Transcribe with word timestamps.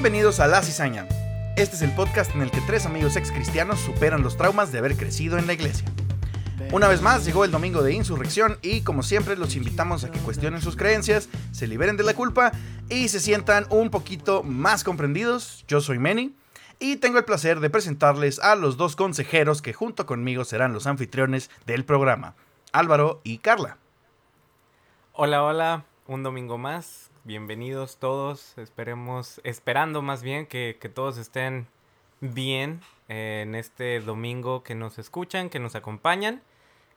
Bienvenidos 0.00 0.38
a 0.38 0.46
La 0.46 0.62
Cizaña. 0.62 1.08
Este 1.56 1.74
es 1.74 1.82
el 1.82 1.90
podcast 1.90 2.32
en 2.32 2.42
el 2.42 2.52
que 2.52 2.60
tres 2.60 2.86
amigos 2.86 3.16
ex 3.16 3.32
cristianos 3.32 3.80
superan 3.80 4.22
los 4.22 4.36
traumas 4.36 4.70
de 4.70 4.78
haber 4.78 4.96
crecido 4.96 5.38
en 5.38 5.48
la 5.48 5.54
iglesia. 5.54 5.88
Una 6.70 6.86
vez 6.86 7.02
más 7.02 7.24
llegó 7.24 7.44
el 7.44 7.50
domingo 7.50 7.82
de 7.82 7.94
insurrección 7.94 8.58
y 8.62 8.82
como 8.82 9.02
siempre 9.02 9.36
los 9.36 9.56
invitamos 9.56 10.04
a 10.04 10.12
que 10.12 10.20
cuestionen 10.20 10.62
sus 10.62 10.76
creencias, 10.76 11.28
se 11.50 11.66
liberen 11.66 11.96
de 11.96 12.04
la 12.04 12.14
culpa 12.14 12.52
y 12.88 13.08
se 13.08 13.18
sientan 13.18 13.66
un 13.70 13.90
poquito 13.90 14.44
más 14.44 14.84
comprendidos. 14.84 15.64
Yo 15.66 15.80
soy 15.80 15.98
Manny 15.98 16.32
y 16.78 16.98
tengo 16.98 17.18
el 17.18 17.24
placer 17.24 17.58
de 17.58 17.68
presentarles 17.68 18.38
a 18.38 18.54
los 18.54 18.76
dos 18.76 18.94
consejeros 18.94 19.62
que 19.62 19.72
junto 19.72 20.06
conmigo 20.06 20.44
serán 20.44 20.72
los 20.72 20.86
anfitriones 20.86 21.50
del 21.66 21.84
programa, 21.84 22.36
Álvaro 22.70 23.20
y 23.24 23.38
Carla. 23.38 23.78
Hola, 25.12 25.42
hola, 25.42 25.84
un 26.06 26.22
domingo 26.22 26.56
más. 26.56 27.07
Bienvenidos 27.28 27.98
todos. 27.98 28.56
Esperemos, 28.56 29.42
esperando 29.44 30.00
más 30.00 30.22
bien 30.22 30.46
que, 30.46 30.78
que 30.80 30.88
todos 30.88 31.18
estén 31.18 31.68
bien 32.22 32.80
eh, 33.10 33.42
en 33.42 33.54
este 33.54 34.00
domingo 34.00 34.62
que 34.62 34.74
nos 34.74 34.98
escuchan, 34.98 35.50
que 35.50 35.58
nos 35.58 35.74
acompañan. 35.74 36.40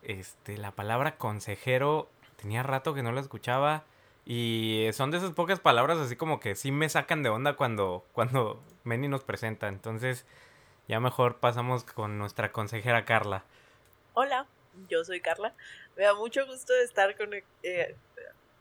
Este, 0.04 0.58
la 0.58 0.72
palabra 0.72 1.18
consejero 1.18 2.08
tenía 2.38 2.64
rato 2.64 2.94
que 2.94 3.04
no 3.04 3.12
la 3.12 3.20
escuchaba 3.20 3.84
y 4.26 4.88
son 4.94 5.12
de 5.12 5.18
esas 5.18 5.32
pocas 5.32 5.60
palabras 5.60 5.98
así 5.98 6.16
como 6.16 6.40
que 6.40 6.56
sí 6.56 6.72
me 6.72 6.88
sacan 6.88 7.24
de 7.24 7.30
onda 7.30 7.58
cuando 7.58 8.06
cuando 8.14 8.64
Meni 8.86 9.10
nos 9.10 9.26
presenta. 9.26 9.68
Entonces, 9.68 10.26
ya 10.88 11.02
mejor 11.02 11.40
pasamos 11.42 11.84
con 11.84 12.18
nuestra 12.18 12.54
consejera 12.54 13.04
Carla. 13.04 13.44
Hola, 14.14 14.48
yo 14.88 15.04
soy 15.04 15.20
Carla. 15.20 15.54
Me 15.98 16.06
da 16.06 16.14
mucho 16.14 16.46
gusto 16.46 16.74
estar 16.82 17.18
con 17.18 17.34
eh, 17.34 17.98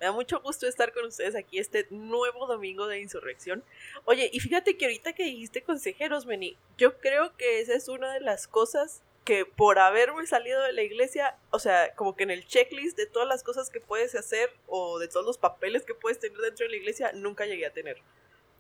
me 0.01 0.07
da 0.07 0.13
mucho 0.13 0.41
gusto 0.41 0.67
estar 0.67 0.95
con 0.95 1.05
ustedes 1.05 1.37
aquí 1.37 1.59
este 1.59 1.87
nuevo 1.91 2.47
domingo 2.47 2.87
de 2.87 3.01
insurrección. 3.01 3.63
Oye, 4.07 4.31
y 4.33 4.41
fíjate 4.41 4.79
que 4.79 4.87
ahorita 4.87 5.13
que 5.13 5.25
dijiste 5.25 5.63
consejeros, 5.63 6.25
Meni, 6.25 6.57
yo 6.79 6.99
creo 6.99 7.37
que 7.37 7.61
esa 7.61 7.75
es 7.75 7.87
una 7.89 8.15
de 8.15 8.21
las 8.21 8.49
cosas 8.49 9.03
que 9.25 9.45
por 9.45 9.79
haberme 9.79 10.27
salido 10.27 10.63
de 10.63 10.73
la 10.73 10.83
iglesia, 10.83 11.37
o 11.51 11.59
sea, 11.59 11.95
como 11.95 12.17
que 12.17 12.23
en 12.23 12.31
el 12.31 12.47
checklist 12.47 12.97
de 12.97 13.05
todas 13.05 13.29
las 13.29 13.43
cosas 13.43 13.69
que 13.69 13.81
puedes 13.81 14.15
hacer 14.15 14.51
o 14.67 14.99
de 14.99 15.07
todos 15.07 15.27
los 15.27 15.37
papeles 15.37 15.85
que 15.85 15.95
puedes 15.95 16.19
tener 16.19 16.39
dentro 16.39 16.65
de 16.65 16.71
la 16.71 16.77
iglesia, 16.77 17.13
nunca 17.13 17.45
llegué 17.45 17.67
a 17.67 17.73
tener. 17.73 17.99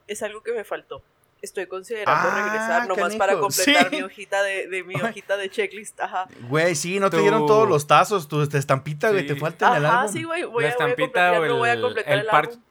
Es 0.06 0.22
algo 0.22 0.42
que 0.42 0.52
me 0.52 0.64
faltó 0.64 1.02
estoy 1.42 1.66
considerando 1.66 2.28
Ah, 2.30 2.42
regresar 2.44 2.88
nomás 2.88 3.16
para 3.16 3.38
completar 3.38 3.90
sí. 3.90 3.96
mi 3.96 4.02
hojita 4.02 4.42
de, 4.42 4.68
de 4.68 4.84
mi 4.84 4.94
hojita 5.00 5.36
de 5.36 5.48
checklist. 5.50 6.00
Ajá. 6.00 6.26
Güey, 6.48 6.74
sí, 6.74 7.00
no 7.00 7.10
te 7.10 7.18
dieron 7.18 7.46
todos 7.46 7.68
los 7.68 7.86
tazos, 7.86 8.28
tu 8.28 8.42
esta 8.42 8.58
estampita, 8.58 9.10
güey, 9.10 9.22
Sí. 9.22 9.34
te 9.34 9.36
falta 9.36 9.70
en 9.70 9.76
el 9.76 9.86
álbum. 9.86 10.12
sí, 10.12 10.22
güey. 10.24 10.44
Voy, 10.44 10.44
La 10.44 10.48
a- 10.48 10.50
voy 10.50 10.64
a 10.64 10.68
estampita 10.68 11.02
completar, 11.02 11.40
o 11.40 11.46
no 11.46 11.56
voy 11.58 11.68
a 11.68 11.72
el- 11.72 11.80
completar 11.80 12.12
el 12.12 12.18
el, 12.20 12.26
par- 12.26 12.44
álbum. 12.46 12.62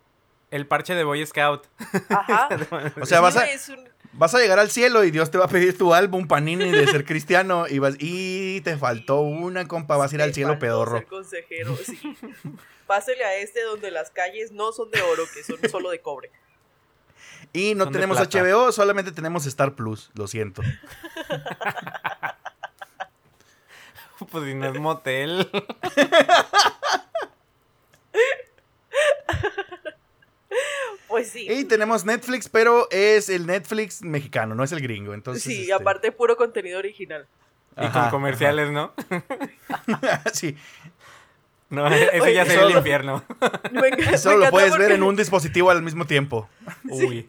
El 0.52 0.66
parche 0.68 0.96
de 0.96 1.04
Boy 1.04 1.26
Scout. 1.26 1.68
Ajá. 2.10 2.50
O 3.02 3.06
sea, 3.06 3.20
vas 3.22 3.38
a, 3.38 3.46
un- 3.74 3.90
vas 4.14 4.34
a 4.34 4.40
llegar 4.40 4.58
al 4.60 4.70
cielo 4.72 5.04
y 5.04 5.12
Dios 5.12 5.30
te 5.30 5.38
va 5.38 5.46
a 5.46 5.48
pedir 5.48 5.78
tu 5.78 5.94
álbum 5.94 6.28
panini 6.28 6.72
de 6.72 6.88
ser 6.88 7.06
cristiano 7.06 7.66
y 7.68 7.78
vas 7.80 7.96
y 8.00 8.62
te 8.62 8.76
faltó 8.78 9.22
una, 9.22 9.68
compa, 9.68 9.96
vas 9.98 10.12
a 10.12 10.16
ir 10.16 10.22
al 10.24 10.34
cielo 10.34 10.58
pedorro. 10.58 10.98
ser 10.98 11.08
consejero, 11.08 11.76
sí. 11.78 12.00
Pásele 12.88 13.24
a 13.24 13.36
este 13.36 13.62
donde 13.62 13.92
las 13.92 14.10
calles 14.10 14.52
no 14.52 14.72
son 14.72 14.90
de 14.90 15.00
oro, 15.04 15.24
que 15.32 15.44
son 15.44 15.58
solo 15.70 15.92
de 15.92 16.02
cobre. 16.02 16.32
Y 17.54 17.76
no 17.76 17.86
Son 17.86 17.94
tenemos. 17.94 18.18
HBO, 18.18 18.72
solamente 18.72 19.12
tenemos 19.12 19.46
Star 19.46 19.74
Plus, 19.76 20.12
lo 20.14 20.28
siento. 20.28 20.62
Pues 24.32 24.46
si 24.46 24.54
no 24.54 24.68
es 24.68 24.80
motel. 24.80 25.50
Pues 31.08 31.32
sí. 31.32 31.48
Y 31.50 31.66
tenemos 31.66 32.06
Netflix, 32.06 32.50
pero 32.50 32.88
es 32.92 33.30
el 33.30 33.48
Netflix 33.48 34.04
mexicano, 34.04 34.54
no 34.54 34.64
es 34.64 34.72
el 34.72 34.82
gringo. 34.82 35.14
Entonces, 35.14 35.42
sí, 35.42 35.62
este, 35.62 35.74
aparte 35.74 36.12
puro 36.12 36.38
contenido 36.38 36.78
original. 36.78 37.28
y 37.76 37.86
Ajá, 37.86 38.02
con 38.02 38.10
comerciales, 38.12 38.72
¿no? 38.72 38.94
sí, 40.34 40.56
No, 41.70 41.88
eso 41.88 42.24
Oye, 42.24 42.34
ya 42.34 42.46
sería 42.46 42.64
el 42.66 42.78
infierno. 42.78 43.24
Eso 44.12 44.32
me 44.32 44.46
lo 44.46 44.52
puedes 44.52 44.78
ver 44.78 44.92
en 44.92 45.02
un 45.02 45.16
dispositivo 45.16 45.72
al 45.72 45.82
mismo 45.82 46.06
tiempo. 46.06 46.48
Uy. 46.84 47.28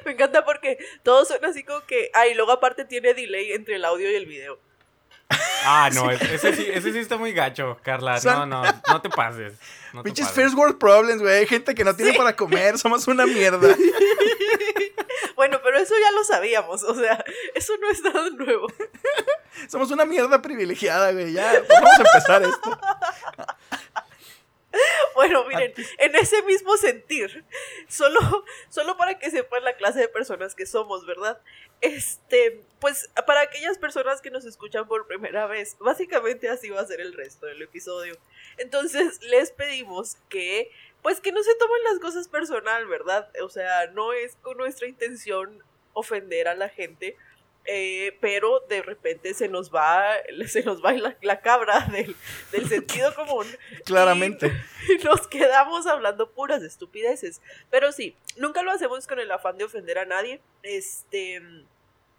Me 0.04 0.12
encanta 0.12 0.44
porque 0.44 0.78
todos 1.02 1.28
son 1.28 1.44
así 1.44 1.62
como 1.64 1.84
que. 1.86 2.10
Ah, 2.14 2.26
y 2.26 2.34
luego 2.34 2.52
aparte 2.52 2.84
tiene 2.84 3.14
delay 3.14 3.52
entre 3.52 3.76
el 3.76 3.84
audio 3.84 4.10
y 4.10 4.14
el 4.14 4.26
video. 4.26 4.58
Ah, 5.64 5.90
no, 5.94 6.10
ese 6.10 6.54
sí, 6.54 6.66
ese 6.72 6.92
sí 6.92 6.98
está 6.98 7.16
muy 7.16 7.32
gacho, 7.32 7.78
Carla. 7.82 8.14
No, 8.14 8.20
Son- 8.20 8.48
no, 8.48 8.62
no 8.88 9.02
te 9.02 9.08
pases. 9.10 9.54
No 9.92 10.02
Pinches 10.02 10.30
first 10.30 10.54
world 10.56 10.78
problems, 10.78 11.20
güey. 11.20 11.38
Hay 11.38 11.46
gente 11.46 11.74
que 11.74 11.84
no 11.84 11.94
tiene 11.94 12.14
para 12.14 12.34
comer, 12.36 12.78
somos 12.78 13.06
una 13.08 13.26
mierda. 13.26 13.74
Bueno, 15.36 15.58
pero 15.62 15.78
eso 15.78 15.94
ya 15.98 16.10
lo 16.12 16.22
sabíamos. 16.22 16.82
O 16.82 16.94
sea, 16.94 17.24
eso 17.54 17.72
no 17.80 17.90
es 17.90 18.02
nada 18.02 18.28
nuevo. 18.28 18.66
Somos 19.68 19.90
una 19.90 20.04
mierda 20.04 20.42
privilegiada, 20.42 21.12
güey. 21.12 21.32
Ya, 21.32 21.62
pues 21.66 21.80
vamos 21.80 21.98
a 21.98 22.02
empezar 22.02 22.42
esto. 22.42 22.80
Bueno, 25.14 25.44
miren, 25.44 25.74
en 25.98 26.14
ese 26.14 26.42
mismo 26.42 26.76
sentir, 26.76 27.44
solo, 27.88 28.20
solo 28.68 28.96
para 28.96 29.18
que 29.18 29.30
sepan 29.30 29.64
la 29.64 29.76
clase 29.76 30.00
de 30.00 30.08
personas 30.08 30.54
que 30.54 30.66
somos, 30.66 31.04
¿verdad? 31.04 31.40
Este, 31.80 32.62
pues 32.78 33.10
para 33.26 33.42
aquellas 33.42 33.78
personas 33.78 34.20
que 34.20 34.30
nos 34.30 34.44
escuchan 34.44 34.86
por 34.86 35.06
primera 35.06 35.46
vez, 35.46 35.76
básicamente 35.78 36.48
así 36.48 36.70
va 36.70 36.80
a 36.80 36.86
ser 36.86 37.00
el 37.00 37.12
resto 37.12 37.46
del 37.46 37.62
episodio. 37.62 38.16
Entonces, 38.56 39.20
les 39.22 39.50
pedimos 39.50 40.16
que, 40.28 40.70
pues 41.02 41.20
que 41.20 41.32
no 41.32 41.42
se 41.42 41.54
tomen 41.56 41.82
las 41.84 41.98
cosas 41.98 42.28
personal, 42.28 42.86
¿verdad? 42.86 43.30
O 43.42 43.48
sea, 43.48 43.88
no 43.88 44.12
es 44.12 44.36
con 44.36 44.56
nuestra 44.56 44.86
intención 44.88 45.62
ofender 45.92 46.48
a 46.48 46.54
la 46.54 46.68
gente. 46.68 47.16
Eh, 47.66 48.16
pero 48.20 48.60
de 48.68 48.82
repente 48.82 49.34
se 49.34 49.48
nos 49.48 49.72
va 49.74 50.14
se 50.46 50.62
nos 50.62 50.84
va 50.84 50.92
la, 50.92 51.16
la 51.22 51.40
cabra 51.40 51.80
del, 51.92 52.16
del 52.52 52.68
sentido 52.68 53.14
común 53.16 53.46
Claramente. 53.84 54.52
y 54.88 54.96
nos 55.04 55.26
quedamos 55.28 55.86
hablando 55.86 56.30
puras 56.30 56.62
estupideces. 56.62 57.40
Pero 57.70 57.92
sí, 57.92 58.16
nunca 58.36 58.62
lo 58.62 58.70
hacemos 58.70 59.06
con 59.06 59.20
el 59.20 59.30
afán 59.30 59.58
de 59.58 59.64
ofender 59.64 59.98
a 59.98 60.04
nadie. 60.04 60.40
Este. 60.62 61.42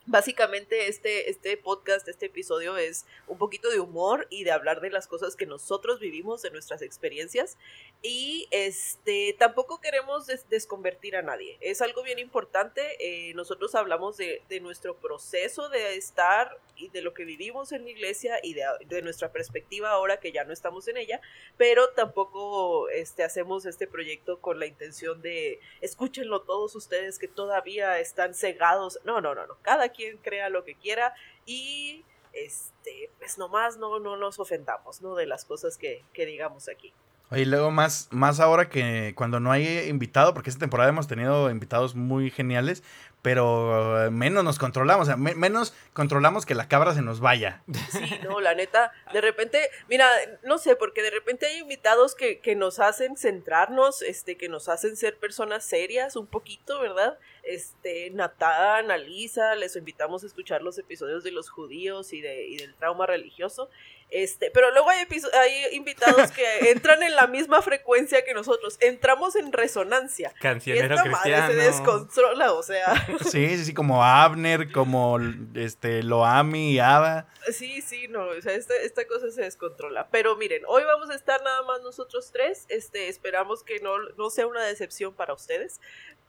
Básicamente 0.07 0.87
este, 0.87 1.29
este 1.29 1.55
podcast, 1.57 2.07
este 2.07 2.25
episodio 2.25 2.75
es 2.75 3.05
un 3.27 3.37
poquito 3.37 3.69
de 3.69 3.79
humor 3.79 4.25
y 4.31 4.43
de 4.43 4.51
hablar 4.51 4.81
de 4.81 4.89
las 4.89 5.07
cosas 5.07 5.35
que 5.35 5.45
nosotros 5.45 5.99
vivimos, 5.99 6.41
de 6.41 6.49
nuestras 6.49 6.81
experiencias. 6.81 7.55
Y 8.01 8.47
este 8.49 9.35
tampoco 9.37 9.79
queremos 9.79 10.25
des- 10.25 10.49
desconvertir 10.49 11.15
a 11.15 11.21
nadie. 11.21 11.57
Es 11.61 11.81
algo 11.83 12.01
bien 12.01 12.17
importante. 12.17 12.81
eh, 12.99 13.33
nosotros 13.35 13.75
hablamos 13.75 14.17
de, 14.17 14.41
de 14.49 14.59
nuestro 14.59 14.95
proceso 14.97 15.69
de 15.69 15.95
estar 15.95 16.57
y 16.75 16.89
de 16.89 17.01
lo 17.01 17.13
que 17.13 17.23
vivimos 17.25 17.71
en 17.71 17.83
la 17.83 17.91
iglesia 17.91 18.39
y 18.41 18.55
de, 18.55 18.63
de 18.87 19.01
nuestra 19.03 19.31
perspectiva 19.31 19.91
ahora 19.91 20.19
que 20.19 20.31
ya 20.31 20.45
no 20.45 20.53
estamos 20.53 20.87
en 20.87 20.97
ella 20.97 21.21
pero 21.57 21.89
tampoco 21.89 22.89
este, 22.89 23.23
hacemos 23.23 23.67
este 23.67 23.85
proyecto 23.85 24.39
con 24.41 24.57
la 24.59 24.65
intención 24.65 25.21
de 25.21 25.59
escúchenlo 25.81 26.41
todos 26.41 26.75
ustedes 26.75 27.19
que 27.19 27.27
todavía 27.27 27.99
están 27.99 28.33
cegados. 28.33 28.99
No, 29.03 29.21
no, 29.21 29.35
no, 29.35 29.45
no. 29.45 29.57
Cada 29.61 29.89
quien 29.91 30.17
crea 30.17 30.49
lo 30.49 30.63
que 30.63 30.75
quiera 30.75 31.13
y 31.45 32.03
este, 32.33 33.09
pues 33.19 33.37
nomás 33.37 33.77
no, 33.77 33.99
no 33.99 34.17
nos 34.17 34.39
ofendamos, 34.39 35.01
¿no? 35.01 35.15
De 35.15 35.25
las 35.25 35.45
cosas 35.45 35.77
que, 35.77 36.03
que 36.13 36.25
digamos 36.25 36.69
aquí. 36.69 36.93
Y 37.33 37.45
luego 37.45 37.71
más, 37.71 38.07
más 38.11 38.39
ahora 38.39 38.67
que 38.69 39.13
cuando 39.15 39.39
no 39.39 39.51
hay 39.51 39.87
invitado, 39.87 40.33
porque 40.33 40.49
esta 40.49 40.59
temporada 40.59 40.89
hemos 40.89 41.07
tenido 41.07 41.49
invitados 41.49 41.95
muy 41.95 42.29
geniales, 42.29 42.83
pero 43.21 44.03
eh, 44.05 44.09
menos 44.09 44.43
nos 44.43 44.57
controlamos, 44.57 45.03
o 45.03 45.05
sea, 45.05 45.15
me- 45.15 45.35
menos 45.35 45.73
controlamos 45.93 46.45
que 46.45 46.55
la 46.55 46.67
cabra 46.67 46.93
se 46.93 47.01
nos 47.03 47.19
vaya. 47.19 47.61
Sí, 47.91 48.19
no, 48.23 48.39
la 48.41 48.55
neta, 48.55 48.91
de 49.13 49.21
repente, 49.21 49.69
mira, 49.87 50.09
no 50.43 50.57
sé, 50.57 50.75
porque 50.75 51.01
de 51.03 51.11
repente 51.11 51.45
hay 51.45 51.59
invitados 51.59 52.15
que, 52.15 52.39
que 52.39 52.55
nos 52.55 52.79
hacen 52.79 53.15
centrarnos, 53.15 54.01
este, 54.01 54.37
que 54.37 54.49
nos 54.49 54.67
hacen 54.69 54.95
ser 54.97 55.17
personas 55.17 55.63
serias 55.63 56.15
un 56.15 56.25
poquito, 56.27 56.79
¿verdad? 56.81 57.17
Este, 57.43 58.09
Natán, 58.11 58.91
Alisa, 58.91 59.55
les 59.55 59.75
invitamos 59.75 60.23
a 60.23 60.27
escuchar 60.27 60.61
los 60.63 60.77
episodios 60.79 61.23
de 61.23 61.31
los 61.31 61.49
judíos 61.49 62.11
y, 62.13 62.21
de, 62.21 62.47
y 62.47 62.57
del 62.57 62.73
trauma 62.75 63.05
religioso. 63.05 63.69
Este, 64.11 64.51
pero 64.51 64.71
luego 64.71 64.89
hay, 64.89 64.99
hay 64.99 65.75
invitados 65.75 66.31
que 66.31 66.43
entran 66.71 67.01
en 67.01 67.15
la 67.15 67.27
misma 67.27 67.61
frecuencia 67.61 68.25
que 68.25 68.33
nosotros, 68.33 68.77
entramos 68.81 69.37
en 69.37 69.53
resonancia. 69.53 70.33
Cancionero 70.41 70.95
esta 70.95 71.09
madre 71.09 71.31
cristiano. 71.31 71.47
se 71.47 71.55
descontrola, 71.55 72.51
o 72.51 72.61
sea. 72.61 73.07
Sí, 73.31 73.57
sí, 73.57 73.65
sí, 73.65 73.73
como 73.73 74.03
Abner, 74.03 74.71
como 74.71 75.17
este 75.55 76.03
Loami 76.03 76.73
y 76.73 76.79
Ada. 76.79 77.27
Sí, 77.51 77.81
sí, 77.81 78.09
no, 78.09 78.25
o 78.25 78.41
sea, 78.41 78.53
esta, 78.53 78.75
esta 78.75 79.07
cosa 79.07 79.31
se 79.31 79.43
descontrola. 79.43 80.09
Pero 80.11 80.35
miren, 80.35 80.63
hoy 80.67 80.83
vamos 80.83 81.09
a 81.09 81.15
estar 81.15 81.41
nada 81.41 81.63
más 81.63 81.81
nosotros 81.81 82.31
tres. 82.33 82.65
Este, 82.67 83.07
esperamos 83.07 83.63
que 83.63 83.79
no, 83.79 83.97
no 84.17 84.29
sea 84.29 84.45
una 84.45 84.63
decepción 84.63 85.13
para 85.13 85.33
ustedes. 85.33 85.79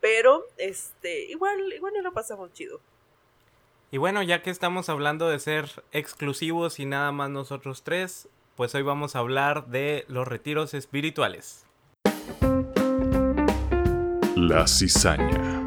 Pero, 0.00 0.46
este, 0.56 1.24
igual, 1.24 1.72
igual 1.72 1.94
no 1.94 2.02
lo 2.02 2.12
pasamos 2.12 2.52
chido. 2.52 2.80
Y 3.94 3.98
bueno, 3.98 4.22
ya 4.22 4.40
que 4.40 4.48
estamos 4.48 4.88
hablando 4.88 5.28
de 5.28 5.38
ser 5.38 5.84
exclusivos 5.92 6.80
y 6.80 6.86
nada 6.86 7.12
más 7.12 7.28
nosotros 7.28 7.82
tres, 7.82 8.26
pues 8.56 8.74
hoy 8.74 8.80
vamos 8.80 9.14
a 9.14 9.18
hablar 9.18 9.66
de 9.66 10.06
los 10.08 10.26
retiros 10.26 10.72
espirituales. 10.72 11.66
La 14.34 14.66
cizaña. 14.66 15.66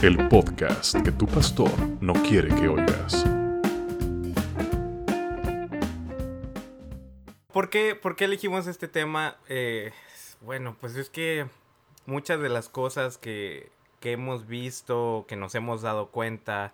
el 0.00 0.26
podcast 0.28 0.96
que 1.02 1.12
tu 1.12 1.26
pastor 1.26 1.70
no 2.00 2.14
quiere 2.14 2.48
que 2.48 2.66
oigas. 2.66 3.26
¿Por 7.52 7.68
qué, 7.68 7.94
por 7.94 8.16
qué 8.16 8.24
elegimos 8.24 8.66
este 8.66 8.88
tema? 8.88 9.36
Eh, 9.50 9.92
bueno, 10.40 10.78
pues 10.80 10.96
es 10.96 11.10
que 11.10 11.46
muchas 12.06 12.40
de 12.40 12.48
las 12.48 12.70
cosas 12.70 13.18
que, 13.18 13.68
que 14.00 14.12
hemos 14.12 14.46
visto, 14.46 15.26
que 15.28 15.36
nos 15.36 15.54
hemos 15.54 15.82
dado 15.82 16.06
cuenta, 16.06 16.72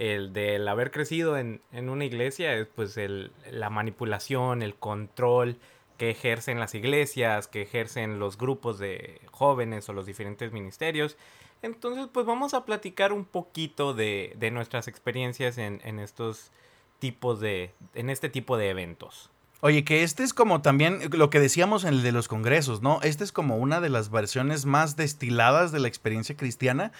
el 0.00 0.32
del 0.32 0.66
haber 0.66 0.90
crecido 0.90 1.36
en, 1.36 1.60
en 1.72 1.90
una 1.90 2.06
iglesia 2.06 2.54
es 2.54 2.66
pues 2.66 2.96
el, 2.96 3.32
la 3.50 3.68
manipulación, 3.68 4.62
el 4.62 4.74
control 4.74 5.58
que 5.98 6.08
ejercen 6.08 6.58
las 6.58 6.74
iglesias, 6.74 7.48
que 7.48 7.60
ejercen 7.60 8.18
los 8.18 8.38
grupos 8.38 8.78
de 8.78 9.20
jóvenes 9.30 9.86
o 9.90 9.92
los 9.92 10.06
diferentes 10.06 10.52
ministerios. 10.52 11.18
Entonces 11.60 12.08
pues 12.10 12.24
vamos 12.24 12.54
a 12.54 12.64
platicar 12.64 13.12
un 13.12 13.26
poquito 13.26 13.92
de, 13.92 14.34
de 14.38 14.50
nuestras 14.50 14.88
experiencias 14.88 15.58
en, 15.58 15.82
en 15.84 15.98
estos 15.98 16.50
tipos 16.98 17.38
de, 17.38 17.74
en 17.94 18.08
este 18.08 18.30
tipo 18.30 18.56
de 18.56 18.70
eventos. 18.70 19.30
Oye, 19.60 19.84
que 19.84 20.02
este 20.02 20.22
es 20.22 20.32
como 20.32 20.62
también 20.62 21.00
lo 21.12 21.28
que 21.28 21.40
decíamos 21.40 21.84
en 21.84 21.92
el 21.92 22.02
de 22.02 22.12
los 22.12 22.28
congresos, 22.28 22.80
¿no? 22.80 23.00
Este 23.02 23.22
es 23.22 23.32
como 23.32 23.58
una 23.58 23.82
de 23.82 23.90
las 23.90 24.10
versiones 24.10 24.64
más 24.64 24.96
destiladas 24.96 25.70
de 25.70 25.80
la 25.80 25.88
experiencia 25.88 26.34
cristiana, 26.34 26.92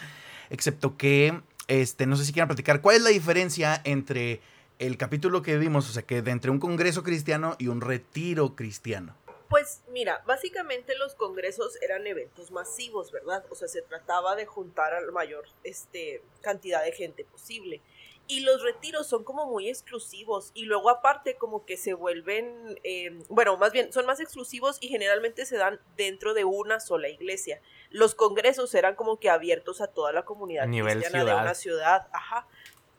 excepto 0.51 0.99
que, 0.99 1.41
este, 1.69 2.07
no 2.07 2.17
sé 2.17 2.25
si 2.25 2.33
quieran 2.33 2.49
platicar, 2.49 2.81
¿cuál 2.81 2.97
es 2.97 3.03
la 3.03 3.11
diferencia 3.11 3.81
entre 3.85 4.41
el 4.79 4.97
capítulo 4.97 5.43
que 5.43 5.59
vimos, 5.59 5.89
o 5.89 5.93
sea, 5.93 6.03
que 6.03 6.23
de 6.23 6.31
entre 6.31 6.51
un 6.51 6.59
congreso 6.59 7.03
cristiano 7.03 7.57
y 7.59 7.69
un 7.69 7.81
retiro 7.81 8.57
cristiano? 8.57 9.17
Pues 9.49 9.83
mira, 9.89 10.23
básicamente 10.27 10.97
los 10.97 11.17
congresos 11.17 11.77
eran 11.83 12.07
eventos 12.07 12.53
masivos, 12.53 13.11
¿verdad? 13.11 13.45
O 13.51 13.57
sea, 13.57 13.67
se 13.67 13.83
trataba 13.83 14.37
de 14.37 14.47
juntar 14.47 14.95
a 14.95 15.01
la 15.01 15.11
mayor 15.11 15.45
este, 15.65 16.23
cantidad 16.41 16.85
de 16.85 16.93
gente 16.93 17.25
posible 17.25 17.83
y 18.31 18.41
los 18.41 18.63
retiros 18.63 19.09
son 19.09 19.25
como 19.25 19.45
muy 19.47 19.69
exclusivos 19.69 20.53
y 20.55 20.63
luego 20.63 20.89
aparte 20.89 21.35
como 21.35 21.67
que 21.67 21.77
se 21.77 21.95
vuelven, 21.95 22.79
eh, 22.85 23.11
bueno, 23.29 23.57
más 23.57 23.73
bien 23.73 23.93
son 23.93 24.07
más 24.07 24.21
exclusivos 24.21 24.79
y 24.81 24.87
generalmente 24.87 25.45
se 25.47 25.57
dan 25.57 25.81
dentro 25.97 26.33
de 26.33 26.45
una 26.45 26.79
sola 26.79 27.09
iglesia. 27.09 27.61
Los 27.91 28.15
congresos 28.15 28.75
eran 28.75 28.95
como 28.95 29.19
que 29.19 29.31
abiertos 29.31 29.81
a 29.81 29.89
toda 29.89 30.13
la 30.13 30.25
comunidad 30.25 30.67
Nivel 30.67 30.99
cristiana 30.99 31.25
ciudad. 31.25 31.37
de 31.37 31.43
una 31.43 31.55
ciudad, 31.55 32.09
ajá, 32.13 32.47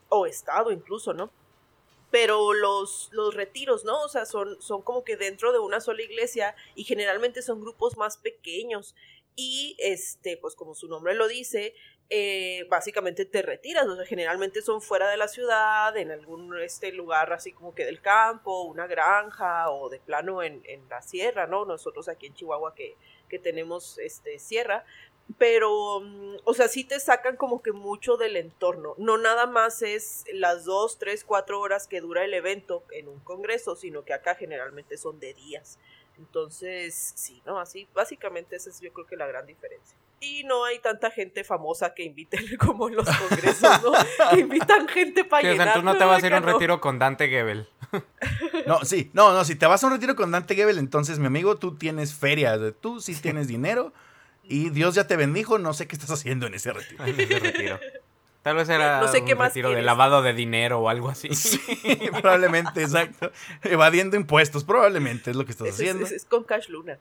o 0.09 0.25
estado 0.25 0.71
incluso, 0.71 1.13
¿no? 1.13 1.31
Pero 2.11 2.53
los, 2.53 3.09
los 3.13 3.33
retiros, 3.33 3.85
¿no? 3.85 4.01
O 4.01 4.09
sea, 4.09 4.25
son, 4.25 4.61
son 4.61 4.81
como 4.81 5.05
que 5.05 5.15
dentro 5.15 5.53
de 5.53 5.59
una 5.59 5.79
sola 5.79 6.01
iglesia 6.01 6.55
y 6.75 6.83
generalmente 6.83 7.41
son 7.41 7.61
grupos 7.61 7.95
más 7.95 8.17
pequeños. 8.17 8.95
Y 9.37 9.77
este, 9.79 10.35
pues 10.35 10.55
como 10.55 10.75
su 10.75 10.89
nombre 10.89 11.13
lo 11.15 11.29
dice, 11.29 11.73
eh, 12.13 12.67
básicamente 12.69 13.23
te 13.23 13.41
retiras, 13.41 13.87
o 13.87 13.95
sea, 13.95 14.05
generalmente 14.05 14.61
son 14.61 14.81
fuera 14.81 15.09
de 15.09 15.15
la 15.15 15.29
ciudad, 15.29 15.95
en 15.95 16.11
algún 16.11 16.59
este 16.59 16.91
lugar 16.91 17.31
así 17.31 17.53
como 17.53 17.73
que 17.73 17.85
del 17.85 18.01
campo, 18.01 18.63
una 18.63 18.85
granja 18.85 19.69
o 19.69 19.87
de 19.87 20.01
plano 20.01 20.43
en, 20.43 20.61
en 20.65 20.89
la 20.89 21.01
sierra, 21.01 21.47
¿no? 21.47 21.63
Nosotros 21.63 22.09
aquí 22.09 22.25
en 22.25 22.33
Chihuahua 22.33 22.75
que, 22.75 22.97
que 23.31 23.39
tenemos 23.39 23.97
este 23.97 24.37
sierra, 24.37 24.83
pero, 25.37 26.01
mm, 26.01 26.37
o 26.43 26.53
sea, 26.53 26.67
sí 26.67 26.83
te 26.83 26.99
sacan 26.99 27.37
como 27.37 27.61
que 27.63 27.71
mucho 27.71 28.17
del 28.17 28.35
entorno, 28.35 28.93
no 28.97 29.17
nada 29.17 29.47
más 29.47 29.81
es 29.81 30.25
las 30.33 30.65
dos, 30.65 30.99
tres, 30.99 31.23
cuatro 31.23 31.61
horas 31.61 31.87
que 31.87 32.01
dura 32.01 32.25
el 32.25 32.33
evento 32.33 32.83
en 32.91 33.07
un 33.07 33.19
congreso, 33.21 33.77
sino 33.77 34.03
que 34.03 34.13
acá 34.13 34.35
generalmente 34.35 34.97
son 34.97 35.19
de 35.19 35.33
días. 35.33 35.79
Entonces, 36.17 37.13
sí, 37.15 37.41
¿no? 37.45 37.59
Así, 37.59 37.87
básicamente 37.93 38.57
esa 38.57 38.69
es 38.69 38.81
yo 38.81 38.91
creo 38.91 39.07
que 39.07 39.15
la 39.15 39.27
gran 39.27 39.45
diferencia. 39.47 39.97
Y 40.23 40.43
no 40.43 40.63
hay 40.65 40.77
tanta 40.79 41.09
gente 41.11 41.43
famosa 41.43 41.93
que 41.95 42.03
inviten 42.03 42.45
como 42.59 42.87
en 42.87 42.95
los 42.95 43.07
congresos, 43.09 43.81
¿no? 43.83 43.91
que 44.31 44.39
invitan 44.39 44.87
gente 44.87 45.23
para 45.25 45.41
Sí, 45.41 45.47
o 45.47 45.55
sea, 45.55 45.59
llenar. 45.65 45.73
tú 45.75 45.81
no 45.83 45.97
te 45.97 46.05
vas 46.05 46.23
a 46.23 46.27
ir 46.27 46.33
a 46.33 46.37
un 46.37 46.45
no. 46.45 46.53
retiro 46.53 46.79
con 46.79 46.97
Dante 46.99 47.27
Gebel. 47.27 47.67
No, 48.67 48.85
sí, 48.85 49.09
no, 49.13 49.33
no, 49.33 49.43
si 49.43 49.55
te 49.55 49.65
vas 49.65 49.83
a 49.83 49.87
un 49.87 49.93
retiro 49.93 50.15
con 50.15 50.29
Dante 50.31 50.53
Gebel, 50.55 50.77
entonces, 50.77 51.17
mi 51.19 51.25
amigo, 51.25 51.57
tú 51.57 51.75
tienes 51.75 52.13
feria, 52.13 52.57
tú 52.79 53.01
sí 53.01 53.15
tienes 53.15 53.47
dinero 53.47 53.91
y 54.43 54.69
Dios 54.69 54.93
ya 54.95 55.07
te 55.07 55.15
bendijo, 55.17 55.57
no 55.57 55.73
sé 55.73 55.87
qué 55.87 55.95
estás 55.95 56.11
haciendo 56.11 56.45
en 56.45 56.53
ese 56.53 56.71
retiro. 56.71 57.03
en 57.07 57.19
ese 57.19 57.39
retiro. 57.39 57.79
Tal 58.43 58.55
vez 58.55 58.69
era 58.69 59.01
No 59.01 59.07
sé 59.07 59.19
un 59.21 59.25
qué 59.25 59.35
más 59.35 59.49
retiro 59.49 59.69
de 59.69 59.73
quieres. 59.75 59.85
lavado 59.85 60.21
de 60.21 60.33
dinero 60.33 60.79
o 60.79 60.89
algo 60.89 61.09
así. 61.09 61.33
Sí, 61.35 61.59
probablemente, 62.21 62.81
exacto. 62.83 63.31
Evadiendo 63.63 64.15
impuestos, 64.15 64.63
probablemente 64.63 65.31
es 65.31 65.35
lo 65.35 65.43
que 65.45 65.51
estás 65.51 65.67
Es, 65.67 65.73
es- 65.73 65.79
haciendo. 65.79 66.05
es- 66.05 66.11
es 66.11 66.25
con 66.25 66.43
Cash 66.43 66.69
Luna. 66.69 66.97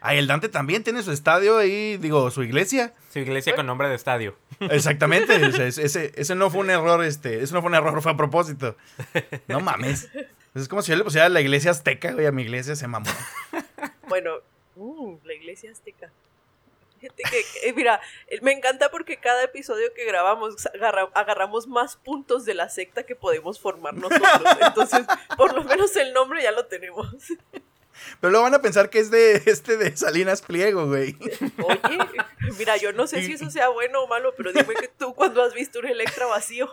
Ah, 0.00 0.14
el 0.14 0.26
Dante 0.26 0.48
también 0.48 0.84
tiene 0.84 1.02
su 1.02 1.12
estadio 1.12 1.58
ahí, 1.58 1.96
digo, 1.96 2.30
su 2.30 2.42
iglesia. 2.42 2.94
Su 3.12 3.18
iglesia 3.18 3.54
con 3.54 3.66
nombre 3.66 3.88
de 3.88 3.94
estadio. 3.94 4.36
Exactamente. 4.60 5.34
ese, 5.68 6.12
ese 6.14 6.34
no 6.34 6.50
fue 6.50 6.60
un 6.60 6.70
error, 6.70 7.04
este, 7.04 7.42
eso 7.42 7.54
no 7.54 7.60
fue 7.62 7.68
un 7.70 7.74
error, 7.74 8.00
fue 8.02 8.12
a 8.12 8.16
propósito. 8.16 8.76
No 9.46 9.60
mames. 9.60 10.08
Es 10.54 10.68
como 10.68 10.82
si 10.82 10.90
yo 10.92 10.96
le 10.96 11.04
pusiera 11.04 11.28
la 11.28 11.40
iglesia 11.40 11.70
azteca, 11.72 12.12
güey, 12.12 12.26
a 12.26 12.32
mi 12.32 12.42
iglesia 12.42 12.74
se 12.76 12.86
mamó. 12.88 13.10
Bueno, 14.08 14.36
mm, 14.76 15.14
la 15.24 15.34
iglesia 15.34 15.70
azteca. 15.70 16.10
Fíjate 17.00 17.22
que, 17.24 17.30
que, 17.30 17.68
eh, 17.68 17.72
mira, 17.74 18.00
eh, 18.26 18.40
me 18.42 18.50
encanta 18.50 18.90
porque 18.90 19.18
cada 19.18 19.44
episodio 19.44 19.92
que 19.94 20.04
grabamos 20.04 20.66
agarra- 20.74 21.10
agarramos 21.14 21.68
más 21.68 21.94
puntos 21.96 22.44
de 22.44 22.54
la 22.54 22.68
secta 22.70 23.04
que 23.04 23.14
podemos 23.14 23.60
formar 23.60 23.94
nosotros. 23.94 24.22
Entonces, 24.66 25.06
por 25.36 25.54
lo 25.54 25.62
menos 25.62 25.94
el 25.94 26.12
nombre 26.12 26.42
ya 26.42 26.50
lo 26.50 26.66
tenemos. 26.66 27.06
Pero 28.20 28.30
luego 28.30 28.44
van 28.44 28.54
a 28.54 28.62
pensar 28.62 28.90
que 28.90 28.98
es 28.98 29.10
de 29.10 29.42
este 29.46 29.76
de 29.76 29.96
Salinas 29.96 30.42
Pliego, 30.42 30.86
güey. 30.86 31.16
Oye, 31.62 31.98
mira, 32.58 32.76
yo 32.76 32.92
no 32.92 33.06
sé 33.06 33.22
si 33.24 33.32
eso 33.32 33.50
sea 33.50 33.68
bueno 33.68 34.02
o 34.02 34.08
malo, 34.08 34.34
pero 34.36 34.52
dime 34.52 34.74
que 34.74 34.88
tú 34.88 35.14
cuando 35.14 35.42
has 35.42 35.54
visto 35.54 35.78
un 35.78 35.86
Electra 35.86 36.26
vacío. 36.26 36.68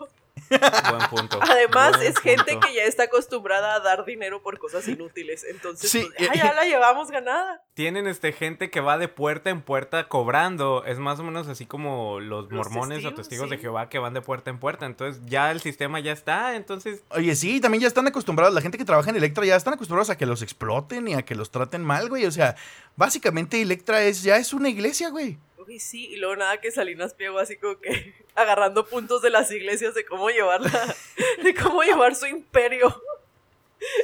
Buen 0.50 1.10
punto. 1.10 1.40
Además, 1.42 1.98
Buen 1.98 2.08
es 2.08 2.18
gente 2.20 2.60
que 2.60 2.74
ya 2.74 2.84
está 2.84 3.04
acostumbrada 3.04 3.76
a 3.76 3.80
dar 3.80 4.06
dinero 4.06 4.42
por 4.42 4.60
cosas 4.60 4.88
inútiles. 4.88 5.44
Entonces, 5.44 5.90
Sí, 5.90 6.08
pues, 6.18 6.30
ah, 6.30 6.36
ya 6.36 6.54
la 6.54 6.66
llevamos 6.66 7.12
ganada. 7.12 7.64
Tienen 7.74 8.08
este 8.08 8.32
gente 8.32 8.70
que 8.70 8.80
va 8.82 8.98
de 8.98 9.08
puerta 9.08 9.50
en 9.50 9.62
puerta 9.62 10.08
cobrando. 10.08 10.84
Es 10.86 11.00
más 11.00 11.20
o 11.20 11.24
menos 11.24 11.48
así 11.48 11.66
como 11.66 12.20
los, 12.20 12.52
Los 12.52 12.70
mormones 12.70 13.04
o 13.06 13.14
testigos, 13.14 13.50
de. 13.50 13.58
Jehová 13.58 13.90
que 13.90 14.00
van 14.00 14.14
de 14.14 14.22
puerta 14.22 14.50
en 14.50 14.60
puerta. 14.60 14.86
Entonces 14.86 15.22
ya 15.26 15.52
el 15.52 15.62
sistema 15.62 16.00
ya 16.00 16.12
está. 16.12 16.56
Entonces 16.56 17.04
Oye, 17.10 17.36
sí, 17.36 17.60
también 17.62 17.82
ya 17.82 17.88
están 17.88 18.08
acostumbrados, 18.08 18.54
la 18.54 18.62
gente 18.62 18.78
que 18.78 18.86
trabaja 18.86 19.10
en 19.10 19.16
Electra 19.16 19.46
ya 19.46 19.56
están 19.56 19.74
acostumbrados 19.74 20.10
a 20.10 20.18
que 20.18 20.26
los 20.26 20.42
exploten 20.42 21.08
y 21.08 21.14
a 21.14 21.24
que 21.24 21.36
los 21.36 21.52
traten 21.52 21.84
mal, 21.84 22.10
güey. 22.10 22.26
O 22.26 22.32
sea, 22.32 22.56
básicamente 22.96 23.62
Electra 23.62 24.04
es, 24.04 24.24
ya 24.24 24.38
es 24.38 24.54
una 24.54 24.70
iglesia, 24.70 25.10
güey. 25.10 25.38
Uy, 25.68 25.80
sí, 25.80 26.08
y 26.08 26.18
luego 26.18 26.36
nada 26.36 26.60
que 26.62 26.72
Salinas 26.72 27.14
Pliego 27.14 27.40
así 27.40 27.58
como 27.58 27.80
que 27.80 28.14
agarrando 28.36 28.86
puntos 28.86 29.22
de 29.22 29.30
las 29.30 29.52
iglesias 29.52 29.94
de 29.96 30.06
cómo 30.06 30.30
llevarla, 30.30 30.70
de 31.44 31.54
cómo 31.56 31.82
llevar 31.84 32.16
su 32.16 32.26
imperio. 32.28 33.02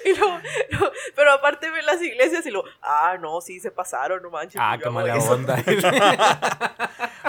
Y 0.05 0.13
luego, 0.15 0.37
luego- 0.69 0.91
pero 1.15 1.31
aparte 1.31 1.71
ve 1.71 1.81
las 1.81 1.99
iglesias 2.01 2.45
y 2.45 2.51
lo, 2.51 2.63
ah, 2.83 3.17
no, 3.19 3.39
sí, 3.41 3.59
se 3.59 3.71
pasaron, 3.71 4.21
no 4.21 4.29
manches. 4.29 4.59
Ah, 4.61 4.77
como 4.83 5.01
la 5.01 5.15
eso". 5.15 5.31
onda. 5.31 5.55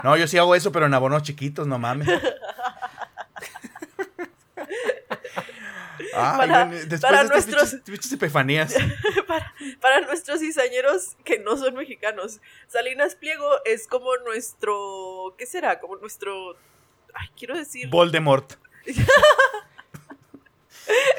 No, 0.02 0.16
yo 0.16 0.26
sí 0.26 0.36
hago 0.36 0.54
eso, 0.54 0.70
pero 0.72 0.84
en 0.86 0.92
abonos 0.92 1.22
chiquitos, 1.22 1.66
no 1.66 1.78
mames. 1.78 2.08
Ay, 6.14 6.38
Para- 6.38 6.64
güey, 6.66 6.78
después 6.80 7.00
para 7.00 7.18
de 7.18 7.24
estas 7.24 7.48
nuestros- 7.48 7.80
pinches 7.84 8.12
epifanías. 8.12 8.74
para, 9.26 9.54
para 9.80 10.00
nuestros 10.02 10.40
cizañeros 10.40 11.16
que 11.24 11.38
no 11.38 11.56
son 11.56 11.74
mexicanos, 11.74 12.40
Salinas 12.68 13.14
Pliego 13.16 13.48
es 13.64 13.86
como 13.86 14.14
nuestro, 14.18 15.34
¿qué 15.38 15.46
será? 15.46 15.80
Como 15.80 15.96
nuestro, 15.96 16.56
ay, 17.14 17.28
quiero 17.36 17.56
decir, 17.56 17.88
Voldemort. 17.88 18.52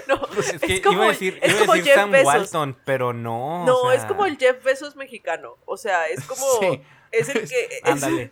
no, 0.08 0.20
es 0.40 0.60
que 0.60 0.82
como- 0.82 0.96
iba 0.98 1.06
a 1.06 1.10
decir, 1.10 1.40
es 1.42 1.52
iba 1.52 1.60
como 1.62 1.74
decir 1.74 1.86
Jeff 1.88 1.96
Sam 1.96 2.12
Bezos. 2.12 2.26
Walton, 2.34 2.78
pero 2.86 3.14
no. 3.14 3.66
No, 3.66 3.78
o 3.84 3.92
es 3.92 4.00
sea, 4.02 4.08
como 4.08 4.26
el 4.26 4.38
Jeff 4.38 4.62
Bezos 4.64 4.96
mexicano. 4.96 5.58
O 5.66 5.78
sea, 5.78 6.08
es 6.08 6.24
como. 6.26 6.46
Sí. 6.60 6.82
Es 7.12 7.30
el 7.30 7.48
que. 7.48 7.66
es- 7.66 7.82
Ándale. 7.84 8.32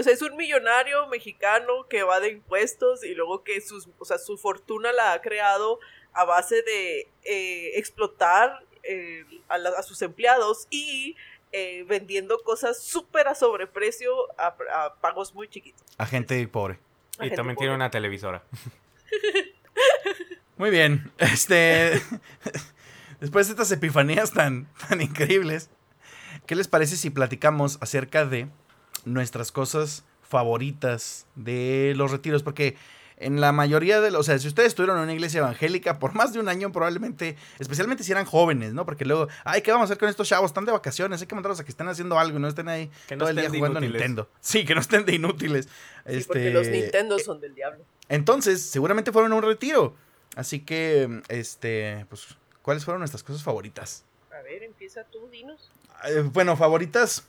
O 0.00 0.02
sea, 0.02 0.12
es 0.12 0.22
un 0.22 0.36
millonario 0.36 1.06
mexicano 1.08 1.86
que 1.88 2.02
va 2.02 2.18
de 2.20 2.30
impuestos 2.30 3.04
y 3.04 3.14
luego 3.14 3.44
que 3.44 3.60
sus, 3.60 3.88
o 3.98 4.04
sea, 4.04 4.18
su 4.18 4.36
fortuna 4.38 4.92
la 4.92 5.12
ha 5.12 5.20
creado 5.20 5.78
a 6.12 6.24
base 6.24 6.62
de 6.62 7.08
eh, 7.24 7.78
explotar 7.78 8.64
eh, 8.82 9.24
a, 9.48 9.58
la- 9.58 9.70
a 9.70 9.82
sus 9.82 10.02
empleados 10.02 10.66
y 10.70 11.16
eh, 11.52 11.84
vendiendo 11.88 12.38
cosas 12.40 12.82
súper 12.82 13.28
a 13.28 13.34
sobreprecio 13.34 14.12
a, 14.38 14.54
a 14.72 14.94
pagos 15.00 15.34
muy 15.34 15.48
chiquitos. 15.48 15.82
A 15.98 16.06
gente 16.06 16.46
pobre. 16.48 16.78
A 17.18 17.24
Y 17.26 17.28
gente 17.28 17.36
también 17.36 17.54
pobre. 17.56 17.66
tiene 17.66 17.74
una 17.76 17.90
televisora. 17.90 18.42
Muy 20.56 20.70
bien. 20.70 21.10
Este. 21.18 22.00
Después 23.20 23.46
de 23.46 23.52
estas 23.52 23.70
epifanías 23.72 24.32
tan, 24.32 24.66
tan 24.88 25.00
increíbles, 25.02 25.68
¿qué 26.46 26.54
les 26.54 26.68
parece 26.68 26.96
si 26.96 27.10
platicamos 27.10 27.78
acerca 27.82 28.24
de 28.24 28.48
nuestras 29.06 29.52
cosas 29.52 30.04
favoritas 30.22 31.26
de 31.36 31.92
los 31.96 32.10
retiros? 32.10 32.42
Porque 32.42 32.76
en 33.16 33.40
la 33.40 33.52
mayoría 33.52 34.00
de 34.00 34.10
los, 34.10 34.20
o 34.20 34.22
sea, 34.24 34.38
si 34.38 34.48
ustedes 34.48 34.68
estuvieron 34.68 34.96
en 34.96 35.02
una 35.04 35.12
iglesia 35.12 35.40
evangélica 35.40 35.98
por 35.98 36.14
más 36.14 36.32
de 36.32 36.40
un 36.40 36.48
año, 36.48 36.72
probablemente, 36.72 37.36
especialmente 37.58 38.02
si 38.02 38.12
eran 38.12 38.24
jóvenes, 38.24 38.72
¿no? 38.72 38.86
Porque 38.86 39.04
luego, 39.04 39.28
ay, 39.44 39.60
¿qué 39.60 39.70
vamos 39.72 39.84
a 39.84 39.86
hacer 39.92 39.98
con 39.98 40.08
estos 40.08 40.26
chavos? 40.26 40.50
Están 40.50 40.64
de 40.64 40.72
vacaciones, 40.72 41.20
hay 41.20 41.26
que 41.26 41.34
mandarlos 41.34 41.60
a 41.60 41.64
que 41.64 41.70
estén 41.70 41.86
haciendo 41.88 42.18
algo 42.18 42.38
y 42.38 42.40
no 42.40 42.48
estén 42.48 42.68
ahí 42.68 42.90
Que 43.06 43.16
no 43.16 43.20
todo 43.20 43.30
el 43.30 43.36
día 43.36 43.50
jugando 43.50 43.78
a 43.78 43.82
inútiles. 43.82 44.00
Nintendo. 44.00 44.28
Sí, 44.40 44.64
que 44.64 44.74
no 44.74 44.80
estén 44.80 45.04
de 45.04 45.14
inútiles. 45.16 45.66
Sí, 45.66 46.24
porque 46.26 46.48
Este, 46.48 46.50
los 46.50 46.68
Nintendo 46.68 47.18
son 47.18 47.40
del 47.40 47.54
diablo. 47.54 47.84
Entonces, 48.08 48.62
seguramente 48.62 49.12
fueron 49.12 49.32
a 49.32 49.34
un 49.36 49.42
retiro. 49.42 49.94
Así 50.34 50.60
que, 50.60 51.22
este, 51.28 52.06
pues, 52.08 52.28
¿cuáles 52.62 52.84
fueron 52.86 53.00
nuestras 53.00 53.22
cosas 53.22 53.42
favoritas? 53.42 54.04
A 54.32 54.42
ver, 54.42 54.62
empieza 54.62 55.04
tú, 55.04 55.28
dinos. 55.30 55.70
Eh, 56.08 56.22
bueno, 56.32 56.56
favoritas. 56.56 57.24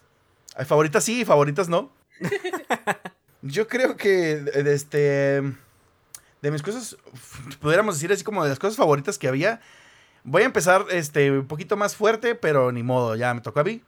Eh, 0.57 0.65
Favoritas 0.65 1.03
sí, 1.03 1.25
favoritas 1.25 1.69
no. 1.69 1.91
Yo 3.41 3.67
creo 3.67 3.97
que 3.97 4.35
de, 4.37 4.63
de 4.63 4.73
este. 4.75 5.41
De 6.41 6.51
mis 6.51 6.61
cosas. 6.61 6.97
Pudiéramos 7.59 7.95
decir 7.95 8.11
así 8.11 8.23
como 8.23 8.43
de 8.43 8.49
las 8.49 8.59
cosas 8.59 8.77
favoritas 8.77 9.17
que 9.17 9.27
había. 9.27 9.61
Voy 10.23 10.43
a 10.43 10.45
empezar 10.45 10.85
este 10.91 11.31
un 11.31 11.47
poquito 11.47 11.77
más 11.77 11.95
fuerte, 11.95 12.35
pero 12.35 12.71
ni 12.71 12.83
modo, 12.83 13.15
ya 13.15 13.33
me 13.33 13.41
tocó 13.41 13.59
a 13.61 13.63
mí. 13.63 13.81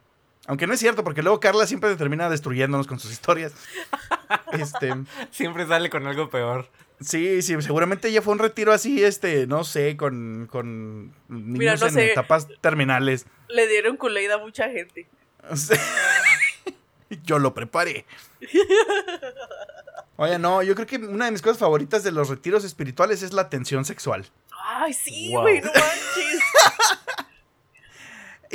Aunque 0.47 0.67
no 0.67 0.73
es 0.73 0.79
cierto, 0.79 1.03
porque 1.03 1.21
luego 1.21 1.39
Carla 1.39 1.65
siempre 1.67 1.95
termina 1.95 2.29
destruyéndonos 2.29 2.87
con 2.87 2.99
sus 2.99 3.11
historias. 3.11 3.53
Este. 4.51 4.91
Siempre 5.31 5.67
sale 5.67 5.89
con 5.91 6.05
algo 6.07 6.29
peor. 6.29 6.67
Sí, 6.99 7.41
sí, 7.41 7.59
seguramente 7.61 8.11
ya 8.11 8.21
fue 8.21 8.33
un 8.33 8.39
retiro 8.39 8.71
así, 8.71 9.03
este, 9.03 9.45
no 9.45 9.63
sé, 9.63 9.95
con, 9.97 10.47
con 10.49 11.07
niños 11.27 11.57
Mira, 11.59 11.75
no 11.75 11.87
en 11.87 11.93
sé. 11.93 12.11
etapas 12.11 12.47
terminales. 12.61 13.25
Le 13.47 13.67
dieron 13.67 13.97
Kool-Aid 13.97 14.31
a 14.31 14.37
mucha 14.39 14.69
gente. 14.69 15.07
Yo 17.23 17.39
lo 17.39 17.53
preparé. 17.53 18.05
Oye, 20.15 20.37
no, 20.39 20.61
yo 20.63 20.75
creo 20.75 20.87
que 20.87 20.97
una 20.97 21.25
de 21.25 21.31
mis 21.31 21.41
cosas 21.41 21.57
favoritas 21.57 22.03
de 22.03 22.11
los 22.11 22.29
retiros 22.29 22.63
espirituales 22.63 23.23
es 23.23 23.33
la 23.33 23.49
tensión 23.49 23.83
sexual. 23.85 24.25
Ay, 24.65 24.93
sí, 24.93 25.29
Wow. 25.33 25.41
güey, 25.41 25.61
no 25.61 25.67
manches. 25.73 26.41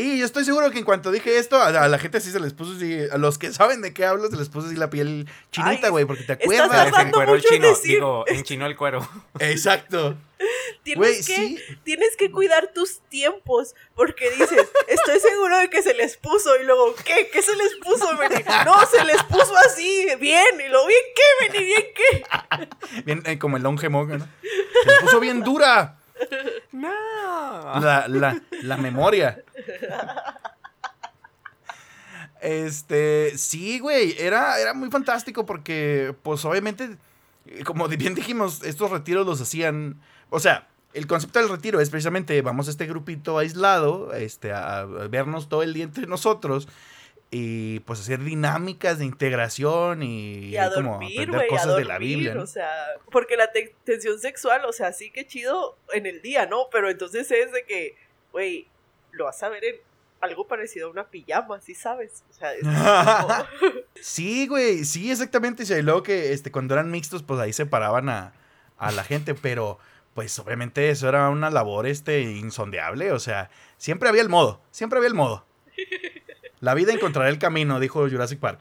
Y 0.00 0.20
yo 0.20 0.26
estoy 0.26 0.44
seguro 0.44 0.70
que 0.70 0.78
en 0.78 0.84
cuanto 0.84 1.10
dije 1.10 1.38
esto, 1.38 1.56
a, 1.56 1.66
a 1.70 1.88
la 1.88 1.98
gente 1.98 2.20
sí 2.20 2.30
se 2.30 2.38
les 2.38 2.52
puso 2.52 2.76
así, 2.76 2.96
a 3.10 3.18
los 3.18 3.36
que 3.36 3.52
saben 3.52 3.80
de 3.82 3.92
qué 3.92 4.04
hablo, 4.06 4.28
se 4.30 4.36
les 4.36 4.48
puso 4.48 4.68
así 4.68 4.76
la 4.76 4.90
piel 4.90 5.26
chinita, 5.50 5.88
güey, 5.88 6.04
porque 6.04 6.22
te 6.22 6.34
acuerdas. 6.34 6.68
tardando 6.70 7.08
encueró 7.08 7.34
el 7.34 7.40
en 7.40 7.48
chino. 7.48 7.66
decir- 7.68 7.94
Digo, 7.96 8.24
enchinó 8.28 8.66
el 8.66 8.76
cuero. 8.76 9.08
Exacto. 9.40 10.14
Tienes, 10.82 11.26
que, 11.26 11.34
sí. 11.34 11.58
tienes 11.84 12.16
que 12.16 12.30
cuidar 12.30 12.72
tus 12.74 13.00
tiempos. 13.08 13.74
Porque 13.94 14.30
dices, 14.30 14.66
estoy 14.88 15.20
seguro 15.20 15.58
de 15.58 15.70
que 15.70 15.82
se 15.82 15.94
les 15.94 16.16
puso. 16.16 16.56
Y 16.60 16.64
luego, 16.64 16.94
¿qué? 17.04 17.28
¿Qué 17.32 17.42
se 17.42 17.54
les 17.56 17.74
puso, 17.76 18.16
Benny? 18.16 18.42
No, 18.64 18.86
se 18.86 19.04
les 19.04 19.22
puso 19.24 19.54
así. 19.66 20.08
Bien. 20.20 20.60
Y 20.64 20.68
luego, 20.68 20.86
¿bien 20.86 21.00
qué, 21.14 21.22
Benny? 21.52 21.64
¿Bien 21.66 21.86
qué? 21.94 23.02
Bien, 23.04 23.22
eh, 23.26 23.38
como 23.38 23.56
el 23.56 23.62
longe 23.62 23.88
¿no? 23.88 24.06
Se 24.08 24.18
le 24.18 25.00
puso 25.00 25.20
bien 25.20 25.42
dura 25.42 25.98
No. 26.72 26.88
la, 27.80 28.06
la, 28.08 28.40
la 28.62 28.76
memoria. 28.76 29.42
Este, 32.40 33.36
sí, 33.36 33.78
güey, 33.80 34.14
era, 34.18 34.58
era 34.60 34.72
muy 34.74 34.90
fantástico 34.90 35.44
porque, 35.44 36.14
pues 36.22 36.44
obviamente, 36.44 36.96
como 37.64 37.88
bien 37.88 38.14
dijimos, 38.14 38.62
estos 38.62 38.90
retiros 38.90 39.26
los 39.26 39.40
hacían, 39.40 40.00
o 40.30 40.40
sea, 40.40 40.68
el 40.94 41.06
concepto 41.06 41.38
del 41.38 41.48
retiro 41.48 41.80
es 41.80 41.90
precisamente, 41.90 42.40
vamos 42.42 42.68
a 42.68 42.70
este 42.70 42.86
grupito 42.86 43.38
aislado, 43.38 44.12
este, 44.14 44.52
a, 44.52 44.80
a 44.80 44.84
vernos 44.86 45.48
todo 45.48 45.62
el 45.62 45.74
día 45.74 45.84
entre 45.84 46.06
nosotros 46.06 46.68
y 47.30 47.80
pues 47.80 48.00
hacer 48.00 48.24
dinámicas 48.24 48.98
de 48.98 49.04
integración 49.04 50.02
y, 50.02 50.46
Y 50.46 50.56
a 50.56 50.72
como 50.72 50.92
dormir, 50.92 51.20
aprender. 51.20 51.42
A 51.42 51.46
cosas 51.48 51.66
dormir. 51.66 51.86
de 51.86 51.92
la 51.92 51.98
Biblia. 51.98 52.34
¿no? 52.34 52.42
O 52.42 52.46
sea, 52.46 52.70
porque 53.12 53.36
la 53.36 53.52
te- 53.52 53.74
tensión 53.84 54.18
sexual, 54.18 54.64
o 54.64 54.72
sea, 54.72 54.92
sí 54.94 55.10
que 55.10 55.26
chido 55.26 55.76
en 55.92 56.06
el 56.06 56.22
día, 56.22 56.46
¿no? 56.46 56.68
Pero 56.72 56.88
entonces 56.88 57.30
es 57.30 57.52
de 57.52 57.64
que, 57.64 57.96
güey, 58.32 58.66
lo 59.12 59.26
vas 59.26 59.42
a 59.42 59.50
ver 59.50 59.62
en 59.64 59.76
algo 60.22 60.48
parecido 60.48 60.88
a 60.88 60.90
una 60.90 61.04
pijama, 61.08 61.60
¿sí 61.60 61.74
sabes? 61.74 62.24
O 62.30 62.32
sea, 62.32 62.54
es 62.54 62.62
Sí, 64.00 64.46
güey, 64.46 64.84
sí, 64.84 65.10
exactamente. 65.10 65.64
Y 65.64 65.82
luego 65.82 66.02
que 66.02 66.32
este, 66.32 66.50
cuando 66.50 66.74
eran 66.74 66.90
mixtos, 66.90 67.22
pues 67.22 67.38
ahí 67.40 67.52
separaban 67.52 68.08
a, 68.08 68.32
a 68.78 68.90
la 68.92 69.04
gente, 69.04 69.34
pero 69.34 69.78
pues 70.18 70.36
obviamente 70.40 70.90
eso 70.90 71.08
era 71.08 71.28
una 71.28 71.48
labor 71.48 71.86
este, 71.86 72.22
insondeable. 72.22 73.12
O 73.12 73.20
sea, 73.20 73.50
siempre 73.76 74.08
había 74.08 74.20
el 74.20 74.28
modo, 74.28 74.60
siempre 74.72 74.96
había 74.96 75.06
el 75.06 75.14
modo. 75.14 75.46
La 76.58 76.74
vida 76.74 76.92
encontrará 76.92 77.28
el 77.28 77.38
camino, 77.38 77.78
dijo 77.78 78.00
Jurassic 78.00 78.40
Park. 78.40 78.58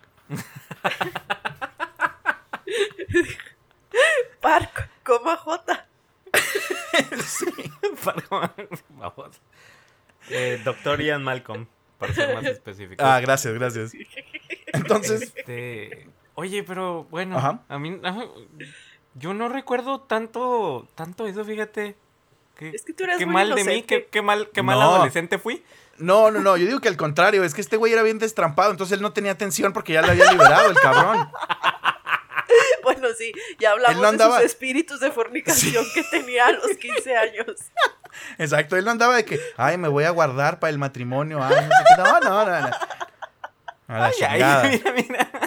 Park, 4.40 4.88
coma 5.02 5.36
J. 5.36 5.88
Vamos. 8.90 9.42
Eh, 10.30 10.62
Doctor 10.64 11.02
Ian 11.02 11.24
Malcolm, 11.24 11.66
para 11.98 12.14
ser 12.14 12.36
más 12.36 12.46
específico. 12.46 13.04
Ah, 13.04 13.20
gracias, 13.20 13.52
gracias. 13.56 13.94
Entonces, 14.68 15.34
Este, 15.36 16.08
oye, 16.36 16.62
pero 16.62 17.06
bueno, 17.06 17.36
Ajá. 17.36 17.64
a 17.68 17.80
mí 17.80 18.00
yo 19.20 19.34
no 19.34 19.50
recuerdo 19.50 20.02
tanto 20.02 20.88
tanto 20.96 21.28
eso, 21.28 21.44
fíjate. 21.46 21.96
Qué, 22.56 22.70
Es 22.70 22.84
que 22.84 22.94
tú 22.94 23.04
eres 23.04 23.18
qué 23.20 23.26
muy 23.26 23.34
mal 23.36 23.54
de 23.54 23.64
mí, 23.64 23.84
qué, 23.84 24.08
qué 24.12 24.22
mal, 24.22 24.50
qué 24.54 24.64
mal 24.64 24.80
No. 24.80 24.96
adolescente 24.96 25.38
fui. 25.38 25.64
no, 25.98 26.32
no, 26.32 26.40
no, 26.40 26.58
yo 26.58 26.66
digo 26.66 26.80
que 26.80 26.88
al 26.88 26.98
contrario, 26.98 27.44
es 27.44 27.54
que 27.54 27.62
este 27.62 27.78
güey 27.78 27.94
era 27.94 28.02
bien 28.04 28.18
destrampado, 28.20 28.72
entonces 28.72 28.96
él 28.98 29.02
no 29.04 29.14
tenía 29.14 29.32
atención 29.32 29.74
porque 29.74 29.94
ya 29.94 30.02
le 30.02 30.12
había 30.12 30.32
liberado 30.32 30.70
el 30.70 30.78
cabrón. 30.78 31.30
Bueno, 32.82 33.10
sí, 33.18 33.34
ya 33.60 33.72
hablamos 33.72 33.98
Él 33.98 34.02
no 34.02 34.08
andaba- 34.08 34.36
de 34.38 34.44
sus 34.44 34.52
espíritus 34.52 35.02
de 35.02 35.12
fornicación 35.12 35.84
que 35.94 36.04
tenía 36.04 36.46
a 36.48 36.52
los 36.54 36.78
15 36.78 37.18
años. 37.18 37.46
Exacto, 38.38 38.78
él 38.78 38.86
no 38.86 38.92
andaba 38.92 39.18
de 39.18 39.26
que, 39.26 39.42
ay, 39.58 39.78
me 39.78 39.90
voy 39.90 40.06
a 40.06 40.10
guardar 40.12 40.58
para 40.60 40.70
el 40.70 40.78
matrimonio, 40.78 41.44
ay, 41.44 41.54
no 41.56 41.62
sé 41.62 41.84
qué. 41.96 42.02
No, 42.02 42.20
no, 42.22 42.46
no, 42.46 42.62
no. 42.62 42.68
A 43.90 44.00
la 44.00 44.06
Ay, 44.06 44.14
ay, 44.22 44.70
mira, 44.80 44.92
mira. 44.94 45.30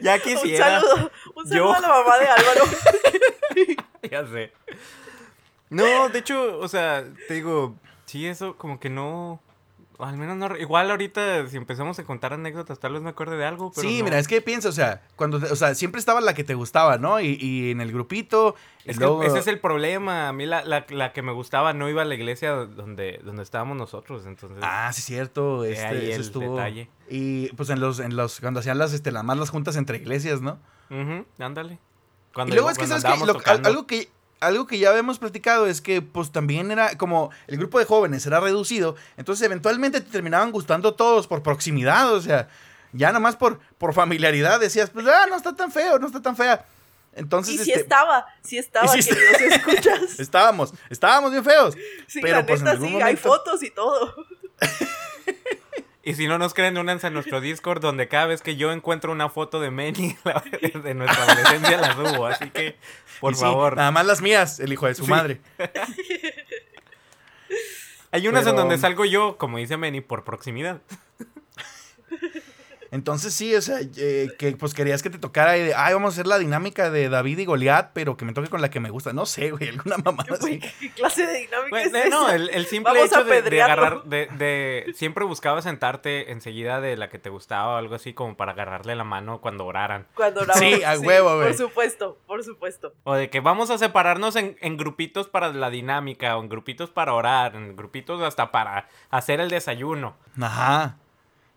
Ya 0.00 0.14
Un 0.14 0.20
quisiera. 0.20 0.80
saludo, 0.80 1.10
un 1.34 1.46
saludo 1.48 1.66
Yo. 1.66 1.74
a 1.74 1.80
la 1.80 1.88
mamá 1.88 2.18
de 2.18 2.26
Álvaro. 2.28 2.64
Ya 4.10 4.26
sé. 4.26 4.52
No, 5.70 6.08
de 6.08 6.18
hecho, 6.18 6.58
o 6.58 6.68
sea, 6.68 7.04
te 7.28 7.34
digo, 7.34 7.76
sí, 8.04 8.26
eso 8.26 8.56
como 8.56 8.78
que 8.80 8.90
no. 8.90 9.40
Al 9.98 10.16
menos 10.16 10.36
no. 10.36 10.56
Igual 10.56 10.90
ahorita, 10.90 11.46
si 11.46 11.56
empezamos 11.56 11.96
a 12.00 12.04
contar 12.04 12.32
anécdotas, 12.32 12.80
tal 12.80 12.94
vez 12.94 13.02
me 13.02 13.10
acuerde 13.10 13.36
de 13.36 13.44
algo. 13.46 13.70
Pero 13.72 13.88
Sí, 13.88 13.98
no. 14.00 14.04
mira, 14.06 14.18
es 14.18 14.26
que 14.26 14.42
piensa, 14.42 14.68
o 14.68 14.72
sea, 14.72 15.02
cuando, 15.14 15.36
o 15.36 15.56
sea, 15.56 15.76
siempre 15.76 16.00
estaba 16.00 16.20
la 16.20 16.34
que 16.34 16.42
te 16.42 16.54
gustaba, 16.54 16.98
¿no? 16.98 17.20
Y, 17.20 17.38
y 17.40 17.70
en 17.70 17.80
el 17.80 17.92
grupito, 17.92 18.56
Es 18.84 18.96
luego... 18.96 19.20
que 19.20 19.28
ese 19.28 19.38
es 19.38 19.46
el 19.46 19.60
problema. 19.60 20.28
A 20.28 20.32
mí 20.32 20.44
la, 20.44 20.64
la, 20.64 20.84
la 20.90 21.12
que 21.12 21.22
me 21.22 21.30
gustaba 21.32 21.72
no 21.72 21.88
iba 21.88 22.02
a 22.02 22.04
la 22.04 22.16
iglesia 22.16 22.50
donde, 22.50 23.20
donde 23.24 23.44
estábamos 23.44 23.76
nosotros. 23.76 24.26
Entonces, 24.26 24.58
Ah, 24.62 24.90
sí, 24.92 25.02
cierto, 25.02 25.64
este, 25.64 25.86
ahí 25.86 25.96
eso 26.10 26.16
el 26.16 26.20
estuvo... 26.22 26.56
detalle. 26.56 26.90
Y 27.08 27.46
pues 27.52 27.70
en 27.70 27.78
los, 27.78 28.00
en 28.00 28.16
los, 28.16 28.40
cuando 28.40 28.58
hacían 28.60 28.78
las, 28.78 28.92
este, 28.92 29.12
las 29.12 29.22
más 29.22 29.38
las 29.38 29.50
juntas 29.50 29.76
entre 29.76 29.98
iglesias, 29.98 30.40
¿no? 30.42 30.58
Ujú, 30.92 31.26
ándale. 31.38 31.78
Y 32.46 32.50
luego 32.52 32.70
es 32.70 32.78
que, 32.78 32.86
¿sabes 32.86 33.02
qué? 33.04 33.08
andábamos 33.10 33.44
Lo- 33.46 33.68
algo 33.68 33.86
que... 33.86 34.08
Algo 34.40 34.66
que 34.66 34.76
ya 34.76 34.90
habíamos 34.90 35.20
platicado 35.20 35.68
es 35.68 35.80
que 35.80 36.02
pues 36.02 36.32
también 36.32 36.72
era 36.72 36.98
como 36.98 37.30
el 37.46 37.58
grupo 37.58 37.78
de 37.78 37.84
jóvenes 37.84 38.26
era 38.26 38.40
reducido, 38.40 38.96
entonces 39.16 39.46
eventualmente 39.46 40.00
te 40.00 40.10
terminaban 40.10 40.50
gustando 40.50 40.94
todos 40.94 41.28
por 41.28 41.44
proximidad, 41.44 42.12
o 42.12 42.20
sea, 42.20 42.48
ya 42.92 43.06
nada 43.10 43.20
más 43.20 43.36
por, 43.36 43.60
por 43.78 43.94
familiaridad 43.94 44.58
decías, 44.58 44.90
pues 44.90 45.06
ah, 45.06 45.26
no 45.30 45.36
está 45.36 45.54
tan 45.54 45.70
feo, 45.70 46.00
no 46.00 46.08
está 46.08 46.20
tan 46.20 46.34
fea. 46.36 46.66
Entonces, 47.12 47.54
Y 47.54 47.58
si 47.58 47.70
este, 47.70 47.82
estaba, 47.82 48.26
si 48.42 48.58
estaba, 48.58 48.88
si 48.88 49.08
queridos 49.08 49.42
escuchas. 49.42 50.02
estábamos, 50.18 50.74
estábamos 50.90 51.30
bien 51.30 51.44
feos. 51.44 51.76
Sí, 52.08 52.18
pero, 52.20 52.38
la 52.38 52.44
pues, 52.46 52.58
en 52.58 52.64
neta, 52.64 52.72
algún 52.72 52.88
sí, 52.88 52.94
hay 52.96 53.00
momento- 53.00 53.22
fotos 53.28 53.62
y 53.62 53.70
todo. 53.70 54.12
Y 56.04 56.14
si 56.14 56.26
no 56.26 56.36
nos 56.38 56.52
creen, 56.52 56.76
únanse 56.78 57.06
a 57.06 57.10
nuestro 57.10 57.40
Discord, 57.40 57.80
donde 57.80 58.08
cada 58.08 58.26
vez 58.26 58.42
que 58.42 58.56
yo 58.56 58.72
encuentro 58.72 59.12
una 59.12 59.28
foto 59.28 59.60
de 59.60 59.70
Manny 59.70 60.16
de 60.82 60.94
nuestra 60.94 61.22
adolescencia, 61.24 61.76
la 61.78 61.94
subo. 61.94 62.26
Así 62.26 62.50
que, 62.50 62.76
por 63.20 63.34
sí, 63.36 63.40
favor. 63.42 63.76
nada 63.76 63.92
más 63.92 64.04
las 64.06 64.20
mías, 64.20 64.58
el 64.58 64.72
hijo 64.72 64.86
de 64.86 64.94
su 64.96 65.04
Sí. 65.04 65.10
madre. 65.10 65.40
Hay 68.10 68.26
unas 68.28 68.42
pero- 68.42 68.50
en 68.50 68.56
donde 68.56 68.78
salgo 68.78 69.04
yo, 69.04 69.38
como 69.38 69.58
dice 69.58 69.76
Manny, 69.76 70.00
por 70.00 70.24
proximidad. 70.24 70.80
Entonces 72.92 73.32
sí, 73.32 73.54
o 73.56 73.62
sea, 73.62 73.78
eh, 73.96 74.28
que 74.38 74.52
pues 74.52 74.74
querías 74.74 75.02
que 75.02 75.08
te 75.10 75.18
tocara 75.18 75.56
y 75.56 75.62
de, 75.62 75.74
ay, 75.74 75.94
vamos 75.94 76.10
a 76.10 76.12
hacer 76.12 76.26
la 76.26 76.38
dinámica 76.38 76.90
de 76.90 77.08
David 77.08 77.38
y 77.38 77.44
Goliat, 77.46 77.90
pero 77.94 78.18
que 78.18 78.24
me 78.26 78.34
toque 78.34 78.48
con 78.50 78.60
la 78.60 78.68
que 78.70 78.80
me 78.80 78.90
gusta. 78.90 79.14
No 79.14 79.24
sé, 79.24 79.50
güey, 79.50 79.70
alguna 79.70 79.96
mamada 80.04 80.36
Güey, 80.38 80.58
así. 80.60 80.72
¿qué 80.78 80.90
clase 80.92 81.26
de 81.26 81.38
dinámica 81.38 81.80
es 81.82 81.94
eh, 81.94 82.10
no, 82.10 82.26
esa? 82.28 82.36
el, 82.36 82.50
el 82.50 82.66
simple 82.66 82.92
Vamos 82.92 83.10
hecho 83.10 83.24
de, 83.24 83.62
agarrar, 83.62 84.04
de, 84.04 84.26
de- 84.36 84.92
siempre 84.94 85.24
buscaba 85.24 85.62
sentarte 85.62 86.32
enseguida 86.32 86.82
de 86.82 86.98
la 86.98 87.08
que 87.08 87.18
te 87.18 87.30
gustaba 87.30 87.74
o 87.74 87.76
algo 87.78 87.94
así, 87.94 88.12
como 88.12 88.36
para 88.36 88.52
agarrarle 88.52 88.94
la 88.94 89.04
mano 89.04 89.40
cuando 89.40 89.64
oraran. 89.64 90.06
Cuando 90.14 90.44
la 90.44 90.52
Sí, 90.52 90.84
a 90.84 90.98
huevo, 90.98 91.36
güey. 91.36 91.48
Por 91.48 91.56
supuesto, 91.56 92.18
por 92.26 92.44
supuesto. 92.44 92.92
O 93.04 93.14
de 93.14 93.30
que 93.30 93.40
vamos 93.40 93.70
a 93.70 93.78
separarnos 93.78 94.36
en, 94.36 94.58
en 94.60 94.76
grupitos 94.76 95.28
para 95.28 95.50
la 95.50 95.70
dinámica, 95.70 96.36
o 96.36 96.42
en 96.42 96.50
grupitos 96.50 96.90
para 96.90 97.14
orar, 97.14 97.56
en 97.56 97.74
grupitos 97.74 98.20
hasta 98.20 98.52
para 98.52 98.86
hacer 99.10 99.40
el 99.40 99.48
desayuno. 99.48 100.14
Ajá. 100.38 100.98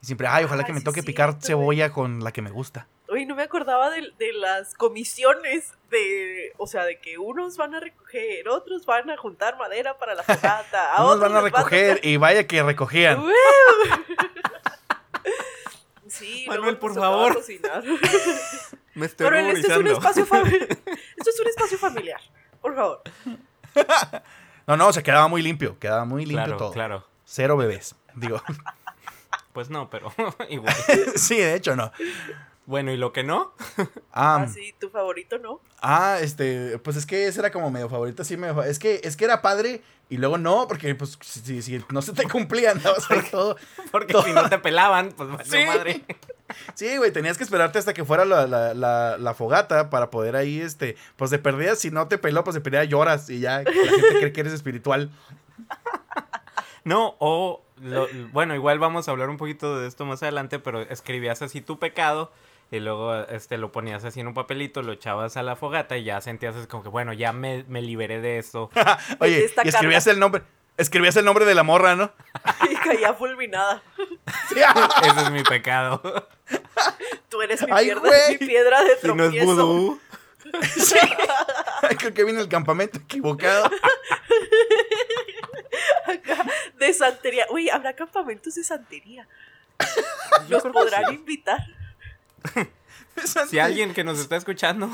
Y 0.06 0.08
siempre, 0.08 0.28
ay, 0.28 0.44
ojalá 0.46 0.62
Ah, 0.62 0.66
que 0.68 0.74
me 0.74 0.78
sí 0.82 0.86
toque 0.86 1.02
picar 1.02 1.32
cierto, 1.32 1.48
cebolla 1.48 1.92
con 1.92 2.24
la 2.24 2.32
que 2.32 2.44
me 2.44 2.52
gusta. 2.52 2.86
Uy, 3.10 3.26
no 3.26 3.34
me 3.36 3.42
acordaba 3.42 3.90
de, 3.90 4.02
de 4.20 4.34
las 4.34 4.76
comisiones 4.76 5.74
de, 5.90 6.54
o 6.58 6.68
sea, 6.68 6.84
de 6.86 7.00
que 7.00 7.18
unos 7.18 7.58
van 7.58 7.74
a 7.74 7.80
recoger, 7.80 8.48
otros 8.48 8.86
van 8.86 9.10
a 9.10 9.18
juntar 9.18 9.58
madera 9.58 9.98
para 9.98 10.14
la 10.14 10.22
fogata, 10.22 10.94
a 10.94 11.02
Unos 11.04 11.16
otros 11.16 11.32
van 11.32 11.38
a 11.38 11.42
recoger 11.42 12.02
y 12.04 12.18
vaya 12.18 12.46
que 12.46 12.62
recogían. 12.62 13.24
Sí, 16.08 16.46
Manuel, 16.48 16.78
por 16.78 16.94
favor. 16.94 17.34
Me 18.94 19.06
estoy 19.08 19.28
Pero 19.28 19.38
este 19.50 19.72
es 19.72 19.78
un 19.78 19.88
espacio 19.88 20.26
familiar. 20.26 20.62
Esto 20.70 21.30
es 21.32 21.40
un 21.42 21.48
espacio 21.48 21.78
familiar. 21.80 22.22
Por 22.62 22.76
favor. 22.76 23.02
No, 24.68 24.78
no, 24.78 24.94
se 24.94 25.04
quedaba 25.04 25.28
muy 25.28 25.42
limpio, 25.42 25.78
quedaba 25.80 26.06
muy 26.06 26.26
limpio 26.26 26.44
Claro, 26.46 26.58
todo. 26.58 26.72
claro. 26.72 27.08
Cero 27.26 27.58
bebés, 27.58 27.96
digo. 28.14 28.42
Pues 29.56 29.70
no, 29.72 29.90
pero 29.90 30.14
igual. 30.50 30.76
sí, 31.16 31.38
de 31.38 31.56
hecho 31.56 31.76
no. 31.76 31.92
Bueno, 32.68 32.92
¿y 32.92 32.98
lo 32.98 33.14
que 33.14 33.24
no? 33.24 33.54
Ah, 34.12 34.44
Así, 34.44 34.74
tu 34.80 34.90
favorito, 34.90 35.38
¿no? 35.40 35.60
ah, 35.82 36.18
este, 36.22 36.78
pues 36.80 36.96
es 36.98 37.06
que 37.06 37.28
ese 37.28 37.40
era 37.42 37.52
como 37.52 37.70
medio 37.70 37.90
favorito, 37.90 38.24
sí, 38.24 38.38
medio 38.38 38.64
es 38.64 38.80
que 38.80 39.02
es 39.04 39.18
que 39.18 39.26
era 39.26 39.42
padre 39.42 39.82
y 40.10 40.18
luego 40.18 40.38
no, 40.38 40.68
porque 40.68 40.94
pues 40.96 41.18
si, 41.22 41.62
si 41.62 41.84
no 41.92 42.02
se 42.02 42.14
te 42.14 42.24
cumplía, 42.30 42.72
andabas 42.72 43.08
todo. 43.32 43.58
Porque 43.92 44.14
si 44.24 44.32
no 44.32 44.48
te 44.50 44.58
pelaban, 44.60 45.12
pues 45.16 45.30
valió 45.30 45.46
Sí. 45.46 45.66
madre. 45.66 46.04
Sí, 46.76 46.96
güey, 46.98 47.12
tenías 47.12 47.38
que 47.38 47.44
esperarte 47.44 47.78
hasta 47.80 47.94
que 47.94 48.06
fuera 48.06 48.24
la, 48.24 48.46
la, 48.48 48.74
la, 48.74 49.18
la 49.18 49.34
fogata 49.34 49.90
para 49.90 50.10
poder 50.12 50.36
ahí, 50.36 50.62
este, 50.62 50.96
pues 51.18 51.32
de 51.32 51.40
perdida, 51.40 51.76
si 51.76 51.92
no 51.92 52.08
te 52.08 52.18
peló, 52.18 52.44
pues 52.44 52.54
de 52.56 52.62
perdida 52.62 52.84
lloras 52.84 53.30
y 53.30 53.40
ya 53.40 53.64
la 53.64 53.72
gente 53.72 54.20
cree 54.20 54.32
que 54.34 54.42
eres 54.42 54.54
espiritual. 54.54 55.12
No, 56.86 57.16
o 57.20 57.62
lo- 57.82 58.08
bueno, 58.32 58.56
igual 58.56 58.80
vamos 58.80 59.08
a 59.08 59.12
hablar 59.12 59.30
un 59.30 59.36
poquito 59.38 59.78
de 59.80 59.88
esto 59.88 60.06
más 60.06 60.24
adelante, 60.24 60.60
pero 60.60 60.82
escribías 60.82 61.42
así 61.42 61.60
tu 61.60 61.78
pecado 61.80 62.32
y 62.72 62.80
luego 62.80 63.16
este 63.26 63.58
lo 63.58 63.72
ponías 63.72 64.06
así 64.06 64.22
en 64.22 64.28
un 64.28 64.34
papelito, 64.34 64.82
lo 64.82 64.94
echabas 64.94 65.36
a 65.38 65.44
la 65.44 65.56
fogata 65.56 65.98
y 65.98 66.04
ya 66.06 66.22
sentías 66.22 66.56
así 66.56 66.68
como 66.68 66.84
que 66.84 66.90
bueno, 66.90 67.12
ya 67.14 67.34
me, 67.34 67.64
me 67.68 67.82
liberé 67.82 68.22
de 68.22 68.38
esto. 68.38 68.70
Oye, 69.20 69.40
y 69.42 69.44
escribías 69.68 70.04
carga. 70.06 70.14
el 70.14 70.20
nombre, 70.20 70.44
escribías 70.78 71.16
el 71.18 71.26
nombre 71.26 71.44
de 71.46 71.54
la 71.56 71.64
morra, 71.64 71.96
¿no? 71.96 72.12
Y 72.72 72.76
caía 72.76 73.14
fulminada. 73.14 73.82
Sí, 74.50 74.60
Ese 74.60 75.22
es 75.22 75.32
mi 75.32 75.44
pecado. 75.44 76.02
Tú 77.30 77.42
eres 77.42 77.62
mi, 77.64 77.70
Ay, 77.72 77.86
piedra, 77.86 78.02
mi 78.30 78.38
piedra 78.38 78.84
de 78.84 78.96
Si 78.98 79.08
no 79.08 79.24
es 79.24 79.30
tropiezo. 79.32 79.46
vudú. 79.68 80.00
Sí. 80.64 80.96
Creo 82.00 82.14
que 82.14 82.24
vine 82.24 82.40
al 82.40 82.50
campamento 82.50 82.98
equivocado. 83.00 83.66
Acá, 86.06 86.46
de 86.78 86.94
santería. 86.94 87.48
Uy, 87.50 87.70
habrá 87.70 87.94
campamentos 87.94 88.56
de 88.56 88.64
santería. 88.64 89.28
Que 90.50 90.58
podrán 90.72 91.06
sí. 91.10 91.16
invitar. 91.16 91.60
Si 93.48 93.60
alguien 93.60 93.94
que 93.94 94.04
nos 94.04 94.20
está 94.20 94.36
escuchando 94.36 94.90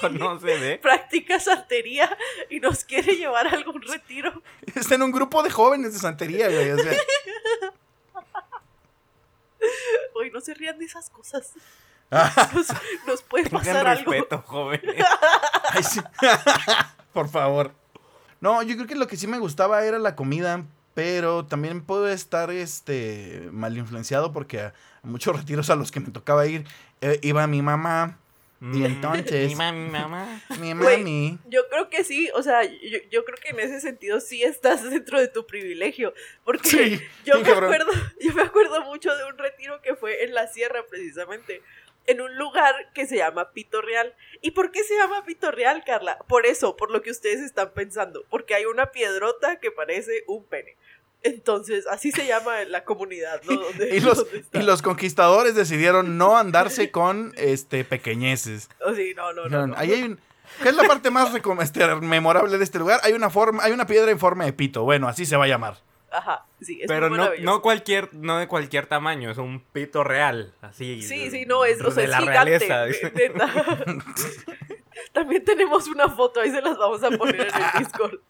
conoce 0.00 0.58
de... 0.58 0.78
Practica 0.78 1.38
santería 1.38 2.16
y 2.48 2.58
nos 2.58 2.84
quiere 2.84 3.14
llevar 3.14 3.46
a 3.46 3.50
algún 3.50 3.82
retiro. 3.82 4.42
Está 4.74 4.94
en 4.94 5.02
un 5.02 5.12
grupo 5.12 5.42
de 5.42 5.50
jóvenes 5.50 5.92
de 5.92 5.98
santería, 5.98 6.48
güey. 6.48 6.70
o 6.70 6.78
sea. 6.78 6.92
Uy, 10.14 10.30
no 10.30 10.40
se 10.40 10.54
rían 10.54 10.78
de 10.78 10.86
esas 10.86 11.10
cosas. 11.10 11.52
Nos, 12.54 12.66
nos 13.06 13.22
puede 13.22 13.44
Tengan 13.44 13.60
pasar 13.64 13.86
algo. 13.86 14.12
respeto, 14.12 14.38
jóvenes. 14.46 15.04
ay, 15.70 15.82
sí. 15.82 16.00
Por 17.12 17.28
favor. 17.28 17.72
No, 18.40 18.62
yo 18.62 18.74
creo 18.76 18.86
que 18.86 18.94
lo 18.96 19.06
que 19.06 19.16
sí 19.16 19.26
me 19.26 19.38
gustaba 19.38 19.84
era 19.84 19.98
la 19.98 20.16
comida, 20.16 20.64
pero 20.94 21.44
también 21.46 21.80
puedo 21.82 22.08
estar 22.08 22.50
este 22.50 23.48
mal 23.52 23.76
influenciado 23.78 24.32
porque 24.32 24.60
a, 24.60 24.66
a 25.02 25.06
muchos 25.06 25.36
retiros 25.36 25.70
a 25.70 25.76
los 25.76 25.90
que 25.92 26.00
me 26.00 26.10
tocaba 26.10 26.46
ir 26.46 26.66
eh, 27.00 27.18
iba 27.22 27.46
mi 27.46 27.62
mamá, 27.62 28.18
Y 28.60 28.84
entonces- 28.84 29.48
Mi 29.50 29.54
mamá, 29.56 29.72
mi 29.72 29.90
mamá. 29.90 30.40
mi 30.60 30.72
Güey. 30.74 30.98
mami. 30.98 31.38
Yo 31.48 31.62
creo 31.68 31.88
que 31.88 32.04
sí, 32.04 32.30
o 32.34 32.42
sea, 32.42 32.62
yo, 32.64 32.98
yo 33.10 33.24
creo 33.24 33.36
que 33.42 33.48
en 33.50 33.60
ese 33.60 33.80
sentido 33.80 34.20
sí 34.20 34.42
estás 34.44 34.88
dentro 34.88 35.18
de 35.20 35.28
tu 35.28 35.46
privilegio, 35.46 36.12
porque 36.44 36.68
Sí, 36.68 37.00
yo 37.24 37.38
me 37.38 37.42
cabrón. 37.42 37.64
acuerdo, 37.74 37.92
yo 38.20 38.32
me 38.34 38.42
acuerdo 38.42 38.82
mucho 38.84 39.14
de 39.16 39.24
un 39.24 39.36
retiro 39.38 39.80
que 39.82 39.94
fue 39.96 40.24
en 40.24 40.34
la 40.34 40.46
sierra 40.46 40.80
precisamente, 40.88 41.60
en 42.06 42.20
un 42.20 42.36
lugar 42.36 42.74
que 42.94 43.06
se 43.06 43.16
llama 43.16 43.52
Pito 43.52 43.80
Real. 43.82 44.14
¿Y 44.40 44.52
por 44.52 44.70
qué 44.70 44.82
se 44.84 44.96
llama 44.96 45.24
Pito 45.24 45.50
Real, 45.50 45.82
Carla? 45.84 46.18
Por 46.28 46.46
eso, 46.46 46.76
por 46.76 46.90
lo 46.90 47.02
que 47.02 47.10
ustedes 47.10 47.40
están 47.40 47.72
pensando, 47.72 48.24
porque 48.30 48.54
hay 48.54 48.64
una 48.64 48.92
piedrota 48.92 49.60
que 49.60 49.70
parece 49.70 50.24
un 50.26 50.44
pene. 50.44 50.76
Entonces, 51.24 51.86
así 51.86 52.10
se 52.10 52.26
llama 52.26 52.64
la 52.64 52.84
comunidad, 52.84 53.40
¿no? 53.44 53.60
Y 53.92 54.00
los, 54.00 54.26
y 54.52 54.82
conquistadores 54.82 55.54
decidieron 55.54 56.18
no 56.18 56.36
andarse 56.36 56.90
con 56.90 57.32
este 57.36 57.84
pequeñeces. 57.84 58.68
Oh, 58.84 58.94
sí, 58.94 59.14
no, 59.16 59.32
no, 59.32 59.48
no, 59.48 59.68
no. 59.68 59.74
ahí 59.76 59.92
hay 59.92 60.02
un. 60.02 60.20
¿Qué 60.62 60.68
es 60.68 60.76
la 60.76 60.84
parte 60.84 61.10
más 61.10 61.32
este, 61.62 61.86
memorable 61.96 62.58
de 62.58 62.64
este 62.64 62.78
lugar? 62.78 63.00
Hay 63.04 63.12
una 63.14 63.30
forma, 63.30 63.62
hay 63.62 63.72
una 63.72 63.86
piedra 63.86 64.10
en 64.10 64.18
forma 64.18 64.44
de 64.44 64.52
pito. 64.52 64.82
Bueno, 64.82 65.08
así 65.08 65.24
se 65.24 65.36
va 65.36 65.44
a 65.44 65.48
llamar. 65.48 65.78
Ajá, 66.12 66.46
sí, 66.60 66.80
es 66.82 66.88
Pero 66.88 67.08
muy 67.08 67.18
no, 67.18 67.30
no 67.40 67.62
cualquier, 67.62 68.12
no 68.14 68.38
de 68.38 68.46
cualquier 68.46 68.86
tamaño, 68.86 69.30
es 69.30 69.38
un 69.38 69.60
pito 69.60 70.04
real, 70.04 70.54
así. 70.60 71.02
Sí, 71.02 71.30
sí, 71.30 71.46
no, 71.46 71.64
es, 71.64 71.80
o 71.80 71.90
sea, 71.90 72.02
de 72.02 72.04
es 72.04 72.10
la 72.10 72.18
gigante. 72.18 72.58
realeza. 72.58 72.84
de-. 72.84 73.32
También 75.12 75.44
tenemos 75.44 75.88
una 75.88 76.08
foto, 76.08 76.40
ahí 76.40 76.50
se 76.50 76.60
las 76.60 76.76
vamos 76.76 77.02
a 77.02 77.10
poner 77.10 77.40
en 77.40 77.54
el 77.54 77.78
Discord. 77.78 78.20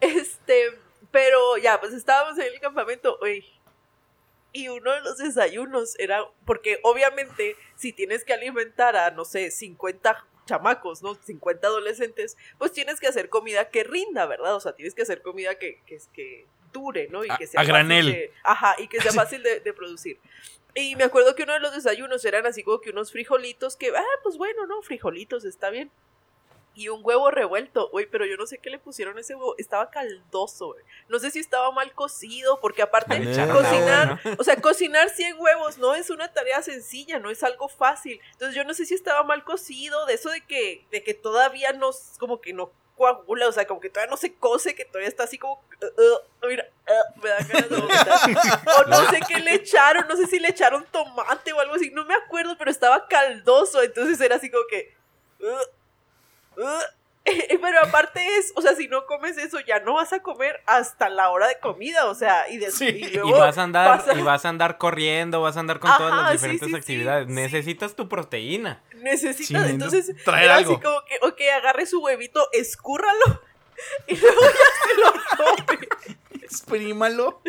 Este, 0.00 0.78
pero 1.10 1.56
ya, 1.56 1.80
pues 1.80 1.94
estábamos 1.94 2.38
en 2.38 2.52
el 2.52 2.60
campamento, 2.60 3.18
uy, 3.22 3.44
y 4.52 4.68
uno 4.68 4.92
de 4.92 5.00
los 5.00 5.18
desayunos 5.18 5.98
era, 5.98 6.24
porque 6.46 6.78
obviamente 6.84 7.56
si 7.74 7.92
tienes 7.92 8.24
que 8.24 8.34
alimentar 8.34 8.96
a, 8.96 9.10
no 9.10 9.24
sé, 9.24 9.50
50 9.50 10.26
chamacos, 10.46 11.02
¿no? 11.02 11.14
50 11.14 11.66
adolescentes, 11.66 12.36
pues 12.58 12.72
tienes 12.72 13.00
que 13.00 13.08
hacer 13.08 13.28
comida 13.28 13.70
que 13.70 13.82
rinda, 13.82 14.26
¿verdad? 14.26 14.54
O 14.54 14.60
sea, 14.60 14.74
tienes 14.74 14.94
que 14.94 15.02
hacer 15.02 15.22
comida 15.22 15.58
que, 15.58 15.82
que, 15.86 15.98
que 16.12 16.46
dure, 16.74 17.08
¿no? 17.08 17.24
Y 17.24 17.30
A- 17.30 17.38
que 17.38 17.46
sea 17.46 17.62
a 17.62 17.64
granel. 17.64 18.06
de- 18.12 18.32
ajá, 18.42 18.74
y 18.78 18.88
que 18.88 19.00
sea 19.00 19.12
fácil 19.26 19.42
de, 19.42 19.60
de 19.60 19.72
producir. 19.72 20.20
Y 20.74 20.96
me 20.96 21.04
acuerdo 21.04 21.34
que 21.34 21.44
uno 21.44 21.52
de 21.54 21.60
los 21.60 21.72
desayunos 21.74 22.22
eran 22.26 22.44
así 22.46 22.62
como 22.64 22.80
que 22.82 22.90
unos 22.90 23.12
frijolitos 23.12 23.76
que, 23.76 23.90
ah, 23.96 24.02
pues 24.22 24.36
bueno, 24.36 24.66
¿no? 24.66 24.82
Frijolitos, 24.82 25.44
está 25.46 25.70
bien. 25.70 25.90
Y 26.76 26.88
un 26.88 27.02
huevo 27.04 27.30
revuelto, 27.30 27.88
güey, 27.90 28.06
pero 28.06 28.26
yo 28.26 28.36
no 28.36 28.48
sé 28.48 28.58
qué 28.58 28.68
le 28.68 28.80
pusieron 28.80 29.16
a 29.16 29.20
ese 29.20 29.36
huevo, 29.36 29.54
estaba 29.58 29.90
caldoso, 29.92 30.72
güey. 30.72 30.84
No 31.08 31.20
sé 31.20 31.30
si 31.30 31.38
estaba 31.38 31.70
mal 31.70 31.92
cocido, 31.92 32.58
porque 32.60 32.82
aparte 32.82 33.14
echaron 33.16 33.56
cocinar, 33.56 34.20
o 34.36 34.42
sea, 34.42 34.60
cocinar 34.60 35.08
100 35.10 35.36
huevos 35.38 35.78
no 35.78 35.94
es 35.94 36.10
una 36.10 36.32
tarea 36.32 36.60
sencilla, 36.62 37.20
no 37.20 37.30
es 37.30 37.44
algo 37.44 37.68
fácil. 37.68 38.20
Entonces 38.32 38.56
yo 38.56 38.64
no 38.64 38.74
sé 38.74 38.86
si 38.86 38.94
estaba 38.94 39.22
mal 39.22 39.44
cocido, 39.44 40.04
de 40.06 40.14
eso 40.14 40.30
de 40.30 40.40
que, 40.40 40.84
de 40.90 41.04
que 41.04 41.14
todavía 41.14 41.72
no, 41.74 41.90
como 42.18 42.40
que 42.40 42.52
no 42.52 42.72
coagula, 42.96 43.48
o 43.48 43.52
sea, 43.52 43.66
como 43.66 43.80
que 43.80 43.90
todavía 43.90 44.10
no 44.10 44.16
se 44.16 44.34
cose, 44.34 44.74
que 44.74 44.84
todavía 44.84 45.08
está 45.08 45.24
así 45.24 45.38
como, 45.38 45.54
uh, 45.54 46.02
uh, 46.02 46.48
mira, 46.48 46.68
uh, 46.88 47.20
me 47.20 47.28
dan 47.28 47.48
ganas 47.48 47.70
de 47.70 47.76
vomitar. 47.76 48.58
O 48.78 48.88
no 48.88 49.10
sé 49.10 49.20
qué 49.26 49.38
le 49.38 49.54
echaron, 49.54 50.06
no 50.08 50.16
sé 50.16 50.26
si 50.26 50.38
le 50.38 50.48
echaron 50.48 50.84
tomate 50.90 51.52
o 51.52 51.60
algo 51.60 51.74
así, 51.74 51.90
no 51.90 52.04
me 52.04 52.14
acuerdo, 52.14 52.56
pero 52.56 52.70
estaba 52.70 53.06
caldoso, 53.08 53.82
entonces 53.82 54.20
era 54.20 54.36
así 54.36 54.50
como 54.50 54.64
que... 54.68 54.94
Pero 57.62 57.80
aparte 57.82 58.20
es, 58.36 58.52
o 58.54 58.60
sea, 58.62 58.74
si 58.76 58.86
no 58.88 59.06
comes 59.06 59.38
eso, 59.38 59.58
ya 59.60 59.80
no 59.80 59.94
vas 59.94 60.12
a 60.12 60.20
comer 60.22 60.60
hasta 60.66 61.08
la 61.08 61.30
hora 61.30 61.48
de 61.48 61.58
comida, 61.58 62.06
o 62.06 62.14
sea, 62.14 62.48
y, 62.50 62.58
de, 62.58 62.70
Sí. 62.70 62.86
y 62.88 63.16
Y 63.18 63.32
vas 63.32 63.56
a 63.56 63.62
andar, 63.62 64.04
y 64.16 64.20
vas 64.22 64.44
a 64.44 64.48
andar 64.50 64.76
corriendo, 64.78 65.40
vas 65.40 65.56
a 65.56 65.60
andar 65.60 65.80
con 65.80 65.90
todas 65.96 66.14
las 66.14 66.32
diferentes 66.32 66.66
sí, 66.68 66.72
sí, 66.74 66.78
actividades. 66.78 67.26
sí. 67.26 67.32
Necesitas 67.32 67.94
tu 67.96 68.08
proteína. 68.08 68.82
necesitas, 68.96 69.64
Sí, 69.64 69.70
entonces 69.70 70.12
traer 70.24 70.44
era 70.44 70.56
algo. 70.56 70.72
así 70.74 70.82
como 70.82 71.02
que, 71.04 71.16
ok, 71.22 71.40
agarre 71.56 71.86
su 71.86 72.00
huevito, 72.02 72.46
escúrralo 72.52 73.42
y 74.06 74.16
luego 74.16 74.40
ya 74.42 74.86
se 74.86 75.00
lo 75.00 75.64
come. 75.66 75.88
Exprímalo. 76.42 77.40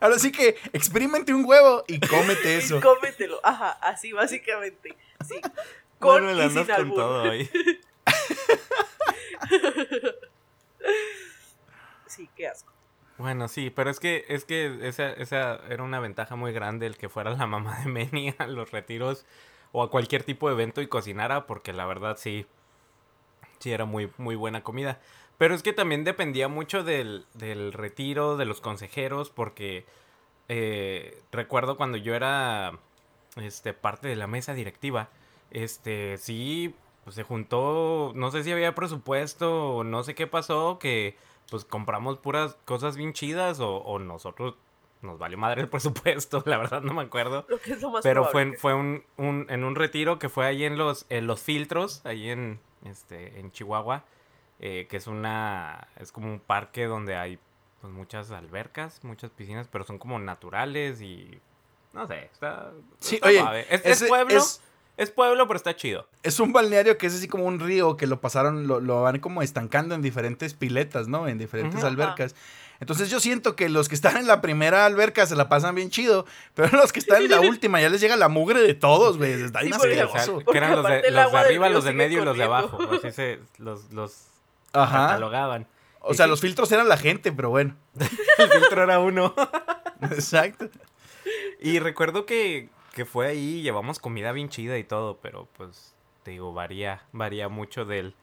Ahora 0.00 0.18
sí 0.18 0.30
que 0.30 0.56
experimente 0.72 1.32
un 1.34 1.44
huevo 1.44 1.84
y 1.88 1.98
cómete 2.00 2.56
eso. 2.58 2.76
Y 2.76 2.80
cómetelo, 2.80 3.40
ajá, 3.42 3.70
así 3.82 4.12
básicamente, 4.12 4.94
sí. 5.26 5.40
Con 5.98 6.24
Manuel, 6.26 6.38
y 6.38 6.42
andas 6.42 6.66
sin 6.66 6.74
con 6.74 6.74
albur. 6.84 6.96
todo 6.96 7.22
hoy. 7.30 7.50
Sí, 12.06 12.28
qué 12.34 12.48
asco. 12.48 12.72
Bueno, 13.18 13.48
sí, 13.48 13.70
pero 13.70 13.90
es 13.90 14.00
que, 14.00 14.24
es 14.28 14.44
que 14.44 14.86
esa, 14.88 15.10
esa 15.12 15.56
era 15.68 15.82
una 15.82 16.00
ventaja 16.00 16.36
muy 16.36 16.52
grande 16.52 16.86
el 16.86 16.96
que 16.96 17.08
fuera 17.08 17.30
la 17.30 17.46
mamá 17.46 17.80
de 17.80 17.90
Manny 17.90 18.34
a 18.38 18.46
los 18.46 18.70
retiros 18.70 19.26
o 19.72 19.82
a 19.82 19.90
cualquier 19.90 20.22
tipo 20.22 20.48
de 20.48 20.54
evento 20.54 20.80
y 20.80 20.86
cocinara, 20.86 21.46
porque 21.46 21.72
la 21.72 21.86
verdad 21.86 22.16
sí, 22.18 22.46
sí 23.58 23.72
era 23.72 23.84
muy, 23.84 24.10
muy 24.18 24.36
buena 24.36 24.62
comida. 24.62 25.00
Pero 25.36 25.54
es 25.54 25.62
que 25.62 25.72
también 25.72 26.04
dependía 26.04 26.48
mucho 26.48 26.82
del, 26.82 27.26
del 27.34 27.72
retiro, 27.72 28.36
de 28.36 28.44
los 28.44 28.60
consejeros, 28.60 29.30
porque 29.30 29.84
eh, 30.48 31.20
recuerdo 31.30 31.76
cuando 31.76 31.98
yo 31.98 32.14
era 32.14 32.78
este, 33.36 33.74
parte 33.74 34.08
de 34.08 34.16
la 34.16 34.26
mesa 34.26 34.54
directiva, 34.54 35.10
este, 35.50 36.16
sí, 36.18 36.74
pues 37.08 37.14
se 37.14 37.22
juntó, 37.22 38.12
no 38.14 38.30
sé 38.30 38.44
si 38.44 38.52
había 38.52 38.74
presupuesto 38.74 39.76
o 39.76 39.82
no 39.82 40.04
sé 40.04 40.14
qué 40.14 40.26
pasó, 40.26 40.78
que 40.78 41.16
pues 41.50 41.64
compramos 41.64 42.18
puras 42.18 42.58
cosas 42.66 42.98
bien 42.98 43.14
chidas 43.14 43.60
o, 43.60 43.76
o 43.78 43.98
nosotros 43.98 44.56
nos 45.00 45.18
valió 45.18 45.38
madre 45.38 45.62
el 45.62 45.68
presupuesto, 45.70 46.42
la 46.44 46.58
verdad 46.58 46.82
no 46.82 46.92
me 46.92 47.00
acuerdo. 47.00 47.46
Lo 47.48 47.58
que 47.60 47.72
es 47.72 47.80
lo 47.80 47.88
más 47.90 48.02
Pero 48.02 48.24
fue, 48.24 48.32
probable 48.42 48.58
fue 48.58 48.74
un, 48.74 49.04
un- 49.16 49.46
en 49.48 49.64
un 49.64 49.74
retiro 49.74 50.18
que 50.18 50.28
fue 50.28 50.44
ahí 50.44 50.64
en 50.66 50.76
los, 50.76 51.06
en 51.08 51.26
los 51.26 51.40
filtros, 51.40 52.04
ahí 52.04 52.28
en, 52.28 52.60
este, 52.84 53.40
en 53.40 53.52
Chihuahua, 53.52 54.04
eh, 54.60 54.86
que 54.90 54.98
es 54.98 55.06
una, 55.06 55.88
es 55.96 56.12
como 56.12 56.30
un 56.30 56.40
parque 56.40 56.84
donde 56.84 57.16
hay 57.16 57.38
pues, 57.80 57.90
muchas 57.90 58.30
albercas, 58.32 59.02
muchas 59.02 59.30
piscinas, 59.30 59.66
pero 59.66 59.84
son 59.84 59.96
como 59.96 60.18
naturales 60.18 61.00
y, 61.00 61.40
no 61.94 62.06
sé, 62.06 62.24
está, 62.30 62.70
Sí, 63.00 63.14
está 63.14 63.28
oye, 63.28 63.38
suave. 63.40 63.66
Es, 63.70 64.04
pueblo, 64.06 64.36
es- 64.36 64.62
es... 64.98 65.10
pueblo, 65.10 65.46
pero 65.46 65.56
está 65.56 65.74
chido. 65.74 66.06
Es 66.22 66.38
un 66.40 66.52
balneario 66.52 66.98
que 66.98 67.06
es 67.06 67.14
así 67.14 67.26
como 67.28 67.44
un 67.44 67.60
río 67.60 67.96
que 67.96 68.06
lo 68.06 68.20
pasaron, 68.20 68.66
lo, 68.66 68.80
lo 68.80 69.02
van 69.02 69.18
como 69.20 69.40
estancando 69.42 69.94
en 69.94 70.02
diferentes 70.02 70.54
piletas, 70.54 71.08
¿no? 71.08 71.26
En 71.28 71.38
diferentes 71.38 71.78
Ujú. 71.78 71.86
albercas. 71.86 72.34
Entonces 72.80 73.10
yo 73.10 73.18
siento 73.18 73.56
que 73.56 73.68
los 73.68 73.88
que 73.88 73.96
están 73.96 74.16
en 74.18 74.26
la 74.28 74.40
primera 74.40 74.86
alberca 74.86 75.26
se 75.26 75.34
la 75.34 75.48
pasan 75.48 75.74
bien 75.74 75.90
chido, 75.90 76.26
pero 76.54 76.76
los 76.76 76.92
que 76.92 77.00
están 77.00 77.22
en 77.22 77.30
la 77.30 77.40
última 77.40 77.80
ya 77.80 77.88
les 77.88 78.00
llega 78.00 78.14
la 78.16 78.28
mugre 78.28 78.60
de 78.60 78.74
todos, 78.74 79.18
güey. 79.18 79.32
Está 79.32 79.62
bien 79.62 79.72
Sí, 79.74 79.80
o 79.80 80.08
sea, 80.12 80.24
que 80.52 80.58
eran 80.58 80.76
los 80.76 80.86
de, 80.86 81.10
los 81.10 81.32
de 81.32 81.38
arriba, 81.38 81.68
los 81.70 81.84
de 81.84 81.92
medio 81.92 82.22
y 82.22 82.24
los 82.24 82.36
de 82.36 82.44
abajo. 82.44 82.78
Así 82.92 83.10
se 83.10 83.40
los, 83.58 83.90
los 83.92 84.26
Ajá. 84.72 85.08
catalogaban. 85.08 85.66
O 86.00 86.12
Y 86.12 86.16
sea, 86.16 86.26
sí. 86.26 86.30
los 86.30 86.40
filtros 86.40 86.70
eran 86.70 86.88
la 86.88 86.96
gente, 86.96 87.32
pero 87.32 87.50
bueno. 87.50 87.74
El 88.38 88.48
filtro 88.48 88.82
era 88.84 89.00
uno. 89.00 89.34
Exacto. 90.02 90.68
Y 91.60 91.80
recuerdo 91.80 92.24
que, 92.26 92.68
que 92.98 93.04
fue 93.04 93.28
ahí, 93.28 93.62
llevamos 93.62 94.00
comida 94.00 94.32
bien 94.32 94.48
chida 94.48 94.76
y 94.76 94.82
todo, 94.82 95.18
pero 95.22 95.46
pues, 95.56 95.94
te 96.24 96.32
digo, 96.32 96.52
varía, 96.52 97.04
varía 97.12 97.48
mucho 97.48 97.84
del, 97.84 98.16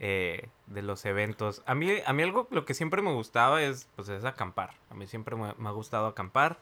eh, 0.00 0.48
de 0.66 0.80
los 0.80 1.04
eventos. 1.04 1.62
A 1.66 1.74
mí, 1.74 1.92
a 2.06 2.12
mí 2.14 2.22
algo, 2.22 2.48
lo 2.50 2.64
que 2.64 2.72
siempre 2.72 3.02
me 3.02 3.12
gustaba 3.12 3.62
es, 3.62 3.88
pues, 3.94 4.08
es 4.08 4.24
acampar. 4.24 4.70
A 4.88 4.94
mí 4.94 5.06
siempre 5.06 5.36
me, 5.36 5.52
me 5.58 5.68
ha 5.68 5.72
gustado 5.72 6.06
acampar, 6.06 6.58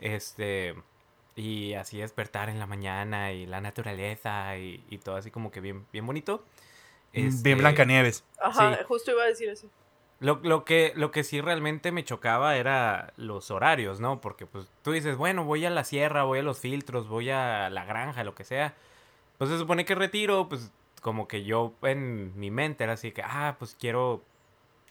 este, 0.00 0.74
y 1.36 1.74
así 1.74 1.98
despertar 1.98 2.48
en 2.48 2.58
la 2.58 2.66
mañana 2.66 3.30
y 3.30 3.46
la 3.46 3.60
naturaleza 3.60 4.58
y, 4.58 4.84
y 4.90 4.98
todo 4.98 5.14
así 5.14 5.30
como 5.30 5.52
que 5.52 5.60
bien, 5.60 5.86
bien 5.92 6.04
bonito. 6.06 6.44
Este, 7.12 7.42
Bien 7.44 7.58
Blancanieves. 7.58 8.24
Ajá, 8.40 8.76
Sí. 8.78 8.84
justo 8.88 9.12
iba 9.12 9.22
a 9.22 9.26
decir 9.26 9.48
eso. 9.48 9.68
Lo, 10.18 10.40
lo 10.42 10.64
que, 10.64 10.92
lo 10.96 11.10
que 11.10 11.24
sí 11.24 11.40
realmente 11.42 11.92
me 11.92 12.04
chocaba 12.04 12.56
era 12.56 13.12
los 13.16 13.50
horarios, 13.50 14.00
¿no? 14.00 14.20
Porque 14.20 14.46
pues 14.46 14.66
tú 14.82 14.92
dices, 14.92 15.16
bueno, 15.16 15.44
voy 15.44 15.66
a 15.66 15.70
la 15.70 15.84
sierra, 15.84 16.24
voy 16.24 16.38
a 16.38 16.42
los 16.42 16.58
filtros, 16.58 17.08
voy 17.08 17.30
a 17.30 17.68
la 17.68 17.84
granja, 17.84 18.24
lo 18.24 18.34
que 18.34 18.44
sea. 18.44 18.74
Pues 19.38 19.50
se 19.50 19.58
supone 19.58 19.84
que 19.84 19.94
retiro, 19.94 20.48
pues 20.48 20.72
como 21.02 21.28
que 21.28 21.44
yo 21.44 21.74
en 21.82 22.38
mi 22.38 22.50
mente 22.50 22.84
era 22.84 22.94
así 22.94 23.12
que, 23.12 23.22
ah, 23.22 23.56
pues 23.58 23.76
quiero 23.78 24.22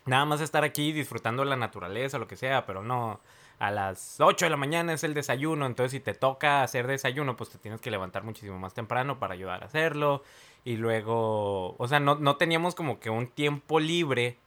nada 0.06 0.26
más 0.26 0.42
estar 0.42 0.64
aquí 0.64 0.94
disfrutando 0.94 1.44
la 1.44 1.56
naturaleza, 1.56 2.20
lo 2.20 2.28
que 2.28 2.36
sea, 2.36 2.66
pero 2.66 2.84
no. 2.84 3.20
A 3.58 3.72
las 3.72 4.20
8 4.20 4.46
de 4.46 4.50
la 4.50 4.58
mañana 4.58 4.94
es 4.94 5.04
el 5.06 5.14
desayuno, 5.14 5.66
entonces 5.66 5.92
si 5.92 6.00
te 6.02 6.14
toca 6.14 6.62
hacer 6.62 6.88
desayuno, 6.88 7.38
pues 7.38 7.50
te 7.50 7.58
tienes 7.58 7.80
que 7.80 7.90
levantar 7.90 8.24
muchísimo 8.24 8.60
más 8.60 8.74
temprano 8.74 9.18
para 9.18 9.34
ayudar 9.34 9.64
a 9.64 9.68
hacerlo. 9.68 10.24
Y 10.66 10.76
luego, 10.78 11.76
o 11.78 11.88
sea, 11.88 12.00
no, 12.00 12.16
no 12.16 12.36
teníamos 12.36 12.76
como 12.76 13.00
que 13.00 13.10
un 13.10 13.28
tiempo 13.28 13.80
libre 13.80 14.38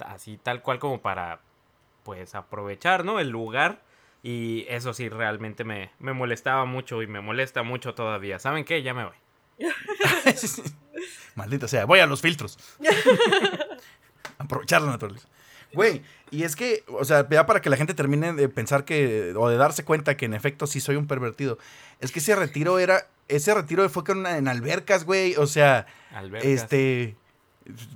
así 0.00 0.38
tal 0.42 0.62
cual 0.62 0.78
como 0.78 1.00
para 1.00 1.40
pues 2.04 2.34
aprovechar, 2.34 3.04
¿no? 3.04 3.20
El 3.20 3.30
lugar. 3.30 3.82
Y 4.22 4.66
eso 4.68 4.94
sí, 4.94 5.08
realmente 5.08 5.64
me, 5.64 5.90
me 5.98 6.12
molestaba 6.12 6.64
mucho 6.64 7.02
y 7.02 7.06
me 7.06 7.20
molesta 7.20 7.62
mucho 7.62 7.94
todavía. 7.94 8.38
¿Saben 8.38 8.64
qué? 8.64 8.82
Ya 8.82 8.94
me 8.94 9.04
voy. 9.04 9.14
Maldita 11.34 11.68
sea, 11.68 11.84
voy 11.84 12.00
a 12.00 12.06
los 12.06 12.20
filtros. 12.20 12.58
Aprovechar 14.38 14.82
la 14.82 14.90
naturaleza. 14.90 15.28
Güey, 15.72 16.02
y 16.30 16.44
es 16.44 16.56
que, 16.56 16.82
o 16.88 17.04
sea, 17.04 17.28
ya 17.28 17.44
para 17.46 17.60
que 17.60 17.70
la 17.70 17.76
gente 17.76 17.94
termine 17.94 18.32
de 18.32 18.48
pensar 18.48 18.84
que, 18.84 19.34
o 19.36 19.48
de 19.48 19.56
darse 19.56 19.84
cuenta 19.84 20.16
que 20.16 20.24
en 20.24 20.34
efecto 20.34 20.66
sí 20.66 20.80
soy 20.80 20.96
un 20.96 21.06
pervertido, 21.06 21.58
es 22.00 22.10
que 22.10 22.20
ese 22.20 22.34
retiro 22.34 22.78
era, 22.78 23.06
ese 23.28 23.54
retiro 23.54 23.86
fue 23.90 24.04
con 24.04 24.26
en 24.26 24.48
albercas, 24.48 25.04
güey, 25.04 25.36
o 25.36 25.46
sea, 25.46 25.86
Albercas. 26.14 26.48
este, 26.48 27.16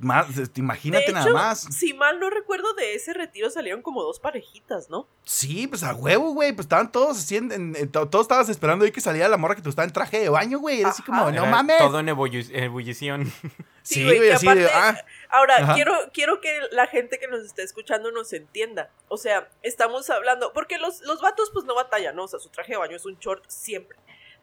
más, 0.00 0.26
imagínate 0.56 1.06
de 1.06 1.12
nada 1.12 1.26
hecho, 1.26 1.34
más. 1.34 1.60
si 1.60 1.94
mal 1.94 2.20
no 2.20 2.28
recuerdo, 2.30 2.74
de 2.74 2.94
ese 2.94 3.12
retiro 3.14 3.48
salieron 3.50 3.80
como 3.82 4.02
dos 4.02 4.20
parejitas, 4.20 4.90
¿no? 4.90 5.08
Sí, 5.24 5.66
pues 5.66 5.82
a 5.82 5.94
huevo, 5.94 6.32
güey, 6.32 6.52
pues 6.52 6.66
estaban 6.66 6.92
todos 6.92 7.16
así, 7.18 7.36
en- 7.36 7.50
en- 7.52 7.76
en- 7.76 7.90
to- 7.90 8.08
todos 8.08 8.24
estabas 8.24 8.48
esperando 8.48 8.84
ahí 8.84 8.92
que 8.92 9.00
saliera 9.00 9.28
la 9.28 9.36
morra 9.38 9.54
que 9.54 9.62
tú 9.62 9.70
estaba 9.70 9.84
en 9.86 9.92
traje 9.92 10.20
de 10.20 10.28
baño, 10.28 10.58
güey, 10.58 10.80
era 10.80 10.90
así 10.90 11.02
como, 11.02 11.30
no 11.30 11.46
mames. 11.46 11.78
Todo 11.78 12.00
en 12.00 12.08
ebulli- 12.08 12.50
ebullición. 12.52 13.32
Sí, 13.84 13.94
Sí, 13.94 14.04
güey, 14.04 14.20
de, 14.20 14.32
aparte- 14.34 14.68
ah, 14.72 14.96
Ahora, 15.28 15.56
Ajá. 15.56 15.74
quiero, 15.74 15.92
quiero 16.14 16.40
que 16.40 16.56
la 16.70 16.86
gente 16.86 17.18
que 17.18 17.26
nos 17.26 17.42
está 17.44 17.62
escuchando 17.62 18.12
nos 18.12 18.32
entienda. 18.32 18.90
O 19.08 19.16
sea, 19.16 19.48
estamos 19.62 20.08
hablando, 20.08 20.52
porque 20.52 20.78
los, 20.78 21.00
los 21.00 21.20
vatos 21.20 21.50
pues 21.52 21.64
no 21.64 21.74
batallan, 21.74 22.14
¿no? 22.14 22.22
O 22.22 22.28
sea, 22.28 22.38
su 22.38 22.48
traje 22.48 22.74
de 22.74 22.78
baño 22.78 22.94
es 22.94 23.04
un 23.06 23.18
short 23.18 23.42
siempre. 23.48 23.98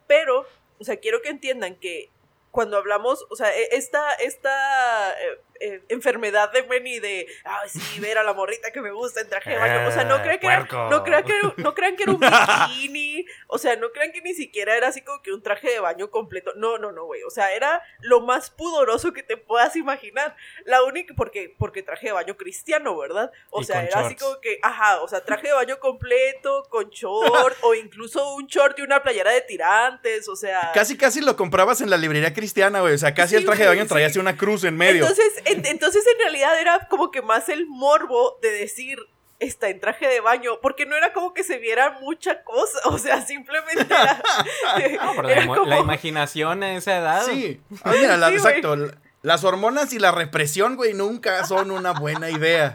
Pero, 0.08 0.46
o 0.78 0.84
sea, 0.84 0.98
quiero 0.98 1.22
que 1.22 1.30
entiendan 1.30 1.76
que 1.76 2.10
cuando 2.52 2.78
hablamos, 2.78 3.26
o 3.30 3.36
sea, 3.36 3.56
e- 3.56 3.70
esta, 3.72 4.14
esta 4.16 5.12
eh, 5.22 5.40
eh, 5.60 5.82
enfermedad 5.90 6.52
de 6.52 6.62
Benny 6.64 7.00
de, 7.00 7.28
ay, 7.44 7.70
sí, 7.70 8.00
ver 8.00 8.18
a 8.18 8.24
la 8.24 8.34
morrita 8.34 8.72
que 8.72 8.82
me 8.82 8.92
gusta 8.92 9.22
en 9.22 9.30
traje 9.30 9.52
de 9.52 9.58
baño. 9.58 9.88
O 9.88 9.92
sea, 9.92 10.04
no 10.06 10.18
Eh, 10.18 10.22
crean 10.22 10.40
que 10.40 10.48
era, 10.48 10.68
no 10.90 11.04
crean 11.04 11.24
que, 11.24 11.34
no 11.58 11.74
crean 11.76 11.96
que 11.96 12.04
era 12.04 12.12
un 12.14 12.20
bikini. 12.70 13.26
O 13.48 13.58
sea, 13.58 13.76
no 13.76 13.92
crean 13.92 14.12
que 14.12 14.22
ni 14.22 14.34
siquiera 14.34 14.76
era 14.76 14.88
así 14.88 15.02
como 15.02 15.22
que 15.22 15.32
un 15.32 15.42
traje 15.42 15.70
de 15.70 15.80
baño 15.80 16.10
completo. 16.10 16.52
No, 16.56 16.78
no, 16.78 16.92
no, 16.92 17.06
güey. 17.06 17.24
O 17.24 17.30
sea, 17.30 17.54
era 17.54 17.82
lo 18.02 18.22
más 18.22 18.50
pudoroso 18.50 19.14
que 19.14 19.24
te 19.24 19.38
puedas 19.38 19.76
imaginar. 19.76 20.36
La 20.66 20.84
única, 20.84 21.14
porque, 21.16 21.54
porque 21.58 21.84
traje 21.84 22.08
de 22.08 22.14
baño 22.14 22.38
cristiano, 22.38 22.98
¿verdad? 22.98 23.32
O 23.50 23.62
Y 23.62 23.66
sea, 23.66 23.84
era 23.84 24.02
así 24.02 24.16
como 24.16 24.40
que, 24.40 24.60
ajá, 24.62 25.02
o 25.02 25.08
sea, 25.08 25.24
traje 25.24 25.48
de 25.48 25.54
baño 25.54 25.80
completo, 25.80 26.66
con 26.70 26.90
short, 26.90 27.58
o 27.62 27.74
incluso 27.76 28.36
un 28.36 28.48
short 28.48 28.78
y 28.80 28.82
una 28.82 29.02
playera 29.02 29.32
de 29.32 29.42
tirantes, 29.42 30.28
o 30.28 30.36
sea. 30.36 30.72
Casi, 30.74 30.98
casi 30.98 31.22
lo 31.22 31.36
comprabas 31.36 31.82
en 31.82 31.90
la 31.90 31.98
librería 31.98 32.34
cristiana, 32.34 32.82
güey. 32.82 32.94
O 32.94 32.98
sea, 32.98 33.14
casi 33.14 33.30
Sí, 33.30 33.36
el 33.38 33.46
traje 33.46 33.64
de 33.64 33.70
baño 33.70 33.86
traía 33.88 34.08
sí. 34.08 34.12
así 34.14 34.20
una 34.20 34.36
cruz 34.38 34.64
en 34.64 34.76
medio. 34.78 35.02
Entonces, 35.04 35.42
en, 35.46 35.49
entonces, 35.52 36.06
en 36.14 36.20
realidad 36.20 36.60
era 36.60 36.88
como 36.90 37.12
que 37.12 37.22
más 37.22 37.50
el 37.50 37.66
morbo 37.68 38.38
de 38.42 38.52
decir. 38.52 39.00
Está 39.42 39.70
en 39.70 39.80
traje 39.80 40.06
de 40.06 40.20
baño, 40.20 40.60
porque 40.62 40.86
no 40.86 40.98
era 40.98 41.14
como 41.14 41.34
que 41.34 41.46
se 41.46 41.60
viera 41.60 41.92
mucha 42.02 42.44
cosa, 42.44 42.78
o 42.90 42.98
sea, 42.98 43.22
simplemente 43.22 43.84
era. 43.86 44.22
No, 45.02 45.12
pero 45.16 45.22
la, 45.24 45.32
era 45.32 45.44
imo- 45.46 45.56
como- 45.56 45.66
la 45.70 45.80
imaginación 45.80 46.62
a 46.62 46.74
esa 46.76 46.98
edad. 46.98 47.24
Sí. 47.26 47.62
Ah, 47.86 47.94
mira, 47.98 48.18
la- 48.18 48.28
Sí, 48.32 48.38
güey. 48.38 48.48
exacto. 48.50 48.76
la- 48.76 48.98
Las 49.22 49.46
hormonas 49.46 49.94
y 49.94 50.00
la 50.00 50.12
represión, 50.12 50.76
güey, 50.76 50.94
nunca 50.94 51.46
son 51.46 51.72
una 51.72 51.94
buena 51.94 52.30
idea. 52.30 52.74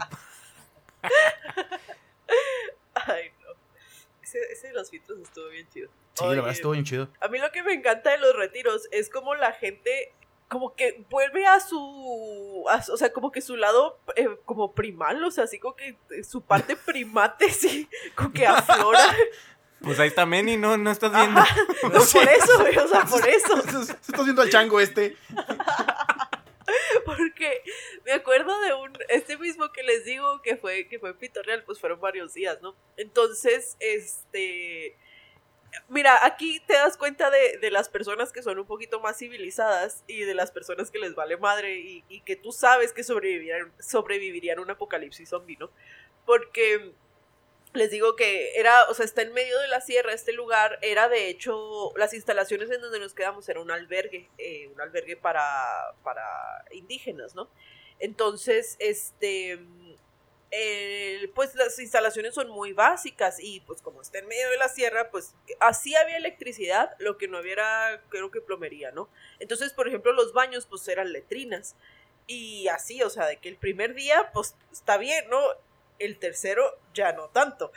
Ay, 2.95 3.31
no. 3.43 3.51
Ese, 4.23 4.39
ese 4.51 4.67
de 4.69 4.73
los 4.73 4.89
filtros 4.89 5.19
estuvo 5.19 5.47
bien 5.49 5.67
chido. 5.71 5.89
Sí, 6.13 6.23
la 6.23 6.27
Oye, 6.29 6.35
verdad 6.37 6.51
estuvo 6.53 6.71
bien 6.71 6.85
chido. 6.85 7.09
A 7.21 7.27
mí 7.27 7.37
lo 7.39 7.51
que 7.51 7.61
me 7.63 7.73
encanta 7.73 8.11
de 8.11 8.17
los 8.17 8.35
retiros 8.35 8.87
es 8.91 9.09
como 9.09 9.35
la 9.35 9.51
gente 9.51 10.13
como 10.47 10.75
que 10.75 11.05
vuelve 11.09 11.45
a 11.45 11.59
su, 11.59 12.65
a 12.69 12.83
o 12.91 12.97
sea, 12.97 13.11
como 13.11 13.31
que 13.31 13.41
su 13.41 13.55
lado 13.55 13.99
eh, 14.15 14.27
como 14.45 14.73
primal, 14.73 15.23
o 15.23 15.31
sea, 15.31 15.45
así 15.45 15.59
como 15.59 15.75
que 15.75 15.97
eh, 16.11 16.23
su 16.23 16.41
parte 16.41 16.75
primate, 16.85 17.49
sí, 17.51 17.89
como 18.15 18.31
que 18.31 18.47
aflora. 18.47 19.15
Pues 19.81 19.99
ahí 19.99 20.07
está 20.07 20.25
Manny, 20.25 20.57
¿no? 20.57 20.77
No 20.77 20.89
estás 20.89 21.11
viendo. 21.11 21.39
Ajá, 21.39 21.55
no, 21.83 21.89
por 21.89 21.99
eso, 21.99 22.59
güey, 22.59 22.75
o 22.75 22.87
sea, 22.87 23.05
por 23.05 23.27
eso. 23.27 23.59
Estás 23.59 24.23
viendo 24.23 24.41
al 24.41 24.49
chango 24.49 24.79
este. 24.79 25.15
Porque 27.05 27.61
me 28.03 28.13
acuerdo 28.13 28.59
de 28.61 28.73
un, 28.73 28.97
este 29.09 29.37
mismo 29.37 29.71
que 29.71 29.83
les 29.83 30.03
digo 30.05 30.41
que 30.41 30.57
fue, 30.57 30.87
que 30.87 30.97
fue 30.97 31.09
en 31.11 31.17
Pitorreal, 31.17 31.63
pues 31.65 31.79
fueron 31.79 31.99
varios 31.99 32.33
días, 32.33 32.59
¿no? 32.63 32.75
Entonces, 32.97 33.77
este, 33.79 34.97
mira, 35.89 36.25
aquí 36.25 36.59
te 36.67 36.73
das 36.73 36.97
cuenta 36.97 37.29
de, 37.29 37.57
de 37.57 37.71
las 37.71 37.89
personas 37.89 38.31
que 38.31 38.41
son 38.41 38.59
un 38.59 38.65
poquito 38.65 38.99
más 38.99 39.17
civilizadas 39.17 40.03
y 40.07 40.21
de 40.21 40.33
las 40.33 40.51
personas 40.51 40.91
que 40.91 40.99
les 40.99 41.15
vale 41.15 41.37
madre 41.37 41.77
y, 41.77 42.21
que 42.21 42.35
tú 42.35 42.51
sabes 42.51 42.93
que 42.93 43.03
sobrevivirían, 43.03 43.71
sobrevivirían 43.79 44.59
un 44.59 44.71
apocalipsis 44.71 45.29
zombie, 45.29 45.57
¿no? 45.57 45.69
Porque 46.25 46.93
les 47.73 47.91
digo 47.91 48.15
que 48.15 48.57
era, 48.57 48.85
o 48.89 48.93
sea, 48.93 49.05
está 49.05 49.21
en 49.21 49.33
medio 49.33 49.59
de 49.59 49.67
la 49.67 49.81
sierra, 49.81 50.13
este 50.13 50.33
lugar 50.33 50.79
era 50.81 51.09
de 51.09 51.29
hecho, 51.29 51.91
las 51.97 52.13
instalaciones 52.13 52.71
en 52.71 52.81
donde 52.81 52.99
nos 52.99 53.13
quedamos 53.13 53.47
era 53.49 53.59
un 53.59 53.69
albergue, 53.69 54.29
eh, 54.37 54.67
un 54.67 54.81
albergue 54.81 55.17
para, 55.17 55.43
para 56.03 56.23
indígenas, 56.71 57.35
¿no? 57.35 57.49
Entonces, 57.99 58.75
este, 58.79 59.59
pues 61.33 61.55
las 61.55 61.77
instalaciones 61.79 62.33
son 62.33 62.49
muy 62.49 62.73
básicas 62.73 63.39
y 63.39 63.59
pues 63.61 63.81
como 63.81 64.01
está 64.01 64.19
en 64.19 64.27
medio 64.27 64.49
de 64.49 64.57
la 64.57 64.69
sierra, 64.69 65.09
pues 65.11 65.33
así 65.59 65.95
había 65.95 66.17
electricidad, 66.17 66.95
lo 66.99 67.17
que 67.17 67.27
no 67.27 67.37
había 67.37 67.53
era, 67.53 68.01
creo 68.09 68.31
que 68.31 68.41
plomería, 68.41 68.91
¿no? 68.91 69.09
Entonces, 69.39 69.73
por 69.73 69.87
ejemplo, 69.87 70.13
los 70.13 70.33
baños 70.33 70.65
pues 70.65 70.87
eran 70.87 71.11
letrinas 71.11 71.75
y 72.27 72.67
así, 72.69 73.01
o 73.03 73.09
sea, 73.09 73.25
de 73.25 73.37
que 73.37 73.49
el 73.49 73.57
primer 73.57 73.93
día 73.93 74.31
pues 74.33 74.55
está 74.71 74.97
bien, 74.97 75.29
¿no? 75.29 75.41
El 75.99 76.17
tercero 76.19 76.79
ya 76.93 77.13
no 77.13 77.29
tanto. 77.29 77.71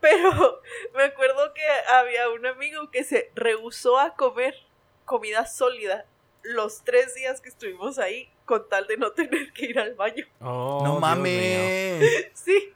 Pero 0.00 0.60
me 0.94 1.04
acuerdo 1.04 1.54
que 1.54 1.66
había 1.88 2.28
un 2.30 2.46
amigo 2.46 2.90
que 2.90 3.04
se 3.04 3.30
rehusó 3.34 3.98
a 3.98 4.14
comer 4.14 4.54
comida 5.04 5.46
sólida 5.46 6.06
los 6.42 6.82
tres 6.84 7.14
días 7.14 7.40
que 7.40 7.48
estuvimos 7.48 7.98
ahí 7.98 8.28
con 8.52 8.68
tal 8.68 8.86
de 8.86 8.98
no 8.98 9.12
tener 9.12 9.50
que 9.54 9.64
ir 9.64 9.78
al 9.78 9.94
baño. 9.94 10.26
Oh, 10.42 10.82
no 10.84 11.00
mames. 11.00 12.04
Sí. 12.34 12.74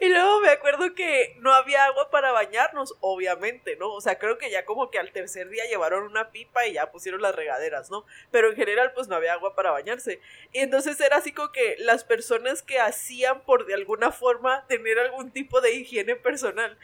Y 0.00 0.08
luego 0.08 0.40
me 0.40 0.50
acuerdo 0.50 0.92
que 0.94 1.36
no 1.38 1.54
había 1.54 1.84
agua 1.84 2.10
para 2.10 2.32
bañarnos, 2.32 2.96
obviamente, 3.00 3.76
¿no? 3.76 3.92
O 3.92 4.00
sea, 4.00 4.18
creo 4.18 4.36
que 4.38 4.50
ya 4.50 4.64
como 4.64 4.90
que 4.90 4.98
al 4.98 5.12
tercer 5.12 5.48
día 5.48 5.64
llevaron 5.66 6.02
una 6.02 6.32
pipa 6.32 6.66
y 6.66 6.74
ya 6.74 6.90
pusieron 6.90 7.22
las 7.22 7.34
regaderas, 7.34 7.90
¿no? 7.90 8.04
Pero 8.30 8.50
en 8.50 8.56
general 8.56 8.92
pues 8.92 9.08
no 9.08 9.14
había 9.16 9.32
agua 9.32 9.54
para 9.54 9.70
bañarse. 9.70 10.20
Y 10.52 10.58
entonces 10.58 11.00
era 11.00 11.16
así 11.16 11.32
como 11.32 11.52
que 11.52 11.76
las 11.78 12.04
personas 12.04 12.62
que 12.62 12.78
hacían 12.80 13.42
por 13.42 13.66
de 13.66 13.74
alguna 13.74 14.10
forma 14.10 14.66
tener 14.66 14.98
algún 14.98 15.30
tipo 15.30 15.60
de 15.60 15.72
higiene 15.74 16.16
personal 16.16 16.76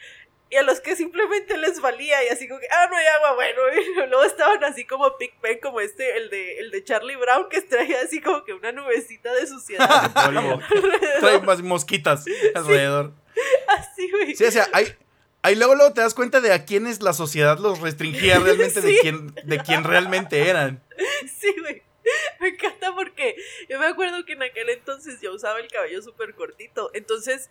y 0.51 0.57
a 0.57 0.63
los 0.63 0.81
que 0.81 0.97
simplemente 0.97 1.57
les 1.57 1.79
valía 1.79 2.23
y 2.25 2.27
así 2.27 2.45
como 2.45 2.59
que, 2.59 2.67
ah, 2.69 2.87
no 2.91 2.97
hay 2.97 3.05
agua, 3.07 3.35
bueno, 3.35 3.61
y 4.05 4.09
luego 4.09 4.23
estaban 4.25 4.61
así 4.65 4.85
como 4.85 5.17
Pig 5.17 5.33
Pen, 5.41 5.59
como 5.61 5.79
este, 5.79 6.17
el 6.17 6.29
de, 6.29 6.59
el 6.59 6.71
de 6.71 6.83
Charlie 6.83 7.15
Brown, 7.15 7.47
que 7.49 7.61
traía 7.61 8.01
así 8.01 8.19
como 8.19 8.43
que 8.43 8.53
una 8.53 8.73
nubecita 8.73 9.33
de 9.33 9.47
suciedad. 9.47 10.11
Trae 11.21 11.39
más 11.39 11.61
mosquitas 11.61 12.25
alrededor. 12.53 13.13
Así, 13.69 14.11
güey. 14.11 14.35
Sí, 14.35 14.43
o 14.43 14.51
sea, 14.51 14.67
hay, 14.73 14.93
ahí 15.41 15.55
luego, 15.55 15.75
luego 15.75 15.93
te 15.93 16.01
das 16.01 16.13
cuenta 16.13 16.41
de 16.41 16.51
a 16.51 16.65
quiénes 16.65 17.01
la 17.01 17.13
sociedad 17.13 17.57
los 17.57 17.79
restringía 17.79 18.39
realmente, 18.39 18.81
de, 18.81 18.99
quién, 18.99 19.33
de 19.45 19.57
quién 19.59 19.85
realmente 19.85 20.49
eran. 20.49 20.83
Sí, 21.39 21.55
güey. 21.61 21.81
Me 22.41 22.49
encanta 22.49 22.93
porque 22.93 23.35
yo 23.69 23.79
me 23.79 23.85
acuerdo 23.85 24.25
que 24.25 24.33
en 24.33 24.41
aquel 24.41 24.69
entonces 24.69 25.21
yo 25.21 25.33
usaba 25.33 25.59
el 25.59 25.69
cabello 25.69 26.01
súper 26.01 26.33
cortito. 26.33 26.89
Entonces 26.93 27.49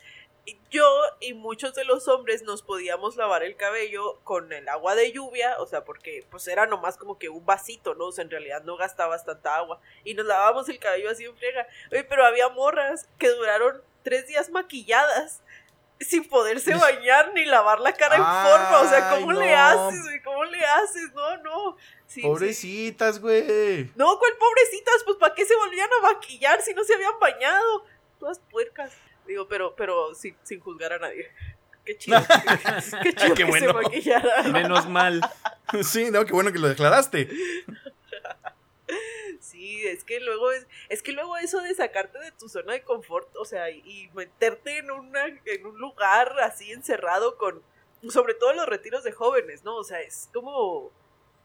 yo 0.69 0.87
y 1.19 1.33
muchos 1.33 1.73
de 1.73 1.83
los 1.85 2.07
hombres 2.07 2.43
nos 2.43 2.63
podíamos 2.63 3.15
lavar 3.15 3.43
el 3.43 3.55
cabello 3.55 4.19
con 4.23 4.51
el 4.53 4.67
agua 4.69 4.95
de 4.95 5.11
lluvia, 5.11 5.55
o 5.59 5.67
sea, 5.67 5.83
porque 5.83 6.25
pues 6.31 6.47
era 6.47 6.65
nomás 6.65 6.97
como 6.97 7.19
que 7.19 7.29
un 7.29 7.45
vasito, 7.45 7.93
¿no? 7.93 8.05
O 8.05 8.11
sea, 8.11 8.23
en 8.23 8.31
realidad 8.31 8.63
no 8.63 8.77
gastabas 8.77 9.25
tanta 9.25 9.55
agua. 9.55 9.79
Y 10.03 10.13
nos 10.13 10.25
lavábamos 10.25 10.69
el 10.69 10.79
cabello 10.79 11.09
así 11.09 11.25
en 11.25 11.35
friega. 11.35 11.67
Oye, 11.91 12.03
pero 12.03 12.25
había 12.25 12.49
morras 12.49 13.07
que 13.17 13.29
duraron 13.29 13.81
tres 14.03 14.27
días 14.27 14.49
maquilladas 14.49 15.41
sin 15.99 16.27
poderse 16.27 16.73
bañar 16.73 17.31
ni 17.33 17.45
lavar 17.45 17.79
la 17.79 17.93
cara 17.93 18.15
en 18.15 18.23
forma. 18.23 18.81
O 18.81 18.87
sea, 18.87 19.09
¿cómo 19.11 19.31
le 19.33 19.53
haces, 19.53 20.03
güey? 20.03 20.21
¿Cómo 20.23 20.43
le 20.45 20.65
haces? 20.65 21.13
No, 21.13 21.37
no. 21.37 21.77
pobrecitas, 22.23 23.19
güey. 23.19 23.91
No, 23.95 24.17
¿cuál 24.17 24.37
pobrecitas? 24.39 25.03
Pues 25.05 25.17
¿para 25.17 25.35
qué 25.35 25.45
se 25.45 25.55
volvían 25.55 25.89
a 25.99 26.13
maquillar 26.13 26.61
si 26.61 26.73
no 26.73 26.83
se 26.83 26.95
habían 26.95 27.19
bañado? 27.19 27.85
Todas 28.19 28.39
puercas. 28.39 28.91
Digo, 29.31 29.47
pero, 29.47 29.73
pero 29.77 30.13
sin, 30.13 30.35
sin 30.43 30.59
juzgar 30.59 30.91
a 30.91 30.99
nadie. 30.99 31.31
Qué 31.85 31.97
chido. 31.97 32.19
qué 33.03 33.13
chido 33.13 33.33
que 33.33 33.59
se 33.59 33.73
maquillara. 33.73 34.43
Menos 34.43 34.87
mal. 34.89 35.21
Sí, 35.83 36.11
no, 36.11 36.25
qué 36.25 36.33
bueno 36.33 36.51
que 36.51 36.59
lo 36.59 36.67
declaraste. 36.67 37.29
Sí, 39.39 39.87
es 39.87 40.03
que 40.03 40.19
luego 40.19 40.51
es, 40.51 40.67
es 40.89 41.01
que 41.01 41.13
luego 41.13 41.37
eso 41.37 41.61
de 41.61 41.73
sacarte 41.73 42.19
de 42.19 42.33
tu 42.33 42.49
zona 42.49 42.73
de 42.73 42.83
confort, 42.83 43.33
o 43.37 43.45
sea, 43.45 43.69
y, 43.69 44.09
meterte 44.13 44.79
en 44.79 44.91
una, 44.91 45.27
en 45.27 45.65
un 45.65 45.79
lugar 45.79 46.37
así 46.41 46.73
encerrado 46.73 47.37
con, 47.37 47.63
sobre 48.09 48.33
todo 48.33 48.51
los 48.51 48.65
retiros 48.65 49.05
de 49.05 49.13
jóvenes, 49.13 49.63
¿no? 49.63 49.77
O 49.77 49.85
sea, 49.85 50.01
es 50.01 50.29
como, 50.33 50.91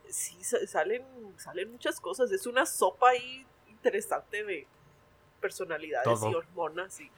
sí, 0.09 0.43
salen, 0.43 1.05
salen 1.37 1.71
muchas 1.71 2.01
cosas, 2.01 2.33
es 2.33 2.49
una 2.49 2.67
sopa 2.67 3.11
ahí 3.11 3.47
interesante 3.69 4.43
de 4.43 4.67
personalidades 5.41 6.21
y 6.21 6.35
hormonas 6.35 6.99
y 6.99 7.13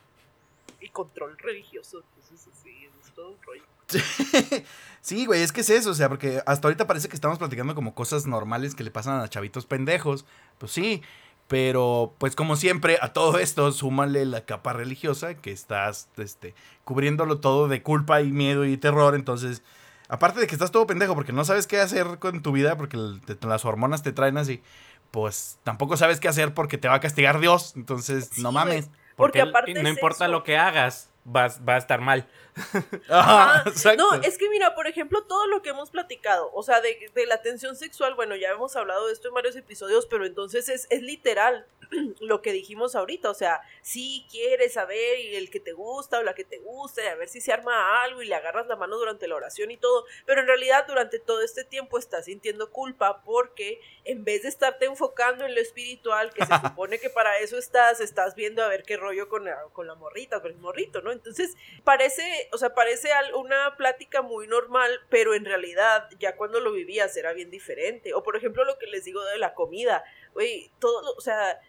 y 0.81 0.89
control 0.89 1.37
religioso. 1.39 2.03
Entonces, 2.17 2.49
sí, 2.63 2.89
es 3.03 3.15
todo 3.15 3.31
un 3.31 3.43
rollo. 3.43 3.63
Sí, 5.01 5.25
güey, 5.25 5.43
es 5.43 5.53
que 5.53 5.63
es 5.63 5.71
eso, 5.71 5.91
o 5.91 5.95
sea, 5.95 6.09
porque 6.11 6.43
hasta 6.45 6.69
ahorita 6.69 6.87
parece 6.87 7.09
que 7.09 7.15
estamos 7.15 7.39
platicando 7.39 7.75
como 7.75 7.95
cosas 7.95 8.27
normales 8.27 8.75
que 8.75 8.85
le 8.85 8.91
pasan 8.91 9.21
a 9.21 9.29
chavitos 9.29 9.65
pendejos. 9.65 10.27
Pues 10.59 10.73
sí, 10.73 11.03
pero 11.47 12.15
pues 12.19 12.37
como 12.37 12.57
siempre, 12.57 12.99
a 13.01 13.15
todo 13.15 13.39
esto 13.39 13.73
súmale 13.73 14.27
la 14.27 14.45
capa 14.45 14.75
religiosa 14.75 15.35
que 15.35 15.51
estás 15.51 16.11
este, 16.19 16.55
cubriéndolo 16.85 17.41
todo 17.41 17.69
de 17.69 17.83
culpa 17.83 18.21
y 18.21 18.33
miedo 18.33 18.67
y 18.67 18.77
terror. 18.77 19.15
Entonces, 19.15 19.63
aparte 20.09 20.41
de 20.41 20.47
que 20.47 20.55
estás 20.55 20.73
todo 20.73 20.87
pendejo 20.87 21.15
porque 21.15 21.33
no 21.33 21.45
sabes 21.45 21.67
qué 21.67 21.81
hacer 21.81 22.19
con 22.19 22.43
tu 22.43 22.53
vida 22.53 22.77
porque 22.77 22.99
las 23.41 23.65
hormonas 23.65 24.03
te 24.03 24.13
traen 24.13 24.37
así, 24.37 24.63
pues 25.11 25.59
tampoco 25.65 25.97
sabes 25.97 26.21
qué 26.21 26.29
hacer 26.29 26.53
porque 26.53 26.77
te 26.77 26.89
va 26.89 26.97
a 26.97 27.01
castigar 27.01 27.41
Dios. 27.41 27.73
Entonces, 27.77 28.39
no 28.39 28.53
mames. 28.53 28.91
Porque, 29.19 29.43
aparte 29.43 29.75
no 29.75 29.89
importa 29.89 30.29
lo 30.29 30.45
que 30.45 30.57
hagas, 30.57 31.13
va, 31.27 31.49
va 31.69 31.75
a 31.75 31.79
estar 31.79 32.01
mal. 32.01 32.27
no, 33.97 34.15
es 34.23 34.39
que 34.39 34.49
mira, 34.51 34.75
por 34.75 34.87
ejemplo, 34.87 35.25
todo 35.25 35.47
lo 35.47 35.63
que 35.63 35.71
hemos 35.71 35.91
platicado, 35.91 36.51
o 36.53 36.63
sea, 36.63 36.81
de, 36.81 37.11
de, 37.15 37.27
la 37.27 37.43
tensión 37.43 37.77
sexual, 37.77 38.15
bueno, 38.15 38.37
ya 38.37 38.51
hemos 38.51 38.77
hablado 38.77 39.07
de 39.07 39.13
esto 39.13 39.29
en 39.29 39.35
varios 39.35 39.57
episodios, 39.57 40.07
pero 40.07 40.27
entonces 40.27 40.69
es, 40.69 40.87
es 40.91 41.03
literal 41.03 41.67
lo 42.21 42.43
que 42.43 42.53
dijimos 42.53 42.95
ahorita, 42.95 43.31
o 43.31 43.35
sea, 43.35 43.61
si 43.83 44.27
quieres 44.31 44.75
saber 44.75 45.21
y 45.21 45.37
el 45.37 45.51
que 45.51 45.61
te 45.61 45.73
gusta 45.73 46.19
o 46.19 46.23
la 46.23 46.35
que 46.35 46.45
te 46.45 46.59
gusta, 46.59 47.03
y 47.03 47.07
a 47.07 47.15
ver 47.15 47.29
si 47.29 47.41
se 47.41 47.53
arma 47.53 48.03
algo 48.03 48.23
y 48.23 48.27
le 48.27 48.35
agarras 48.35 48.67
la 48.67 48.77
mano 48.77 48.97
durante 48.97 49.29
la 49.29 49.37
oración 49.37 49.71
y 49.71 49.77
todo, 49.77 50.05
pero 50.27 50.41
en 50.41 50.47
realidad 50.47 50.87
durante 50.87 51.19
todo 51.19 51.41
este 51.43 51.65
tiempo 51.65 51.99
estás 51.99 52.27
sintiendo 52.27 52.71
culpa 52.71 53.23
porque 53.23 53.81
en 54.05 54.25
vez 54.25 54.43
de 54.43 54.49
estarte 54.49 54.87
enfocando 54.87 55.45
en 55.45 55.55
lo 55.55 55.61
espiritual, 55.61 56.33
que 56.33 56.45
se 56.45 56.53
supone 56.63 56.99
que 56.99 57.11
para 57.11 57.39
eso 57.39 57.59
estás, 57.59 58.01
estás 58.01 58.35
viendo 58.35 58.63
a 58.63 58.69
ver 58.69 58.83
qué 58.83 58.97
rollo 58.97 59.29
con 59.29 59.45
la, 59.45 59.63
con 59.73 59.87
la 59.87 59.95
morrita, 59.95 60.41
con 60.41 60.51
el 60.51 60.59
morrito, 60.59 61.01
¿no? 61.03 61.13
Entonces, 61.13 61.57
parece 61.85 62.48
o 62.53 62.59
sea, 62.59 62.75
parece 62.75 63.11
una 63.35 63.77
plática 63.77 64.23
muy 64.23 64.47
normal, 64.47 65.01
pero 65.09 65.35
en 65.35 65.45
realidad 65.45 66.09
ya 66.19 66.37
cuando 66.37 66.61
lo 66.61 66.73
vivías 66.73 67.17
era 67.17 67.33
bien 67.33 67.51
diferente. 67.51 68.15
O 68.15 68.23
por 68.23 68.37
ejemplo 68.37 68.65
lo 68.65 68.79
que 68.79 68.87
les 68.87 69.05
digo 69.05 69.25
de 69.25 69.39
la 69.39 69.55
comida, 69.55 70.05
güey, 70.35 70.71
todo, 70.79 71.15
o 71.17 71.21
sea, 71.21 71.61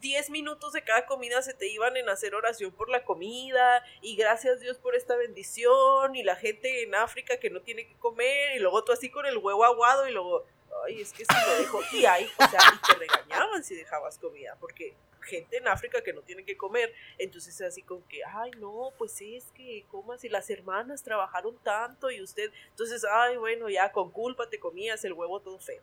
10 0.00 0.30
minutos 0.30 0.72
de 0.74 0.84
cada 0.84 1.06
comida 1.06 1.40
se 1.40 1.54
te 1.54 1.66
iban 1.68 1.96
en 1.96 2.08
hacer 2.08 2.34
oración 2.34 2.72
por 2.72 2.90
la 2.90 3.04
comida 3.04 3.82
y 4.02 4.16
gracias 4.16 4.60
Dios 4.60 4.76
por 4.76 4.94
esta 4.94 5.16
bendición 5.16 6.14
y 6.14 6.22
la 6.22 6.36
gente 6.36 6.82
en 6.82 6.94
África 6.94 7.38
que 7.38 7.48
no 7.48 7.62
tiene 7.62 7.86
que 7.86 7.94
comer 7.94 8.56
y 8.56 8.58
luego 8.58 8.84
tú 8.84 8.92
así 8.92 9.10
con 9.10 9.24
el 9.24 9.38
huevo 9.38 9.64
aguado 9.64 10.06
y 10.06 10.12
luego, 10.12 10.44
ay, 10.84 11.00
es 11.00 11.12
que 11.12 11.24
si 11.24 11.34
lo 11.34 11.56
dejo 11.56 11.80
y 11.92 12.04
ahí, 12.04 12.30
o 12.38 12.48
sea, 12.48 12.60
y 12.74 12.86
te 12.86 12.98
regañaban 12.98 13.64
si 13.64 13.76
dejabas 13.76 14.18
comida 14.18 14.56
porque 14.60 14.94
gente 15.24 15.56
en 15.56 15.68
África 15.68 16.02
que 16.02 16.12
no 16.12 16.22
tiene 16.22 16.44
que 16.44 16.56
comer. 16.56 16.92
Entonces 17.18 17.54
es 17.54 17.66
así 17.66 17.82
como 17.82 18.06
que, 18.08 18.24
ay, 18.24 18.50
no, 18.58 18.92
pues 18.98 19.20
es 19.20 19.46
que 19.56 19.84
comas 19.90 20.24
y 20.24 20.28
las 20.28 20.50
hermanas 20.50 21.02
trabajaron 21.02 21.56
tanto 21.62 22.10
y 22.10 22.22
usted, 22.22 22.50
entonces, 22.70 23.04
ay, 23.10 23.36
bueno, 23.36 23.68
ya 23.68 23.92
con 23.92 24.10
culpa 24.10 24.48
te 24.48 24.58
comías 24.58 25.04
el 25.04 25.12
huevo 25.12 25.40
todo 25.40 25.58
feo. 25.58 25.82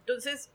Entonces, 0.00 0.50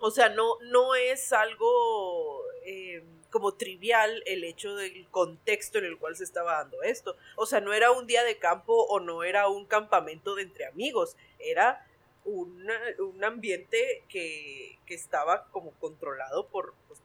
o 0.00 0.10
sea, 0.10 0.28
no, 0.28 0.58
no 0.62 0.94
es 0.94 1.32
algo 1.32 2.42
eh, 2.64 3.02
como 3.30 3.54
trivial 3.54 4.22
el 4.26 4.44
hecho 4.44 4.74
del 4.76 5.08
contexto 5.10 5.78
en 5.78 5.86
el 5.86 5.98
cual 5.98 6.16
se 6.16 6.24
estaba 6.24 6.58
dando 6.58 6.82
esto. 6.82 7.16
O 7.36 7.46
sea, 7.46 7.60
no 7.60 7.72
era 7.72 7.90
un 7.90 8.06
día 8.06 8.22
de 8.24 8.38
campo 8.38 8.74
o 8.74 9.00
no 9.00 9.24
era 9.24 9.48
un 9.48 9.66
campamento 9.66 10.34
de 10.34 10.42
entre 10.42 10.66
amigos, 10.66 11.16
era 11.38 11.86
un 12.24 13.22
ambiente 13.22 14.02
que, 14.08 14.78
que, 14.86 14.94
estaba 14.94 15.46
como 15.50 15.72
controlado 15.72 16.46
por, 16.48 16.74
pues, 16.88 17.00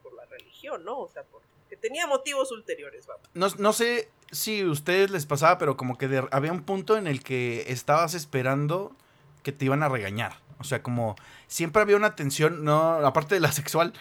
¿no? 0.79 0.99
O 0.99 1.09
sea, 1.09 1.23
que 1.69 1.77
tenía 1.77 2.07
motivos 2.07 2.51
ulteriores. 2.51 3.07
No, 3.33 3.47
no 3.57 3.73
sé 3.73 4.09
si 4.31 4.61
a 4.61 4.69
ustedes 4.69 5.11
les 5.11 5.25
pasaba, 5.25 5.57
pero 5.57 5.77
como 5.77 5.97
que 5.97 6.23
había 6.31 6.51
un 6.51 6.63
punto 6.63 6.97
en 6.97 7.07
el 7.07 7.23
que 7.23 7.65
estabas 7.71 8.13
esperando 8.13 8.95
que 9.43 9.51
te 9.51 9.65
iban 9.65 9.83
a 9.83 9.89
regañar. 9.89 10.37
O 10.59 10.63
sea, 10.63 10.83
como 10.83 11.15
siempre 11.47 11.81
había 11.81 11.95
una 11.95 12.15
tensión, 12.15 12.63
no, 12.65 13.05
aparte 13.05 13.35
de 13.35 13.41
la 13.41 13.51
sexual, 13.51 13.93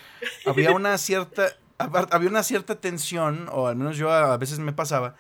había 0.45 0.73
una 0.73 0.99
cierta, 0.99 1.57
había 1.79 2.29
una 2.29 2.43
cierta 2.43 2.81
tensión, 2.81 3.49
o 3.53 3.69
al 3.69 3.77
menos 3.77 3.97
yo 3.97 4.11
a 4.11 4.37
veces 4.37 4.59
me 4.59 4.73
pasaba, 4.73 5.15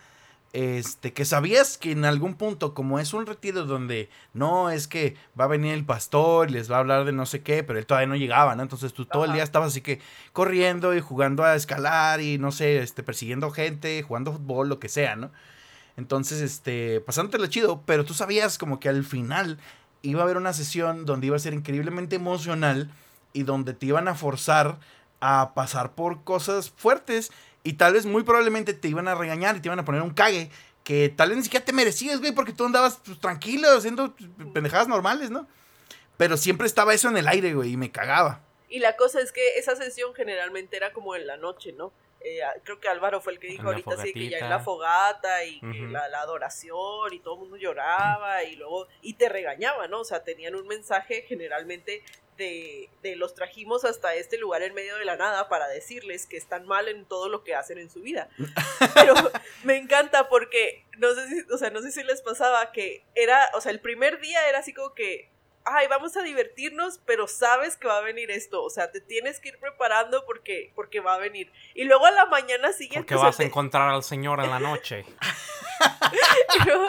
este, 0.53 1.13
que 1.13 1.25
sabías 1.25 1.77
que 1.77 1.93
en 1.93 2.05
algún 2.05 2.35
punto, 2.35 2.73
como 2.75 2.99
es 2.99 3.13
un 3.13 3.27
retiro 3.27 3.65
donde 3.65 4.09
no 4.33 4.71
es 4.71 4.89
que 4.89 5.17
va 5.39 5.45
a 5.45 5.49
venir 5.49 5.75
el 5.75 5.85
pastor 5.85 6.49
y 6.49 6.55
les 6.55 6.71
va 6.71 6.77
a 6.77 6.79
hablar 6.81 7.05
de 7.05 7.13
no 7.13 7.27
sé 7.27 7.43
qué, 7.43 7.63
pero 7.63 7.79
él 7.79 7.87
todavía 7.87 8.09
no 8.09 8.17
llegaba, 8.17 8.57
¿no? 8.57 8.63
Entonces 8.63 8.93
tú 8.95 9.05
todo 9.05 9.25
el 9.25 9.33
día 9.33 9.43
estabas 9.43 9.69
así 9.69 9.83
que 9.83 10.01
corriendo 10.33 10.95
y 10.95 11.01
jugando 11.01 11.45
a 11.45 11.55
escalar 11.55 12.21
y 12.21 12.39
no 12.39 12.51
sé, 12.51 12.79
este, 12.79 13.03
persiguiendo 13.03 13.51
gente, 13.51 14.03
jugando 14.03 14.33
fútbol, 14.33 14.69
lo 14.69 14.79
que 14.79 14.89
sea, 14.89 15.17
¿no? 15.17 15.31
Entonces, 15.97 16.41
este, 16.41 17.01
pasándotelo 17.01 17.49
chido, 17.49 17.83
pero 17.85 18.05
tú 18.05 18.15
sabías 18.15 18.57
como 18.57 18.79
que 18.79 18.89
al 18.89 19.05
final 19.05 19.59
iba 20.03 20.21
a 20.21 20.25
haber 20.25 20.37
una 20.37 20.53
sesión 20.53 21.05
donde 21.05 21.27
iba 21.27 21.37
a 21.37 21.41
ser 21.41 21.55
increíblemente 21.55 22.17
emocional 22.17 22.91
y 23.33 23.43
donde 23.43 23.75
te 23.75 23.87
iban 23.87 24.09
a 24.09 24.15
forzar 24.15 24.79
a 25.21 25.53
pasar 25.55 25.93
por 25.95 26.23
cosas 26.23 26.71
fuertes 26.71 27.33
y 27.68 27.74
tal 27.74 27.92
vez 27.92 28.07
muy 28.07 28.22
probablemente 28.22 28.72
te 28.72 28.88
iban 28.88 29.09
a 29.09 29.14
regañar 29.14 29.54
y 29.54 29.61
te 29.61 29.68
iban 29.68 29.78
a 29.78 29.85
poner 29.85 30.00
un 30.00 30.14
cague 30.14 30.50
que 30.85 31.11
tal 31.11 31.28
vez 31.28 31.37
ni 31.37 31.44
siquiera 31.44 31.66
te 31.66 31.74
merecías, 31.74 32.18
güey, 32.18 32.33
porque 32.33 32.54
tú 32.54 32.64
andabas 32.64 32.98
pues, 33.04 33.20
tranquilo 33.20 33.68
haciendo 33.76 34.16
pendejadas 34.54 34.88
normales, 34.88 35.28
¿no? 35.28 35.46
Pero 36.16 36.38
siempre 36.38 36.66
estaba 36.66 36.94
eso 36.94 37.11
en 37.11 37.18
el 37.18 37.28
aire, 37.28 37.52
güey, 37.52 37.72
y 37.72 37.76
me 37.76 37.92
cagaba. 37.92 38.40
Y 38.70 38.78
la 38.78 38.96
cosa 38.96 39.20
es 39.20 39.33
que 39.33 39.59
esa 39.59 39.76
sesión 39.76 40.14
generalmente 40.14 40.78
era 40.78 40.94
como 40.94 41.14
en 41.14 41.26
la 41.26 41.37
noche, 41.37 41.74
¿no? 41.74 41.92
Eh, 42.20 42.40
creo 42.64 42.81
que 42.81 42.88
Álvaro 42.88 43.20
fue 43.20 43.33
el 43.33 43.38
que 43.38 43.46
dijo 43.46 43.64
la 43.64 43.70
ahorita 43.70 43.96
sí 44.02 44.12
que 44.12 44.28
ya 44.28 44.38
en 44.38 44.50
la 44.50 44.61
fogata 44.61 45.44
y 45.44 45.61
que 45.61 45.87
la, 45.90 46.09
la 46.09 46.20
adoración 46.20 47.12
y 47.12 47.20
todo 47.20 47.35
el 47.35 47.40
mundo 47.40 47.57
lloraba 47.57 48.42
y 48.44 48.57
luego 48.57 48.88
y 49.02 49.14
te 49.14 49.28
regañaba, 49.28 49.87
¿no? 49.88 50.00
O 50.00 50.04
sea, 50.04 50.24
tenían 50.24 50.54
un 50.54 50.66
mensaje 50.66 51.22
generalmente 51.28 52.02
de, 52.37 52.88
de 53.02 53.16
los 53.16 53.35
trajimos 53.35 53.85
hasta 53.85 54.14
este 54.14 54.38
lugar 54.38 54.62
en 54.62 54.72
medio 54.72 54.96
de 54.96 55.04
la 55.04 55.16
nada 55.16 55.48
para 55.48 55.68
decirles 55.68 56.26
que 56.26 56.37
están 56.37 56.66
mal 56.66 56.88
en 56.88 57.04
todo 57.04 57.28
lo 57.28 57.44
que 57.44 57.54
hacen 57.54 57.78
en 57.78 57.90
su 57.90 58.00
vida. 58.00 58.28
Pero 58.94 59.14
me 59.64 59.76
encanta 59.76 60.28
porque 60.28 60.85
no 60.96 61.14
sé 61.14 61.28
si, 61.28 61.52
o 61.52 61.59
sea, 61.59 61.70
no 61.70 61.83
sé 61.83 61.92
si 61.92 62.02
les 62.02 62.22
pasaba 62.22 62.72
que 62.72 63.04
era, 63.14 63.50
o 63.54 63.61
sea, 63.61 63.72
el 63.72 63.81
primer 63.81 64.20
día 64.20 64.48
era 64.48 64.61
así 64.61 64.72
como 64.72 64.94
que 64.94 65.31
ay, 65.64 65.87
vamos 65.88 66.16
a 66.16 66.23
divertirnos, 66.23 66.99
pero 67.05 67.27
sabes 67.29 67.77
que 67.77 67.87
va 67.88 67.99
a 67.99 68.01
venir 68.01 68.31
esto, 68.31 68.62
o 68.62 68.71
sea, 68.71 68.90
te 68.90 69.01
tienes 69.01 69.38
que 69.40 69.51
ir 69.51 69.59
preparando 69.59 70.25
porque 70.25 70.73
porque 70.75 71.01
va 71.01 71.14
a 71.14 71.18
venir. 71.18 71.53
Y 71.75 71.85
luego 71.85 72.07
a 72.07 72.11
la 72.11 72.27
mañana 72.27 72.73
siguiente 72.73 73.01
Porque 73.07 73.14
vas 73.23 73.38
a 73.40 73.42
encontrar 73.44 73.88
al 73.90 74.03
señor 74.03 74.40
en 74.40 74.51
la 74.51 74.59
noche. 74.61 75.05
y 76.61 76.64
luego 76.64 76.87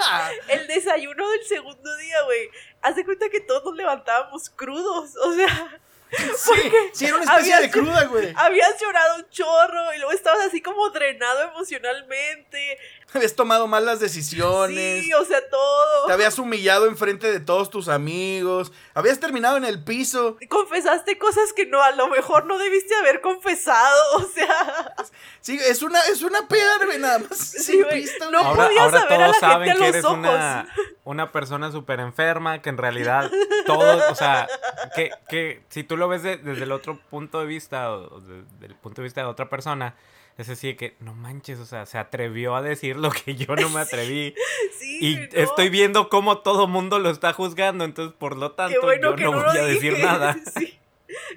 el 0.48 0.68
desayuno 0.68 1.30
del 1.30 1.46
segundo 1.46 1.98
día, 1.98 2.22
güey. 2.24 2.50
Haz 2.82 2.96
de 2.96 3.06
cuenta 3.06 3.30
que 3.30 3.42
todos 3.42 3.64
nos 3.66 3.76
levantábamos 3.76 4.50
crudos, 4.50 5.16
o 5.18 5.34
sea, 5.34 5.80
Sí, 6.12 6.72
sí, 6.94 7.06
era 7.06 7.18
una 7.18 7.24
especie 7.26 7.54
había- 7.54 7.68
de 7.68 7.70
cruda, 7.72 8.04
güey. 8.06 8.34
habías 8.36 8.82
llorado 8.82 9.18
un 9.18 9.30
chorro 9.30 9.94
y 9.94 9.98
luego 9.98 10.12
estabas 10.12 10.48
así 10.48 10.60
como 10.60 10.90
drenado 10.90 11.44
emocionalmente. 11.52 12.80
Habías 13.14 13.36
tomado 13.36 13.68
malas 13.68 14.00
decisiones. 14.00 15.04
Sí, 15.04 15.14
o 15.14 15.26
sea, 15.26 15.40
todo. 15.50 16.06
Te 16.08 16.14
habías 16.14 16.38
humillado 16.40 16.86
enfrente 16.88 17.32
de 17.32 17.40
todos 17.40 17.70
tus 17.70 17.88
amigos. 17.88 18.72
Habías 18.94 19.20
terminado 19.20 19.58
en 19.58 19.66
el 19.66 19.84
piso. 19.84 20.38
confesaste 20.50 21.18
cosas 21.18 21.54
que 21.54 21.66
no, 21.66 21.82
a 21.82 21.92
lo 21.92 22.08
mejor 22.08 22.46
no 22.46 22.58
debiste 22.58 22.94
haber 22.96 23.22
confesado, 23.22 24.04
o 24.18 24.24
sea, 24.24 24.94
Sí, 25.42 25.58
es 25.68 25.82
una, 25.82 26.00
es 26.02 26.22
una 26.22 26.48
peda, 26.48 26.70
nada 27.00 27.20
más. 27.20 27.38
Sí, 27.38 27.82
no. 28.32 28.40
Ahora, 28.40 28.66
podías 28.66 28.84
ahora 28.84 29.00
saber 29.02 29.22
a 29.22 29.28
la 29.28 29.34
todos 29.34 29.40
gente 29.40 29.40
saben 29.54 29.70
a 29.70 29.74
que 29.74 29.80
los 29.80 29.88
eres 29.90 30.06
ojos. 30.06 30.18
una, 30.20 30.68
una 31.06 31.32
persona 31.32 31.72
súper 31.72 32.00
enferma, 32.02 32.62
que 32.62 32.70
en 32.70 32.78
realidad 32.78 33.32
todo, 33.66 34.12
o 34.12 34.16
sea, 34.16 34.48
que, 34.96 35.12
que 35.30 35.64
si 35.70 35.84
tú 35.84 35.98
lo 35.98 36.08
ves 36.08 36.24
de- 36.24 36.38
desde 36.38 36.64
el 36.64 36.72
otro 36.72 37.00
punto 37.10 37.40
de 37.40 37.46
vista, 37.48 37.92
o 37.92 38.20
de- 38.20 38.44
del 38.60 38.76
punto 38.76 39.02
de 39.02 39.06
vista 39.06 39.22
de 39.22 39.28
otra 39.28 39.50
persona, 39.50 39.96
es 40.40 40.48
decir, 40.48 40.78
que 40.78 40.96
no 41.00 41.14
manches, 41.14 41.60
o 41.60 41.66
sea, 41.66 41.86
se 41.86 41.98
atrevió 41.98 42.56
a 42.56 42.62
decir 42.62 42.96
lo 42.96 43.12
que 43.12 43.36
yo 43.36 43.56
no 43.56 43.70
me 43.70 43.82
atreví. 43.82 44.34
sí, 44.78 45.00
Y 45.02 45.16
no, 45.16 45.28
estoy 45.34 45.70
viendo 45.70 46.08
cómo 46.08 46.40
todo 46.40 46.68
mundo 46.68 46.98
lo 47.00 47.10
está 47.10 47.34
juzgando, 47.34 47.84
entonces 47.84 48.16
por 48.18 48.38
lo 48.38 48.52
qué 48.52 48.58
tanto 48.58 48.82
bueno 48.82 49.12
yo 49.12 49.16
que 49.18 49.24
no, 49.26 49.32
no, 49.34 49.44
voy 49.44 49.58
a 49.58 49.66
decir 49.66 49.96
dije. 49.96 50.06
nada. 50.06 50.38
Sí. 50.58 50.80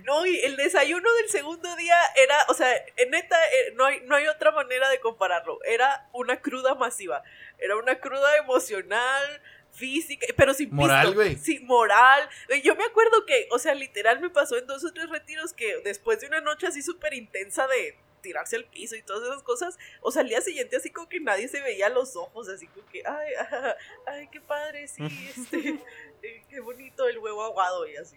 No, 0.05 0.27
y 0.27 0.38
el 0.41 0.57
desayuno 0.57 1.11
del 1.15 1.31
segundo 1.31 1.75
día 1.77 1.97
era, 2.17 2.37
o 2.49 2.55
sea, 2.55 2.71
en 2.97 3.11
neta, 3.11 3.37
eh, 3.37 3.73
no 3.75 3.87
hay, 3.87 4.01
no 4.05 4.15
hay 4.15 4.27
otra 4.29 4.53
manera 4.53 4.88
de 4.91 5.01
compararlo. 5.01 5.59
Era 5.65 6.09
una 6.12 6.41
cruda 6.43 6.75
masiva. 6.75 7.23
Era 7.59 7.77
una 7.77 7.99
cruda 7.99 8.37
emocional, 8.37 9.41
física, 9.73 10.27
pero 10.37 10.53
sin 10.53 10.75
Moral, 10.75 11.15
güey. 11.15 11.37
Sí, 11.37 11.59
moral. 11.61 12.29
Yo 12.62 12.77
me 12.77 12.85
acuerdo 12.85 13.25
que, 13.25 13.49
o 13.51 13.59
sea, 13.59 13.75
literal 13.75 14.21
me 14.21 14.29
pasó 14.29 14.59
en 14.59 14.67
dos 14.67 14.85
o 14.85 14.93
tres 14.93 15.09
retiros 15.09 15.55
que 15.55 15.81
después 15.85 16.21
de 16.21 16.27
una 16.27 16.43
noche 16.43 16.67
así 16.67 16.83
súper 16.83 17.15
intensa 17.15 17.67
de 17.67 17.97
tirarse 18.23 18.57
al 18.57 18.65
piso 18.65 18.97
y 18.97 19.03
todas 19.03 19.25
esas 19.25 19.43
cosas, 19.43 19.79
o 20.01 20.11
sea, 20.11 20.23
al 20.23 20.29
día 20.29 20.41
siguiente 20.41 20.77
así 20.77 20.91
como 20.91 21.09
que 21.09 21.21
nadie 21.21 21.49
se 21.49 21.61
veía 21.61 21.89
los 21.89 22.17
ojos, 22.17 22.49
así 22.49 22.67
como 22.69 22.87
que, 22.89 23.03
ay, 23.07 23.29
ay, 24.07 24.29
qué 24.29 24.41
padre, 24.41 24.89
sí, 24.89 25.03
este, 25.37 25.69
eh, 26.23 26.43
qué 26.49 26.61
bonito 26.61 27.09
el 27.09 27.19
huevo 27.19 27.45
aguado 27.45 27.87
y 27.87 27.97
así. 27.97 28.17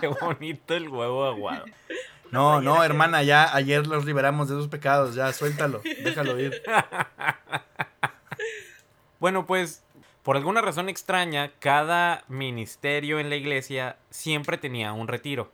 Qué 0.00 0.06
bonito 0.06 0.74
el 0.74 0.88
huevo 0.88 1.24
aguado. 1.26 1.66
No, 2.30 2.60
no, 2.60 2.84
hermana, 2.84 3.22
ya 3.22 3.54
ayer 3.54 3.86
los 3.86 4.04
liberamos 4.04 4.48
de 4.48 4.54
esos 4.54 4.68
pecados. 4.68 5.14
Ya, 5.14 5.32
suéltalo. 5.32 5.82
Déjalo 6.02 6.38
ir. 6.38 6.62
Bueno, 9.18 9.46
pues 9.46 9.84
por 10.22 10.38
alguna 10.38 10.62
razón 10.62 10.88
extraña, 10.88 11.52
cada 11.58 12.24
ministerio 12.28 13.20
en 13.20 13.28
la 13.28 13.36
iglesia 13.36 13.98
siempre 14.08 14.56
tenía 14.56 14.94
un 14.94 15.08
retiro. 15.08 15.52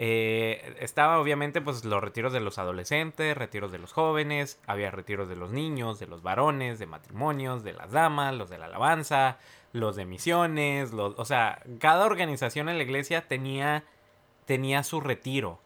Eh, 0.00 0.76
estaba 0.78 1.18
obviamente 1.18 1.60
pues 1.60 1.84
los 1.84 2.00
retiros 2.00 2.32
de 2.32 2.38
los 2.38 2.58
adolescentes, 2.58 3.36
retiros 3.36 3.72
de 3.72 3.78
los 3.78 3.92
jóvenes, 3.92 4.60
había 4.68 4.92
retiros 4.92 5.28
de 5.28 5.34
los 5.34 5.50
niños, 5.50 5.98
de 5.98 6.06
los 6.06 6.22
varones, 6.22 6.78
de 6.78 6.86
matrimonios, 6.86 7.64
de 7.64 7.72
las 7.72 7.90
damas, 7.90 8.32
los 8.32 8.48
de 8.48 8.58
la 8.58 8.66
alabanza, 8.66 9.38
los 9.72 9.96
de 9.96 10.04
misiones, 10.04 10.92
los, 10.92 11.14
o 11.18 11.24
sea, 11.24 11.60
cada 11.80 12.06
organización 12.06 12.68
en 12.68 12.78
la 12.78 12.84
iglesia 12.84 13.26
tenía, 13.26 13.82
tenía 14.46 14.84
su 14.84 15.00
retiro. 15.00 15.58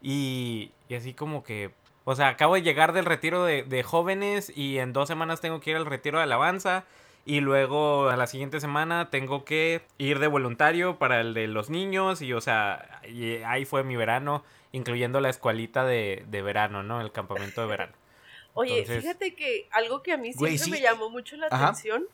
Y, 0.00 0.70
y 0.88 0.94
así 0.94 1.12
como 1.12 1.42
que, 1.42 1.72
o 2.04 2.14
sea, 2.14 2.28
acabo 2.28 2.54
de 2.54 2.62
llegar 2.62 2.92
del 2.92 3.06
retiro 3.06 3.42
de, 3.44 3.64
de 3.64 3.82
jóvenes 3.82 4.52
y 4.56 4.78
en 4.78 4.92
dos 4.92 5.08
semanas 5.08 5.40
tengo 5.40 5.58
que 5.58 5.70
ir 5.70 5.76
al 5.76 5.86
retiro 5.86 6.18
de 6.18 6.24
alabanza. 6.24 6.84
Y 7.30 7.40
luego 7.40 8.08
a 8.08 8.16
la 8.16 8.26
siguiente 8.26 8.58
semana 8.58 9.08
tengo 9.08 9.44
que 9.44 9.82
ir 9.98 10.18
de 10.18 10.26
voluntario 10.26 10.98
para 10.98 11.20
el 11.20 11.32
de 11.32 11.46
los 11.46 11.70
niños. 11.70 12.22
Y 12.22 12.32
o 12.32 12.40
sea, 12.40 13.00
y 13.08 13.36
ahí 13.44 13.64
fue 13.64 13.84
mi 13.84 13.94
verano, 13.94 14.42
incluyendo 14.72 15.20
la 15.20 15.28
escuelita 15.28 15.84
de, 15.84 16.24
de 16.26 16.42
verano, 16.42 16.82
¿no? 16.82 17.00
El 17.00 17.12
campamento 17.12 17.60
de 17.60 17.66
verano. 17.68 17.92
Oye, 18.54 18.80
Entonces- 18.80 19.02
fíjate 19.02 19.34
que 19.36 19.68
algo 19.70 20.02
que 20.02 20.12
a 20.12 20.16
mí 20.16 20.32
siempre 20.32 20.48
Güey, 20.50 20.58
sí. 20.58 20.70
me 20.72 20.80
llamó 20.80 21.08
mucho 21.08 21.36
la 21.36 21.46
Ajá. 21.46 21.68
atención 21.68 22.04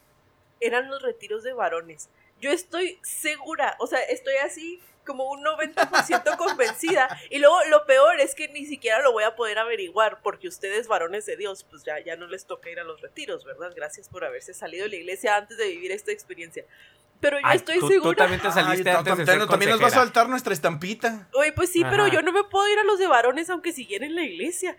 eran 0.61 0.90
los 0.90 1.00
retiros 1.00 1.42
de 1.42 1.55
varones. 1.55 2.11
Yo 2.42 2.50
estoy 2.50 2.98
segura, 3.02 3.74
o 3.81 3.87
sea, 3.87 4.00
estoy 4.00 4.35
así 4.44 4.81
como 5.07 5.31
un 5.31 5.42
90% 5.42 6.37
convencida. 6.37 7.09
Y 7.31 7.38
luego 7.38 7.57
lo 7.71 7.87
peor 7.87 8.21
es 8.21 8.35
que 8.35 8.49
ni 8.49 8.66
siquiera 8.66 9.01
lo 9.01 9.12
voy 9.12 9.25
a 9.25 9.35
poder 9.37 9.59
averiguar 9.59 10.21
porque 10.23 10.49
ustedes, 10.49 10.88
varones 10.88 11.25
de 11.25 11.37
Dios, 11.38 11.64
pues 11.64 11.85
ya, 11.85 11.99
ya 12.01 12.16
no 12.16 12.27
les 12.27 12.45
toca 12.45 12.69
ir 12.69 12.79
a 12.81 12.85
los 12.85 13.01
retiros, 13.01 13.45
¿verdad? 13.45 13.73
Gracias 13.75 14.11
por 14.11 14.25
haberse 14.25 14.53
salido 14.53 14.85
de 14.85 14.90
la 14.90 14.97
iglesia 14.97 15.37
antes 15.37 15.57
de 15.57 15.69
vivir 15.69 15.92
esta 15.92 16.12
experiencia. 16.12 16.66
Pero 17.19 17.38
yo 17.38 17.47
Ay, 17.47 17.57
estoy 17.57 17.77
tú- 17.77 17.87
tú 17.87 17.92
segura. 17.92 18.16
también 18.16 18.42
te 18.42 18.53
saliste 18.53 18.90
Ay, 18.90 18.97
antes 18.97 19.16
de 19.16 19.25
también, 19.25 19.38
ser 19.40 19.49
también 19.49 19.71
nos 19.71 19.83
va 19.83 19.87
a 19.87 19.90
saltar 19.90 20.29
nuestra 20.29 20.53
estampita. 20.53 21.29
Oye, 21.33 21.53
pues 21.55 21.73
sí, 21.73 21.83
pero 21.88 22.07
yo 22.09 22.21
no 22.21 22.31
me 22.33 22.45
puedo 22.45 22.69
ir 22.69 22.79
a 22.79 22.85
los 22.85 22.99
de 22.99 23.07
varones 23.07 23.49
aunque 23.49 23.73
siguiera 23.73 24.05
en 24.05 24.14
la 24.14 24.23
iglesia. 24.23 24.77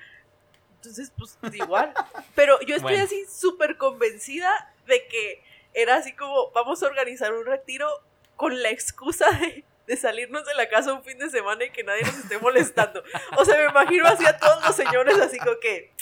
Entonces, 0.75 1.11
pues 1.17 1.37
igual. 1.55 1.93
Pero 2.35 2.59
yo 2.61 2.75
estoy 2.75 2.91
Bueno. 2.93 3.03
así 3.05 3.25
súper 3.27 3.77
convencida 3.77 4.71
de 4.85 5.07
que 5.07 5.43
era 5.73 5.95
así 5.95 6.13
como, 6.13 6.51
vamos 6.51 6.83
a 6.83 6.85
organizar 6.87 7.33
un 7.33 7.45
retiro 7.45 7.89
con 8.35 8.61
la 8.61 8.69
excusa 8.69 9.27
de, 9.31 9.65
de 9.87 9.97
salirnos 9.97 10.45
de 10.45 10.53
la 10.55 10.69
casa 10.69 10.93
un 10.93 11.03
fin 11.03 11.17
de 11.17 11.29
semana 11.29 11.63
y 11.63 11.71
que 11.71 11.83
nadie 11.83 12.03
nos 12.03 12.15
esté 12.17 12.37
molestando. 12.39 13.01
O 13.37 13.45
sea, 13.45 13.55
me 13.57 13.65
imagino 13.69 14.05
así 14.07 14.25
a 14.25 14.37
todos 14.37 14.63
los 14.65 14.75
señores 14.75 15.17
así 15.19 15.39
como 15.39 15.59
que... 15.59 15.93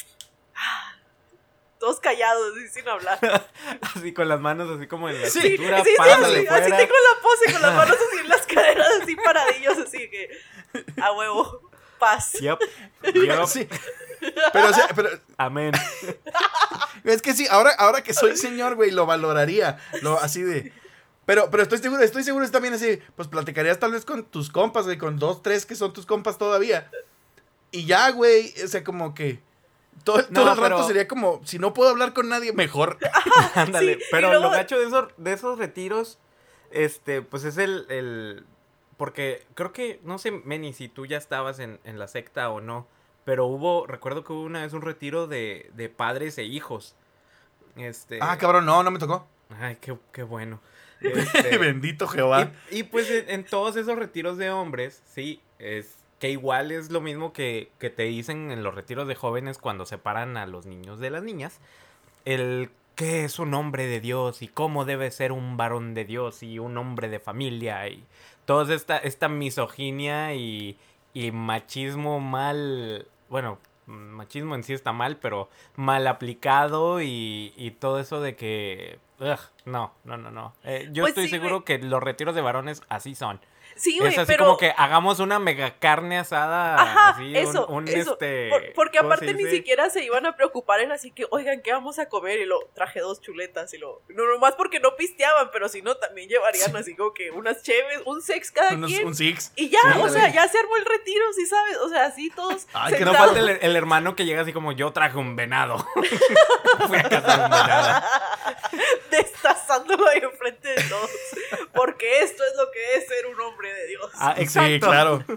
ah, 0.55 0.95
Todos 1.79 1.99
callados 1.99 2.57
y 2.57 2.67
sin 2.67 2.87
hablar. 2.89 3.19
Así 3.95 4.13
con 4.13 4.27
las 4.27 4.39
manos 4.39 4.75
así 4.75 4.87
como 4.87 5.07
en 5.09 5.21
la 5.21 5.29
Sí, 5.29 5.39
cintura, 5.41 5.83
sí, 5.83 5.91
sí, 5.95 6.09
así, 6.09 6.47
así 6.47 6.71
tengo 6.71 6.93
la 6.93 7.21
pose 7.21 7.53
con 7.53 7.61
las 7.61 7.73
manos 7.75 7.95
así 7.95 8.19
en 8.21 8.29
las 8.29 8.45
caderas, 8.47 8.89
así 9.01 9.15
paradillos, 9.17 9.77
así 9.77 10.09
que 10.09 10.29
a 11.01 11.11
huevo, 11.13 11.69
paz. 11.99 12.33
Yup, 12.41 12.59
yup, 13.13 13.45
Sí. 13.47 13.67
Pero, 14.53 14.69
o 14.69 14.73
sea, 14.73 14.87
pero 14.95 15.09
amén. 15.37 15.73
es 17.03 17.21
que 17.21 17.33
sí, 17.33 17.45
ahora, 17.49 17.71
ahora 17.77 18.01
que 18.01 18.13
soy 18.13 18.35
señor, 18.37 18.73
güey, 18.75 18.89
lo 18.89 19.05
valoraría. 19.05 19.77
Lo, 20.01 20.19
así 20.19 20.41
de. 20.41 20.73
Pero, 21.25 21.49
pero 21.49 21.63
estoy 21.63 21.79
seguro, 21.79 22.03
estoy 22.03 22.23
seguro, 22.23 22.45
está 22.45 22.59
bien 22.59 22.73
así. 22.73 22.99
Pues 23.15 23.27
platicarías 23.27 23.79
tal 23.79 23.91
vez 23.91 24.05
con 24.05 24.23
tus 24.25 24.49
compas, 24.51 24.85
güey, 24.85 24.97
con 24.97 25.17
dos, 25.17 25.41
tres 25.41 25.65
que 25.65 25.75
son 25.75 25.91
tus 25.93 26.05
compas 26.05 26.37
todavía. 26.37 26.89
Y 27.71 27.85
ya, 27.85 28.09
güey, 28.11 28.53
o 28.63 28.67
sea, 28.67 28.83
como 28.83 29.13
que. 29.13 29.39
Todo, 30.03 30.17
No, 30.29 30.41
todo 30.41 30.51
el 30.51 30.57
rato 30.57 30.85
sería 30.87 31.07
como, 31.07 31.41
si 31.45 31.57
no 31.57 31.73
puedo 31.73 31.89
hablar 31.89 32.13
con 32.13 32.29
nadie, 32.29 32.53
mejor. 32.53 32.97
Ándale, 33.55 33.95
Sí, 33.95 34.01
pero 34.11 34.27
luego- 34.29 34.43
lo 34.45 34.49
gacho 34.51 34.77
de 34.77 34.85
esos, 34.85 35.07
de 35.17 35.33
esos 35.33 35.57
retiros, 35.57 36.19
este, 36.69 37.21
pues 37.21 37.43
es 37.45 37.57
el, 37.57 37.85
el, 37.89 38.45
porque 38.97 39.45
creo 39.55 39.71
que, 39.71 39.99
no 40.03 40.17
sé, 40.19 40.31
Meni, 40.31 40.73
si 40.73 40.89
tú 40.89 41.05
ya 41.05 41.17
estabas 41.17 41.59
en, 41.59 41.79
en 41.85 41.97
la 41.97 42.07
secta 42.07 42.49
o 42.49 42.59
no, 42.61 42.87
pero 43.23 43.45
hubo, 43.47 43.87
recuerdo 43.87 44.23
que 44.23 44.33
hubo 44.33 44.41
una 44.43 44.61
vez 44.61 44.73
un 44.73 44.81
retiro 44.83 45.27
de, 45.27 45.71
de 45.73 45.89
padres 45.89 46.37
e 46.37 46.43
hijos. 46.43 46.95
Este, 47.77 48.19
Ah, 48.21 48.37
cabrón, 48.37 48.65
no, 48.65 48.83
no 48.83 48.91
me 48.91 48.99
tocó. 48.99 49.25
ay, 49.59 49.77
qué, 49.81 49.97
qué 50.11 50.23
bueno. 50.23 50.59
Este, 51.01 51.57
Bendito 51.59 52.07
Jehová. 52.07 52.51
y, 52.71 52.79
y, 52.79 52.83
pues 52.83 53.09
en, 53.09 53.29
en 53.29 53.43
todos 53.43 53.75
esos 53.75 53.97
retiros 53.97 54.37
de 54.37 54.51
hombres, 54.51 55.01
sí, 55.05 55.41
es 55.59 55.95
que 56.19 56.29
igual 56.29 56.71
es 56.71 56.91
lo 56.91 57.01
mismo 57.01 57.33
que, 57.33 57.69
que 57.79 57.89
te 57.89 58.03
dicen 58.03 58.51
en 58.51 58.63
los 58.63 58.73
retiros 58.75 59.07
de 59.07 59.15
jóvenes 59.15 59.57
cuando 59.57 59.85
separan 59.85 60.37
a 60.37 60.45
los 60.45 60.65
niños 60.65 60.99
de 60.99 61.09
las 61.09 61.23
niñas. 61.23 61.59
El 62.23 62.69
qué 62.95 63.25
es 63.25 63.39
un 63.39 63.53
hombre 63.53 63.87
de 63.87 63.99
Dios 63.99 64.41
y 64.41 64.47
cómo 64.47 64.85
debe 64.85 65.11
ser 65.11 65.31
un 65.31 65.57
varón 65.57 65.93
de 65.93 66.05
Dios 66.05 66.41
y 66.43 66.59
un 66.59 66.77
hombre 66.77 67.09
de 67.09 67.19
familia 67.19 67.87
y 67.89 68.03
toda 68.45 68.73
esta, 68.73 68.97
esta 68.97 69.27
misoginia 69.27 70.33
y, 70.33 70.77
y 71.13 71.31
machismo 71.31 72.19
mal, 72.19 73.07
bueno, 73.29 73.59
machismo 73.85 74.55
en 74.55 74.63
sí 74.63 74.73
está 74.73 74.93
mal, 74.93 75.17
pero 75.17 75.49
mal 75.75 76.07
aplicado 76.07 77.01
y, 77.01 77.53
y 77.57 77.71
todo 77.71 77.99
eso 77.99 78.21
de 78.21 78.35
que... 78.35 78.97
ugh, 79.19 79.39
no, 79.65 79.93
no, 80.03 80.17
no, 80.17 80.31
no. 80.31 80.53
Eh, 80.63 80.89
yo 80.91 81.03
Pues 81.03 81.11
estoy 81.11 81.25
sí, 81.25 81.29
seguro 81.31 81.61
güey. 81.61 81.65
que 81.65 81.77
los 81.79 82.01
retiros 82.01 82.35
de 82.35 82.41
varones 82.41 82.81
así 82.89 83.15
son. 83.15 83.39
Sí, 83.75 83.95
es 83.95 83.99
güey, 83.99 84.15
así 84.15 84.23
pero... 84.25 84.45
como 84.45 84.57
que 84.57 84.73
hagamos 84.77 85.19
una 85.19 85.37
mega 85.37 85.77
carne 85.79 86.17
asada. 86.17 86.81
Ajá, 86.81 87.09
así, 87.09 87.35
eso, 87.37 87.67
un, 87.67 87.87
eso. 87.87 88.13
este, 88.13 88.49
Por- 88.49 88.73
porque 88.73 88.97
¿cómo 88.99 89.09
se 89.09 89.15
aparte 89.15 89.33
ni 89.33 89.49
siquiera 89.49 89.89
se 89.89 90.03
iban 90.03 90.25
a 90.25 90.35
preocupar 90.35 90.79
en 90.79 90.91
así 90.93 91.11
que, 91.11 91.25
oigan, 91.29 91.61
¿qué 91.61 91.73
vamos 91.73 91.99
a 91.99 92.07
comer? 92.07 92.39
Y 92.39 92.45
lo 92.45 92.59
traje 92.73 93.01
dos 93.01 93.19
chuletas 93.21 93.73
y 93.73 93.77
lo. 93.77 94.01
No, 94.09 94.25
nomás 94.31 94.55
porque 94.55 94.79
no 94.79 94.95
pisteaban, 94.95 95.49
pero 95.51 95.67
si 95.67 95.81
no, 95.81 95.95
también 95.97 96.29
llevarían 96.29 96.75
así 96.75 96.95
como 96.95 97.13
que 97.13 97.31
unas 97.31 97.61
cheves, 97.63 98.01
un 98.05 98.21
sex 98.21 98.51
cada 98.51 98.71
Unos- 98.75 98.89
quien. 98.91 99.07
un 99.07 99.13
six. 99.15 99.51
Y 99.55 99.69
ya, 99.69 99.79
Sí, 99.93 99.99
o 100.01 100.09
sea, 100.09 100.29
ya 100.31 100.47
se 100.47 100.57
armó 100.57 100.77
el 100.77 100.85
retiro, 100.85 101.25
¿sí 101.33 101.45
sabes? 101.45 101.77
O 101.77 101.89
sea, 101.89 102.05
así 102.05 102.29
todos. 102.29 102.67
Ay, 102.73 102.93
que 102.93 102.99
Que 102.99 103.05
no 103.05 103.11
sentados. 103.11 103.35
falta 103.35 103.51
el, 103.51 103.59
el 103.61 103.75
hermano 103.75 104.15
que 104.15 104.25
llega 104.25 104.41
así 104.41 104.53
como 104.53 104.71
yo 104.71 104.93
traje 104.93 105.17
un 105.17 105.35
venado. 105.35 105.77
Fui 106.87 106.97
a 106.97 107.03
cazar 107.03 107.39
un 107.41 107.49
venado. 107.49 108.03
destazándolo 109.11 110.07
ahí 110.07 110.19
enfrente 110.23 110.69
de 110.69 110.83
todos. 110.83 111.09
Porque 111.73 112.19
esto 112.23 112.43
es 112.43 112.55
lo 112.57 112.71
que 112.71 112.95
es 112.95 113.07
ser 113.07 113.25
un 113.27 113.39
hombre 113.41 113.64
de 113.73 113.87
Dios. 113.87 114.11
Ah, 114.15 114.33
Sí, 114.37 114.43
exacto. 114.43 114.87
claro. 114.87 115.25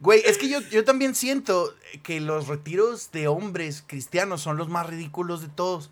Güey, 0.00 0.22
es 0.24 0.38
que 0.38 0.48
yo, 0.48 0.60
yo 0.70 0.82
también 0.82 1.14
siento 1.14 1.74
que 2.02 2.22
los 2.22 2.48
retiros 2.48 3.12
de 3.12 3.28
hombres 3.28 3.84
cristianos 3.86 4.40
son 4.40 4.56
los 4.56 4.70
más 4.70 4.86
ridículos 4.86 5.42
de 5.42 5.48
todos. 5.48 5.90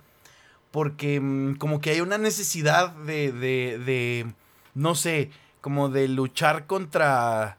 Porque 0.71 1.21
mm, 1.21 1.57
como 1.57 1.81
que 1.81 1.91
hay 1.91 2.01
una 2.01 2.17
necesidad 2.17 2.91
de, 2.91 3.33
de, 3.33 3.79
de, 3.79 4.33
no 4.75 4.95
sé, 4.95 5.31
como 5.61 5.91
de 5.91 6.09
luchar 6.09 6.67
contra 6.67 7.59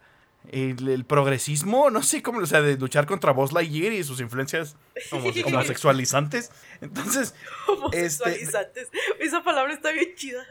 el, 0.52 0.88
el 0.88 1.06
progresismo, 1.06 1.91
no 1.91 2.02
sé 2.02 2.24
cómo, 2.24 2.39
o 2.39 2.45
sea, 2.45 2.62
de 2.62 2.78
luchar 2.78 3.06
contra 3.06 3.32
Buzz 3.32 3.52
Lightyear 3.52 3.93
y 3.93 4.04
sus 4.04 4.20
influencias 4.20 4.76
homosexualizantes. 5.45 6.52
Entonces, 6.82 7.36
este, 7.93 8.24
Homosexualizantes. 8.24 8.89
Esa 9.20 9.43
palabra 9.43 9.74
está 9.74 9.91
bien 9.91 10.16
chida. 10.16 10.43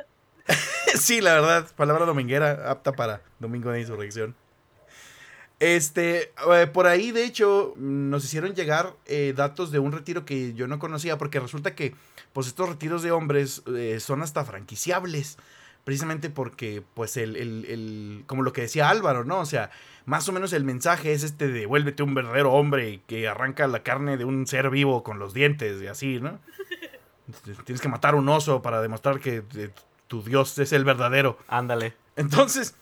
sí, 0.99 1.20
la 1.20 1.34
verdad, 1.34 1.68
palabra 1.76 2.05
dominguera 2.07 2.70
apta 2.70 2.92
para 2.92 3.22
Domingo 3.38 3.70
de 3.70 3.80
Insurrección. 3.80 4.34
Este, 5.61 6.32
eh, 6.53 6.66
por 6.72 6.86
ahí, 6.86 7.11
de 7.11 7.24
hecho, 7.24 7.74
nos 7.76 8.24
hicieron 8.24 8.55
llegar 8.55 8.94
eh, 9.07 9.34
datos 9.36 9.72
de 9.72 9.80
un 9.80 9.90
retiro 9.90 10.24
que 10.24 10.55
yo 10.55 10.68
no 10.68 10.78
conocía, 10.78 11.18
porque 11.18 11.40
resulta 11.40 11.74
que, 11.74 11.94
pues, 12.32 12.46
estos 12.46 12.68
retiros 12.68 13.03
de 13.03 13.11
hombres 13.11 13.62
eh, 13.74 13.99
son 13.99 14.22
hasta 14.22 14.44
franquiciables, 14.44 15.36
precisamente 15.82 16.30
porque, 16.30 16.84
pues, 16.94 17.16
el, 17.16 17.34
el, 17.36 17.64
el- 17.64 18.24
como 18.28 18.42
lo 18.42 18.53
que 18.53 18.61
decía 18.62 18.88
Álvaro, 18.88 19.24
¿no? 19.24 19.40
O 19.40 19.46
sea, 19.46 19.70
más 20.07 20.28
o 20.28 20.32
menos 20.32 20.53
el 20.53 20.62
mensaje 20.62 21.12
es 21.12 21.24
este 21.24 21.49
de 21.49 21.66
vuélvete 21.66 22.05
un 22.05 22.14
verdadero 22.14 22.53
hombre 22.53 23.01
que 23.09 23.26
arranca 23.26 23.66
la 23.66 23.82
carne 23.82 24.16
de 24.16 24.24
un 24.24 24.46
ser 24.46 24.70
vivo 24.70 25.03
con 25.03 25.18
los 25.18 25.34
dientes 25.34 25.82
y 25.82 25.88
así, 25.88 26.20
¿no? 26.20 26.38
Tienes 27.64 27.80
que 27.82 27.88
matar 27.88 28.14
un 28.14 28.28
oso 28.28 28.62
para 28.62 28.80
demostrar 28.80 29.18
que 29.20 29.42
tu 30.09 30.22
Dios 30.22 30.59
es 30.59 30.72
el 30.72 30.84
verdadero. 30.84 31.38
Ándale. 31.48 31.94
Entonces, 32.16 32.74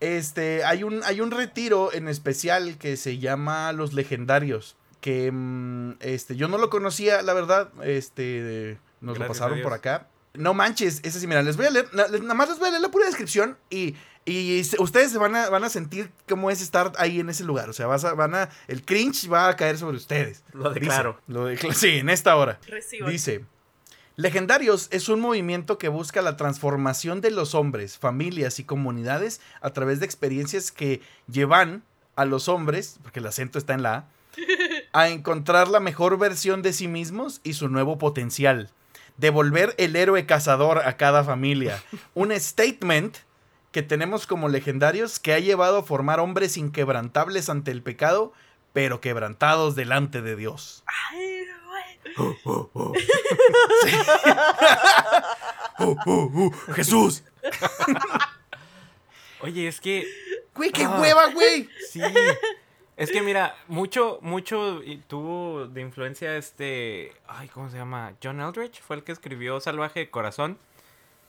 este, 0.00 0.64
hay 0.64 0.82
un, 0.84 1.02
hay 1.04 1.20
un 1.20 1.30
retiro 1.30 1.92
en 1.92 2.08
especial 2.08 2.78
que 2.78 2.96
se 2.96 3.18
llama 3.18 3.72
Los 3.72 3.92
Legendarios. 3.92 4.76
Que 5.00 5.30
mm, 5.32 5.96
este, 6.00 6.36
yo 6.36 6.48
no 6.48 6.58
lo 6.58 6.70
conocía, 6.70 7.22
la 7.22 7.34
verdad. 7.34 7.70
Este, 7.82 8.78
nos 9.00 9.18
lo 9.18 9.24
Gracias 9.24 9.38
pasaron 9.38 9.62
por 9.62 9.72
acá. 9.72 10.08
No 10.34 10.52
manches, 10.54 11.00
ese 11.04 11.20
sí, 11.20 11.26
mira, 11.26 11.42
les 11.42 11.56
voy 11.56 11.66
a 11.66 11.70
leer, 11.70 11.88
na- 11.94 12.08
les- 12.08 12.22
nada 12.22 12.34
más 12.34 12.48
les 12.48 12.58
voy 12.58 12.66
a 12.68 12.70
leer 12.72 12.82
la 12.82 12.90
pura 12.90 13.06
descripción 13.06 13.56
y, 13.70 13.94
y 14.24 14.64
se- 14.64 14.82
ustedes 14.82 15.12
se 15.12 15.18
van 15.18 15.36
a, 15.36 15.48
van 15.48 15.62
a 15.62 15.68
sentir 15.68 16.10
cómo 16.28 16.50
es 16.50 16.60
estar 16.60 16.90
ahí 16.98 17.20
en 17.20 17.28
ese 17.30 17.44
lugar. 17.44 17.68
O 17.68 17.72
sea, 17.72 17.86
vas 17.86 18.04
a- 18.04 18.14
van 18.14 18.34
a, 18.34 18.48
el 18.66 18.84
cringe 18.84 19.30
va 19.32 19.48
a 19.48 19.54
caer 19.56 19.78
sobre 19.78 19.96
ustedes. 19.96 20.42
Lo 20.52 20.70
Dice, 20.70 20.80
declaro. 20.80 21.20
lo 21.28 21.48
decla- 21.48 21.72
sí, 21.74 21.98
en 21.98 22.10
esta 22.10 22.34
hora. 22.34 22.58
Reciban. 22.66 23.10
Dice, 23.12 23.44
Legendarios 24.16 24.86
es 24.92 25.08
un 25.08 25.18
movimiento 25.18 25.76
que 25.76 25.88
busca 25.88 26.22
la 26.22 26.36
transformación 26.36 27.20
de 27.20 27.32
los 27.32 27.56
hombres, 27.56 27.98
familias 27.98 28.60
y 28.60 28.64
comunidades 28.64 29.40
a 29.60 29.70
través 29.70 29.98
de 29.98 30.06
experiencias 30.06 30.70
que 30.70 31.00
llevan 31.26 31.82
a 32.14 32.24
los 32.24 32.48
hombres, 32.48 33.00
porque 33.02 33.18
el 33.18 33.26
acento 33.26 33.58
está 33.58 33.74
en 33.74 33.82
la 33.82 33.94
A, 33.94 34.08
a 34.92 35.08
encontrar 35.10 35.66
la 35.66 35.80
mejor 35.80 36.16
versión 36.16 36.62
de 36.62 36.72
sí 36.72 36.86
mismos 36.86 37.40
y 37.42 37.54
su 37.54 37.68
nuevo 37.68 37.98
potencial. 37.98 38.70
Devolver 39.16 39.74
el 39.78 39.96
héroe 39.96 40.26
cazador 40.26 40.78
a 40.86 40.96
cada 40.96 41.24
familia. 41.24 41.82
Un 42.14 42.30
statement 42.38 43.16
que 43.72 43.82
tenemos 43.82 44.28
como 44.28 44.48
legendarios 44.48 45.18
que 45.18 45.32
ha 45.32 45.40
llevado 45.40 45.78
a 45.78 45.82
formar 45.82 46.20
hombres 46.20 46.56
inquebrantables 46.56 47.48
ante 47.48 47.72
el 47.72 47.82
pecado, 47.82 48.32
pero 48.72 49.00
quebrantados 49.00 49.74
delante 49.74 50.22
de 50.22 50.36
Dios. 50.36 50.84
Ay, 51.10 51.46
¡Jesús! 56.74 57.24
Oye, 59.40 59.68
es 59.68 59.80
que 59.80 60.06
Güey, 60.54 60.70
qué 60.70 60.84
Ah. 60.84 60.98
hueva, 61.00 61.26
güey. 61.32 61.68
Sí. 61.90 62.00
Es 62.96 63.10
que 63.10 63.22
mira, 63.22 63.56
mucho, 63.66 64.20
mucho 64.22 64.80
tuvo 65.08 65.66
de 65.66 65.80
influencia 65.80 66.36
este. 66.36 67.12
Ay, 67.26 67.48
¿cómo 67.48 67.68
se 67.68 67.76
llama? 67.76 68.12
John 68.22 68.40
Eldridge 68.40 68.80
fue 68.80 68.94
el 68.96 69.02
que 69.02 69.10
escribió 69.10 69.58
Salvaje 69.60 69.98
de 70.00 70.10
Corazón. 70.10 70.58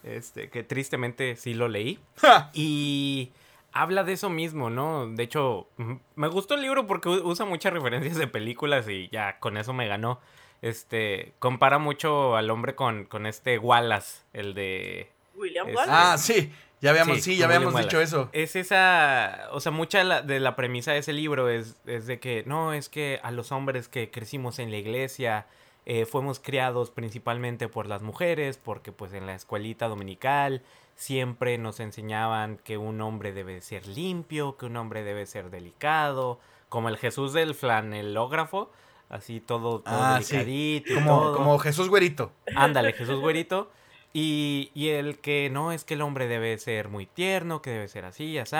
Este, 0.04 0.50
que 0.52 0.62
tristemente 0.64 1.36
sí 1.38 1.56
lo 1.56 1.68
leí. 1.68 2.00
Ja. 2.18 2.52
Y 2.54 3.32
habla 3.74 4.04
de 4.04 4.14
eso 4.14 4.30
mismo, 4.30 4.70
¿no? 4.70 5.08
De 5.08 5.24
hecho, 5.24 5.68
me 6.16 6.28
gustó 6.28 6.54
el 6.54 6.62
libro 6.62 6.86
porque 6.86 7.10
usa 7.10 7.46
muchas 7.48 7.74
referencias 7.74 8.16
de 8.18 8.28
películas 8.28 8.88
y 8.88 9.10
ya 9.12 9.40
con 9.40 9.58
eso 9.58 9.74
me 9.74 9.88
ganó. 9.88 10.20
Este, 10.66 11.34
compara 11.38 11.78
mucho 11.78 12.36
al 12.36 12.50
hombre 12.50 12.74
con, 12.74 13.06
con 13.06 13.28
este 13.28 13.60
Wallace, 13.60 14.24
el 14.34 14.56
de 14.56 15.12
William 15.36 15.68
Es- 15.70 15.76
Wallace. 15.76 15.92
Ah, 15.96 16.18
sí. 16.18 16.52
Ya 16.82 16.90
habíamos, 16.90 17.18
Sí, 17.18 17.22
sí, 17.22 17.38
ya 17.38 17.46
habíamos 17.46 17.76
dicho 17.78 18.02
eso. 18.02 18.30
Es 18.34 18.56
esa, 18.56 19.48
o 19.52 19.60
sea, 19.60 19.72
mucha 19.72 20.00
de 20.00 20.04
la, 20.04 20.22
de 20.24 20.40
la 20.40 20.56
premisa 20.56 20.92
de 20.92 21.00
ese 21.00 21.14
libro 21.14 21.50
es, 21.50 21.76
es 21.86 22.06
de 22.08 22.20
que 22.20 22.44
no, 22.48 22.74
es 22.74 22.90
que 22.90 23.20
a 23.24 23.30
los 23.32 23.52
hombres 23.52 23.88
que 23.88 24.10
crecimos 24.12 24.58
en 24.60 24.72
la 24.72 24.78
iglesia 24.78 25.46
eh, 25.86 26.06
fuimos 26.06 26.40
criados 26.40 26.90
principalmente 26.92 27.70
por 27.70 27.86
las 27.88 28.02
mujeres, 28.02 28.58
porque 28.58 28.92
pues 28.92 29.14
en 29.14 29.26
la 29.28 29.36
escuelita 29.36 29.88
dominical 29.88 30.64
siempre 30.96 31.58
nos 31.60 31.80
enseñaban 31.80 32.58
que 32.58 32.78
un 32.78 33.00
hombre 33.02 33.34
debe 33.34 33.62
ser 33.62 33.88
limpio, 33.88 34.58
que 34.58 34.66
un 34.66 34.76
hombre 34.78 35.04
debe 35.04 35.26
ser 35.28 35.50
delicado, 35.52 36.40
como 36.70 36.90
el 36.90 36.98
Jesús 36.98 37.34
del 37.34 37.54
flanelógrafo, 37.56 38.72
así 39.10 39.40
todo, 39.40 39.80
todo 39.82 39.84
Ah, 39.88 40.16
delicadito 40.16 40.94
Como, 40.96 41.20
todo. 41.20 41.36
como 41.38 41.60
Jesús 41.60 41.90
Güerito. 41.90 42.32
Ándale, 42.56 42.94
Jesús 42.94 43.20
güerito. 43.20 43.72
Y, 44.14 44.72
y 44.74 44.90
el 44.90 45.20
que 45.20 45.50
no 45.52 45.72
es 45.74 45.84
que 45.84 45.96
el 45.96 46.02
hombre 46.02 46.28
debe 46.28 46.58
ser 46.58 46.88
muy 46.88 47.06
tierno, 47.06 47.62
que 47.62 47.70
debe 47.72 47.88
ser 47.90 48.06
así, 48.06 48.38
así. 48.38 48.56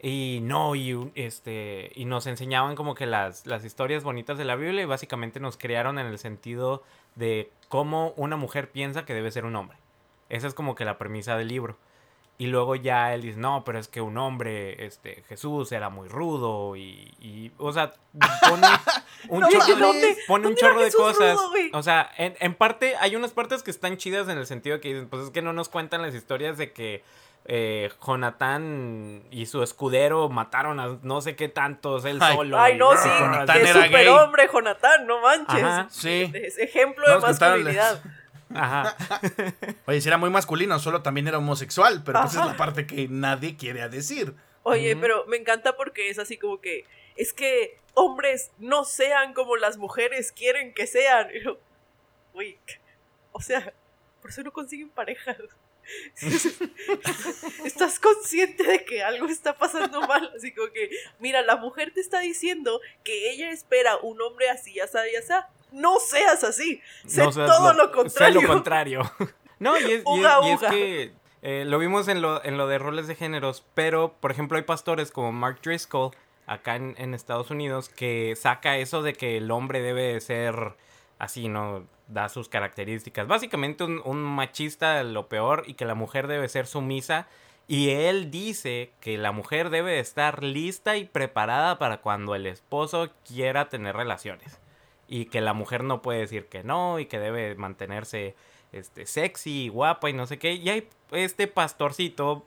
Y 0.00 0.38
no, 0.42 0.74
y 0.76 1.10
este. 1.16 1.90
Y 1.96 2.04
nos 2.04 2.26
enseñaban 2.26 2.76
como 2.76 2.94
que 2.94 3.06
las, 3.06 3.46
las 3.46 3.64
historias 3.64 4.04
bonitas 4.04 4.38
de 4.38 4.44
la 4.44 4.54
Biblia 4.54 4.82
y 4.82 4.86
básicamente 4.86 5.40
nos 5.40 5.56
crearon 5.56 5.98
en 5.98 6.06
el 6.06 6.18
sentido 6.18 6.84
de 7.16 7.50
cómo 7.68 8.12
una 8.16 8.36
mujer 8.36 8.70
piensa 8.70 9.04
que 9.04 9.14
debe 9.14 9.32
ser 9.32 9.44
un 9.44 9.56
hombre. 9.56 9.78
Esa 10.28 10.46
es 10.46 10.54
como 10.54 10.74
que 10.74 10.84
la 10.84 10.98
premisa 10.98 11.36
del 11.36 11.48
libro. 11.48 11.76
Y 12.38 12.48
luego 12.48 12.74
ya 12.76 13.14
él 13.14 13.22
dice, 13.22 13.38
no, 13.38 13.64
pero 13.64 13.78
es 13.78 13.88
que 13.88 14.02
un 14.02 14.18
hombre, 14.18 14.84
este, 14.84 15.22
Jesús 15.28 15.72
era 15.72 15.88
muy 15.88 16.06
rudo 16.08 16.76
y, 16.76 17.14
y 17.18 17.50
o 17.56 17.72
sea, 17.72 17.94
pone 18.46 18.66
un 19.30 19.40
No, 19.40 19.48
chorro, 19.48 19.76
¿dónde? 19.78 20.16
pone 20.28 20.46
un 20.48 20.54
¿Dónde 20.54 20.60
era 20.60 20.68
chorro 20.68 20.80
de 20.84 20.92
cosas. 20.92 21.36
rudo, 21.38 21.50
o 21.72 21.82
sea, 21.82 22.10
en, 22.18 22.36
en 22.40 22.54
parte, 22.54 22.94
hay 23.00 23.16
unas 23.16 23.30
partes 23.30 23.62
que 23.62 23.70
están 23.70 23.96
chidas 23.96 24.28
en 24.28 24.36
el 24.36 24.46
sentido 24.46 24.80
que 24.80 24.88
dicen, 24.88 25.08
pues 25.08 25.22
es 25.22 25.30
que 25.30 25.40
no 25.40 25.54
nos 25.54 25.70
cuentan 25.70 26.02
las 26.02 26.14
historias 26.14 26.58
de 26.58 26.72
que 26.72 27.02
eh, 27.46 27.90
Jonatán 28.06 29.22
y 29.30 29.46
su 29.46 29.62
escudero 29.62 30.28
mataron 30.28 30.80
a 30.80 30.98
no 31.02 31.20
sé 31.20 31.36
qué 31.36 31.48
tantos, 31.48 32.04
él 32.04 32.18
Ay. 32.20 32.36
solo. 32.36 32.58
Ay, 32.60 32.74
y- 32.74 32.78
no, 32.78 32.90
sí. 32.96 33.08
Jonatán 33.18 33.56
Qué 33.62 33.68
era 33.70 33.80
gay. 33.80 33.88
superhombre, 33.88 34.48
Jonatán, 34.52 35.06
no 35.06 35.20
manches. 35.22 35.62
Ajá. 35.62 35.86
Sí. 35.90 36.30
Es 36.34 36.58
ejemplo 36.58 37.04
No 37.06 37.14
de 37.14 37.20
masculinidad. 37.20 38.02
Ajá. 38.54 38.96
Oye, 39.86 40.00
si 40.00 40.08
era 40.08 40.18
muy 40.18 40.30
masculino, 40.30 40.78
solo 40.78 41.02
también 41.02 41.28
era 41.28 41.38
homosexual, 41.38 42.02
pero 42.04 42.20
pues 42.20 42.32
es 42.32 42.38
Ajá. 42.38 42.50
la 42.50 42.56
parte 42.56 42.86
que 42.86 43.08
nadie 43.08 43.56
quiere 43.56 43.88
decir. 43.88 44.34
Oye, 44.62 44.96
pero 44.96 45.26
me 45.26 45.36
encanta 45.36 45.76
porque 45.76 46.10
es 46.10 46.18
así 46.18 46.36
como 46.38 46.60
que 46.60 46.84
es 47.16 47.32
que 47.32 47.78
hombres 47.94 48.50
no 48.58 48.84
sean 48.84 49.32
como 49.32 49.56
las 49.56 49.76
mujeres 49.76 50.32
quieren 50.32 50.74
que 50.74 50.86
sean. 50.86 51.28
Y 51.34 51.44
yo, 51.44 51.58
Güey, 52.36 52.58
o 53.32 53.40
sea, 53.40 53.72
por 54.20 54.30
eso 54.30 54.42
no 54.42 54.52
consiguen 54.52 54.90
pareja. 54.90 55.34
Estás 57.64 57.98
consciente 57.98 58.62
de 58.64 58.84
que 58.84 59.02
algo 59.02 59.26
está 59.26 59.56
pasando 59.56 60.02
mal, 60.02 60.30
así 60.36 60.52
como 60.52 60.70
que, 60.70 60.90
mira, 61.18 61.40
la 61.40 61.56
mujer 61.56 61.94
te 61.94 62.00
está 62.00 62.20
diciendo 62.20 62.80
que 63.04 63.30
ella 63.30 63.50
espera 63.50 63.96
un 63.98 64.20
hombre 64.20 64.50
así, 64.50 64.78
así, 64.80 64.98
así. 65.16 65.32
No 65.72 65.98
seas 65.98 66.42
así. 66.44 66.80
Sé 67.06 67.24
No 67.24 67.32
seas 67.32 67.50
todo 67.50 67.72
lo, 67.74 67.84
Sé 67.86 67.90
contrario. 67.92 68.40
lo 68.42 68.48
contrario. 68.48 69.12
no, 69.58 69.78
y 69.78 69.82
es, 69.84 69.88
y 69.90 69.92
es- 69.94 70.02
Uga, 70.04 70.38
y 70.42 70.50
es 70.50 70.60
uga. 70.60 70.70
que 70.70 71.12
eh, 71.42 71.64
lo 71.66 71.78
vimos 71.78 72.08
en 72.08 72.22
lo, 72.22 72.44
en 72.44 72.56
lo 72.56 72.66
de 72.66 72.78
roles 72.78 73.06
de 73.06 73.14
géneros, 73.14 73.64
pero 73.74 74.14
por 74.20 74.30
ejemplo 74.30 74.56
hay 74.56 74.64
pastores 74.64 75.10
como 75.10 75.32
Mark 75.32 75.60
Driscoll 75.62 76.10
acá 76.46 76.76
en, 76.76 76.94
en 76.98 77.12
Estados 77.14 77.50
Unidos 77.50 77.88
que 77.88 78.34
saca 78.36 78.76
eso 78.78 79.02
de 79.02 79.12
que 79.12 79.36
el 79.36 79.50
hombre 79.50 79.80
debe 79.82 80.12
de 80.14 80.20
ser 80.20 80.74
así, 81.18 81.48
¿no? 81.48 81.86
Da 82.08 82.28
sus 82.28 82.48
características. 82.48 83.26
Básicamente 83.26 83.82
un, 83.84 84.00
un 84.04 84.22
machista 84.22 85.02
lo 85.02 85.28
peor 85.28 85.64
y 85.66 85.74
que 85.74 85.84
la 85.84 85.94
mujer 85.94 86.28
debe 86.28 86.48
ser 86.48 86.66
sumisa 86.68 87.26
Y 87.68 87.90
él 87.90 88.30
dice 88.30 88.92
que 89.00 89.18
la 89.18 89.32
mujer 89.32 89.70
debe 89.70 89.98
estar 89.98 90.44
lista 90.44 90.96
y 90.96 91.04
preparada 91.04 91.78
para 91.80 91.96
cuando 92.00 92.36
el 92.36 92.46
esposo 92.46 93.10
quiera 93.26 93.68
tener 93.68 93.96
relaciones. 93.96 94.60
Y 95.08 95.26
que 95.26 95.40
la 95.40 95.52
mujer 95.52 95.84
no 95.84 96.02
puede 96.02 96.20
decir 96.20 96.46
que 96.46 96.64
no 96.64 96.98
y 96.98 97.06
que 97.06 97.18
debe 97.18 97.54
mantenerse 97.54 98.34
este, 98.72 99.06
sexy, 99.06 99.68
guapa 99.68 100.10
y 100.10 100.12
no 100.12 100.26
sé 100.26 100.38
qué. 100.38 100.54
Y 100.54 100.68
hay 100.68 100.88
este 101.12 101.46
pastorcito 101.46 102.44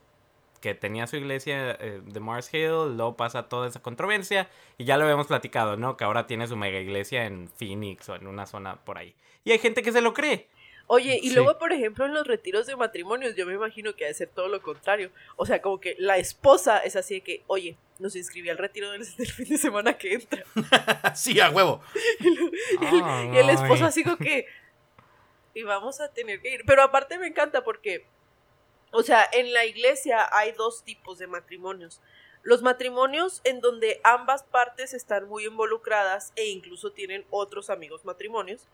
que 0.62 0.76
tenía 0.76 1.08
su 1.08 1.16
iglesia 1.16 1.72
eh, 1.80 2.02
de 2.04 2.20
Mars 2.20 2.54
Hill, 2.54 2.98
luego 2.98 3.16
pasa 3.16 3.48
toda 3.48 3.68
esa 3.68 3.82
controversia 3.82 4.50
y 4.78 4.84
ya 4.84 4.98
lo 4.98 5.06
habíamos 5.06 5.28
platicado, 5.28 5.78
¿no? 5.78 5.96
Que 5.96 6.04
ahora 6.04 6.28
tiene 6.28 6.48
su 6.48 6.58
mega 6.58 6.80
iglesia 6.80 7.26
en 7.26 7.50
Phoenix 7.50 8.10
o 8.10 8.16
en 8.16 8.28
una 8.28 8.46
zona 8.46 8.76
por 8.84 8.98
ahí. 8.98 9.16
Y 9.44 9.52
hay 9.52 9.60
gente 9.60 9.82
que 9.82 9.92
se 9.92 10.02
lo 10.02 10.14
cree. 10.14 10.48
Oye, 10.92 11.20
y 11.22 11.30
Sí. 11.30 11.36
luego, 11.36 11.60
por 11.60 11.72
ejemplo, 11.72 12.06
en 12.08 12.16
los 12.16 12.26
retiros 12.26 12.66
de 12.66 12.76
matrimonios, 12.76 13.36
yo 13.36 13.46
me 13.46 13.54
imagino 13.54 13.96
que 13.96 14.06
ha 14.06 14.08
de 14.08 14.14
ser 14.16 14.28
todo 14.30 14.48
lo 14.48 14.60
contrario. 14.64 15.12
O 15.36 15.46
sea, 15.46 15.62
como 15.62 15.80
que 15.80 15.96
la 16.00 16.18
esposa 16.18 16.80
es 16.80 16.96
así 16.96 17.14
de 17.16 17.22
que, 17.22 17.44
oye, 17.46 17.78
nos 18.00 18.16
inscribí 18.16 18.50
al 18.50 18.58
retiro 18.58 18.90
del, 18.92 19.02
del 19.18 19.32
fin 19.32 19.48
de 19.50 19.58
semana 19.60 19.98
que 20.00 20.14
entra. 20.16 20.44
sí, 21.16 21.40
a 21.40 21.52
huevo. 21.52 21.82
Y, 22.20 22.30
lo- 23.00 23.34
y 23.34 23.38
el 23.38 23.50
esposo 23.52 23.86
así 23.86 24.04
como 24.04 24.18
que, 24.18 24.48
y 25.54 25.62
vamos 25.62 26.02
a 26.02 26.12
tener 26.12 26.42
que 26.42 26.56
ir. 26.56 26.64
Pero 26.66 26.82
aparte 26.82 27.20
me 27.20 27.28
encanta 27.28 27.64
porque, 27.64 28.06
o 28.92 29.04
sea, 29.04 29.28
en 29.32 29.54
la 29.54 29.66
iglesia 29.66 30.28
hay 30.32 30.54
dos 30.54 30.84
tipos 30.84 31.20
de 31.20 31.28
matrimonios. 31.28 32.02
Los 32.42 32.64
matrimonios 32.64 33.42
en 33.44 33.60
donde 33.62 34.02
ambas 34.04 34.42
partes 34.44 34.96
están 34.96 35.28
muy 35.28 35.46
involucradas 35.46 36.34
e 36.36 36.46
incluso 36.48 36.92
tienen 36.94 37.26
otros 37.30 37.70
amigos 37.70 38.06
matrimonios. 38.06 38.68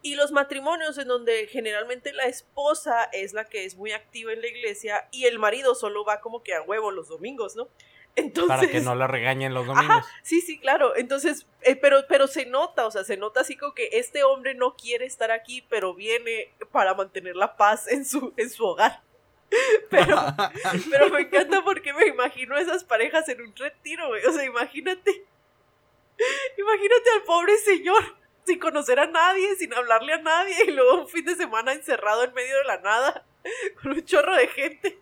Y 0.00 0.14
los 0.14 0.30
matrimonios 0.30 0.96
en 0.98 1.08
donde 1.08 1.48
generalmente 1.48 2.12
la 2.12 2.24
esposa 2.24 3.04
es 3.12 3.32
la 3.32 3.46
que 3.46 3.64
es 3.64 3.76
muy 3.76 3.92
activa 3.92 4.32
en 4.32 4.40
la 4.40 4.46
iglesia 4.46 5.08
y 5.10 5.24
el 5.24 5.38
marido 5.38 5.74
solo 5.74 6.04
va 6.04 6.20
como 6.20 6.42
que 6.42 6.54
a 6.54 6.62
huevo 6.62 6.92
los 6.92 7.08
domingos, 7.08 7.56
¿no? 7.56 7.68
Entonces, 8.14 8.56
Para 8.56 8.70
que 8.70 8.80
no 8.80 8.94
la 8.94 9.06
regañen 9.06 9.54
los 9.54 9.66
domingos. 9.66 10.04
Sí, 10.22 10.40
sí, 10.40 10.58
claro. 10.58 10.96
Entonces, 10.96 11.46
eh, 11.62 11.76
pero, 11.76 12.04
pero 12.08 12.26
se 12.26 12.46
nota, 12.46 12.86
o 12.86 12.90
sea, 12.90 13.04
se 13.04 13.16
nota 13.16 13.40
así 13.40 13.56
como 13.56 13.74
que 13.74 13.88
este 13.92 14.22
hombre 14.24 14.54
no 14.54 14.76
quiere 14.76 15.06
estar 15.06 15.30
aquí, 15.30 15.62
pero 15.68 15.94
viene 15.94 16.52
para 16.70 16.94
mantener 16.94 17.36
la 17.36 17.56
paz 17.56 17.88
en 17.88 18.04
su, 18.04 18.34
en 18.36 18.50
su 18.50 18.64
hogar. 18.64 19.02
Pero, 19.88 20.14
pero 20.90 21.08
me 21.08 21.22
encanta 21.22 21.64
porque 21.64 21.94
me 21.94 22.06
imagino 22.08 22.54
a 22.54 22.60
esas 22.60 22.84
parejas 22.84 23.26
en 23.30 23.40
un 23.40 23.56
retiro, 23.56 24.08
güey. 24.08 24.22
O 24.26 24.30
sea, 24.30 24.44
imagínate. 24.44 25.24
Imagínate 26.58 27.10
al 27.14 27.22
pobre 27.22 27.56
señor 27.56 28.17
sin 28.48 28.58
conocer 28.58 28.98
a 28.98 29.06
nadie, 29.06 29.54
sin 29.56 29.72
hablarle 29.72 30.14
a 30.14 30.22
nadie, 30.22 30.56
y 30.66 30.72
luego 30.72 31.02
un 31.02 31.08
fin 31.08 31.24
de 31.24 31.36
semana 31.36 31.72
encerrado 31.72 32.24
en 32.24 32.34
medio 32.34 32.56
de 32.56 32.64
la 32.64 32.80
nada, 32.80 33.24
con 33.82 33.92
un 33.92 34.04
chorro 34.04 34.34
de 34.34 34.48
gente. 34.48 34.98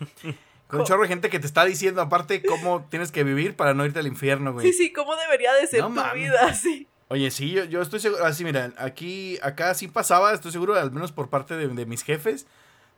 Con 0.66 0.80
un 0.80 0.86
chorro 0.86 1.02
de 1.02 1.08
gente 1.08 1.30
que 1.30 1.38
te 1.38 1.46
está 1.46 1.64
diciendo 1.64 2.00
aparte 2.00 2.42
cómo 2.42 2.86
tienes 2.90 3.12
que 3.12 3.22
vivir 3.22 3.54
para 3.54 3.74
no 3.74 3.84
irte 3.84 4.00
al 4.00 4.06
infierno, 4.08 4.52
güey. 4.52 4.66
Sí, 4.66 4.72
sí, 4.72 4.92
¿cómo 4.92 5.14
debería 5.14 5.52
de 5.52 5.66
ser 5.66 5.80
No 5.80 5.88
tu 5.88 6.14
vida? 6.14 6.52
Sí. 6.60 6.88
Oye, 7.08 7.30
sí, 7.30 7.50
yo, 7.50 7.64
yo 7.64 7.80
estoy 7.82 8.00
seguro, 8.00 8.24
así 8.24 8.44
mira, 8.44 8.72
aquí, 8.78 9.38
acá 9.42 9.74
sí 9.74 9.88
pasaba, 9.88 10.32
estoy 10.32 10.50
seguro, 10.50 10.74
al 10.74 10.90
menos 10.90 11.12
por 11.12 11.28
parte 11.28 11.54
de, 11.54 11.68
de 11.68 11.86
mis 11.86 12.02
jefes, 12.02 12.46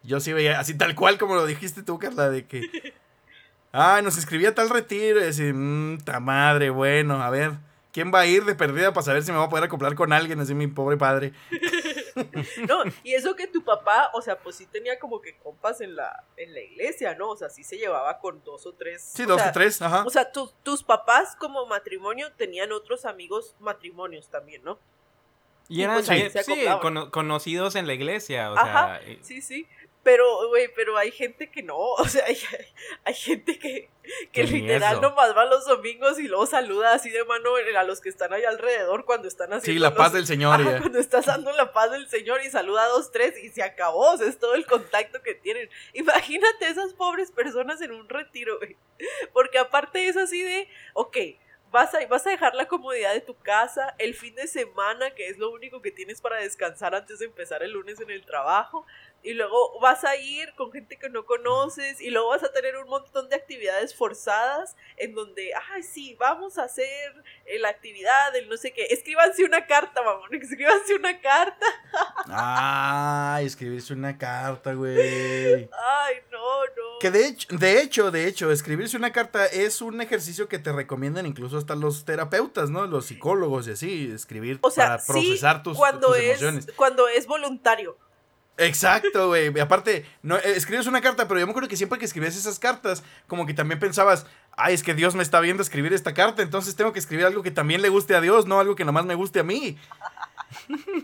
yo 0.04 0.20
sí 0.20 0.32
veía, 0.32 0.60
así 0.60 0.78
tal 0.78 0.94
cual 0.94 1.18
como 1.18 1.34
lo 1.34 1.44
dijiste 1.44 1.82
tú, 1.82 1.98
Carla, 1.98 2.30
de 2.30 2.46
que, 2.46 2.94
ay, 3.72 4.02
nos 4.02 4.16
inscribía 4.16 4.50
a 4.50 4.54
tal 4.54 4.70
retiro, 4.70 5.20
y 5.20 5.24
así, 5.24 5.52
mmm, 5.52 5.98
ta 5.98 6.20
madre, 6.20 6.70
bueno, 6.70 7.22
a 7.22 7.28
ver, 7.30 7.52
¿quién 7.96 8.12
va 8.12 8.20
a 8.20 8.26
ir 8.26 8.44
de 8.44 8.54
perdida 8.54 8.92
para 8.92 9.04
saber 9.06 9.22
si 9.22 9.32
me 9.32 9.38
va 9.38 9.44
a 9.44 9.48
poder 9.48 9.64
acoplar 9.64 9.94
con 9.94 10.12
alguien, 10.12 10.38
así 10.38 10.54
mi 10.54 10.66
pobre 10.66 10.98
padre? 10.98 11.32
No, 12.68 12.82
y 13.02 13.12
eso 13.14 13.36
que 13.36 13.46
tu 13.46 13.62
papá, 13.64 14.10
o 14.14 14.22
sea, 14.22 14.38
pues 14.38 14.56
sí 14.56 14.66
tenía 14.66 14.98
como 14.98 15.20
que 15.20 15.36
compas 15.36 15.80
en 15.82 15.96
la, 15.96 16.24
en 16.38 16.52
la 16.54 16.60
iglesia, 16.60 17.14
¿no? 17.14 17.28
O 17.30 17.36
sea, 17.36 17.50
sí 17.50 17.62
se 17.62 17.76
llevaba 17.76 18.18
con 18.20 18.42
dos 18.42 18.64
o 18.66 18.72
tres. 18.72 19.02
Sí, 19.14 19.24
o 19.24 19.26
dos 19.26 19.40
sea, 19.40 19.50
o 19.50 19.52
tres, 19.52 19.82
ajá. 19.82 20.02
O 20.06 20.10
sea, 20.10 20.32
tus- 20.32 20.54
tus 20.62 20.82
papás 20.82 21.36
como 21.36 21.66
matrimonio 21.66 22.32
tenían 22.32 22.72
otros 22.72 23.04
amigos 23.04 23.54
matrimonios 23.60 24.30
también, 24.30 24.62
¿no? 24.64 24.78
Y 25.68 25.80
Y 25.80 25.82
eran 25.84 26.02
pues 26.04 26.06
sí, 26.46 26.64
cono- 26.80 27.10
conocidos 27.10 27.74
en 27.76 27.86
la 27.86 27.92
iglesia, 27.94 28.50
o 28.52 28.56
Ajá, 28.56 28.98
sea, 29.00 29.08
eh, 29.10 29.18
sí, 29.22 29.42
sí. 29.42 29.66
Pero, 30.02 30.48
güey, 30.48 30.68
pero 30.74 30.96
hay 30.96 31.10
gente 31.10 31.50
que 31.50 31.62
no, 31.62 31.76
o 31.98 32.04
sea, 32.08 32.24
hay, 32.24 32.38
hay 33.04 33.14
gente 33.14 33.58
que, 33.58 33.90
que 34.32 34.44
literal 34.44 35.00
nomás 35.00 35.36
va 35.36 35.44
los 35.44 35.64
domingos 35.66 36.18
y 36.18 36.28
luego 36.28 36.46
saluda 36.46 36.92
así 36.94 37.10
de 37.10 37.24
mano 37.24 37.50
a 37.76 37.82
los 37.84 38.00
que 38.00 38.08
están 38.08 38.32
ahí 38.32 38.44
alrededor 38.44 39.04
cuando 39.04 39.28
están 39.28 39.52
haciendo 39.52 39.64
Sí, 39.64 39.78
la 39.78 39.88
los- 39.90 39.98
paz 39.98 40.12
del 40.12 40.26
Señor. 40.26 40.60
Cuando 40.80 40.98
estás 40.98 41.26
dando 41.26 41.52
la 41.52 41.72
paz 41.72 41.90
del 41.90 42.08
Señor 42.08 42.40
y 42.42 42.50
saluda 42.50 42.84
a 42.84 42.88
dos, 42.88 43.10
tres 43.12 43.36
y 43.42 43.48
se 43.50 43.62
acabó, 43.62 44.12
o 44.12 44.16
sea, 44.16 44.26
es 44.28 44.38
todo 44.38 44.54
el 44.54 44.66
contacto 44.66 45.22
que 45.22 45.34
tienen. 45.34 45.68
Imagínate 45.94 46.68
esas 46.68 46.92
pobres 46.94 47.30
personas 47.32 47.80
en 47.82 47.92
un 47.92 48.08
retiro, 48.08 48.58
güey. 48.58 48.76
Porque 49.32 49.58
aparte 49.58 50.06
es 50.08 50.16
así 50.16 50.42
de, 50.42 50.68
ok, 50.94 51.16
vas 51.70 51.94
a, 51.94 52.06
vas 52.06 52.26
a 52.26 52.30
dejar 52.30 52.54
la 52.54 52.66
comodidad 52.66 53.12
de 53.12 53.20
tu 53.20 53.36
casa, 53.38 53.94
el 53.98 54.14
fin 54.14 54.34
de 54.34 54.46
semana, 54.46 55.10
que 55.14 55.28
es 55.28 55.38
lo 55.38 55.50
único 55.50 55.82
que 55.82 55.90
tienes 55.90 56.20
para 56.20 56.36
descansar 56.36 56.94
antes 56.94 57.18
de 57.18 57.26
empezar 57.26 57.62
el 57.62 57.72
lunes 57.72 58.00
en 58.00 58.10
el 58.10 58.24
trabajo, 58.24 58.86
y 59.22 59.34
luego 59.34 59.78
vas 59.80 60.04
a 60.04 60.16
ir 60.16 60.52
con 60.54 60.70
gente 60.72 60.96
que 60.98 61.08
no 61.08 61.26
conoces, 61.26 62.00
y 62.00 62.10
luego 62.10 62.28
vas 62.28 62.44
a 62.44 62.52
tener 62.52 62.76
un 62.76 62.88
montón 62.88 63.28
de 63.28 63.36
actividades 63.36 63.94
forzadas 63.94 64.76
en 64.96 65.14
donde, 65.14 65.52
ay, 65.72 65.82
sí, 65.82 66.14
vamos 66.18 66.58
a 66.58 66.64
hacer 66.64 67.12
eh, 67.46 67.58
la 67.58 67.68
actividad, 67.68 68.34
el 68.36 68.48
no 68.48 68.56
sé 68.56 68.72
qué, 68.72 68.84
escríbanse 68.90 69.44
una 69.44 69.66
carta, 69.66 70.02
mamón, 70.02 70.32
escríbanse 70.40 70.94
una 70.94 71.20
carta. 71.20 71.66
Ay, 72.28 73.46
escribirse 73.46 73.92
una 73.94 74.16
carta, 74.18 74.74
güey. 74.74 75.68
Ay, 75.72 76.16
no, 76.30 76.64
no. 76.64 76.98
Que 77.00 77.10
de 77.10 77.26
hecho, 77.26 77.48
de 77.56 77.80
hecho, 77.80 78.10
de 78.10 78.26
hecho, 78.26 78.50
escribirse 78.50 78.96
una 78.96 79.12
carta 79.12 79.46
es 79.46 79.80
un 79.82 80.00
ejercicio 80.00 80.48
que 80.48 80.58
te 80.58 80.72
recomiendan 80.72 81.26
incluso 81.26 81.58
hasta 81.58 81.74
los 81.74 82.04
terapeutas, 82.04 82.70
¿no? 82.70 82.86
Los 82.86 83.06
psicólogos 83.06 83.68
y 83.68 83.72
así, 83.72 84.10
escribir 84.14 84.58
O 84.62 84.70
sea, 84.70 84.86
para 84.86 84.98
sí, 85.00 85.12
procesar 85.12 85.62
tus, 85.62 85.76
cuando 85.76 86.08
tus 86.08 86.16
es 86.18 86.24
emociones. 86.42 86.66
cuando 86.76 87.08
es 87.08 87.26
voluntario. 87.26 87.96
Exacto, 88.58 89.28
güey. 89.28 89.58
Aparte, 89.60 90.06
no, 90.22 90.36
eh, 90.36 90.54
escribes 90.56 90.86
una 90.86 91.00
carta, 91.02 91.28
pero 91.28 91.38
yo 91.40 91.46
me 91.46 91.50
acuerdo 91.50 91.68
que 91.68 91.76
siempre 91.76 91.98
que 91.98 92.06
escribías 92.06 92.36
esas 92.36 92.58
cartas, 92.58 93.02
como 93.26 93.44
que 93.44 93.52
también 93.52 93.78
pensabas, 93.78 94.26
ay, 94.56 94.74
es 94.74 94.82
que 94.82 94.94
Dios 94.94 95.14
me 95.14 95.22
está 95.22 95.40
viendo 95.40 95.62
escribir 95.62 95.92
esta 95.92 96.14
carta, 96.14 96.42
entonces 96.42 96.74
tengo 96.74 96.92
que 96.92 96.98
escribir 96.98 97.26
algo 97.26 97.42
que 97.42 97.50
también 97.50 97.82
le 97.82 97.90
guste 97.90 98.14
a 98.14 98.20
Dios, 98.20 98.46
no 98.46 98.58
algo 98.58 98.74
que 98.74 98.84
nomás 98.84 99.04
me 99.04 99.14
guste 99.14 99.40
a 99.40 99.42
mí. 99.42 99.76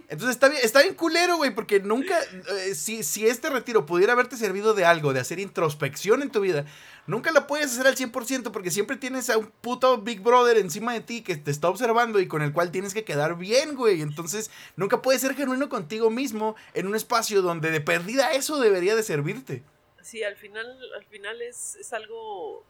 Entonces 0.08 0.30
está 0.30 0.48
bien, 0.48 0.60
está 0.62 0.82
bien 0.82 0.94
culero, 0.94 1.36
güey, 1.36 1.54
porque 1.54 1.80
nunca, 1.80 2.18
eh, 2.22 2.74
si, 2.74 3.02
si 3.02 3.26
este 3.26 3.50
retiro 3.50 3.86
pudiera 3.86 4.12
haberte 4.12 4.36
servido 4.36 4.74
de 4.74 4.84
algo, 4.84 5.12
de 5.12 5.20
hacer 5.20 5.38
introspección 5.38 6.22
en 6.22 6.30
tu 6.30 6.40
vida, 6.40 6.64
nunca 7.06 7.32
la 7.32 7.46
puedes 7.46 7.72
hacer 7.72 7.86
al 7.86 7.96
100% 7.96 8.50
porque 8.52 8.70
siempre 8.70 8.96
tienes 8.96 9.30
a 9.30 9.38
un 9.38 9.46
puto 9.46 9.98
Big 9.98 10.20
Brother 10.20 10.58
encima 10.58 10.92
de 10.92 11.00
ti 11.00 11.22
que 11.22 11.36
te 11.36 11.50
está 11.50 11.68
observando 11.68 12.20
y 12.20 12.28
con 12.28 12.42
el 12.42 12.52
cual 12.52 12.70
tienes 12.70 12.94
que 12.94 13.04
quedar 13.04 13.36
bien, 13.36 13.74
güey. 13.74 14.02
Entonces 14.02 14.50
nunca 14.76 15.02
puedes 15.02 15.20
ser 15.20 15.34
genuino 15.34 15.68
contigo 15.68 16.10
mismo 16.10 16.56
en 16.74 16.86
un 16.86 16.94
espacio 16.94 17.42
donde 17.42 17.70
de 17.70 17.80
perdida 17.80 18.32
eso 18.32 18.60
debería 18.60 18.94
de 18.94 19.02
servirte. 19.02 19.62
Sí, 20.02 20.22
al 20.22 20.36
final, 20.36 20.66
al 20.96 21.04
final 21.04 21.40
es, 21.42 21.76
es 21.76 21.92
algo 21.92 22.64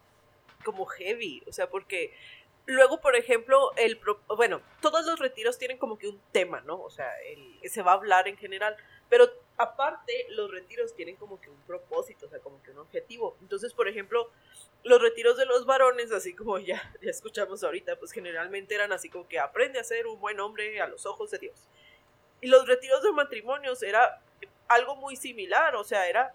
como 0.63 0.85
heavy, 0.85 1.43
o 1.47 1.51
sea, 1.51 1.69
porque 1.69 2.13
luego, 2.65 3.01
por 3.01 3.15
ejemplo, 3.15 3.71
el 3.75 3.99
bueno, 4.27 4.61
todos 4.81 5.05
los 5.05 5.19
retiros 5.19 5.57
tienen 5.57 5.77
como 5.77 5.97
que 5.97 6.07
un 6.07 6.21
tema, 6.31 6.61
¿no? 6.61 6.81
O 6.81 6.89
sea, 6.89 7.11
el- 7.21 7.59
se 7.69 7.81
va 7.81 7.91
a 7.91 7.95
hablar 7.95 8.27
en 8.27 8.37
general, 8.37 8.75
pero 9.09 9.29
aparte 9.57 10.25
los 10.29 10.49
retiros 10.51 10.95
tienen 10.95 11.15
como 11.15 11.39
que 11.39 11.49
un 11.49 11.61
propósito, 11.61 12.25
o 12.25 12.29
sea, 12.29 12.39
como 12.39 12.61
que 12.63 12.71
un 12.71 12.79
objetivo. 12.79 13.37
Entonces, 13.41 13.73
por 13.73 13.87
ejemplo, 13.87 14.31
los 14.83 15.01
retiros 15.01 15.37
de 15.37 15.45
los 15.45 15.65
varones, 15.65 16.11
así 16.11 16.33
como 16.33 16.57
ya, 16.59 16.81
ya 17.01 17.09
escuchamos 17.09 17.63
ahorita, 17.63 17.97
pues 17.97 18.11
generalmente 18.11 18.75
eran 18.75 18.91
así 18.91 19.09
como 19.09 19.27
que 19.27 19.39
aprende 19.39 19.79
a 19.79 19.83
ser 19.83 20.07
un 20.07 20.19
buen 20.19 20.39
hombre 20.39 20.81
a 20.81 20.87
los 20.87 21.05
ojos 21.05 21.31
de 21.31 21.39
Dios. 21.39 21.67
Y 22.41 22.47
los 22.47 22.67
retiros 22.67 23.03
de 23.03 23.11
matrimonios 23.11 23.83
era 23.83 24.21
algo 24.67 24.95
muy 24.95 25.15
similar, 25.15 25.75
o 25.75 25.83
sea, 25.83 26.07
era 26.07 26.33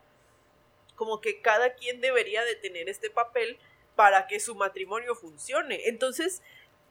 como 0.95 1.21
que 1.21 1.41
cada 1.43 1.75
quien 1.75 2.01
debería 2.01 2.45
de 2.45 2.57
tener 2.57 2.89
este 2.89 3.11
papel 3.11 3.59
para 3.99 4.29
que 4.29 4.39
su 4.39 4.55
matrimonio 4.55 5.17
funcione. 5.17 5.89
Entonces, 5.89 6.41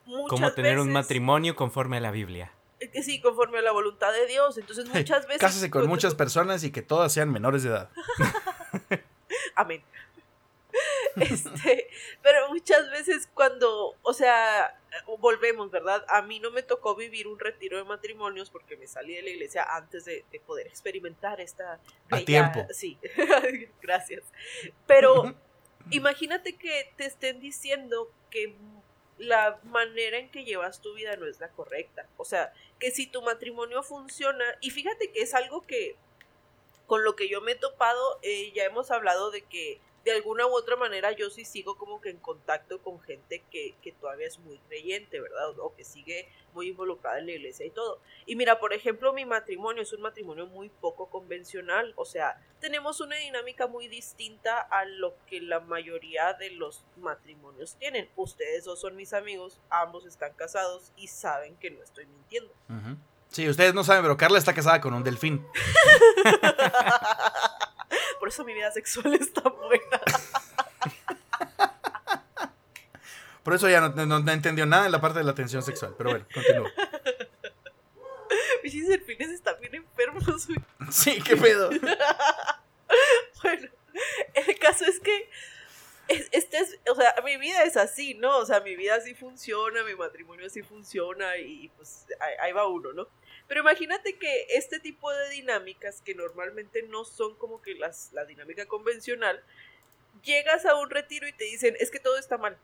muchas 0.04 0.28
como 0.28 0.52
tener 0.52 0.78
un 0.78 0.92
matrimonio 0.92 1.56
conforme 1.56 1.96
a 1.96 2.00
la 2.00 2.10
Biblia. 2.10 2.52
eh, 2.80 2.90
que 2.90 3.02
Sí, 3.02 3.18
conforme 3.22 3.60
a 3.60 3.62
la 3.62 3.72
voluntad 3.72 4.12
de 4.12 4.26
Dios. 4.26 4.58
Entonces, 4.58 4.86
muchas 4.90 5.26
veces... 5.26 5.40
Cásese 5.40 5.70
con 5.70 5.86
muchas 5.86 6.14
personas 6.14 6.64
y 6.64 6.70
que 6.70 6.82
todas 6.82 7.10
sean 7.10 7.32
menores 7.32 7.62
de 7.62 7.70
edad. 7.70 7.88
Amén. 9.54 9.82
Este, 11.16 11.88
pero 12.22 12.48
muchas 12.50 12.90
veces 12.90 13.28
cuando, 13.34 13.96
o 14.02 14.12
sea, 14.12 14.78
volvemos, 15.18 15.68
¿verdad? 15.70 16.04
A 16.08 16.22
mí 16.22 16.38
no 16.38 16.52
me 16.52 16.62
tocó 16.62 16.94
vivir 16.94 17.26
un 17.26 17.40
retiro 17.40 17.76
de 17.78 17.82
matrimonios 17.84 18.50
porque 18.50 18.76
me 18.76 18.86
salí 18.86 19.14
de 19.14 19.22
la 19.22 19.30
iglesia 19.30 19.66
antes 19.68 20.04
de, 20.04 20.24
de 20.30 20.40
poder 20.40 20.66
experimentar 20.68 21.40
esta... 21.40 21.80
A 22.10 22.18
tiempo. 22.20 22.66
Sí, 22.70 22.98
gracias. 23.82 24.22
Pero 24.86 25.34
imagínate 25.90 26.56
que 26.56 26.92
te 26.96 27.06
estén 27.06 27.40
diciendo 27.40 28.10
que 28.30 28.54
la 29.18 29.58
manera 29.64 30.18
en 30.18 30.30
que 30.30 30.44
llevas 30.44 30.80
tu 30.80 30.94
vida 30.94 31.16
no 31.16 31.26
es 31.26 31.40
la 31.40 31.48
correcta. 31.50 32.08
O 32.16 32.24
sea, 32.24 32.52
que 32.78 32.90
si 32.90 33.06
tu 33.06 33.22
matrimonio 33.22 33.82
funciona, 33.82 34.44
y 34.60 34.70
fíjate 34.70 35.10
que 35.10 35.22
es 35.22 35.34
algo 35.34 35.66
que 35.66 35.96
con 36.86 37.04
lo 37.04 37.16
que 37.16 37.28
yo 37.28 37.40
me 37.40 37.52
he 37.52 37.56
topado, 37.56 38.18
eh, 38.22 38.52
ya 38.54 38.64
hemos 38.64 38.90
hablado 38.90 39.30
de 39.30 39.42
que 39.42 39.80
de 40.04 40.12
alguna 40.12 40.46
u 40.46 40.54
otra 40.54 40.76
manera 40.76 41.12
yo 41.12 41.30
sí 41.30 41.44
sigo 41.44 41.76
como 41.76 42.00
que 42.00 42.10
en 42.10 42.18
contacto 42.18 42.80
con 42.82 43.00
gente 43.00 43.44
que, 43.50 43.74
que 43.82 43.92
todavía 43.92 44.26
es 44.26 44.38
muy 44.38 44.58
creyente, 44.68 45.20
¿verdad? 45.20 45.58
O 45.58 45.74
que 45.74 45.84
sigue 45.84 46.28
muy 46.54 46.68
involucrada 46.68 47.18
en 47.18 47.26
la 47.26 47.32
iglesia 47.32 47.66
y 47.66 47.70
todo. 47.70 48.00
Y 48.26 48.36
mira, 48.36 48.58
por 48.58 48.72
ejemplo, 48.72 49.12
mi 49.12 49.24
matrimonio 49.24 49.82
es 49.82 49.92
un 49.92 50.00
matrimonio 50.00 50.46
muy 50.46 50.68
poco 50.68 51.10
convencional, 51.10 51.92
o 51.96 52.04
sea, 52.04 52.40
tenemos 52.60 53.00
una 53.00 53.16
dinámica 53.16 53.66
muy 53.66 53.88
distinta 53.88 54.60
a 54.60 54.84
lo 54.84 55.14
que 55.26 55.40
la 55.40 55.60
mayoría 55.60 56.32
de 56.34 56.50
los 56.50 56.84
matrimonios 56.96 57.76
tienen. 57.76 58.08
Ustedes 58.16 58.64
dos 58.64 58.80
son 58.80 58.96
mis 58.96 59.12
amigos, 59.12 59.60
ambos 59.70 60.06
están 60.06 60.32
casados 60.34 60.92
y 60.96 61.08
saben 61.08 61.56
que 61.56 61.70
no 61.70 61.82
estoy 61.82 62.06
mintiendo. 62.06 62.52
Ujú. 62.68 62.96
Sí, 63.30 63.48
ustedes 63.48 63.74
no 63.74 63.84
saben, 63.84 64.02
pero 64.02 64.16
Carla 64.16 64.38
está 64.38 64.54
casada 64.54 64.80
con 64.80 64.94
un 64.94 65.04
delfín. 65.04 65.46
Por 68.18 68.28
eso 68.28 68.44
mi 68.44 68.54
vida 68.54 68.70
sexual 68.72 69.14
está 69.20 69.42
buena. 69.48 70.00
Por 73.42 73.54
eso 73.54 73.68
ya 73.68 73.80
no, 73.80 73.88
no- 74.06 74.18
no 74.20 74.32
entendió 74.32 74.66
nada 74.66 74.86
en 74.86 74.92
la 74.92 75.00
parte 75.00 75.18
de 75.20 75.24
la 75.24 75.34
tensión 75.34 75.62
sexual. 75.62 75.94
Pero 75.96 76.10
bueno, 76.10 76.26
continúo. 76.34 76.66
Mis 78.62 78.86
delfines 78.88 79.30
están 79.30 79.58
bien 79.60 79.74
enfermos, 79.76 80.46
güey. 80.46 80.58
Sí, 80.90 81.20
qué 81.22 81.36
pedo. 81.36 81.70
Bueno, 83.42 83.68
el 84.34 84.58
caso 84.58 84.84
es 84.84 84.98
que 84.98 85.30
es- 86.08 86.28
este 86.32 86.58
es, 86.58 86.76
o 86.90 86.94
sea, 86.96 87.14
mi 87.24 87.36
vida 87.36 87.62
es 87.62 87.76
así, 87.76 88.14
¿no? 88.14 88.36
O 88.38 88.44
sea, 88.46 88.60
mi 88.60 88.74
vida 88.74 88.96
así 88.96 89.14
funciona, 89.14 89.84
mi 89.84 89.94
matrimonio 89.94 90.46
así 90.46 90.62
funciona 90.62 91.36
y 91.36 91.68
pues 91.76 92.06
ahí 92.42 92.50
va 92.52 92.66
uno, 92.66 92.92
¿no? 92.92 93.06
Pero 93.48 93.62
imagínate 93.62 94.16
que 94.18 94.46
este 94.50 94.78
tipo 94.78 95.10
de 95.10 95.30
dinámicas 95.30 96.00
que 96.02 96.14
normalmente 96.14 96.82
no 96.82 97.04
son 97.04 97.34
como 97.36 97.60
que 97.62 97.74
las, 97.74 98.12
la 98.12 98.24
dinámica 98.26 98.66
convencional, 98.66 99.42
llegas 100.22 100.66
a 100.66 100.74
un 100.76 100.90
retiro 100.90 101.26
y 101.26 101.32
te 101.32 101.44
dicen, 101.44 101.76
es 101.80 101.90
que 101.90 101.98
todo 102.00 102.18
está 102.18 102.38
mal. 102.38 102.58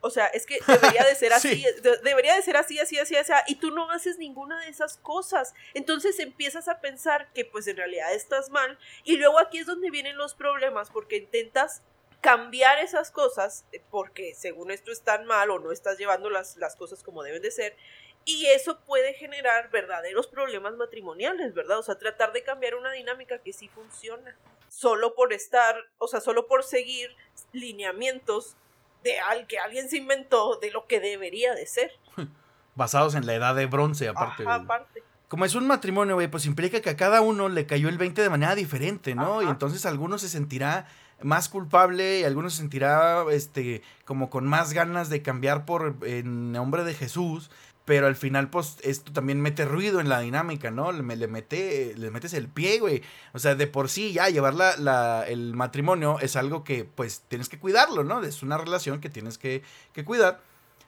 O 0.00 0.10
sea, 0.10 0.26
es 0.26 0.44
que 0.44 0.58
debería 0.66 1.02
de 1.04 1.14
ser 1.14 1.32
así, 1.34 1.48
Sí. 1.62 1.80
de- 1.80 1.98
debería 1.98 2.34
de 2.34 2.42
ser 2.42 2.56
así, 2.56 2.78
así, 2.78 2.98
así, 2.98 3.16
así, 3.16 3.32
y 3.46 3.54
tú 3.56 3.70
no 3.70 3.90
haces 3.90 4.18
ninguna 4.18 4.60
de 4.60 4.68
esas 4.68 4.96
cosas. 4.98 5.54
Entonces 5.72 6.18
empiezas 6.18 6.68
a 6.68 6.80
pensar 6.80 7.32
que 7.32 7.44
pues 7.44 7.66
en 7.68 7.76
realidad 7.76 8.12
estás 8.12 8.50
mal 8.50 8.78
y 9.04 9.16
luego 9.16 9.38
aquí 9.38 9.58
es 9.58 9.66
donde 9.66 9.90
vienen 9.90 10.16
los 10.18 10.34
problemas 10.34 10.90
porque 10.90 11.16
intentas 11.16 11.82
cambiar 12.20 12.78
esas 12.80 13.10
cosas 13.10 13.64
eh, 13.72 13.82
porque 13.90 14.34
según 14.34 14.70
esto 14.70 14.90
están 14.90 15.26
mal 15.26 15.50
o 15.50 15.58
no 15.58 15.72
estás 15.72 15.98
llevando 15.98 16.28
las, 16.30 16.56
las 16.56 16.74
cosas 16.74 17.02
como 17.02 17.22
deben 17.22 17.42
de 17.42 17.50
ser 17.50 17.76
y 18.24 18.46
eso 18.46 18.80
puede 18.80 19.14
generar 19.14 19.70
verdaderos 19.70 20.26
problemas 20.26 20.76
matrimoniales, 20.76 21.54
¿verdad? 21.54 21.78
O 21.78 21.82
sea, 21.82 21.96
tratar 21.96 22.32
de 22.32 22.42
cambiar 22.42 22.74
una 22.74 22.92
dinámica 22.92 23.38
que 23.38 23.52
sí 23.52 23.68
funciona 23.68 24.36
solo 24.68 25.14
por 25.14 25.32
estar, 25.32 25.76
o 25.98 26.08
sea, 26.08 26.20
solo 26.20 26.46
por 26.46 26.64
seguir 26.64 27.14
lineamientos 27.52 28.56
de 29.02 29.20
al 29.20 29.46
que 29.46 29.58
alguien 29.58 29.88
se 29.88 29.98
inventó 29.98 30.58
de 30.60 30.70
lo 30.70 30.86
que 30.86 31.00
debería 31.00 31.54
de 31.54 31.66
ser. 31.66 31.92
Basados 32.74 33.14
en 33.14 33.26
la 33.26 33.34
edad 33.34 33.54
de 33.54 33.66
bronce, 33.66 34.08
aparte. 34.08 34.42
Ajá, 34.42 34.56
aparte. 34.56 35.02
Como 35.28 35.44
es 35.44 35.54
un 35.54 35.66
matrimonio, 35.66 36.14
güey, 36.14 36.28
pues 36.28 36.46
implica 36.46 36.80
que 36.80 36.90
a 36.90 36.96
cada 36.96 37.20
uno 37.20 37.48
le 37.48 37.66
cayó 37.66 37.88
el 37.88 37.98
20 37.98 38.22
de 38.22 38.30
manera 38.30 38.54
diferente, 38.54 39.14
¿no? 39.14 39.42
Y 39.42 39.46
entonces 39.46 39.86
alguno 39.86 40.18
se 40.18 40.28
sentirá 40.28 40.86
más 41.22 41.48
culpable 41.48 42.20
y 42.20 42.24
alguno 42.24 42.50
se 42.50 42.58
sentirá, 42.58 43.24
este, 43.30 43.82
como 44.04 44.30
con 44.30 44.46
más 44.46 44.72
ganas 44.72 45.08
de 45.08 45.22
cambiar 45.22 45.64
por, 45.64 45.96
en 46.02 46.52
nombre 46.52 46.84
de 46.84 46.94
Jesús. 46.94 47.50
Pero 47.84 48.06
al 48.06 48.16
final, 48.16 48.48
pues, 48.48 48.78
esto 48.82 49.12
también 49.12 49.42
mete 49.42 49.66
ruido 49.66 50.00
en 50.00 50.08
la 50.08 50.20
dinámica, 50.20 50.70
¿no? 50.70 50.90
Le, 50.90 51.02
le 51.16 51.26
mete, 51.28 51.92
le 51.96 52.10
metes 52.10 52.32
el 52.32 52.48
pie, 52.48 52.78
güey. 52.78 53.02
O 53.34 53.38
sea, 53.38 53.54
de 53.56 53.66
por 53.66 53.90
sí 53.90 54.14
ya 54.14 54.30
llevar 54.30 54.54
la, 54.54 54.76
la- 54.78 55.26
el 55.28 55.52
matrimonio 55.54 56.18
es 56.20 56.34
algo 56.36 56.64
que, 56.64 56.84
pues, 56.84 57.24
tienes 57.28 57.50
que 57.50 57.58
cuidarlo, 57.58 58.02
¿no? 58.02 58.22
Es 58.22 58.42
una 58.42 58.56
relación 58.56 59.02
que 59.02 59.10
tienes 59.10 59.36
que, 59.36 59.62
que 59.92 60.02
cuidar. 60.04 60.40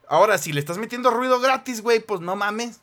Ahora, 0.08 0.38
si 0.38 0.52
le 0.54 0.60
estás 0.60 0.78
metiendo 0.78 1.10
ruido 1.10 1.38
gratis, 1.38 1.82
güey, 1.82 2.00
pues 2.00 2.20
no 2.22 2.34
mames. 2.34 2.80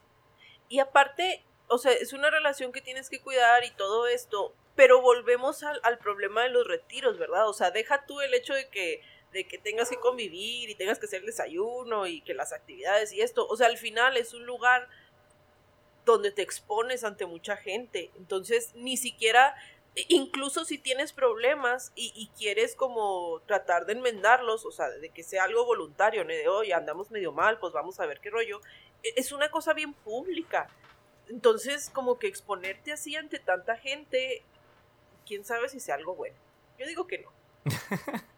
Y 0.69 0.77
aparte, 0.79 1.43
o 1.67 1.79
sea, 1.79 1.91
es 1.93 2.13
una 2.13 2.29
relación 2.29 2.71
que 2.71 2.81
tienes 2.81 3.09
que 3.09 3.19
cuidar 3.19 3.63
y 3.63 3.71
todo 3.71 4.05
esto, 4.07 4.53
pero 4.75 5.01
volvemos 5.01 5.63
al, 5.63 5.79
al 5.83 5.97
problema 5.97 6.41
de 6.43 6.49
los 6.49 6.67
retiros, 6.67 7.17
¿verdad? 7.17 7.47
O 7.49 7.53
sea, 7.53 7.71
deja 7.71 8.05
tú 8.05 8.21
el 8.21 8.33
hecho 8.35 8.53
de 8.53 8.69
que, 8.69 9.01
de 9.33 9.45
que 9.45 9.57
tengas 9.57 9.89
que 9.89 9.97
convivir 9.97 10.69
y 10.69 10.75
tengas 10.75 10.99
que 10.99 11.07
hacer 11.07 11.23
desayuno 11.23 12.07
y 12.07 12.21
que 12.21 12.33
las 12.33 12.53
actividades 12.53 13.11
y 13.11 13.21
esto. 13.21 13.47
O 13.47 13.57
sea, 13.57 13.67
al 13.67 13.77
final 13.77 14.15
es 14.15 14.33
un 14.33 14.45
lugar 14.45 14.87
donde 16.05 16.31
te 16.31 16.41
expones 16.41 17.03
ante 17.03 17.25
mucha 17.25 17.57
gente. 17.57 18.11
Entonces, 18.17 18.73
ni 18.75 18.95
siquiera, 18.95 19.55
incluso 19.95 20.65
si 20.65 20.77
tienes 20.77 21.13
problemas 21.13 21.91
y, 21.95 22.29
quieres 22.37 22.75
como 22.75 23.41
tratar 23.45 23.85
de 23.85 23.93
enmendarlos, 23.93 24.65
o 24.65 24.71
sea, 24.71 24.89
de 24.89 25.09
que 25.09 25.23
sea 25.23 25.45
algo 25.45 25.65
voluntario, 25.65 26.23
¿no? 26.23 26.29
de 26.29 26.47
oye, 26.47 26.73
andamos 26.73 27.11
medio 27.11 27.31
mal, 27.31 27.59
pues 27.59 27.73
vamos 27.73 27.99
a 27.99 28.05
ver 28.05 28.19
qué 28.19 28.29
rollo. 28.29 28.61
E- 29.01 29.13
Es 29.15 29.31
una 29.31 29.49
cosa 29.49 29.73
bien 29.73 29.93
pública. 29.93 30.69
Entonces, 31.29 31.89
como 31.89 32.19
que 32.19 32.27
exponerte 32.27 32.91
así 32.91 33.15
ante 33.15 33.39
tanta 33.39 33.77
gente, 33.77 34.43
quién 35.25 35.45
sabe 35.45 35.69
si 35.69 35.79
sea 35.79 35.95
algo 35.95 36.15
bueno. 36.15 36.35
Yo 36.77 36.85
digo 36.85 37.07
que 37.07 37.19
no. 37.19 37.31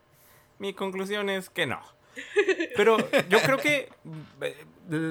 Mi 0.60 0.74
conclusión 0.74 1.30
es 1.30 1.50
que 1.50 1.66
no. 1.66 1.82
Pero 2.76 2.98
yo 3.30 3.40
creo 3.42 3.58
que 3.58 3.90
eh, 4.42 4.66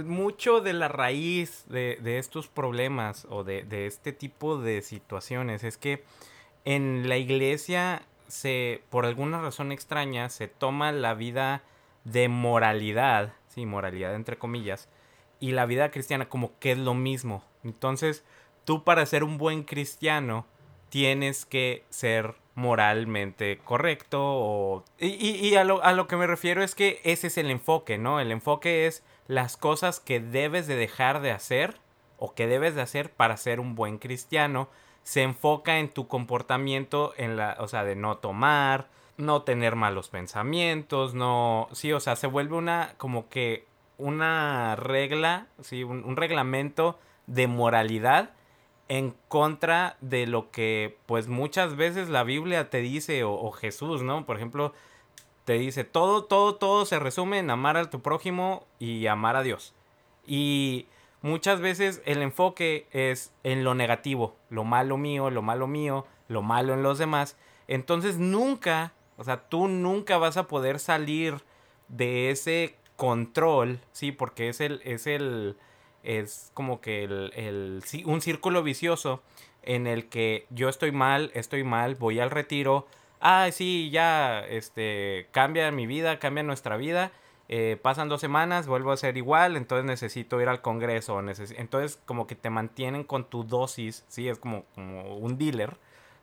mucho 0.06 0.60
de 0.60 0.72
la 0.72 0.88
raíz 0.88 1.64
de, 1.68 1.98
de 2.02 2.18
estos 2.18 2.48
problemas 2.48 3.26
o 3.28 3.44
de, 3.44 3.62
de 3.62 3.86
este 3.86 4.12
tipo 4.12 4.58
de 4.58 4.82
situaciones 4.82 5.64
es 5.64 5.76
que 5.76 6.04
en 6.64 7.08
la 7.08 7.18
iglesia 7.18 8.02
se, 8.28 8.82
por 8.90 9.04
alguna 9.04 9.40
razón 9.40 9.70
extraña, 9.70 10.28
se 10.28 10.48
toma 10.48 10.92
la 10.92 11.14
vida 11.14 11.62
de 12.04 12.28
moralidad, 12.28 13.34
sí, 13.48 13.66
moralidad 13.66 14.14
entre 14.14 14.38
comillas, 14.38 14.88
y 15.40 15.52
la 15.52 15.66
vida 15.66 15.90
cristiana 15.90 16.28
como 16.28 16.58
que 16.58 16.72
es 16.72 16.78
lo 16.78 16.94
mismo. 16.94 17.44
Entonces, 17.64 18.24
tú 18.64 18.84
para 18.84 19.04
ser 19.06 19.24
un 19.24 19.38
buen 19.38 19.62
cristiano 19.62 20.46
tienes 20.88 21.44
que 21.44 21.84
ser 21.90 22.34
moralmente 22.54 23.58
correcto 23.64 24.20
o... 24.22 24.84
Y, 24.98 25.08
y- 25.08 25.48
y 25.48 25.56
a, 25.56 25.64
lo, 25.64 25.82
a 25.82 25.92
lo 25.92 26.06
que 26.06 26.16
me 26.16 26.26
refiero 26.26 26.62
es 26.62 26.74
que 26.74 27.00
ese 27.04 27.26
es 27.26 27.38
el 27.38 27.50
enfoque, 27.50 27.98
¿no? 27.98 28.20
El 28.20 28.30
enfoque 28.32 28.86
es 28.86 29.02
las 29.26 29.56
cosas 29.56 30.00
que 30.00 30.20
debes 30.20 30.66
de 30.66 30.76
dejar 30.76 31.20
de 31.20 31.30
hacer 31.32 31.78
o 32.18 32.34
que 32.34 32.46
debes 32.46 32.74
de 32.74 32.82
hacer 32.82 33.10
para 33.10 33.36
ser 33.36 33.58
un 33.60 33.74
buen 33.74 33.98
cristiano. 33.98 34.68
Se 35.02 35.22
enfoca 35.22 35.78
en 35.78 35.88
tu 35.88 36.06
comportamiento, 36.08 37.12
en 37.16 37.36
la, 37.36 37.56
o 37.58 37.68
sea, 37.68 37.84
de 37.84 37.96
no 37.96 38.18
tomar, 38.18 38.88
no 39.16 39.42
tener 39.42 39.76
malos 39.76 40.08
pensamientos, 40.08 41.14
no... 41.14 41.68
Sí, 41.72 41.92
o 41.92 42.00
sea, 42.00 42.16
se 42.16 42.26
vuelve 42.26 42.56
una 42.56 42.94
como 42.98 43.28
que 43.28 43.66
una 43.98 44.76
regla, 44.76 45.46
sí, 45.60 45.84
un, 45.84 46.04
un 46.04 46.16
reglamento 46.16 46.98
de 47.26 47.46
moralidad 47.46 48.30
en 48.88 49.14
contra 49.28 49.96
de 50.00 50.26
lo 50.26 50.50
que 50.50 50.98
pues 51.06 51.28
muchas 51.28 51.76
veces 51.76 52.08
la 52.08 52.22
Biblia 52.22 52.70
te 52.70 52.78
dice 52.78 53.24
o, 53.24 53.32
o 53.32 53.50
Jesús, 53.52 54.02
¿no? 54.02 54.26
Por 54.26 54.36
ejemplo, 54.36 54.72
te 55.44 55.54
dice 55.54 55.84
todo, 55.84 56.24
todo, 56.24 56.56
todo 56.56 56.84
se 56.86 56.98
resume 56.98 57.38
en 57.38 57.50
amar 57.50 57.76
a 57.76 57.90
tu 57.90 58.00
prójimo 58.00 58.66
y 58.78 59.06
amar 59.06 59.36
a 59.36 59.42
Dios. 59.42 59.74
Y 60.26 60.86
muchas 61.22 61.60
veces 61.60 62.02
el 62.06 62.22
enfoque 62.22 62.86
es 62.92 63.32
en 63.42 63.64
lo 63.64 63.74
negativo, 63.74 64.36
lo 64.48 64.64
malo 64.64 64.96
mío, 64.96 65.30
lo 65.30 65.42
malo 65.42 65.66
mío, 65.66 66.06
lo 66.28 66.42
malo 66.42 66.74
en 66.74 66.82
los 66.82 66.98
demás. 66.98 67.36
Entonces 67.68 68.18
nunca, 68.18 68.92
o 69.16 69.24
sea, 69.24 69.48
tú 69.48 69.68
nunca 69.68 70.18
vas 70.18 70.36
a 70.36 70.48
poder 70.48 70.78
salir 70.78 71.42
de 71.88 72.30
ese 72.30 72.76
control, 72.96 73.80
¿sí? 73.92 74.12
Porque 74.12 74.48
es 74.48 74.60
el, 74.60 74.80
es 74.84 75.06
el, 75.06 75.56
es 76.04 76.50
como 76.54 76.80
que 76.80 77.04
el, 77.04 77.32
el- 77.34 77.82
un 78.04 78.20
círculo 78.20 78.62
vicioso 78.62 79.22
en 79.62 79.86
el 79.86 80.08
que 80.08 80.46
yo 80.50 80.68
estoy 80.68 80.92
mal, 80.92 81.30
estoy 81.34 81.64
mal, 81.64 81.94
voy 81.94 82.20
al 82.20 82.30
retiro, 82.30 82.86
ah, 83.20 83.48
sí, 83.50 83.90
ya, 83.90 84.40
este, 84.46 85.26
cambia 85.32 85.70
mi 85.72 85.86
vida, 85.86 86.18
cambia 86.18 86.42
nuestra 86.42 86.76
vida, 86.76 87.10
eh, 87.48 87.78
pasan 87.80 88.08
dos 88.08 88.20
semanas, 88.20 88.66
vuelvo 88.66 88.92
a 88.92 88.96
ser 88.96 89.16
igual, 89.16 89.56
entonces 89.56 89.84
necesito 89.86 90.40
ir 90.40 90.48
al 90.48 90.60
congreso, 90.62 91.18
entonces 91.56 91.98
como 92.04 92.26
que 92.26 92.34
te 92.34 92.50
mantienen 92.50 93.04
con 93.04 93.24
tu 93.24 93.44
dosis, 93.44 94.04
sí, 94.08 94.28
es 94.28 94.38
como, 94.38 94.64
como 94.74 95.16
un 95.16 95.38
dealer, 95.38 95.76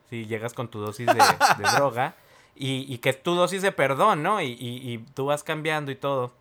si 0.09 0.25
llegas 0.25 0.53
con 0.53 0.67
tu 0.67 0.79
dosis 0.79 1.07
de, 1.07 1.13
de 1.13 1.71
droga, 1.75 2.15
y, 2.55 2.85
y 2.93 2.97
que 2.99 3.09
es 3.09 3.23
tu 3.23 3.33
dosis 3.33 3.61
de 3.61 3.71
perdón, 3.71 4.21
¿no? 4.23 4.41
Y, 4.41 4.47
y- 4.59 4.91
y 4.93 4.97
tú 5.15 5.25
vas 5.27 5.41
cambiando 5.43 5.89
y 5.89 5.95
todo. 5.95 6.33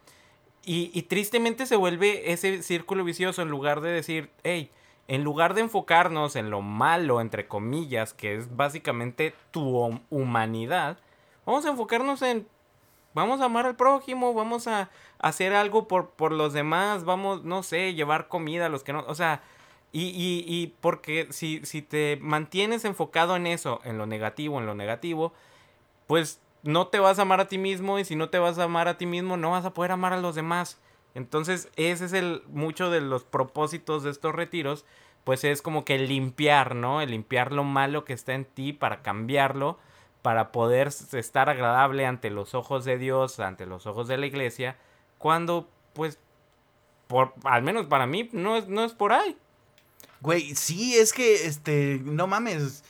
Y, 0.65 0.91
y 0.93 1.03
tristemente 1.03 1.67
se 1.67 1.77
vuelve 1.77 2.33
ese 2.33 2.63
círculo 2.63 3.05
vicioso 3.05 3.43
en 3.43 3.49
lugar 3.49 3.81
de 3.81 3.91
decir, 3.91 4.31
hey, 4.45 4.71
en 5.09 5.25
lugar 5.25 5.55
de 5.55 5.63
enfocarnos 5.63 6.37
en 6.37 6.51
lo 6.51 6.61
malo, 6.61 7.21
entre 7.21 7.49
comillas, 7.49 8.13
que 8.15 8.37
es 8.37 8.55
básicamente 8.57 9.35
tu 9.51 9.63
hum- 9.79 10.03
humanidad, 10.11 10.99
vamos 11.47 11.65
a 11.67 11.71
enfocarnos 11.71 12.23
en, 12.23 12.47
vamos 13.15 13.41
a 13.41 13.47
amar 13.47 13.67
al 13.67 13.77
prójimo, 13.77 14.35
vamos 14.35 14.67
a 14.69 14.91
hacer 15.19 15.55
algo 15.55 15.89
por, 15.89 16.11
por 16.11 16.33
los 16.33 16.53
demás, 16.53 17.05
vamos, 17.05 17.43
no 17.45 17.63
sé, 17.63 17.95
llevar 17.95 18.29
comida 18.29 18.67
a 18.67 18.69
los 18.69 18.85
que 18.85 18.93
no, 18.93 19.05
o 19.09 19.15
sea, 19.15 19.43
Y, 19.93 20.05
y, 20.11 20.45
y 20.47 20.69
porque 20.81 21.27
si, 21.31 21.61
si 21.65 21.83
te 21.83 22.17
mantienes 22.23 22.85
enfocado 22.85 23.35
en 23.35 23.49
eso, 23.49 23.81
en 23.85 23.99
lo 23.99 24.07
negativo, 24.07 24.61
en 24.61 24.67
lo 24.67 24.75
negativo, 24.77 25.33
pues 26.07 26.41
no 26.63 26.89
te 26.89 26.99
vas 26.99 27.19
a 27.19 27.23
amar 27.23 27.41
a 27.41 27.49
ti 27.49 27.59
mismo 27.59 27.99
y 27.99 28.05
si 28.05 28.17
no 28.17 28.31
te 28.31 28.39
vas 28.39 28.59
a 28.59 28.65
amar 28.65 28.89
a 28.89 28.99
ti 28.99 29.07
mismo 29.07 29.37
no 29.37 29.51
vas 29.53 29.65
a 29.65 29.75
poder 29.75 29.93
amar 29.93 30.13
a 30.13 30.21
los 30.21 30.35
demás. 30.35 30.79
Entonces 31.15 31.69
ese 31.77 32.05
es 32.05 32.13
el 32.13 32.43
mucho 32.49 32.91
de 32.91 33.01
los 33.01 33.25
propósitos 33.25 34.03
de 34.03 34.11
estos 34.11 34.35
retiros, 34.35 34.85
pues 35.25 35.45
es 35.45 35.63
como 35.63 35.85
que 35.85 35.99
limpiar, 35.99 36.75
¿no? 36.75 37.01
El 37.01 37.11
limpiar 37.11 37.53
lo 37.53 37.65
malo 37.65 38.05
que 38.05 38.13
está 38.13 38.35
en 38.35 38.45
ti 38.45 38.73
para 38.73 39.03
cambiarlo, 39.03 39.79
para 40.23 40.53
poder 40.53 40.89
estar 40.89 41.49
agradable 41.49 42.07
ante 42.07 42.31
los 42.31 42.55
ojos 42.55 42.85
de 42.85 42.99
Dios, 42.99 43.41
ante 43.41 43.67
los 43.67 43.87
ojos 43.87 44.09
de 44.09 44.19
la 44.19 44.27
iglesia, 44.27 44.77
cuando 45.19 45.69
pues 45.95 46.19
por 47.07 47.35
al 47.45 47.63
menos 47.63 47.87
para 47.87 48.07
mí 48.07 48.29
no 48.33 48.57
es 48.57 48.69
no 48.69 48.85
es 48.85 48.93
por 48.93 49.13
ahí. 49.13 49.37
Güey, 50.21 50.55
sí, 50.55 50.97
es 50.97 51.13
que, 51.13 51.47
este, 51.47 52.01
no 52.05 52.27
mames. 52.27 52.85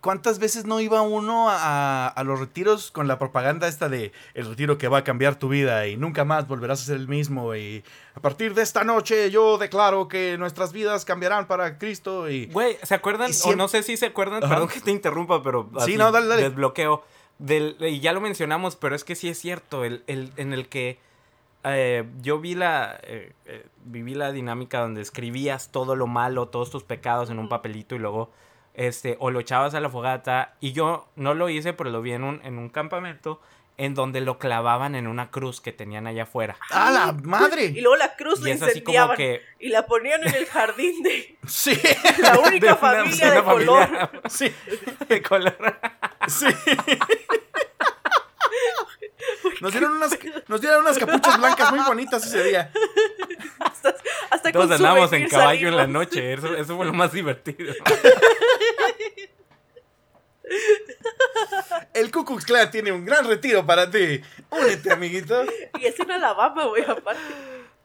¿Cuántas 0.00 0.38
veces 0.38 0.64
no 0.64 0.80
iba 0.80 1.02
uno 1.02 1.50
a, 1.50 2.08
a, 2.08 2.24
los 2.24 2.40
retiros 2.40 2.90
con 2.90 3.08
la 3.08 3.18
propaganda 3.18 3.68
esta 3.68 3.88
de 3.88 4.12
el 4.34 4.46
retiro 4.46 4.78
que 4.78 4.88
va 4.88 4.98
a 4.98 5.04
cambiar 5.04 5.36
tu 5.36 5.48
vida 5.48 5.86
y 5.86 5.96
nunca 5.96 6.24
más 6.24 6.48
volverás 6.48 6.82
a 6.82 6.84
ser 6.84 6.96
el 6.96 7.08
mismo? 7.08 7.54
Y 7.54 7.84
a 8.14 8.20
partir 8.20 8.54
de 8.54 8.62
esta 8.62 8.84
noche 8.84 9.30
yo 9.30 9.58
declaro 9.58 10.08
que 10.08 10.36
nuestras 10.38 10.72
vidas 10.72 11.04
cambiarán 11.04 11.46
para 11.46 11.78
Cristo 11.78 12.28
y... 12.28 12.46
Güey, 12.46 12.76
¿se 12.82 12.94
acuerdan? 12.94 13.30
O 13.44 13.56
no 13.56 13.68
sé 13.68 13.82
si 13.82 13.96
se 13.96 14.06
acuerdan, 14.06 14.44
Ajá. 14.44 14.54
perdón 14.54 14.68
que 14.68 14.80
te 14.80 14.90
interrumpa, 14.90 15.42
pero... 15.42 15.70
Sí, 15.84 15.96
no, 15.96 16.12
dale, 16.12 16.26
dale. 16.26 16.42
Desbloqueo. 16.42 17.04
Del, 17.38 17.76
y 17.80 18.00
ya 18.00 18.12
lo 18.12 18.20
mencionamos, 18.20 18.76
pero 18.76 18.94
es 18.94 19.04
que 19.04 19.14
sí 19.14 19.28
es 19.28 19.38
cierto, 19.38 19.84
el, 19.84 20.04
el, 20.06 20.30
en 20.36 20.52
el 20.52 20.68
que 20.68 20.98
eh, 21.64 22.08
yo 22.22 22.40
vi 22.40 22.54
la, 22.54 22.98
eh, 23.02 23.32
eh, 23.44 23.66
viví 23.84 24.14
la 24.14 24.32
dinámica 24.32 24.80
donde 24.80 25.02
escribías 25.02 25.70
todo 25.70 25.94
lo 25.94 26.06
malo, 26.06 26.48
todos 26.48 26.70
tus 26.70 26.84
pecados 26.84 27.28
en 27.28 27.38
un 27.38 27.48
papelito 27.48 27.94
y 27.94 27.98
luego, 27.98 28.30
este, 28.74 29.16
o 29.20 29.30
lo 29.30 29.40
echabas 29.40 29.74
a 29.74 29.80
la 29.80 29.90
fogata. 29.90 30.54
Y 30.60 30.72
yo 30.72 31.08
no 31.16 31.34
lo 31.34 31.48
hice, 31.48 31.72
pero 31.72 31.90
lo 31.90 32.02
vi 32.02 32.12
en 32.12 32.24
un, 32.24 32.40
en 32.44 32.58
un 32.58 32.68
campamento 32.68 33.40
en 33.80 33.94
donde 33.94 34.20
lo 34.20 34.38
clavaban 34.38 34.94
en 34.94 35.06
una 35.06 35.30
cruz 35.30 35.62
que 35.62 35.72
tenían 35.72 36.06
allá 36.06 36.24
afuera. 36.24 36.58
¡Ah, 36.70 36.90
la 36.90 37.12
madre! 37.12 37.64
Y 37.64 37.80
luego 37.80 37.96
la 37.96 38.14
cruz 38.14 38.42
la 38.42 38.50
incendiaban 38.50 39.16
que... 39.16 39.40
y 39.58 39.70
la 39.70 39.86
ponían 39.86 40.22
en 40.22 40.34
el 40.34 40.44
jardín 40.44 41.02
de... 41.02 41.38
Sí. 41.48 41.80
La 42.18 42.38
única 42.40 42.72
de 42.72 42.76
familia 42.76 43.30
de, 43.30 43.42
color. 43.42 43.88
Familia, 43.88 44.10
sí. 44.28 44.52
De 45.08 45.22
color. 45.22 45.80
Sí. 46.28 46.46
Nos 49.60 49.72
dieron 49.72 49.92
unas, 49.92 50.18
nos 50.48 50.60
dieron 50.60 50.80
unas 50.80 50.98
capuchas 50.98 51.38
blancas 51.38 51.70
muy 51.72 51.80
bonitas 51.80 52.24
ese 52.26 52.42
día. 52.44 52.70
Hasta, 53.58 53.94
hasta 54.30 54.52
Todos 54.52 54.70
andamos 54.70 55.12
en 55.12 55.28
caballo 55.28 55.68
en 55.68 55.76
la 55.76 55.86
noche. 55.86 56.32
Eso, 56.32 56.54
eso 56.54 56.76
fue 56.76 56.86
lo 56.86 56.92
más 56.92 57.12
divertido. 57.12 57.74
El 61.94 62.10
Ku 62.10 62.24
Klux 62.24 62.44
Klan 62.44 62.70
tiene 62.70 62.92
un 62.92 63.04
gran 63.04 63.26
retiro 63.26 63.64
para 63.64 63.90
ti. 63.90 64.20
Únete, 64.50 64.92
amiguito. 64.92 65.44
Y 65.78 65.86
es 65.86 65.98
en 66.00 66.10
Alabama, 66.10 66.66
güey, 66.66 66.84
aparte. 66.84 67.20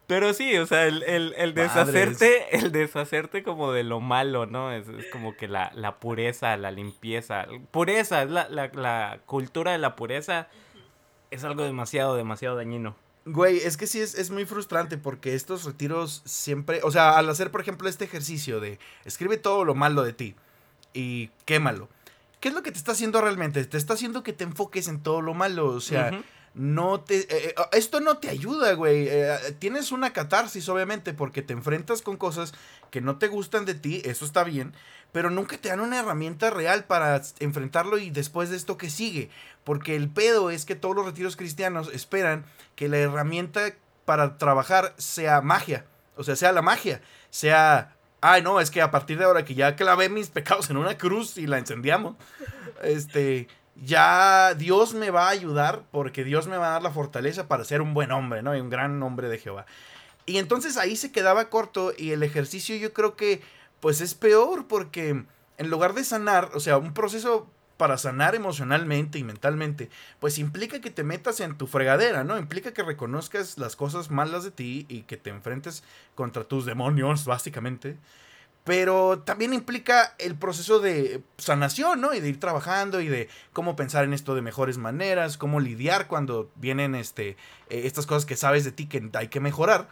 Pero 0.07 0.33
sí, 0.33 0.55
o 0.57 0.67
sea, 0.67 0.85
el, 0.85 1.01
el, 1.03 1.33
el 1.35 1.53
deshacerte, 1.55 2.55
el 2.55 2.71
deshacerte 2.71 3.41
como 3.41 3.71
de 3.71 3.83
lo 3.83 3.99
malo, 3.99 4.45
¿no? 4.45 4.71
Es, 4.71 4.87
es 4.87 5.07
como 5.11 5.35
que 5.35 5.47
la, 5.47 5.71
la, 5.73 5.97
pureza, 5.97 6.57
la 6.57 6.69
limpieza. 6.71 7.47
Pureza, 7.71 8.21
es 8.23 8.29
la, 8.29 8.47
la, 8.49 8.67
la 8.73 9.19
cultura 9.25 9.71
de 9.71 9.79
la 9.79 9.95
pureza 9.95 10.47
es 11.35 11.43
algo 11.43 11.63
demasiado, 11.63 12.15
demasiado 12.15 12.55
dañino. 12.55 12.95
Güey, 13.25 13.57
es 13.57 13.77
que 13.77 13.87
sí 13.87 13.99
es, 13.99 14.15
es, 14.15 14.29
muy 14.29 14.45
frustrante 14.45 14.97
porque 14.97 15.33
estos 15.33 15.63
retiros 15.63 16.21
siempre, 16.25 16.81
o 16.83 16.91
sea, 16.91 17.17
al 17.17 17.27
hacer, 17.29 17.49
por 17.49 17.61
ejemplo, 17.61 17.89
este 17.89 18.05
ejercicio 18.05 18.59
de 18.59 18.77
escribe 19.03 19.37
todo 19.37 19.65
lo 19.65 19.73
malo 19.73 20.03
de 20.03 20.13
ti 20.13 20.35
y 20.93 21.31
quémalo. 21.45 21.89
¿Qué 22.39 22.49
es 22.49 22.53
lo 22.53 22.61
que 22.61 22.71
te 22.71 22.77
está 22.77 22.91
haciendo 22.91 23.21
realmente? 23.21 23.65
Te 23.65 23.77
está 23.77 23.93
haciendo 23.93 24.21
que 24.21 24.33
te 24.33 24.43
enfoques 24.43 24.87
en 24.87 25.01
todo 25.01 25.21
lo 25.21 25.33
malo, 25.33 25.67
o 25.67 25.81
sea, 25.81 26.11
uh 26.11 26.15
-huh. 26.15 26.23
no 26.53 26.99
te... 27.01 27.21
Eh, 27.21 27.27
eh, 27.29 27.55
esto 27.71 27.99
no 28.01 28.19
te 28.19 28.29
ayuda, 28.29 28.73
güey. 28.73 29.07
Eh, 29.09 29.35
tienes 29.57 29.91
una 29.91 30.13
catarsis, 30.13 30.69
obviamente, 30.69 31.13
porque 31.13 31.41
te 31.41 31.53
enfrentas 31.53 32.03
con 32.03 32.17
cosas 32.17 32.53
que 32.91 33.01
no 33.01 33.17
te 33.17 33.27
gustan 33.29 33.65
de 33.65 33.73
ti, 33.73 34.03
eso 34.05 34.25
está 34.25 34.43
bien, 34.43 34.73
pero 35.15 35.29
nunca 35.29 35.57
te 35.57 35.69
dan 35.69 35.79
una 35.79 36.01
herramienta 36.01 36.49
real 36.49 36.83
para 36.83 37.21
enfrentarlo 37.39 37.97
y 37.97 38.09
después 38.09 38.49
de 38.49 38.57
esto 38.57 38.77
que 38.77 38.89
sigue. 38.89 39.29
Porque 39.63 39.95
el 39.95 40.09
pedo 40.09 40.49
es 40.49 40.65
que 40.65 40.75
todos 40.75 40.93
los 40.93 41.05
retiros 41.05 41.37
cristianos 41.37 41.89
esperan 41.93 42.43
que 42.75 42.89
la 42.89 42.97
herramienta 42.97 43.61
para 44.03 44.37
trabajar 44.37 44.93
sea 44.97 45.39
magia. 45.39 45.85
O 46.17 46.25
sea, 46.25 46.35
sea 46.35 46.51
la 46.51 46.61
magia. 46.61 46.99
Sea, 47.29 47.95
ay, 48.19 48.41
no, 48.41 48.59
es 48.59 48.69
que 48.69 48.81
a 48.81 48.91
partir 48.91 49.17
de 49.17 49.23
ahora 49.23 49.45
que 49.45 49.55
ya 49.55 49.77
clavé 49.77 50.09
mis 50.09 50.27
pecados 50.27 50.69
en 50.69 50.75
una 50.75 50.97
cruz 50.97 51.37
y 51.37 51.47
la 51.47 51.59
incendiamos, 51.59 52.17
este, 52.83 53.47
ya 53.81 54.53
Dios 54.53 54.95
me 54.95 55.11
va 55.11 55.27
a 55.27 55.29
ayudar 55.29 55.83
porque 55.91 56.25
Dios 56.25 56.47
me 56.47 56.57
va 56.57 56.67
a 56.67 56.71
dar 56.71 56.83
la 56.83 56.91
fortaleza 56.91 57.47
para 57.47 57.63
ser 57.63 57.81
un 57.81 57.93
buen 57.93 58.11
hombre, 58.11 58.43
¿no? 58.43 58.53
Y 58.53 58.59
un 58.59 58.69
gran 58.69 59.01
hombre 59.01 59.29
de 59.29 59.37
Jehová. 59.37 59.65
Y 60.25 60.39
entonces 60.39 60.75
ahí 60.75 60.97
se 60.97 61.13
quedaba 61.13 61.49
corto 61.49 61.93
y 61.97 62.11
el 62.11 62.21
ejercicio 62.21 62.75
yo 62.75 62.91
creo 62.91 63.15
que 63.15 63.41
pues 63.79 64.01
es 64.01 64.13
peor 64.13 64.67
porque 64.67 65.25
en 65.57 65.69
lugar 65.69 65.93
de 65.93 66.03
sanar, 66.03 66.51
o 66.53 66.59
sea, 66.59 66.77
un 66.77 66.93
proceso 66.93 67.47
para 67.77 67.97
sanar 67.97 68.35
emocionalmente 68.35 69.19
y 69.19 69.23
mentalmente, 69.23 69.89
pues 70.19 70.37
implica 70.37 70.79
que 70.79 70.91
te 70.91 71.03
metas 71.03 71.39
en 71.39 71.57
tu 71.57 71.67
fregadera, 71.67 72.23
¿no? 72.23 72.37
Implica 72.37 72.73
que 72.73 72.83
reconozcas 72.83 73.57
las 73.57 73.75
cosas 73.75 74.11
malas 74.11 74.43
de 74.43 74.51
ti 74.51 74.85
y 74.87 75.01
que 75.01 75.17
te 75.17 75.29
enfrentes 75.29 75.83
contra 76.15 76.45
tus 76.45 76.65
demonios, 76.65 77.25
básicamente. 77.25 77.97
Pero 78.63 79.19
también 79.19 79.53
implica 79.53 80.15
el 80.17 80.35
proceso 80.35 80.79
de 80.79 81.21
sanación, 81.37 82.01
¿no? 82.01 82.13
Y 82.13 82.19
de 82.19 82.29
ir 82.29 82.39
trabajando 82.39 82.99
y 83.01 83.07
de 83.07 83.29
cómo 83.53 83.75
pensar 83.75 84.05
en 84.05 84.13
esto 84.13 84.33
de 84.35 84.41
mejores 84.41 84.77
maneras, 84.77 85.37
cómo 85.37 85.59
lidiar 85.59 86.07
cuando 86.07 86.49
vienen 86.55 86.95
este, 86.95 87.31
eh, 87.69 87.81
estas 87.83 88.07
cosas 88.07 88.25
que 88.25 88.37
sabes 88.37 88.63
de 88.63 88.71
ti 88.71 88.87
que 88.87 89.07
hay 89.13 89.27
que 89.27 89.39
mejorar 89.39 89.87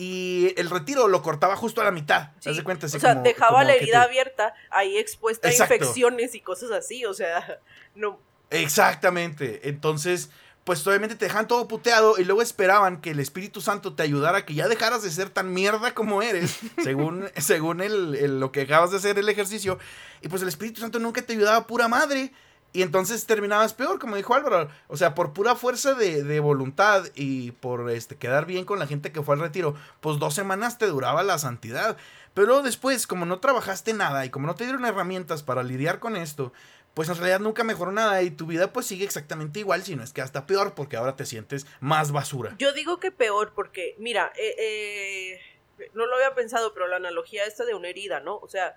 y 0.00 0.54
el 0.56 0.70
retiro 0.70 1.08
lo 1.08 1.22
cortaba 1.22 1.56
justo 1.56 1.80
a 1.80 1.84
la 1.84 1.90
mitad. 1.90 2.30
Sí. 2.38 2.54
¿Te 2.54 2.62
cuenta? 2.62 2.86
Así 2.86 2.96
o 2.96 3.00
sea, 3.00 3.14
como, 3.14 3.24
dejaba 3.24 3.50
como 3.50 3.64
la 3.64 3.74
herida 3.74 4.00
te... 4.00 4.06
abierta, 4.06 4.54
ahí 4.70 4.96
expuesta 4.96 5.50
Exacto. 5.50 5.74
a 5.74 5.76
infecciones 5.76 6.36
y 6.36 6.40
cosas 6.40 6.70
así, 6.70 7.04
o 7.04 7.12
sea, 7.12 7.60
no. 7.96 8.20
Exactamente. 8.50 9.68
Entonces, 9.68 10.30
pues 10.62 10.86
obviamente 10.86 11.16
te 11.16 11.24
dejan 11.24 11.48
todo 11.48 11.66
puteado 11.66 12.14
y 12.16 12.24
luego 12.24 12.42
esperaban 12.42 13.00
que 13.00 13.10
el 13.10 13.18
Espíritu 13.18 13.60
Santo 13.60 13.94
te 13.94 14.04
ayudara 14.04 14.38
a 14.38 14.46
que 14.46 14.54
ya 14.54 14.68
dejaras 14.68 15.02
de 15.02 15.10
ser 15.10 15.30
tan 15.30 15.52
mierda 15.52 15.92
como 15.94 16.22
eres, 16.22 16.60
según, 16.84 17.28
según 17.36 17.80
el, 17.80 18.14
el, 18.14 18.38
lo 18.38 18.52
que 18.52 18.60
acabas 18.62 18.92
de 18.92 18.98
hacer 18.98 19.18
el 19.18 19.28
ejercicio. 19.28 19.80
Y 20.22 20.28
pues 20.28 20.42
el 20.42 20.48
Espíritu 20.48 20.80
Santo 20.80 21.00
nunca 21.00 21.22
te 21.22 21.32
ayudaba 21.32 21.66
pura 21.66 21.88
madre. 21.88 22.32
Y 22.72 22.82
entonces 22.82 23.24
terminabas 23.26 23.72
peor, 23.72 23.98
como 23.98 24.16
dijo 24.16 24.34
Álvaro. 24.34 24.68
O 24.88 24.96
sea, 24.96 25.14
por 25.14 25.32
pura 25.32 25.56
fuerza 25.56 25.94
de, 25.94 26.22
de, 26.22 26.40
voluntad 26.40 27.06
y 27.14 27.52
por 27.52 27.90
este, 27.90 28.16
quedar 28.16 28.44
bien 28.46 28.64
con 28.64 28.78
la 28.78 28.86
gente 28.86 29.10
que 29.10 29.22
fue 29.22 29.34
al 29.34 29.40
retiro, 29.40 29.74
pues 30.00 30.18
dos 30.18 30.34
semanas 30.34 30.78
te 30.78 30.86
duraba 30.86 31.22
la 31.22 31.38
santidad. 31.38 31.96
Pero 32.34 32.62
después, 32.62 33.06
como 33.06 33.24
no 33.24 33.40
trabajaste 33.40 33.94
nada 33.94 34.24
y 34.26 34.30
como 34.30 34.46
no 34.46 34.54
te 34.54 34.64
dieron 34.64 34.84
herramientas 34.84 35.42
para 35.42 35.62
lidiar 35.62 35.98
con 35.98 36.14
esto, 36.14 36.52
pues 36.94 37.08
en 37.08 37.16
realidad 37.16 37.40
nunca 37.40 37.64
mejoró 37.64 37.92
nada 37.92 38.22
y 38.22 38.30
tu 38.30 38.46
vida 38.46 38.72
pues 38.72 38.86
sigue 38.86 39.04
exactamente 39.04 39.60
igual, 39.60 39.82
si 39.82 39.96
no 39.96 40.02
es 40.02 40.12
que 40.12 40.20
hasta 40.20 40.46
peor, 40.46 40.74
porque 40.74 40.96
ahora 40.96 41.16
te 41.16 41.26
sientes 41.26 41.66
más 41.80 42.12
basura. 42.12 42.56
Yo 42.58 42.72
digo 42.72 42.98
que 42.98 43.12
peor, 43.12 43.52
porque, 43.54 43.94
mira, 43.98 44.32
eh, 44.36 44.54
eh, 44.58 45.40
no 45.94 46.06
lo 46.06 46.16
había 46.16 46.34
pensado, 46.34 46.74
pero 46.74 46.88
la 46.88 46.96
analogía 46.96 47.44
esta 47.44 47.64
de 47.64 47.74
una 47.74 47.88
herida, 47.88 48.20
¿no? 48.20 48.36
O 48.38 48.48
sea, 48.48 48.76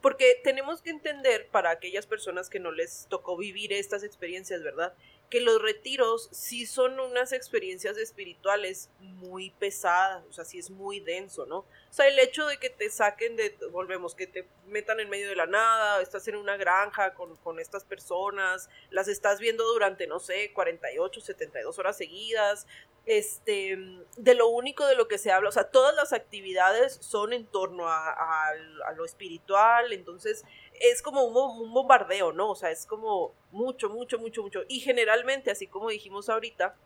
porque 0.00 0.40
tenemos 0.44 0.82
que 0.82 0.90
entender 0.90 1.48
para 1.48 1.70
aquellas 1.70 2.06
personas 2.06 2.48
que 2.48 2.60
no 2.60 2.70
les 2.70 3.06
tocó 3.08 3.36
vivir 3.36 3.72
estas 3.72 4.02
experiencias, 4.02 4.62
¿verdad? 4.62 4.94
Que 5.30 5.40
los 5.40 5.60
retiros 5.60 6.28
sí 6.32 6.66
son 6.66 6.98
unas 7.00 7.32
experiencias 7.32 7.98
espirituales 7.98 8.90
muy 9.00 9.50
pesadas, 9.50 10.24
o 10.28 10.32
sea, 10.32 10.44
sí 10.44 10.58
es 10.58 10.70
muy 10.70 11.00
denso, 11.00 11.44
¿no? 11.46 11.58
O 11.58 11.92
sea, 11.92 12.06
el 12.08 12.18
hecho 12.18 12.46
de 12.46 12.58
que 12.58 12.70
te 12.70 12.88
saquen 12.90 13.36
de, 13.36 13.56
volvemos, 13.70 14.14
que 14.14 14.26
te 14.26 14.46
metan 14.66 15.00
en 15.00 15.10
medio 15.10 15.28
de 15.28 15.36
la 15.36 15.46
nada, 15.46 16.00
estás 16.00 16.28
en 16.28 16.36
una 16.36 16.56
granja 16.56 17.14
con, 17.14 17.36
con 17.36 17.60
estas 17.60 17.84
personas, 17.84 18.68
las 18.90 19.08
estás 19.08 19.40
viendo 19.40 19.64
durante, 19.64 20.06
no 20.06 20.18
sé, 20.18 20.52
48, 20.52 21.20
72 21.20 21.78
horas 21.78 21.96
seguidas, 21.96 22.66
este, 23.06 23.78
de 24.18 24.34
lo 24.34 24.48
único 24.48 24.86
de 24.86 24.94
lo 24.94 25.08
que 25.08 25.16
se 25.16 25.32
habla, 25.32 25.48
o 25.48 25.52
sea, 25.52 25.70
todas 25.70 25.94
las 25.94 26.12
actividades 26.12 26.98
son 27.00 27.32
en 27.32 27.46
torno 27.46 27.88
a, 27.88 28.10
a, 28.10 28.50
a 28.86 28.92
lo 28.92 29.04
espiritual, 29.06 29.94
entonces 29.94 30.44
es 30.80 31.02
como 31.02 31.24
un, 31.24 31.72
bombardeo, 31.72 32.32
¿no? 32.32 32.50
O 32.50 32.56
sea, 32.56 32.70
es 32.70 32.86
como 32.86 33.34
mucho, 33.50 33.88
mucho, 33.88 34.18
mucho, 34.18 34.42
mucho. 34.42 34.62
Y 34.68 34.80
generalmente, 34.80 35.50
así 35.50 35.66
como 35.66 35.90
dijimos 35.90 36.28
ahorita, 36.28 36.76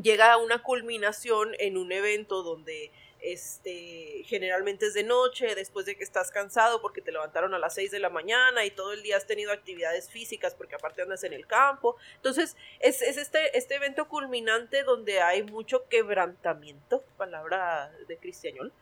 llega 0.00 0.32
a 0.32 0.36
una 0.38 0.62
culminación 0.62 1.54
en 1.58 1.76
un 1.76 1.92
evento 1.92 2.42
donde 2.42 2.90
este, 3.20 4.24
generalmente 4.24 4.86
es 4.86 4.94
de 4.94 5.04
noche, 5.04 5.54
después 5.54 5.86
de 5.86 5.96
que 5.96 6.02
estás 6.02 6.30
cansado 6.32 6.82
porque 6.82 7.00
te 7.00 7.12
levantaron 7.12 7.54
a 7.54 7.58
las 7.58 7.74
6 7.74 7.92
de 7.92 8.00
la 8.00 8.10
mañana 8.10 8.64
y 8.64 8.70
todo 8.72 8.92
el 8.92 9.02
día 9.02 9.16
has 9.16 9.26
tenido 9.26 9.52
actividades 9.52 10.10
físicas 10.10 10.54
porque 10.54 10.74
aparte 10.74 11.02
andas 11.02 11.22
en 11.22 11.32
el 11.32 11.46
campo. 11.46 11.96
Entonces, 12.16 12.56
es, 12.80 13.00
es 13.00 13.16
este, 13.16 13.56
este 13.56 13.76
evento 13.76 14.08
culminante 14.08 14.82
donde 14.82 15.20
hay 15.20 15.44
mucho 15.44 15.88
quebrantamiento, 15.88 17.04
palabra 17.16 17.92
de 18.08 18.16
cristianol, 18.16 18.72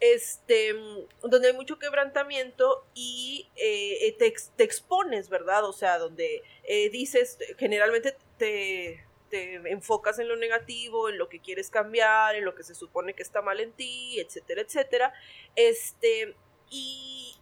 este, 0.00 0.74
donde 1.22 1.48
hay 1.48 1.54
mucho 1.54 1.78
quebrantamiento 1.78 2.86
y 2.94 3.48
eh, 3.56 4.14
te, 4.18 4.64
expones, 4.64 5.28
¿verdad? 5.28 5.64
O 5.64 5.72
sea, 5.72 5.98
donde 5.98 6.42
eh, 6.64 6.88
dices, 6.90 7.38
generalmente 7.58 8.16
te, 8.36 9.04
te, 9.30 9.54
enfocas 9.70 10.18
en 10.18 10.28
lo 10.28 10.36
negativo, 10.36 11.08
en 11.08 11.18
lo 11.18 11.28
que 11.28 11.40
quieres 11.40 11.70
cambiar, 11.70 12.36
en 12.36 12.44
lo 12.44 12.54
que 12.54 12.62
se 12.62 12.74
supone 12.74 13.14
que 13.14 13.22
está 13.22 13.42
mal 13.42 13.60
en 13.60 13.72
ti, 13.72 14.20
etcétera, 14.20 14.62
etcétera. 14.62 15.12
Este, 15.56 16.34
y, 16.70 17.36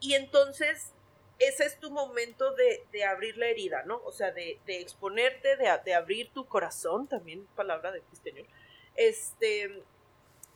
y 0.00 0.14
entonces 0.14 0.92
ese 1.38 1.64
es 1.64 1.78
tu 1.78 1.90
momento 1.90 2.54
de, 2.54 2.84
de, 2.92 3.04
abrir 3.04 3.36
la 3.36 3.46
herida, 3.46 3.82
¿no? 3.84 4.00
O 4.04 4.12
sea, 4.12 4.30
de, 4.30 4.60
de 4.66 4.80
exponerte, 4.80 5.56
de, 5.56 5.68
de, 5.84 5.94
abrir 5.94 6.32
tu 6.32 6.46
corazón, 6.46 7.08
también 7.08 7.46
palabra 7.56 7.90
de 7.90 8.00
cristiano, 8.02 8.42
este, 8.94 9.82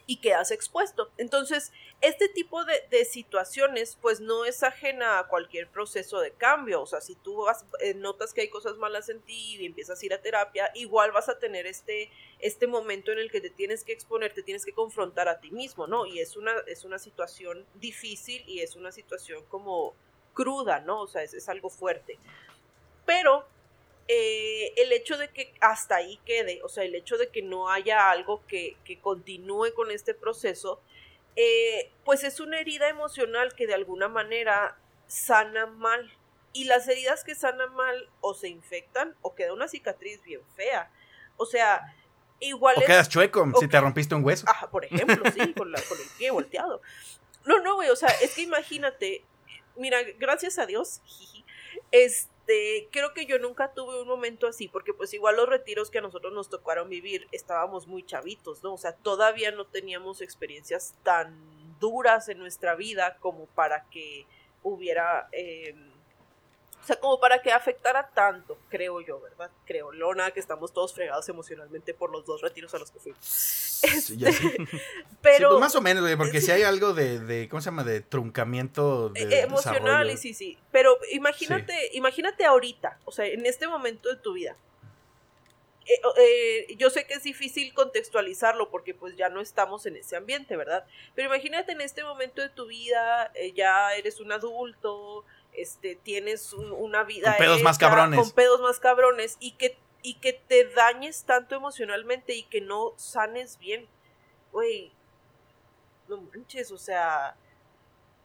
y 0.07 0.19
quedas 0.19 0.51
expuesto. 0.53 1.11
Entonces, 1.17 1.73
este 2.01 2.29
tipo 2.29 2.65
de, 2.65 3.05
situaciones, 3.05 3.99
pues 4.01 4.21
no 4.21 4.45
es 4.45 4.63
ajena 4.63 5.19
a 5.19 5.27
cualquier 5.27 5.69
proceso 5.69 6.21
de 6.21 6.33
cambio. 6.33 6.83
O 6.83 6.87
sea, 6.87 7.01
si 7.01 7.17
tú 7.17 7.45
eh, 7.81 7.95
notas 7.95 8.33
que 8.33 8.43
hay 8.43 8.49
cosas 8.49 8.77
malas 8.77 9.09
en 9.09 9.21
ti 9.21 9.57
y 9.57 9.67
empiezas 9.67 10.01
a 10.01 10.07
ir 10.07 10.15
a 10.15 10.23
terapia, 10.23 10.71
igual 10.75 11.13
vas 11.13 11.29
a 11.29 11.39
tener 11.39 11.67
este, 11.67 12.11
este 12.39 12.67
momento 12.67 13.13
en 13.13 13.19
el 13.19 13.31
que 13.31 13.41
te 13.41 13.51
tienes 13.51 13.85
que 13.85 13.93
exponer, 13.93 14.33
te 14.33 14.43
tienes 14.43 14.65
que 14.65 14.73
confrontar 14.73 15.29
a 15.29 15.41
ti 15.41 15.51
mismo, 15.51 15.87
¿no? 15.87 16.07
Y 16.07 16.21
es 16.21 16.37
una, 16.37 16.53
es 16.67 16.85
una 16.85 16.99
situación 16.99 17.67
difícil 17.75 18.45
y 18.47 18.61
es 18.61 18.77
una 18.77 18.93
situación 18.93 19.45
como 19.49 19.95
cruda, 20.35 20.81
¿no? 20.81 21.03
O 21.03 21.07
sea, 21.09 21.23
es, 21.23 21.35
es 21.35 21.49
algo 21.49 21.71
fuerte. 21.71 22.19
Pero 23.05 23.47
eh, 24.09 24.73
el 24.77 24.93
hecho 24.93 25.17
de 25.19 25.29
que 25.31 25.53
hasta 25.61 25.97
ahí 25.97 26.21
quede, 26.25 26.61
o 26.63 26.69
sea, 26.69 26.85
el 26.85 26.95
hecho 26.95 27.19
de 27.19 27.29
que 27.29 27.43
no 27.43 27.71
haya 27.71 28.11
algo 28.11 28.45
que, 28.47 28.77
continúe 29.03 29.75
con 29.75 29.91
este 29.91 30.15
proceso, 30.15 30.81
eh, 31.35 31.91
pues 32.05 32.23
es 32.23 32.39
una 32.39 32.61
herida 32.61 32.89
emocional 32.89 33.55
que 33.55 33.67
de 33.67 33.75
alguna 33.75 34.09
manera 34.09 34.79
sana 35.07 35.67
mal. 35.67 36.13
Y 36.53 36.65
las 36.65 36.89
heridas 36.89 37.25
que 37.25 37.35
sanan 37.35 37.75
mal 37.75 38.09
o 38.21 38.33
se 38.33 38.49
infectan 38.49 39.15
o 39.21 39.35
queda 39.35 39.53
una 39.53 39.69
cicatriz 39.69 40.23
bien 40.23 40.41
fea. 40.55 40.91
O 41.37 41.45
sea, 41.45 41.95
igual... 42.41 42.77
O 42.79 42.81
quedas 42.81 43.11
chueco 43.11 43.47
si 43.61 43.69
te 43.69 43.79
rompiste 43.79 44.15
un 44.15 44.25
hueso. 44.25 44.49
Ajá, 44.49 44.71
por 44.71 44.85
ejemplo, 44.85 45.23
sí, 45.33 45.53
con, 45.53 45.71
con 45.73 46.01
el 46.01 46.09
pie 46.17 46.31
volteado. 46.31 46.81
No, 47.45 47.61
no, 47.61 47.75
güey, 47.75 47.91
o 47.91 47.97
sea, 47.97 48.09
es 48.23 48.35
que 48.35 48.43
imagínate, 48.43 49.25
mira, 49.77 49.99
gracias 50.19 50.59
a 50.59 50.65
Dios, 50.65 51.03
este 51.91 52.36
creo 52.91 53.13
que 53.15 53.27
yo 53.27 53.39
nunca 53.39 53.73
tuve 53.73 54.01
un 54.01 54.09
momento 54.09 54.47
así, 54.47 54.69
porque 54.69 54.95
pues 54.95 55.13
igual 55.15 55.37
los 55.37 55.49
retiros 55.49 55.91
que 55.91 55.99
a 55.99 56.03
nosotros 56.03 56.33
nos 56.33 56.49
tocaron 56.49 56.89
vivir 56.89 57.27
estábamos 57.33 57.87
muy 57.87 58.05
chavitos, 58.05 58.63
¿no? 58.63 58.75
O 58.75 58.79
sea, 58.79 58.93
todavía 58.93 59.51
no 59.51 59.67
teníamos 59.67 60.21
experiencias 60.21 60.95
tan 61.03 61.35
duras 61.81 62.29
en 62.29 62.39
nuestra 62.39 62.75
vida 62.75 63.17
como 63.19 63.47
para 63.47 63.85
que 63.91 64.27
hubiera 64.63 65.29
eh, 65.33 65.75
o 66.87 66.89
sea, 66.89 67.01
como 67.01 67.18
para 67.18 67.43
que 67.43 67.51
afectara 67.51 68.09
tanto, 68.14 68.57
creo 68.68 69.01
yo, 69.01 69.20
¿verdad? 69.20 69.51
Creo, 69.64 69.91
Lona, 69.91 70.30
que 70.30 70.39
estamos 70.39 70.72
todos 70.72 70.95
fregados 70.95 71.28
emocionalmente 71.28 71.95
por 71.95 72.12
los 72.12 72.24
dos 72.24 72.43
retiros 72.43 72.72
a 72.74 72.78
los 72.78 72.93
que 72.93 73.01
fuimos. 73.01 73.18
Sí, 73.24 74.16
ya 74.16 74.28
este, 74.28 74.57
Pero... 75.20 75.49
Pues, 75.49 75.61
más 75.62 75.74
o 75.74 75.80
menos, 75.80 76.09
porque 76.14 76.41
si 76.41 76.53
hay 76.53 76.62
algo 76.62 76.95
de, 76.95 77.49
¿cómo 77.51 77.61
se 77.61 77.64
llama? 77.64 77.82
De 77.82 78.03
truncamiento 78.03 79.09
de 79.09 79.22
e, 79.22 79.41
Emocional, 79.41 80.09
y 80.12 80.16
sí, 80.16 80.32
sí. 80.32 80.57
Pero 80.70 80.97
imagínate, 81.11 81.91
imagínate 81.95 82.45
ahorita, 82.45 83.01
o 83.05 83.11
sea, 83.11 83.26
en 83.26 83.45
este 83.47 83.66
momento 83.66 84.09
de 84.09 84.16
tu 84.18 84.34
vida. 84.34 84.57
Eh, 85.87 86.01
eh, 86.18 86.76
yo 86.78 86.91
sé 86.91 87.07
que 87.07 87.14
es 87.14 87.22
difícil 87.22 87.72
contextualizarlo 87.72 88.70
porque 88.70 88.93
pues 88.93 89.16
ya 89.16 89.28
no 89.28 89.41
estamos 89.41 89.87
en 89.87 89.97
ese 89.97 90.16
ambiente, 90.16 90.57
¿verdad? 90.57 90.84
Pero 91.14 91.28
imagínate 91.28 91.72
en 91.72 91.80
este 91.80 92.03
momento 92.03 92.43
de 92.43 92.49
tu 92.49 92.66
vida, 92.66 93.30
eh, 93.34 93.53
ya 93.53 93.95
eres 93.95 94.20
un 94.20 94.32
adulto, 94.32 95.24
este, 95.57 95.97
tienes 95.97 96.53
una 96.53 97.03
vida 97.05 97.33
con 97.33 97.39
pedos 97.39 97.63
más 97.63 97.79
cabrones. 97.79 98.21
Con 98.21 98.31
pedos 98.33 98.61
más 98.61 98.79
cabrones 98.79 99.37
y 99.41 99.53
que, 99.53 99.79
y 100.03 100.15
que 100.15 100.33
te 100.33 100.69
dañes 100.71 101.25
tanto 101.25 101.55
emocionalmente 101.55 102.35
y 102.35 102.45
que 102.45 102.61
no 102.61 102.95
sanes 102.97 103.59
bien. 103.59 103.89
Güey, 104.53 104.93
no 106.09 106.19
manches, 106.19 106.71
o 106.71 106.79
sea, 106.79 107.37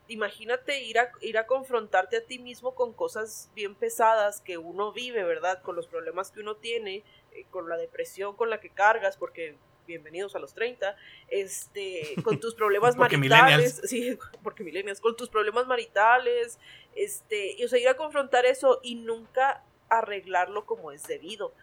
imagínate 0.08 0.84
ir 0.84 1.00
a, 1.00 1.12
ir 1.22 1.38
a 1.38 1.48
confrontarte 1.48 2.18
a 2.18 2.26
ti 2.26 2.40
mismo 2.40 2.76
con 2.76 2.94
cosas 2.94 3.50
bien 3.56 3.76
pesadas 3.76 4.42
que 4.42 4.58
uno 4.58 4.92
vive, 4.92 5.24
¿verdad? 5.24 5.62
Con 5.62 5.76
los 5.76 5.88
problemas 5.88 6.32
que 6.32 6.42
uno 6.42 6.56
tiene, 6.56 7.04
eh, 7.32 7.46
con 7.50 7.70
la 7.70 7.78
depresión 7.78 8.36
con 8.36 8.50
la 8.50 8.60
que 8.60 8.70
cargas, 8.70 9.18
porque 9.18 9.58
bienvenidos 9.92 10.36
a 10.36 10.40
los 10.40 10.54
30, 10.54 10.96
este, 11.28 12.16
con 12.24 12.40
tus 12.40 12.56
problemas 12.56 12.96
maritales, 12.98 13.82
sí, 13.84 14.18
porque 14.44 14.64
millennials, 14.64 15.02
con 15.02 15.16
tus 15.16 15.30
problemas 15.30 15.68
maritales, 15.68 16.60
este, 16.96 17.54
y 17.58 17.64
o 17.66 17.68
sea, 17.68 17.80
ir 17.80 17.90
a 17.90 17.96
confrontar 17.96 18.46
eso 18.46 18.80
y 18.84 18.96
nunca 18.96 19.64
arreglarlo 19.90 20.66
como 20.66 20.92
es 20.92 21.04
debido. 21.04 21.54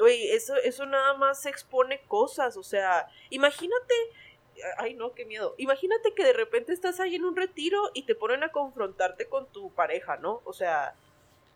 Oye, 0.00 0.34
eso, 0.34 0.56
eso 0.56 0.86
nada 0.86 1.14
más 1.14 1.46
expone 1.46 2.00
cosas, 2.08 2.56
o 2.56 2.62
sea, 2.62 3.06
imagínate, 3.30 3.94
ay 4.78 4.94
no, 4.94 5.14
qué 5.14 5.24
miedo, 5.24 5.54
imagínate 5.58 6.14
que 6.14 6.24
de 6.24 6.32
repente 6.32 6.72
estás 6.72 6.98
ahí 7.00 7.14
en 7.14 7.24
un 7.24 7.36
retiro 7.36 7.90
y 7.94 8.02
te 8.02 8.14
ponen 8.14 8.42
a 8.42 8.50
confrontarte 8.50 9.26
con 9.26 9.46
tu 9.52 9.70
pareja, 9.72 10.16
¿no? 10.16 10.40
O 10.44 10.52
sea, 10.52 10.94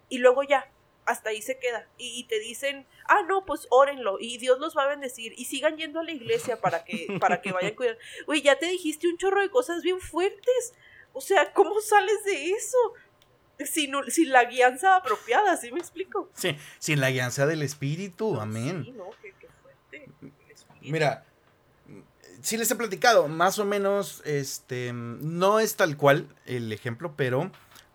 y 0.09 0.19
luego 0.19 0.43
ya, 0.43 0.71
hasta 1.09 1.31
ahí 1.31 1.41
se 1.41 1.59
queda. 1.59 1.89
Y, 1.97 2.25
te 2.25 2.39
dicen, 2.39 2.87
ah, 3.09 3.23
no, 3.27 3.47
pues 3.47 3.67
órenlo 3.71 4.19
y 4.21 4.37
Dios 4.37 4.59
los 4.61 4.77
va 4.77 4.85
a 4.85 4.89
bendecir 4.89 5.33
y 5.37 5.47
sigan 5.47 5.77
yendo 5.79 6.01
a 6.01 6.05
la 6.05 6.13
iglesia 6.13 6.61
para 6.61 6.85
que, 6.85 7.17
para 7.19 7.41
que 7.41 7.53
vayan 7.53 7.75
cuidando. 7.75 7.99
Uy, 8.27 8.43
ya 8.43 8.59
te 8.59 8.67
dijiste 8.67 9.09
un 9.09 9.17
chorro 9.17 9.41
de 9.41 9.51
cosas 9.51 9.83
bien 9.83 10.01
fuertes. 10.01 10.75
O 11.15 11.23
sea, 11.23 11.53
¿cómo 11.55 11.81
sales 11.81 12.23
de 12.25 12.51
eso? 12.51 12.79
Sin, 13.65 13.93
sin 14.09 14.31
la 14.31 14.45
guianza 14.45 14.97
apropiada, 14.97 15.57
¿sí 15.57 15.73
me 15.73 15.81
explico? 15.81 16.31
Sí, 16.35 16.57
sin 16.79 17.01
la 17.01 17.11
guianza 17.11 17.47
del 17.47 17.63
Espíritu, 17.63 18.39
amén. 18.39 18.85
Sí, 18.85 18.93
no, 18.93 19.11
qué, 19.21 19.35
fuerte. 19.63 20.09
Mira, 20.83 21.25
sí 22.43 22.57
les 22.57 22.71
he 22.71 22.77
platicado, 22.77 23.29
más 23.29 23.59
o 23.59 23.65
menos, 23.65 24.23
este, 24.27 24.93
no 24.93 25.59
es 25.59 25.75
tal 25.75 25.97
cual 25.97 26.29
el 26.45 26.73
ejemplo, 26.73 27.15
pero 27.17 27.51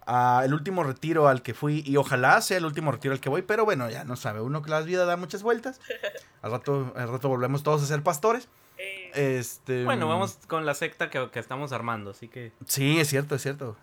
el 0.08 0.54
último 0.54 0.84
retiro 0.84 1.28
al 1.28 1.42
que 1.42 1.54
fui, 1.54 1.84
y 1.86 1.98
ojalá 1.98 2.42
sea 2.42 2.58
el 2.58 2.66
último 2.66 2.92
retiro 2.92 3.14
al 3.14 3.20
que 3.20 3.30
voy, 3.30 3.42
pero 3.42 3.66
bueno, 3.66 3.90
ya 3.90 4.04
no 4.04 4.16
sabe 4.16 4.42
uno 4.42 4.62
que 4.62 4.70
la 4.70 4.82
vida 4.82 5.06
da 5.06 5.18
muchas 5.18 5.44
vueltas. 5.44 5.80
Al 6.42 6.52
rato, 6.52 6.92
al 6.98 7.08
rato 7.08 7.30
volvemos 7.30 7.64
todos 7.64 7.82
a 7.84 7.86
ser 7.86 8.04
pastores. 8.04 8.50
Eh, 8.78 9.38
este, 9.40 9.86
bueno, 9.86 10.10
vamos 10.10 10.40
con 10.48 10.66
la 10.66 10.74
secta 10.74 11.10
que, 11.10 11.30
que, 11.32 11.40
estamos 11.40 11.72
armando, 11.72 12.12
así 12.12 12.28
que... 12.28 12.52
Sí, 12.68 13.00
es 13.00 13.08
cierto, 13.08 13.36
es 13.36 13.42
cierto. 13.42 13.78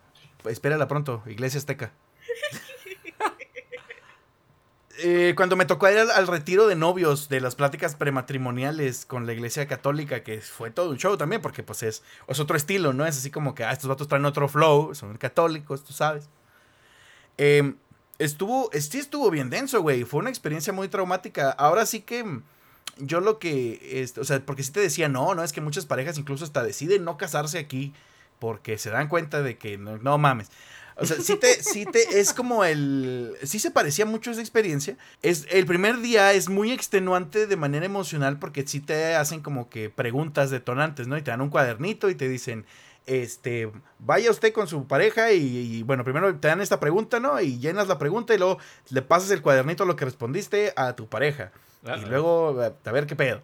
Espérala 0.44 0.86
pronto, 0.86 1.22
Iglesia 1.26 1.56
Azteca. 1.56 1.90
Eh, 5.02 5.32
cuando 5.34 5.56
me 5.56 5.64
tocó 5.64 5.88
ir 5.88 5.98
al, 5.98 6.26
retiro 6.26 6.66
de 6.66 6.76
novios 6.76 7.30
de 7.30 7.40
las 7.40 7.54
pláticas 7.54 7.94
prematrimoniales 7.94 9.06
con 9.06 9.24
la 9.26 9.32
iglesia 9.32 9.66
católica, 9.66 10.22
que 10.22 10.42
fue 10.42 10.70
todo 10.70 10.90
un 10.90 10.98
show 10.98 11.16
también, 11.16 11.40
porque 11.40 11.62
pues 11.62 11.82
es, 11.82 12.02
es 12.28 12.38
otro 12.38 12.56
estilo, 12.56 12.92
¿no? 12.92 13.06
Es 13.06 13.16
así 13.16 13.30
como 13.30 13.54
que 13.54 13.64
ah, 13.64 13.72
estos 13.72 13.88
vatos 13.88 14.08
traen 14.08 14.26
otro 14.26 14.46
flow, 14.46 14.94
son 14.94 15.16
católicos, 15.16 15.84
tú 15.84 15.94
sabes. 15.94 16.28
Em, 17.38 17.76
estuvo, 18.18 18.70
sí 18.72 18.98
estuvo 18.98 19.30
bien 19.30 19.48
denso, 19.48 19.80
güey. 19.80 20.04
Fue 20.04 20.20
una 20.20 20.28
experiencia 20.28 20.72
muy 20.72 20.88
traumática. 20.88 21.50
Ahora 21.50 21.86
sí 21.86 22.02
que 22.02 22.42
yo 22.98 23.20
lo 23.20 23.38
que, 23.38 24.06
o 24.18 24.24
sea, 24.24 24.44
porque 24.44 24.62
sí 24.62 24.72
te 24.72 24.80
decía, 24.80 25.08
no, 25.08 25.34
no, 25.34 25.42
es 25.42 25.52
que 25.52 25.62
muchas 25.62 25.86
parejas 25.86 26.18
incluso 26.18 26.44
hasta 26.44 26.62
deciden 26.62 27.04
no 27.04 27.16
casarse 27.16 27.58
aquí 27.58 27.94
porque 28.38 28.76
se 28.78 28.90
dan 28.90 29.08
cuenta 29.08 29.42
de 29.42 29.56
que 29.56 29.78
no, 29.78 29.98
no 29.98 30.18
mames. 30.18 30.50
O 31.00 31.06
sea, 31.06 31.16
sí 31.20 31.36
te, 31.36 31.62
sí 31.62 31.86
te, 31.86 32.20
es 32.20 32.34
como 32.34 32.62
el, 32.62 33.34
sí 33.42 33.58
se 33.58 33.70
parecía 33.70 34.04
mucho 34.04 34.30
esa 34.30 34.40
experiencia. 34.40 34.98
Es, 35.22 35.46
el 35.50 35.64
primer 35.64 35.98
día 36.00 36.32
es 36.34 36.50
muy 36.50 36.72
extenuante 36.72 37.46
de 37.46 37.56
manera 37.56 37.86
emocional 37.86 38.38
porque 38.38 38.66
sí 38.66 38.80
te 38.80 39.14
hacen 39.14 39.40
como 39.40 39.70
que 39.70 39.88
preguntas 39.88 40.50
detonantes, 40.50 41.08
¿no? 41.08 41.16
Y 41.16 41.22
te 41.22 41.30
dan 41.30 41.40
un 41.40 41.48
cuadernito 41.48 42.10
y 42.10 42.14
te 42.14 42.28
dicen, 42.28 42.66
este, 43.06 43.72
vaya 43.98 44.30
usted 44.30 44.52
con 44.52 44.68
su 44.68 44.86
pareja 44.86 45.32
y, 45.32 45.82
bueno, 45.84 46.04
primero 46.04 46.34
te 46.36 46.48
dan 46.48 46.60
esta 46.60 46.80
pregunta, 46.80 47.18
¿no? 47.18 47.40
Y 47.40 47.58
llenas 47.58 47.88
la 47.88 47.98
pregunta 47.98 48.34
y 48.34 48.38
luego 48.38 48.58
le 48.90 49.00
pasas 49.00 49.30
el 49.30 49.40
cuadernito 49.40 49.84
a 49.84 49.86
lo 49.86 49.96
que 49.96 50.04
respondiste 50.04 50.74
a 50.76 50.94
tu 50.96 51.08
pareja. 51.08 51.50
Y 51.82 52.04
luego, 52.10 52.60
a 52.60 52.92
ver 52.92 53.06
qué 53.06 53.16
pedo. 53.16 53.40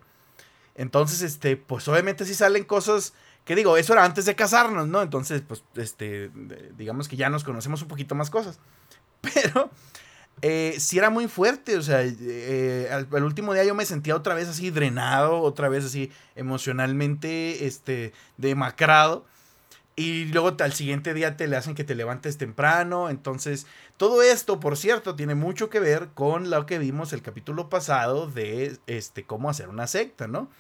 Entonces, 0.75 1.23
este, 1.23 1.57
pues 1.57 1.89
obviamente 1.89 2.27
sí 2.27 2.35
salen 2.35 2.65
cosas 2.65 3.15
que 3.47 3.55
digo, 3.55 3.77
eso 3.77 3.93
era 3.93 4.05
antes 4.05 4.25
de 4.25 4.35
casarnos, 4.35 4.89
¿no? 4.89 5.01
Entonces, 5.01 5.41
pues, 5.47 5.63
este, 5.77 6.31
digamos 6.77 7.07
que 7.07 7.17
ya 7.17 7.31
nos 7.31 7.45
conocemos 7.45 7.81
un 7.81 7.89
poquito 7.89 8.17
más 8.17 8.29
cosas. 8.29 8.59
Pero 9.21 9.71
eh, 10.43 10.75
sí 10.81 10.99
era 10.99 11.11
muy 11.11 11.29
fuerte, 11.29 11.77
o 11.77 11.83
sea, 11.83 12.03
eh, 12.03 12.91
al, 12.91 13.23
último 13.23 13.55
día 13.55 13.63
yo 13.63 13.77
me 13.77 13.87
sentía 13.87 14.17
otra 14.17 14.35
vez 14.35 14.49
así 14.49 14.71
drenado, 14.71 15.39
otra 15.41 15.69
vez 15.69 15.85
así 15.85 16.11
emocionalmente, 16.35 17.67
este, 17.67 18.13
demacrado. 18.37 19.25
Y 19.95 20.27
luego 20.27 20.57
al 20.59 20.73
siguiente 20.73 21.15
día 21.15 21.37
te 21.37 21.47
le 21.47 21.57
hacen 21.57 21.77
que 21.77 21.85
te 21.85 21.95
levantes 21.95 22.39
temprano. 22.39 23.11
Entonces, 23.11 23.69
todo 23.97 24.23
esto, 24.23 24.59
por 24.59 24.77
cierto, 24.77 25.15
tiene 25.15 25.37
mucho 25.37 25.71
que 25.71 25.79
ver 25.79 26.09
con 26.15 26.51
lo 26.51 26.67
que 26.67 26.81
vimos 26.81 27.13
el 27.13 27.23
capítulo 27.23 27.69
pasado 27.71 28.27
de 28.27 28.77
este, 28.89 29.23
cómo 29.25 29.49
hacer 29.49 29.69
una 29.69 29.87
secta, 29.87 30.27
¿no? 30.27 30.51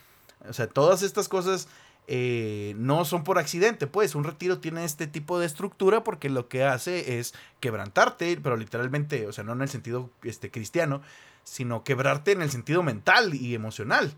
O 0.48 0.52
sea, 0.52 0.68
todas 0.68 1.02
estas 1.02 1.28
cosas 1.28 1.68
eh, 2.08 2.74
no 2.76 3.04
son 3.04 3.24
por 3.24 3.38
accidente, 3.38 3.86
pues 3.86 4.14
un 4.14 4.24
retiro 4.24 4.58
tiene 4.58 4.84
este 4.84 5.06
tipo 5.06 5.40
de 5.40 5.46
estructura 5.46 6.04
porque 6.04 6.30
lo 6.30 6.48
que 6.48 6.64
hace 6.64 7.18
es 7.18 7.34
quebrantarte, 7.58 8.38
pero 8.40 8.56
literalmente, 8.56 9.26
o 9.26 9.32
sea, 9.32 9.42
no 9.42 9.52
en 9.52 9.62
el 9.62 9.68
sentido 9.68 10.10
este, 10.22 10.50
cristiano, 10.50 11.02
sino 11.42 11.82
quebrarte 11.82 12.32
en 12.32 12.42
el 12.42 12.50
sentido 12.50 12.82
mental 12.82 13.34
y 13.34 13.54
emocional. 13.54 14.14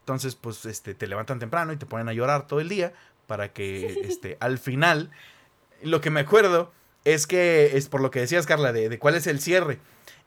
Entonces, 0.00 0.34
pues, 0.34 0.64
este, 0.64 0.94
te 0.94 1.06
levantan 1.06 1.38
temprano 1.38 1.72
y 1.72 1.76
te 1.76 1.86
ponen 1.86 2.08
a 2.08 2.12
llorar 2.12 2.46
todo 2.46 2.60
el 2.60 2.68
día 2.68 2.92
para 3.26 3.52
que, 3.52 4.00
este, 4.04 4.36
al 4.40 4.58
final, 4.58 5.10
lo 5.82 6.00
que 6.00 6.10
me 6.10 6.20
acuerdo 6.20 6.72
es 7.04 7.26
que, 7.26 7.76
es 7.76 7.88
por 7.88 8.00
lo 8.00 8.10
que 8.10 8.20
decías, 8.20 8.46
Carla, 8.46 8.72
de, 8.72 8.88
de 8.88 8.98
cuál 8.98 9.14
es 9.14 9.26
el 9.26 9.40
cierre. 9.40 9.78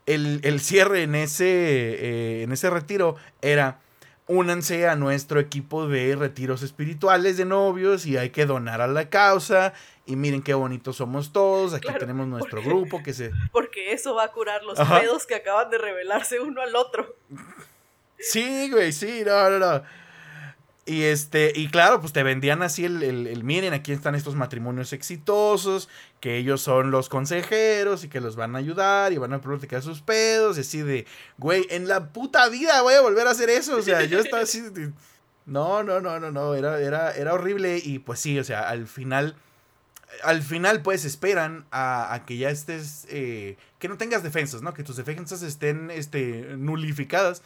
El, 0.05 0.39
el 0.43 0.61
cierre 0.61 1.03
en 1.03 1.15
ese, 1.15 1.45
eh, 1.45 2.43
en 2.43 2.51
ese 2.51 2.69
retiro 2.69 3.15
era, 3.41 3.81
únanse 4.27 4.87
a 4.87 4.95
nuestro 4.95 5.39
equipo 5.39 5.87
de 5.87 6.15
retiros 6.15 6.61
espirituales 6.63 7.37
de 7.37 7.45
novios 7.45 8.05
y 8.05 8.17
hay 8.17 8.29
que 8.29 8.45
donar 8.45 8.81
a 8.81 8.87
la 8.87 9.09
causa. 9.09 9.73
Y 10.05 10.15
miren 10.15 10.41
qué 10.41 10.53
bonitos 10.53 10.97
somos 10.97 11.31
todos. 11.31 11.73
Aquí 11.73 11.83
Claro, 11.83 11.99
tenemos 11.99 12.27
nuestro 12.27 12.57
porque- 12.61 12.69
grupo 12.69 13.03
que 13.03 13.13
se... 13.13 13.31
Porque 13.51 13.93
eso 13.93 14.15
va 14.15 14.25
a 14.25 14.31
curar 14.31 14.63
los 14.63 14.79
Ajá. 14.79 14.99
pedos 14.99 15.25
que 15.25 15.35
acaban 15.35 15.69
de 15.69 15.77
revelarse 15.77 16.39
uno 16.39 16.61
al 16.61 16.75
otro. 16.75 17.15
Sí, 18.19 18.69
güey, 18.71 18.91
sí, 18.93 19.23
no, 19.25 19.49
no, 19.49 19.59
no. 19.59 19.83
Y 20.91 21.03
este, 21.03 21.53
y 21.55 21.69
claro, 21.69 22.01
pues 22.01 22.11
te 22.11 22.21
vendían 22.21 22.61
así 22.63 22.83
el, 22.83 23.01
el, 23.01 23.43
miren, 23.45 23.73
aquí 23.73 23.93
están 23.93 24.13
estos 24.13 24.35
matrimonios 24.35 24.91
exitosos, 24.91 25.87
que 26.19 26.35
ellos 26.35 26.59
son 26.61 26.91
los 26.91 27.07
consejeros 27.07 28.03
y 28.03 28.09
que 28.09 28.19
los 28.19 28.35
van 28.35 28.57
a 28.57 28.59
ayudar 28.59 29.13
y 29.13 29.17
van 29.17 29.31
a 29.31 29.39
platicar 29.39 29.81
sus 29.81 30.01
pedos, 30.01 30.57
y 30.57 30.61
así 30.61 30.81
de, 30.81 31.07
güey, 31.37 31.65
en 31.69 31.87
la 31.87 32.11
puta 32.11 32.49
vida 32.49 32.81
voy 32.81 32.95
a 32.95 32.99
volver 32.99 33.25
a 33.25 33.31
hacer 33.31 33.49
eso, 33.49 33.77
o 33.77 33.81
sea, 33.81 34.03
yo 34.03 34.19
estaba 34.19 34.43
así, 34.43 34.61
no, 35.45 35.81
no, 35.81 36.01
no, 36.01 36.19
no, 36.19 36.29
no, 36.29 36.55
era, 36.55 36.77
era, 36.81 37.15
era 37.15 37.33
horrible 37.35 37.79
y 37.81 37.99
pues 37.99 38.19
sí, 38.19 38.37
o 38.37 38.43
sea, 38.43 38.67
al 38.67 38.85
final, 38.85 39.37
al 40.25 40.41
final 40.41 40.81
pues 40.81 41.05
esperan 41.05 41.67
a, 41.71 42.13
a 42.13 42.25
que 42.25 42.35
ya 42.35 42.49
estés, 42.49 43.07
eh, 43.09 43.55
que 43.79 43.87
no 43.87 43.97
tengas 43.97 44.23
defensas, 44.23 44.61
¿no? 44.61 44.73
Que 44.73 44.83
tus 44.83 44.97
defensas 44.97 45.41
estén, 45.41 45.89
este, 45.89 46.57
nulificadas 46.57 47.43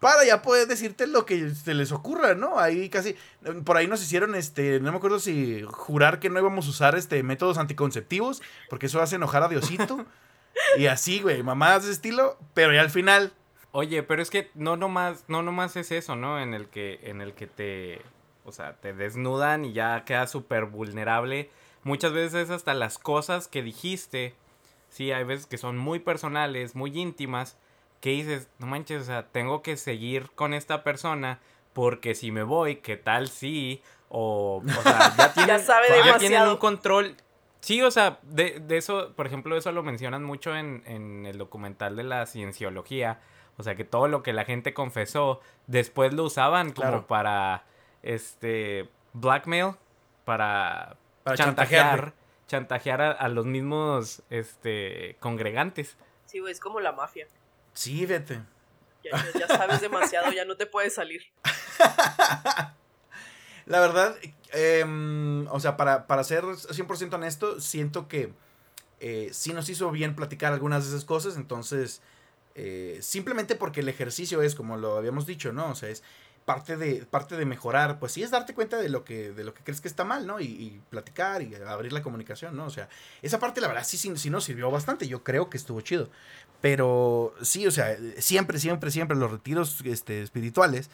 para 0.00 0.24
ya 0.24 0.42
poder 0.42 0.66
decirte 0.66 1.06
lo 1.06 1.26
que 1.26 1.54
se 1.54 1.74
les 1.74 1.92
ocurra, 1.92 2.34
¿no? 2.34 2.58
Ahí 2.58 2.88
casi, 2.88 3.16
por 3.64 3.76
ahí 3.76 3.86
nos 3.86 4.02
hicieron, 4.02 4.34
este, 4.34 4.80
no 4.80 4.90
me 4.90 4.98
acuerdo 4.98 5.20
si 5.20 5.62
jurar 5.62 6.18
que 6.18 6.30
no 6.30 6.40
íbamos 6.40 6.66
a 6.66 6.70
usar, 6.70 6.96
este, 6.96 7.22
métodos 7.22 7.58
anticonceptivos, 7.58 8.42
porque 8.68 8.86
eso 8.86 9.00
hace 9.00 9.16
enojar 9.16 9.42
a 9.42 9.48
Diosito. 9.48 10.06
y 10.78 10.86
así, 10.86 11.20
güey, 11.20 11.42
mamadas 11.42 11.84
de 11.84 11.92
estilo, 11.92 12.38
pero 12.54 12.72
ya 12.72 12.80
al 12.80 12.90
final, 12.90 13.32
Oye, 13.72 14.02
pero 14.02 14.20
es 14.20 14.30
que 14.30 14.50
no 14.54 14.76
nomás, 14.76 15.24
no 15.28 15.42
nomás 15.42 15.76
es 15.76 15.92
eso, 15.92 16.16
¿no? 16.16 16.40
En 16.40 16.54
el 16.54 16.66
que, 16.66 16.98
en 17.04 17.20
el 17.20 17.34
que 17.34 17.46
te, 17.46 18.02
o 18.44 18.50
sea, 18.50 18.74
te 18.74 18.92
desnudan 18.92 19.64
y 19.64 19.72
ya 19.72 20.04
quedas 20.04 20.30
súper 20.30 20.64
vulnerable. 20.64 21.50
Muchas 21.84 22.12
veces 22.12 22.50
hasta 22.50 22.74
las 22.74 22.98
cosas 22.98 23.46
que 23.46 23.62
dijiste, 23.62 24.34
sí, 24.88 25.12
hay 25.12 25.22
veces 25.22 25.46
que 25.46 25.56
son 25.56 25.78
muy 25.78 26.00
personales, 26.00 26.74
muy 26.74 26.98
íntimas, 26.98 27.56
que 28.00 28.10
dices, 28.10 28.48
no 28.58 28.66
manches, 28.66 29.02
o 29.02 29.04
sea, 29.04 29.26
tengo 29.28 29.62
que 29.62 29.76
seguir 29.76 30.30
con 30.34 30.54
esta 30.54 30.82
persona 30.82 31.40
porque 31.72 32.14
si 32.14 32.32
me 32.32 32.42
voy, 32.42 32.76
¿qué 32.76 32.96
tal 32.96 33.28
si? 33.28 33.82
O, 34.08 34.62
o 34.66 34.82
sea, 34.82 35.14
ya 35.18 35.32
tienen, 35.34 35.60
sabe 35.60 35.88
ya 35.88 35.94
tienen 35.94 36.14
demasiado. 36.16 36.52
un 36.52 36.58
control. 36.58 37.16
Sí, 37.60 37.82
o 37.82 37.90
sea, 37.90 38.18
de, 38.22 38.58
de 38.58 38.76
eso, 38.78 39.12
por 39.14 39.26
ejemplo, 39.26 39.56
eso 39.56 39.70
lo 39.70 39.82
mencionan 39.82 40.24
mucho 40.24 40.56
en, 40.56 40.82
en 40.86 41.26
el 41.26 41.36
documental 41.38 41.94
de 41.96 42.04
la 42.04 42.24
cienciología. 42.26 43.20
O 43.58 43.62
sea, 43.62 43.74
que 43.76 43.84
todo 43.84 44.08
lo 44.08 44.22
que 44.22 44.32
la 44.32 44.44
gente 44.46 44.72
confesó, 44.72 45.40
después 45.66 46.14
lo 46.14 46.24
usaban 46.24 46.72
como 46.72 46.88
Claro. 46.88 47.06
para, 47.06 47.64
este, 48.02 48.88
blackmail, 49.12 49.74
para, 50.24 50.96
Para 51.22 51.36
chantajear, 51.36 52.14
chantajear 52.48 53.02
a, 53.02 53.10
a 53.10 53.28
los 53.28 53.44
mismos, 53.44 54.22
este, 54.30 55.16
congregantes. 55.20 55.98
Sí, 56.24 56.38
güey, 56.38 56.52
es 56.52 56.60
como 56.60 56.80
la 56.80 56.92
mafia. 56.92 57.26
Sí, 57.72 58.06
vete. 58.06 58.42
Ya, 59.04 59.10
ya- 59.32 59.40
ya 59.40 59.48
sabes 59.48 59.80
demasiado, 59.80 60.30
ya 60.32 60.44
no 60.44 60.56
te 60.56 60.66
puedes 60.66 60.94
salir. 60.94 61.22
La 63.66 63.80
verdad, 63.80 64.16
em, 64.52 65.46
o 65.48 65.60
sea, 65.60 65.76
para, 65.76 66.06
para 66.06 66.24
ser 66.24 66.44
100% 66.44 67.14
honesto, 67.16 67.60
siento 67.60 68.08
que 68.08 68.32
eh, 69.00 69.28
sí 69.32 69.52
nos 69.52 69.68
hizo 69.68 69.90
bien 69.90 70.16
platicar 70.16 70.52
algunas 70.52 70.84
de 70.84 70.90
esas 70.90 71.04
cosas, 71.04 71.36
entonces, 71.36 72.02
eh, 72.54 72.98
simplemente 73.00 73.54
porque 73.54 73.80
el 73.80 73.88
ejercicio 73.88 74.42
es, 74.42 74.54
como 74.54 74.76
lo 74.76 74.96
habíamos 74.96 75.24
dicho, 75.26 75.52
¿no? 75.52 75.70
O 75.70 75.74
sea, 75.74 75.88
es 75.88 76.02
parte 76.44 76.76
de, 76.76 77.06
parte 77.06 77.36
de 77.36 77.44
mejorar, 77.44 77.98
pues 77.98 78.12
sí 78.12 78.22
es 78.22 78.30
darte 78.30 78.54
cuenta 78.54 78.78
de 78.78 78.88
lo 78.88 79.04
que, 79.04 79.32
de 79.32 79.44
lo 79.44 79.54
que 79.54 79.62
crees 79.62 79.80
que 79.80 79.88
está 79.88 80.04
mal, 80.04 80.26
¿no? 80.26 80.40
Y, 80.40 80.80
platicar 80.90 81.42
y 81.42 81.54
abrir 81.54 81.92
la 81.92 82.02
comunicación, 82.02 82.56
¿no? 82.56 82.66
O 82.66 82.70
sea, 82.70 82.88
esa 83.22 83.38
parte 83.38 83.60
la 83.60 83.68
verdad 83.68 83.84
sí, 83.84 83.96
sí, 83.96 84.10
sí 84.16 84.30
nos 84.30 84.44
sirvió 84.44 84.70
bastante, 84.70 85.06
yo 85.06 85.22
creo 85.22 85.50
que 85.50 85.56
estuvo 85.56 85.80
chido. 85.80 86.10
Pero 86.60 87.34
sí, 87.42 87.66
o 87.66 87.70
sea, 87.70 87.96
siempre, 88.18 88.58
siempre, 88.58 88.90
siempre 88.90 89.16
los 89.16 89.30
retiros 89.30 89.80
este, 89.84 90.22
espirituales 90.22 90.90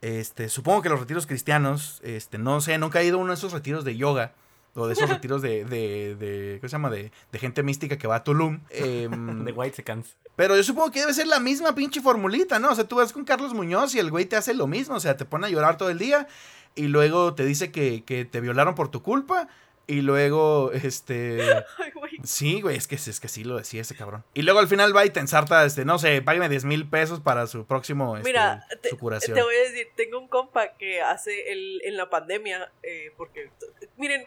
este, 0.00 0.48
supongo 0.48 0.82
que 0.82 0.88
los 0.88 1.00
retiros 1.00 1.26
cristianos, 1.26 2.00
este, 2.02 2.38
no 2.38 2.60
sé, 2.60 2.78
nunca 2.78 3.00
he 3.00 3.04
ido 3.04 3.18
a 3.18 3.20
uno 3.20 3.32
de 3.32 3.34
esos 3.34 3.52
retiros 3.52 3.84
de 3.84 3.96
yoga. 3.96 4.32
O 4.74 4.86
de 4.86 4.92
esos 4.94 5.08
retiros 5.10 5.42
de, 5.42 5.64
de, 5.64 6.14
de 6.16 6.58
¿cómo 6.60 6.68
se 6.68 6.72
llama? 6.72 6.90
De, 6.90 7.10
de 7.32 7.38
gente 7.38 7.62
mística 7.62 7.98
que 7.98 8.06
va 8.06 8.16
a 8.16 8.24
Tulum. 8.24 8.60
em, 8.70 9.44
De 9.44 9.52
White 9.52 9.76
Seconds. 9.76 10.16
pero 10.36 10.56
yo 10.56 10.62
supongo 10.62 10.90
que 10.90 11.00
debe 11.00 11.12
ser 11.14 11.26
la 11.26 11.40
misma 11.40 11.74
pinche 11.74 12.00
formulita, 12.00 12.58
¿no? 12.58 12.70
O 12.70 12.74
sea, 12.74 12.84
tú 12.84 12.96
vas 12.96 13.12
con 13.12 13.24
Carlos 13.24 13.54
Muñoz 13.54 13.94
y 13.94 13.98
el 13.98 14.10
güey 14.10 14.26
te 14.26 14.36
hace 14.36 14.54
lo 14.54 14.66
mismo. 14.66 14.94
O 14.96 15.00
sea, 15.00 15.16
te 15.16 15.24
pone 15.24 15.46
a 15.46 15.50
llorar 15.50 15.76
todo 15.76 15.90
el 15.90 15.98
día 15.98 16.28
y 16.74 16.84
luego 16.88 17.34
te 17.34 17.44
dice 17.44 17.72
que, 17.72 18.04
que 18.04 18.24
te 18.24 18.40
violaron 18.40 18.74
por 18.74 18.90
tu 18.90 19.02
culpa. 19.02 19.48
Y 19.86 20.02
luego, 20.02 20.70
este... 20.72 21.42
Ay, 21.78 21.90
güey. 21.92 22.12
Sí, 22.22 22.60
güey, 22.60 22.76
es 22.76 22.86
que, 22.86 22.94
es 22.94 23.18
que 23.18 23.26
sí 23.26 23.42
lo 23.42 23.56
decía 23.56 23.80
ese 23.80 23.96
cabrón. 23.96 24.22
Y 24.34 24.42
luego 24.42 24.60
al 24.60 24.68
final 24.68 24.94
va 24.94 25.04
y 25.04 25.10
te 25.10 25.18
ensarta, 25.18 25.64
este, 25.64 25.84
no 25.84 25.98
sé, 25.98 26.22
págame 26.22 26.48
10 26.48 26.64
mil 26.64 26.88
pesos 26.88 27.18
para 27.18 27.48
su 27.48 27.64
próximo, 27.64 28.16
este, 28.16 28.28
Mira, 28.28 28.64
te, 28.82 28.90
curación. 28.96 29.34
te 29.34 29.42
voy 29.42 29.56
a 29.56 29.68
decir, 29.68 29.88
tengo 29.96 30.20
un 30.20 30.28
compa 30.28 30.74
que 30.78 31.00
hace 31.02 31.50
el, 31.50 31.80
en 31.82 31.96
la 31.96 32.08
pandemia, 32.08 32.70
eh, 32.84 33.12
porque, 33.16 33.50
miren, 33.96 34.24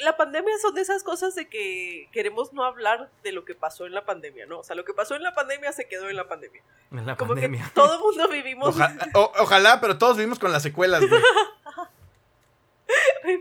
la 0.00 0.16
pandemia 0.16 0.56
son 0.62 0.74
de 0.74 0.82
esas 0.82 1.02
cosas 1.02 1.34
de 1.34 1.48
que 1.48 2.08
queremos 2.12 2.52
no 2.52 2.64
hablar 2.64 3.10
de 3.22 3.32
lo 3.32 3.44
que 3.44 3.54
pasó 3.54 3.86
en 3.86 3.92
la 3.94 4.04
pandemia, 4.04 4.46
¿no? 4.46 4.60
O 4.60 4.64
sea, 4.64 4.76
lo 4.76 4.84
que 4.84 4.94
pasó 4.94 5.14
en 5.16 5.22
la 5.22 5.34
pandemia 5.34 5.72
se 5.72 5.88
quedó 5.88 6.08
en 6.08 6.16
la 6.16 6.28
pandemia. 6.28 6.62
En 6.92 7.06
la 7.06 7.16
Como 7.16 7.30
pandemia. 7.34 7.64
que 7.64 7.70
todo 7.74 7.94
el 7.94 8.00
mundo 8.00 8.28
vivimos, 8.28 8.74
Oja- 8.76 8.96
o- 9.14 9.32
ojalá, 9.40 9.80
pero 9.80 9.98
todos 9.98 10.16
vivimos 10.16 10.38
con 10.38 10.52
las 10.52 10.62
secuelas, 10.62 11.00
güey. 11.08 11.20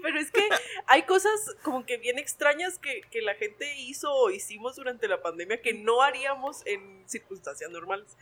Pero 0.02 0.18
es 0.20 0.32
que 0.32 0.48
hay 0.88 1.04
cosas 1.04 1.56
como 1.62 1.86
que 1.86 1.98
bien 1.98 2.18
extrañas 2.18 2.80
que, 2.80 3.02
que 3.12 3.22
la 3.22 3.36
gente 3.36 3.76
hizo 3.78 4.12
o 4.14 4.30
hicimos 4.32 4.78
durante 4.78 5.08
la 5.10 5.22
pandemia 5.22 5.62
que 5.62 5.74
no 5.74 6.02
haríamos 6.02 6.66
en 6.66 7.04
circunstancias 7.08 7.70
normales. 7.70 8.16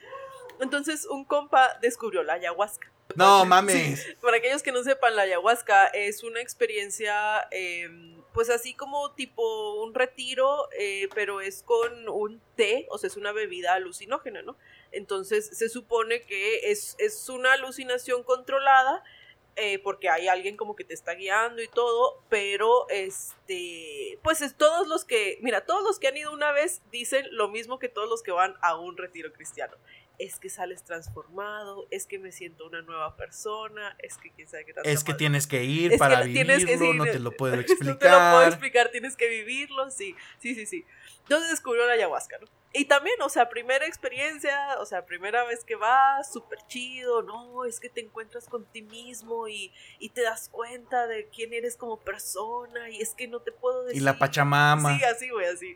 Entonces, 0.59 1.05
un 1.05 1.23
compa 1.23 1.77
descubrió 1.81 2.23
la 2.23 2.33
ayahuasca. 2.33 2.89
No 3.15 3.45
mames. 3.45 4.15
Para 4.21 4.37
aquellos 4.37 4.63
que 4.63 4.71
no 4.71 4.83
sepan, 4.83 5.15
la 5.15 5.23
ayahuasca 5.23 5.87
es 5.87 6.23
una 6.23 6.41
experiencia, 6.41 7.47
eh, 7.51 7.89
pues 8.33 8.49
así 8.49 8.73
como 8.73 9.11
tipo 9.11 9.83
un 9.83 9.93
retiro, 9.93 10.69
eh, 10.77 11.09
pero 11.13 11.41
es 11.41 11.63
con 11.63 12.09
un 12.09 12.41
té, 12.55 12.87
o 12.89 12.97
sea, 12.97 13.07
es 13.07 13.17
una 13.17 13.31
bebida 13.31 13.73
alucinógena, 13.73 14.41
¿no? 14.41 14.57
Entonces 14.91 15.49
se 15.57 15.69
supone 15.69 16.23
que 16.23 16.71
es, 16.71 16.95
es 16.99 17.29
una 17.29 17.53
alucinación 17.53 18.23
controlada, 18.23 19.03
eh, 19.57 19.79
porque 19.79 20.09
hay 20.09 20.29
alguien 20.29 20.55
como 20.55 20.77
que 20.77 20.85
te 20.85 20.93
está 20.93 21.13
guiando 21.13 21.61
y 21.61 21.67
todo, 21.67 22.23
pero 22.29 22.87
este, 22.89 24.17
pues 24.23 24.41
es 24.41 24.55
todos 24.55 24.87
los 24.87 25.03
que, 25.03 25.39
mira, 25.41 25.65
todos 25.65 25.83
los 25.83 25.99
que 25.99 26.07
han 26.07 26.15
ido 26.15 26.31
una 26.31 26.53
vez 26.53 26.81
dicen 26.89 27.27
lo 27.31 27.49
mismo 27.49 27.77
que 27.77 27.89
todos 27.89 28.09
los 28.09 28.23
que 28.23 28.31
van 28.31 28.55
a 28.61 28.77
un 28.77 28.95
retiro 28.95 29.33
cristiano 29.33 29.75
es 30.19 30.39
que 30.39 30.49
sales 30.49 30.83
transformado, 30.83 31.87
es 31.91 32.05
que 32.05 32.19
me 32.19 32.31
siento 32.31 32.67
una 32.67 32.81
nueva 32.81 33.15
persona, 33.15 33.95
es 33.99 34.17
que 34.17 34.31
quién 34.31 34.47
sabe 34.47 34.65
qué 34.65 34.73
Es 34.83 35.03
que 35.03 35.11
madre. 35.13 35.17
tienes 35.17 35.47
que 35.47 35.63
ir 35.63 35.93
Es 35.93 35.99
para 35.99 36.23
que 36.23 36.29
tienes 36.29 36.65
que 36.65 36.77
vivirlo, 36.77 36.91
sí, 36.91 36.97
no 36.97 37.05
te 37.05 37.19
lo 37.19 37.31
puedo 37.31 37.55
No 37.55 37.63
te 37.63 37.85
lo 37.85 37.97
puedo 37.97 38.43
explicar. 38.43 38.47
explicar, 38.47 38.89
tienes 38.91 39.15
que 39.15 39.27
vivirlo, 39.29 39.89
sí, 39.89 40.15
sí, 40.39 40.55
sí, 40.55 40.65
sí. 40.65 40.85
Entonces 41.23 41.49
descubrió 41.49 41.85
la 41.85 41.93
ayahuasca, 41.93 42.37
¿no? 42.39 42.47
Y 42.73 42.85
también, 42.85 43.21
o 43.21 43.27
sea, 43.27 43.49
primera 43.49 43.85
experiencia, 43.85 44.57
o 44.79 44.85
sea, 44.85 45.05
primera 45.05 45.43
vez 45.43 45.63
que 45.65 45.75
vas, 45.75 46.31
súper 46.31 46.59
chido, 46.67 47.21
¿no? 47.21 47.65
Es 47.65 47.79
que 47.81 47.89
te 47.89 47.99
encuentras 47.99 48.47
con 48.47 48.65
ti 48.65 48.81
mismo 48.81 49.47
y, 49.49 49.73
y 49.99 50.09
te 50.09 50.21
das 50.21 50.47
cuenta 50.49 51.05
de 51.07 51.27
quién 51.27 51.51
eres 51.53 51.75
como 51.75 51.99
persona 51.99 52.89
y 52.89 53.01
es 53.01 53.13
que 53.13 53.27
no 53.27 53.41
te 53.41 53.51
puedo 53.51 53.83
decir. 53.83 54.01
Y 54.01 54.05
la 54.05 54.17
Pachamama. 54.17 54.97
Sí, 54.97 55.03
así, 55.03 55.29
güey, 55.29 55.47
así. 55.47 55.75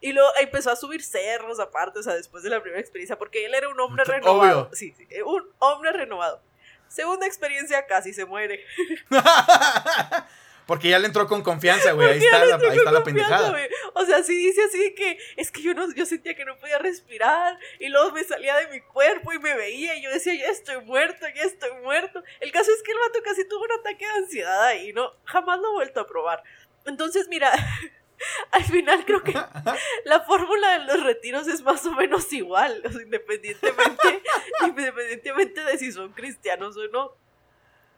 Y 0.00 0.12
luego 0.12 0.28
empezó 0.40 0.70
a 0.70 0.76
subir 0.76 1.02
cerros 1.02 1.58
aparte, 1.58 1.98
o 1.98 2.02
sea, 2.02 2.14
después 2.14 2.42
de 2.42 2.50
la 2.50 2.60
primera 2.60 2.80
experiencia, 2.80 3.18
porque 3.18 3.46
él 3.46 3.54
era 3.54 3.68
un 3.68 3.80
hombre 3.80 4.02
Obvio. 4.04 4.14
renovado. 4.14 4.70
Sí, 4.72 4.94
sí, 4.96 5.06
un 5.22 5.48
hombre 5.58 5.92
renovado. 5.92 6.42
Segunda 6.88 7.26
experiencia, 7.26 7.86
casi 7.86 8.12
se 8.12 8.24
muere. 8.24 8.64
Porque 10.66 10.88
ya 10.88 10.98
le 10.98 11.06
entró 11.06 11.28
con 11.28 11.42
confianza, 11.42 11.92
güey. 11.92 12.08
Ahí 12.08 12.18
está 12.18 12.44
la, 12.44 12.56
ahí 12.56 12.76
está 12.76 12.90
la 12.90 13.04
pendejada. 13.04 13.56
O 13.94 14.04
sea, 14.04 14.24
sí 14.24 14.36
dice 14.36 14.64
así 14.64 14.94
que 14.96 15.16
es 15.36 15.52
que 15.52 15.62
yo 15.62 15.74
no, 15.74 15.92
yo 15.94 16.04
sentía 16.04 16.34
que 16.34 16.44
no 16.44 16.58
podía 16.58 16.78
respirar 16.78 17.56
y 17.78 17.88
luego 17.88 18.10
me 18.10 18.24
salía 18.24 18.56
de 18.56 18.66
mi 18.68 18.80
cuerpo 18.80 19.32
y 19.32 19.38
me 19.38 19.54
veía 19.54 19.94
y 19.94 20.02
yo 20.02 20.10
decía, 20.10 20.34
ya 20.34 20.48
estoy 20.48 20.84
muerto, 20.84 21.24
ya 21.34 21.42
estoy 21.42 21.70
muerto. 21.82 22.22
El 22.40 22.50
caso 22.50 22.72
es 22.72 22.82
que 22.82 22.90
el 22.90 22.98
vato 22.98 23.20
casi 23.22 23.46
tuvo 23.46 23.62
un 23.62 23.72
ataque 23.78 24.06
de 24.06 24.12
ansiedad 24.12 24.64
ahí, 24.64 24.92
¿no? 24.92 25.12
Jamás 25.24 25.60
lo 25.60 25.68
he 25.68 25.74
vuelto 25.74 26.00
a 26.00 26.06
probar. 26.06 26.42
Entonces, 26.84 27.28
mira, 27.28 27.52
al 28.50 28.64
final 28.64 29.04
creo 29.04 29.22
que 29.22 29.32
la 30.04 30.20
fórmula 30.20 30.78
de 30.78 30.84
los 30.86 31.02
retiros 31.02 31.46
es 31.46 31.62
más 31.62 31.84
o 31.86 31.92
menos 31.92 32.32
igual, 32.32 32.82
o 32.84 32.90
sea, 32.90 33.02
independientemente, 33.02 34.22
independientemente 34.66 35.64
de 35.64 35.78
si 35.78 35.92
son 35.92 36.12
cristianos 36.12 36.76
o 36.76 36.88
no. 36.88 37.14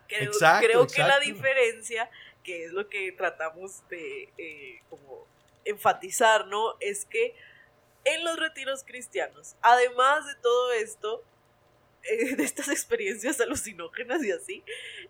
Creo, 0.06 0.32
Exacto, 0.32 0.66
creo 0.66 0.86
que 0.86 1.02
la 1.02 1.18
diferencia, 1.20 2.10
que 2.42 2.64
es 2.64 2.72
lo 2.72 2.88
que 2.88 3.12
tratamos 3.12 3.86
de 3.90 4.32
eh, 4.38 4.80
como 4.88 5.26
enfatizar, 5.66 6.46
¿no? 6.46 6.76
Es 6.80 7.04
que 7.04 7.34
en 8.04 8.24
los 8.24 8.38
retiros 8.38 8.84
cristianos, 8.84 9.56
además 9.60 10.26
de 10.26 10.34
todo 10.36 10.72
esto, 10.72 11.22
eh, 12.04 12.36
de 12.36 12.44
estas 12.44 12.68
experiencias 12.68 13.40
alucinógenas 13.40 14.22
y 14.24 14.30
así, 14.32 14.64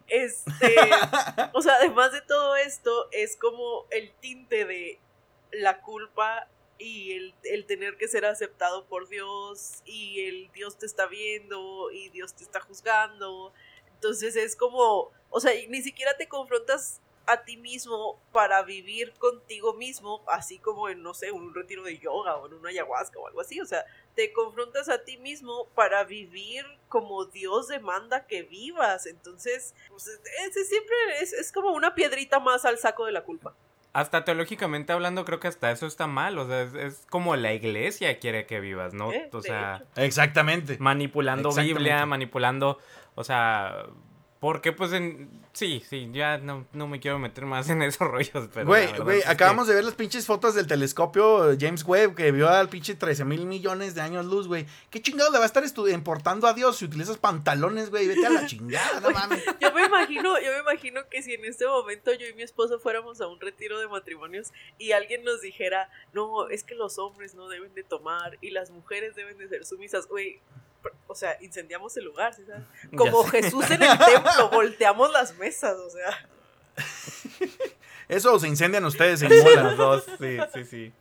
este, 0.09 0.51
o 1.53 1.63
sea, 1.63 1.75
además 1.75 2.13
de 2.13 2.23
todo 2.23 2.57
esto, 2.57 3.09
es 3.13 3.37
como 3.37 3.87
el 3.91 4.13
tinte 4.21 4.65
de 4.65 4.99
la 5.53 5.81
culpa 5.81 6.49
y 6.79 7.13
el, 7.13 7.35
el 7.45 7.67
tener 7.67 7.97
que 7.97 8.09
ser 8.09 8.25
aceptado 8.25 8.87
por 8.87 9.09
Dios 9.09 9.83
y 9.85 10.25
el 10.27 10.51
Dios 10.53 10.79
te 10.79 10.87
está 10.87 11.07
viendo 11.07 11.91
y 11.91 12.09
Dios 12.11 12.35
te 12.35 12.45
está 12.45 12.61
juzgando. 12.61 13.53
Entonces 13.95 14.37
es 14.37 14.55
como, 14.55 15.11
o 15.31 15.41
sea, 15.41 15.53
ni 15.69 15.83
siquiera 15.83 16.17
te 16.17 16.29
confrontas 16.29 17.01
a 17.29 17.45
ti 17.45 17.59
mismo 17.59 18.19
para 18.33 18.63
vivir 18.63 19.13
contigo 19.15 19.75
mismo, 19.75 20.23
así 20.29 20.59
como 20.59 20.89
en, 20.89 21.03
no 21.03 21.13
sé, 21.13 21.31
un 21.31 21.55
retiro 21.55 21.83
de 21.83 21.99
yoga 21.99 22.37
o 22.37 22.47
en 22.47 22.55
una 22.55 22.71
ayahuasca 22.71 23.19
o 23.19 23.27
algo 23.27 23.41
así. 23.41 23.61
O 23.61 23.67
sea, 23.67 23.85
te 24.19 24.33
confrontas 24.33 24.89
a 24.89 25.05
ti 25.05 25.17
mismo 25.17 25.69
para 25.77 26.03
vivir 26.03 26.65
como 26.89 27.27
Dios 27.27 27.69
demanda 27.69 28.27
que 28.27 28.43
vivas. 28.43 29.07
Entonces, 29.07 29.77
pues, 29.89 30.09
ese 30.45 30.65
siempre 30.65 30.97
es, 31.21 31.33
es 31.33 31.53
como 31.53 31.71
una 31.71 31.95
piedrita 31.95 32.41
más 32.41 32.65
al 32.65 32.79
saco 32.79 33.07
de 33.07 33.13
la 33.13 33.23
culpa. 33.23 33.55
Hasta 33.93 34.25
teológicamente 34.25 34.93
hablando, 34.93 35.25
creo 35.25 35.39
que 35.39 35.47
hasta 35.47 35.71
eso 35.71 35.87
está 35.87 36.09
mal. 36.09 36.37
O 36.37 36.49
sea, 36.49 36.63
es, 36.63 36.75
es 36.75 37.07
como 37.09 37.37
la 37.37 37.53
iglesia 37.53 38.19
quiere 38.19 38.45
que 38.45 38.59
vivas, 38.59 38.93
¿no? 38.93 39.13
Eh, 39.13 39.31
o 39.33 39.41
sea, 39.41 39.85
Exactamente. 39.95 40.79
manipulando 40.81 41.51
Exactamente. 41.51 41.79
Biblia, 41.79 42.05
manipulando, 42.05 42.81
o 43.15 43.23
sea, 43.23 43.87
porque 44.41 44.73
pues 44.73 44.93
en... 44.93 45.29
Sí, 45.53 45.83
sí, 45.89 46.09
ya 46.13 46.39
no, 46.39 46.65
no 46.73 46.87
me 46.87 47.01
quiero 47.01 47.19
meter 47.19 47.45
más 47.45 47.69
en 47.71 47.83
esos 47.83 48.07
rollos, 48.07 48.49
pero... 48.55 48.67
Güey, 48.67 48.97
güey, 48.99 49.23
que- 49.23 49.29
acabamos 49.29 49.67
de 49.67 49.75
ver 49.75 49.83
las 49.85 49.95
pinches 49.95 50.27
fotos 50.27 50.55
del 50.55 50.67
telescopio 50.67 51.57
James 51.59 51.85
Webb 51.85 52.15
que 52.15 52.31
vio 52.31 52.49
al 52.49 52.69
pinche 52.69 52.95
13 52.95 53.25
mil 53.25 53.47
millones 53.47 53.95
de 53.95 54.01
años 54.01 54.27
luz, 54.27 54.47
güey. 54.47 54.67
¿Qué 54.91 55.03
chingados 55.03 55.33
le 55.33 55.39
va 55.39 55.45
a 55.45 55.47
estar 55.47 55.65
estu- 55.65 55.93
importando 55.93 56.47
a 56.47 56.55
Dios 56.55 56.77
si 56.77 56.85
utilizas 56.85 57.19
pantalones, 57.19 57.91
güey? 57.91 58.07
Vete 58.07 58.27
a 58.27 58.31
la 58.31 58.47
chingada, 58.47 59.01
no 59.01 59.11
mames. 59.13 59.43
Yo 59.61 59.73
me 59.73 59.85
imagino, 59.87 60.39
yo 60.41 60.53
me 60.53 60.59
imagino 60.61 61.01
que 61.11 61.23
si 61.23 61.35
en 61.35 61.45
este 61.45 61.67
momento 61.67 62.13
yo 62.13 62.27
y 62.27 62.35
mi 62.35 62.43
esposo 62.43 62.79
fuéramos 62.79 63.21
a 63.21 63.27
un 63.27 63.41
retiro 63.41 63.79
de 63.81 63.89
matrimonios 63.89 64.53
y 64.79 64.93
alguien 64.93 65.25
nos 65.25 65.41
dijera, 65.41 65.91
no, 66.13 66.49
es 66.49 66.63
que 66.63 66.75
los 66.77 66.99
hombres 66.99 67.35
no 67.35 67.49
deben 67.49 67.75
de 67.75 67.83
tomar 67.83 68.39
y 68.41 68.51
las 68.51 68.71
mujeres 68.71 69.17
deben 69.17 69.37
de 69.39 69.49
ser 69.49 69.65
sumisas, 69.67 70.07
güey, 70.07 70.41
o 71.07 71.15
sea, 71.15 71.37
incendiamos 71.41 71.97
el 71.97 72.05
lugar, 72.05 72.35
¿sí 72.35 72.45
sabes? 72.47 72.65
Como. 72.97 73.25
Jesús 73.25 73.71
en 73.71 73.83
el 73.83 73.99
templo, 73.99 74.51
volteamos 74.53 75.11
las 75.13 75.37
mesas, 75.37 75.77
o 75.77 75.91
sea. 75.91 76.29
Eso 78.09 78.39
se 78.39 78.49
incendian 78.49 78.85
ustedes 78.85 79.23
en 79.23 79.31
Las 79.31 79.45
mola. 79.45 79.75
dos, 79.75 80.05
sí, 80.19 80.39
sí, 80.55 80.65
sí. 80.65 80.93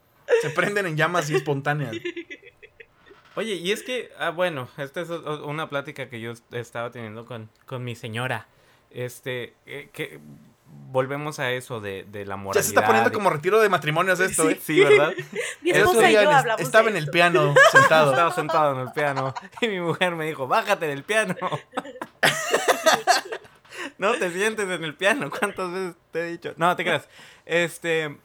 Se 0.41 0.49
prenden 0.49 0.85
en 0.87 0.97
llamas 0.97 1.25
así 1.25 1.35
espontáneas. 1.35 1.95
Oye, 3.35 3.53
y 3.53 3.71
es 3.71 3.83
que, 3.83 4.11
ah, 4.17 4.31
bueno, 4.31 4.67
esta 4.77 5.01
es 5.01 5.09
una 5.09 5.69
plática 5.69 6.09
que 6.09 6.19
yo 6.19 6.33
estaba 6.51 6.91
teniendo 6.91 7.25
con, 7.25 7.49
con 7.65 7.83
mi 7.83 7.95
señora. 7.95 8.47
Este, 8.89 9.53
eh, 9.65 9.89
que 9.93 10.19
volvemos 10.89 11.39
a 11.39 11.51
eso 11.51 11.81
de, 11.81 12.05
de 12.09 12.25
la 12.25 12.37
moralidad. 12.37 12.61
Ya 12.61 12.63
se 12.63 12.69
está 12.69 12.85
poniendo 12.85 13.09
de- 13.09 13.13
como 13.15 13.29
retiro 13.29 13.59
de 13.59 13.69
matrimonios 13.69 14.19
esto, 14.19 14.43
Sí, 14.43 14.49
¿eh? 14.53 14.59
sí, 14.63 14.79
¿verdad? 14.79 15.13
Mi 15.61 15.71
esposa 15.71 16.09
y 16.09 16.13
yo 16.13 16.19
hablamos 16.31 16.61
estaba 16.61 16.85
de 16.85 16.91
en 16.91 16.97
el 16.97 17.09
piano 17.09 17.53
sentado. 17.71 18.11
Estaba 18.11 18.31
sentado 18.31 18.73
en 18.75 18.87
el 18.87 18.91
piano 18.93 19.33
y 19.61 19.67
mi 19.67 19.79
mujer 19.81 20.15
me 20.15 20.25
dijo, 20.25 20.47
bájate 20.47 20.87
del 20.87 21.03
piano. 21.03 21.35
no 23.97 24.13
te 24.15 24.31
sientes 24.31 24.69
en 24.69 24.83
el 24.83 24.95
piano. 24.95 25.29
¿Cuántas 25.29 25.71
veces 25.71 25.95
te 26.11 26.19
he 26.21 26.31
dicho? 26.31 26.53
No, 26.57 26.75
te 26.75 26.83
creas. 26.83 27.07
Este, 27.45 28.17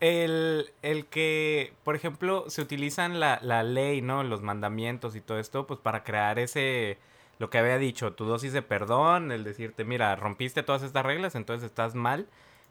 el, 0.00 0.72
el 0.82 1.06
que, 1.06 1.72
por 1.84 1.96
ejemplo, 1.96 2.44
se 2.48 2.62
utilizan 2.62 3.20
la, 3.20 3.38
la 3.42 3.62
ley, 3.62 4.02
¿no? 4.02 4.22
Los 4.24 4.42
mandamientos 4.42 5.16
y 5.16 5.20
todo 5.20 5.38
esto, 5.38 5.66
pues 5.66 5.80
para 5.80 6.04
crear 6.04 6.38
ese, 6.38 6.98
lo 7.38 7.50
que 7.50 7.58
había 7.58 7.78
dicho, 7.78 8.12
tu 8.14 8.24
dosis 8.24 8.52
de 8.52 8.62
perdón, 8.62 9.30
el 9.30 9.44
decirte, 9.44 9.84
mira, 9.84 10.16
rompiste 10.16 10.62
todas 10.62 10.82
estas 10.82 11.04
reglas, 11.04 11.34
entonces 11.34 11.66
estás 11.66 11.94
mal. 11.94 12.26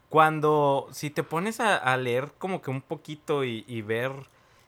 Cuando, 0.08 0.88
si 0.92 1.10
te 1.10 1.22
pones 1.22 1.60
a, 1.60 1.96
leer 1.96 2.32
como 2.38 2.62
que 2.62 2.70
un 2.70 2.82
poquito 2.82 3.44
y, 3.44 3.82
ver 3.82 4.12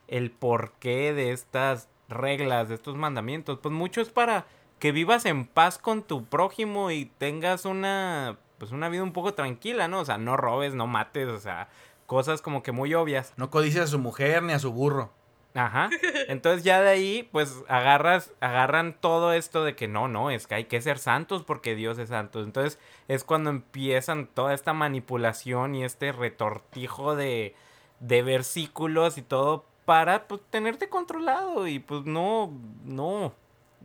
el 0.07 0.31
porqué 0.31 1.13
de 1.13 1.31
estas 1.31 1.89
reglas, 2.09 2.69
de 2.69 2.75
estos 2.75 2.95
mandamientos, 2.95 3.59
pues 3.59 3.73
mucho 3.73 4.01
es 4.01 4.09
para 4.09 4.45
que 4.79 4.91
vivas 4.91 5.25
en 5.25 5.45
paz 5.45 5.77
con 5.77 6.03
tu 6.03 6.25
prójimo 6.25 6.91
y 6.91 7.05
tengas 7.05 7.65
una, 7.65 8.37
pues 8.57 8.71
una 8.71 8.89
vida 8.89 9.03
un 9.03 9.13
poco 9.13 9.33
tranquila, 9.33 9.87
¿no? 9.87 9.99
O 9.99 10.05
sea, 10.05 10.17
no 10.17 10.35
robes, 10.37 10.73
no 10.73 10.87
mates, 10.87 11.27
o 11.27 11.39
sea, 11.39 11.69
cosas 12.05 12.41
como 12.41 12.63
que 12.63 12.71
muy 12.71 12.93
obvias. 12.93 13.33
No 13.37 13.49
codicia 13.49 13.83
a 13.83 13.87
su 13.87 13.99
mujer 13.99 14.43
ni 14.43 14.53
a 14.53 14.59
su 14.59 14.71
burro. 14.71 15.11
Ajá. 15.53 15.89
Entonces 16.27 16.63
ya 16.63 16.81
de 16.81 16.89
ahí, 16.89 17.29
pues 17.31 17.55
agarras, 17.67 18.33
agarran 18.39 18.95
todo 18.99 19.33
esto 19.33 19.63
de 19.63 19.75
que 19.75 19.87
no, 19.87 20.07
no, 20.07 20.29
es 20.31 20.47
que 20.47 20.55
hay 20.55 20.65
que 20.65 20.81
ser 20.81 20.99
santos 20.99 21.43
porque 21.43 21.75
Dios 21.75 21.97
es 21.97 22.09
santo. 22.09 22.41
Entonces 22.41 22.79
es 23.07 23.23
cuando 23.23 23.49
empiezan 23.49 24.27
toda 24.27 24.53
esta 24.53 24.73
manipulación 24.73 25.75
y 25.75 25.83
este 25.83 26.11
retortijo 26.11 27.15
de, 27.15 27.55
de 27.99 28.21
versículos 28.21 29.17
y 29.17 29.21
todo 29.21 29.65
para 29.85 30.27
pues 30.27 30.41
tenerte 30.51 30.87
controlado 30.87 31.67
y 31.67 31.79
pues 31.79 32.05
no, 32.05 32.53
no, 32.83 33.33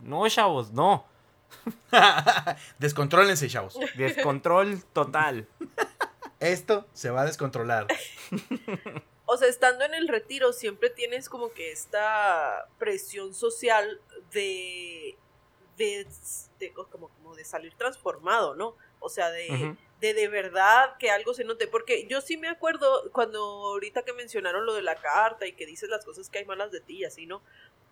no, 0.03 0.29
chavos, 0.29 0.71
no. 0.71 1.05
Descontrólense, 2.79 3.47
chavos. 3.47 3.79
Descontrol 3.95 4.83
total. 4.93 5.47
Esto 6.39 6.85
se 6.93 7.09
va 7.09 7.21
a 7.21 7.25
descontrolar. 7.25 7.87
O 9.25 9.37
sea, 9.37 9.47
estando 9.47 9.85
en 9.85 9.93
el 9.93 10.07
retiro 10.07 10.53
siempre 10.53 10.89
tienes 10.89 11.29
como 11.29 11.51
que 11.51 11.71
esta 11.71 12.67
presión 12.77 13.33
social 13.33 13.99
de, 14.31 15.17
de, 15.77 16.07
de- 16.59 16.73
como, 16.73 17.09
como 17.09 17.35
de 17.35 17.43
salir 17.45 17.73
transformado, 17.75 18.55
¿no? 18.55 18.75
O 18.99 19.09
sea, 19.09 19.29
de, 19.31 19.75
de 19.99 20.13
de 20.13 20.27
verdad 20.27 20.97
que 20.97 21.09
algo 21.11 21.33
se 21.33 21.43
note. 21.43 21.67
Porque 21.67 22.05
yo 22.07 22.21
sí 22.21 22.37
me 22.37 22.47
acuerdo 22.49 23.09
cuando 23.11 23.39
ahorita 23.41 24.03
que 24.03 24.13
mencionaron 24.13 24.65
lo 24.65 24.73
de 24.73 24.81
la 24.83 24.95
carta 24.95 25.45
y 25.47 25.53
que 25.53 25.65
dices 25.65 25.89
las 25.89 26.05
cosas 26.05 26.29
que 26.29 26.39
hay 26.39 26.45
malas 26.45 26.71
de 26.71 26.81
ti 26.81 26.97
y 26.99 27.05
así, 27.05 27.25
¿no? 27.25 27.41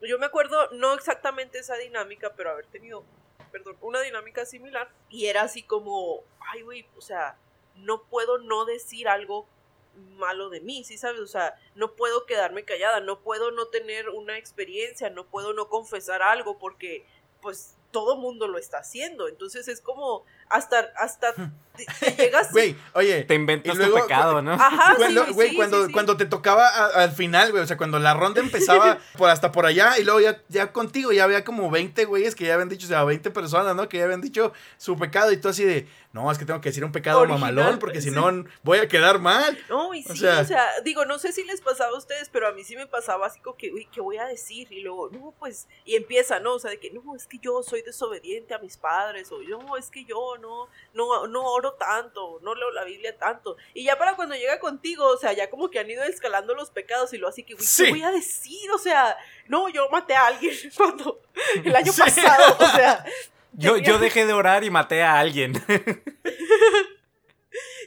Yo 0.02 0.20
me 0.20 0.26
acuerdo, 0.26 0.70
no 0.72 0.94
exactamente 0.94 1.60
esa 1.60 1.78
dinámica, 1.78 2.34
pero 2.36 2.50
haber 2.52 2.66
tenido, 2.68 3.04
perdón, 3.52 3.78
una 3.82 4.02
dinámica 4.02 4.46
similar. 4.46 4.90
Y 5.10 5.28
era 5.28 5.42
así 5.44 5.64
como, 5.64 6.24
ay, 6.52 6.62
güey, 6.62 6.86
o 6.98 7.02
sea, 7.02 7.38
no 7.76 8.04
puedo 8.04 8.38
no 8.38 8.66
decir 8.66 9.08
algo 9.08 9.48
malo 9.96 10.50
de 10.50 10.62
mí, 10.62 10.84
¿sí 10.84 10.98
sabes? 10.98 11.22
O 11.22 11.28
sea, 11.28 11.56
no 11.76 11.96
puedo 11.96 12.26
quedarme 12.26 12.66
callada, 12.66 13.00
no 13.00 13.22
puedo 13.22 13.52
no 13.52 13.68
tener 13.68 14.10
una 14.10 14.38
experiencia, 14.38 15.10
no 15.10 15.26
puedo 15.26 15.54
no 15.54 15.70
confesar 15.70 16.22
algo 16.22 16.58
porque 16.58 17.06
pues 17.42 17.76
todo 17.92 18.18
mundo 18.18 18.48
lo 18.48 18.58
está 18.58 18.80
haciendo. 18.80 19.28
Entonces 19.28 19.68
es 19.68 19.82
como 19.82 20.26
hasta 20.54 20.92
hasta 20.98 21.34
te, 21.76 21.86
te 22.00 22.16
llegas 22.24 22.52
Güey, 22.52 22.76
oye. 22.94 23.24
Te 23.24 23.34
inventas 23.34 23.74
Y 23.74 23.78
luego, 23.78 23.98
tu 23.98 24.04
pecado, 24.04 24.42
¿no? 24.44 24.54
Ajá, 24.54 24.94
Cuando, 24.96 25.26
sí, 25.26 25.32
güey, 25.34 25.50
sí, 25.50 25.56
cuando, 25.56 25.82
sí, 25.82 25.88
sí. 25.88 25.94
cuando 25.94 26.18
te 26.18 26.26
tocaba 26.28 26.68
a- 26.68 27.04
al 27.04 27.12
final, 27.12 27.50
güey, 27.52 27.64
o 27.64 27.68
sea, 27.68 27.78
cuando 27.78 27.98
la 27.98 28.14
ronda 28.14 28.42
empezaba 28.42 29.00
por 29.18 29.30
hasta 29.32 29.52
por 29.52 29.66
allá 29.66 29.98
y 29.98 30.04
luego 30.04 30.20
ya, 30.20 30.40
ya 30.50 30.72
contigo 30.72 31.12
ya 31.12 31.24
había 31.24 31.44
como 31.44 31.72
20 31.72 32.06
güeyes 32.06 32.36
que 32.36 32.46
ya 32.46 32.54
habían 32.54 32.70
dicho, 32.70 32.86
o 32.86 32.90
sea, 32.90 33.04
20 33.04 33.32
personas, 33.32 33.76
¿no? 33.76 33.90
Que 33.90 33.98
ya 33.98 34.04
habían 34.04 34.22
dicho 34.22 34.54
su 34.78 34.98
pecado 35.00 35.32
y 35.32 35.38
tú 35.38 35.50
así 35.50 35.64
de, 35.64 35.88
no, 36.12 36.32
es 36.32 36.38
que 36.38 36.46
tengo 36.46 36.62
que 36.62 36.70
decir 36.70 36.86
un 36.86 36.92
pecado 36.92 37.22
Original, 37.22 37.40
mamalón 37.56 37.80
porque 37.80 38.02
si 38.02 38.12
no 38.12 38.46
voy 38.62 38.78
a 38.78 38.88
quedar 38.88 39.18
mal. 39.18 39.58
No, 39.68 39.96
y 39.96 40.06
O 40.08 40.12
sí, 40.12 40.20
sea- 40.20 40.42
o 40.42 40.46
sea, 40.46 40.68
digo, 40.84 41.06
no 41.06 41.18
sé 41.18 41.34
si 41.34 41.44
les 41.44 41.60
pasaba 41.62 41.90
a 41.90 41.98
ustedes, 41.98 42.30
pero 42.30 42.48
a 42.48 42.52
mí 42.52 42.64
sí 42.64 42.76
me 42.76 42.86
pasaba 42.86 43.26
así 43.26 43.40
como 43.40 43.58
que, 43.58 43.72
uy, 43.74 43.88
¿qué 43.92 44.00
voy 44.00 44.18
a 44.18 44.26
decir? 44.26 44.72
Y 44.72 44.82
luego, 44.82 45.10
no, 45.10 45.34
pues, 45.40 45.68
y 45.86 45.96
empieza, 45.96 46.40
¿no? 46.40 46.54
O 46.54 46.60
sea, 46.60 46.70
de 46.70 46.80
que, 46.80 46.92
no, 46.92 47.16
es 47.16 47.26
que 47.26 47.40
yo 47.40 47.64
soy 47.64 47.82
desobediente 47.82 48.54
a 48.54 48.60
mis 48.60 48.78
padres, 48.78 49.32
o 49.32 49.42
no, 49.42 49.76
es 49.76 49.90
que 49.90 50.06
yo 50.06 50.38
no, 50.44 50.70
no, 50.94 51.26
no 51.28 51.44
oro 51.46 51.74
tanto, 51.74 52.40
no 52.44 52.54
leo 52.54 52.70
la 52.72 52.84
Biblia 52.84 53.18
tanto. 53.18 53.58
Y 53.74 53.84
ya 53.86 53.98
para 53.98 54.16
cuando 54.16 54.36
llega 54.36 54.60
contigo, 54.60 55.08
o 55.08 55.18
sea, 55.18 55.34
ya 55.34 55.50
como 55.50 55.70
que 55.72 55.80
han 55.80 55.90
ido 55.90 56.04
escalando 56.04 56.54
los 56.54 56.70
pecados 56.70 57.14
y 57.14 57.18
lo 57.18 57.28
así 57.30 57.44
que, 57.44 57.56
Sí. 57.60 57.86
¿qué 57.86 57.90
voy 57.92 58.04
a 58.04 58.12
decir? 58.12 58.70
O 58.72 58.78
sea, 58.78 59.18
no, 59.48 59.70
yo 59.70 59.88
maté 59.90 60.14
a 60.16 60.28
alguien 60.28 60.54
cuando, 60.78 61.22
el 61.64 61.76
año 61.76 61.92
Sí. 61.94 62.02
pasado, 62.02 62.58
o 62.60 62.66
sea. 62.76 63.06
Yo, 63.56 63.74
tenía- 63.76 63.88
yo 63.88 64.00
dejé 64.00 64.26
de 64.26 64.34
orar 64.34 64.64
y 64.64 64.72
maté 64.72 65.04
a 65.04 65.20
alguien. 65.20 65.54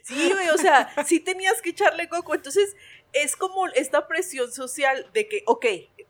Sí, 0.05 0.31
güey, 0.33 0.49
o 0.51 0.59
sea, 0.59 0.89
sí 1.05 1.19
tenías 1.19 1.61
que 1.61 1.71
echarle 1.71 2.09
coco. 2.09 2.35
Entonces, 2.37 2.77
es 3.13 3.35
como 3.35 3.67
esta 3.69 4.07
presión 4.07 4.53
social 4.53 5.11
de 5.13 5.27
que, 5.29 5.43
ok, 5.47 5.67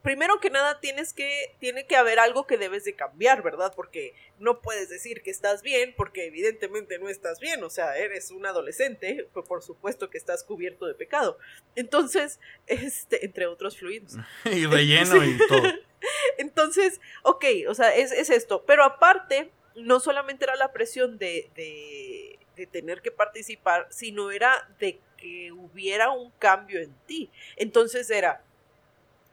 primero 0.06 0.38
que 0.38 0.50
nada 0.50 0.78
tienes 0.78 1.12
que, 1.12 1.56
tiene 1.58 1.84
que 1.84 1.96
haber 1.96 2.20
algo 2.20 2.46
que 2.46 2.58
debes 2.58 2.84
de 2.84 2.94
cambiar, 2.94 3.42
¿verdad? 3.42 3.72
Porque 3.74 4.14
no 4.38 4.60
puedes 4.60 4.88
decir 4.88 5.20
que 5.20 5.32
estás 5.32 5.62
bien, 5.62 5.94
porque 5.96 6.26
evidentemente 6.26 7.00
no 7.00 7.08
estás 7.08 7.40
bien, 7.40 7.64
o 7.64 7.70
sea, 7.70 7.96
eres 7.98 8.30
un 8.30 8.46
adolescente, 8.46 9.26
pues 9.32 9.44
por 9.48 9.64
supuesto 9.64 10.08
que 10.08 10.16
estás 10.16 10.44
cubierto 10.44 10.86
de 10.86 10.94
pecado. 10.94 11.38
Entonces, 11.74 12.38
este, 12.68 13.24
entre 13.24 13.48
otros 13.48 13.76
fluidos. 13.76 14.12
y 14.44 14.66
relleno 14.66 15.24
y 15.24 15.38
todo. 15.48 15.72
Entonces, 16.38 17.00
ok, 17.24 17.44
o 17.68 17.74
sea, 17.74 17.92
es, 17.96 18.12
es 18.12 18.30
esto. 18.30 18.64
Pero 18.64 18.84
aparte, 18.84 19.50
no 19.74 19.98
solamente 19.98 20.44
era 20.44 20.54
la 20.54 20.72
presión 20.72 21.18
de, 21.18 21.50
de, 21.56 22.38
de 22.54 22.66
tener 22.68 23.02
que 23.02 23.10
participar, 23.10 23.88
sino 23.90 24.30
era 24.30 24.72
de 24.78 25.00
que 25.16 25.50
hubiera 25.50 26.10
un 26.10 26.30
cambio 26.38 26.80
en 26.80 26.94
ti. 27.06 27.28
Entonces 27.56 28.08
era, 28.08 28.44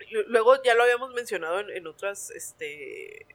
luego 0.09 0.61
ya 0.63 0.75
lo 0.75 0.83
habíamos 0.83 1.13
mencionado 1.13 1.59
en, 1.59 1.69
en 1.69 1.87
otras, 1.87 2.31
este, 2.31 3.25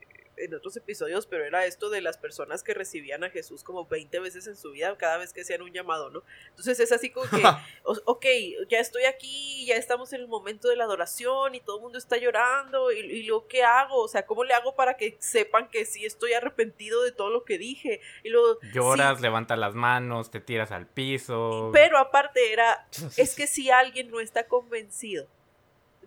en 0.41 0.55
otros 0.55 0.77
episodios, 0.77 1.27
pero 1.27 1.45
era 1.45 1.65
esto 1.67 1.91
de 1.91 2.01
las 2.01 2.17
personas 2.17 2.63
que 2.63 2.75
recibían 2.75 3.25
a 3.25 3.31
Jesús 3.31 3.63
como 3.63 3.87
20 3.87 4.21
veces 4.21 4.47
en 4.47 4.57
su 4.57 4.73
vida, 4.73 4.97
cada 4.97 5.19
vez 5.19 5.33
que 5.33 5.43
hacían 5.43 5.63
un 5.63 5.73
llamado, 5.73 6.11
¿no? 6.11 6.23
Entonces 6.51 6.81
es 6.81 6.93
así 6.93 7.11
como 7.11 7.29
que, 7.29 7.43
ok, 8.05 8.27
ya 8.69 8.79
estoy 8.79 9.05
aquí, 9.05 9.67
ya 9.67 9.77
estamos 9.77 10.13
en 10.13 10.21
el 10.21 10.29
momento 10.29 10.69
de 10.69 10.77
la 10.77 10.85
adoración 10.85 11.55
y 11.55 11.61
todo 11.61 11.77
el 11.77 11.83
mundo 11.83 11.99
está 11.99 12.17
llorando, 12.17 12.93
y, 12.93 12.99
y 12.99 13.23
luego, 13.25 13.47
¿qué 13.49 13.63
hago? 13.63 14.03
O 14.03 14.09
sea, 14.09 14.27
¿cómo 14.27 14.45
le 14.45 14.55
hago 14.55 14.75
para 14.75 14.97
que 14.97 15.17
sepan 15.21 15.69
que 15.69 15.85
sí 15.85 16.05
estoy 16.05 16.33
arrepentido 16.33 17.03
de 17.03 17.13
todo 17.13 17.31
lo 17.31 17.45
que 17.45 17.59
dije? 17.59 18.01
Y 18.23 18.31
luego, 18.31 18.59
Lloras, 18.73 19.19
sí, 19.19 19.23
levantas 19.23 19.59
las 19.59 19.75
manos, 19.75 20.31
te 20.31 20.41
tiras 20.41 20.71
al 20.71 20.87
piso. 20.87 21.71
pero 21.73 21.99
aparte 21.99 22.53
era, 22.53 22.89
es 23.17 23.35
que 23.35 23.47
si 23.47 23.71
alguien 23.71 24.11
no 24.11 24.21
está 24.21 24.47
convencido 24.47 25.27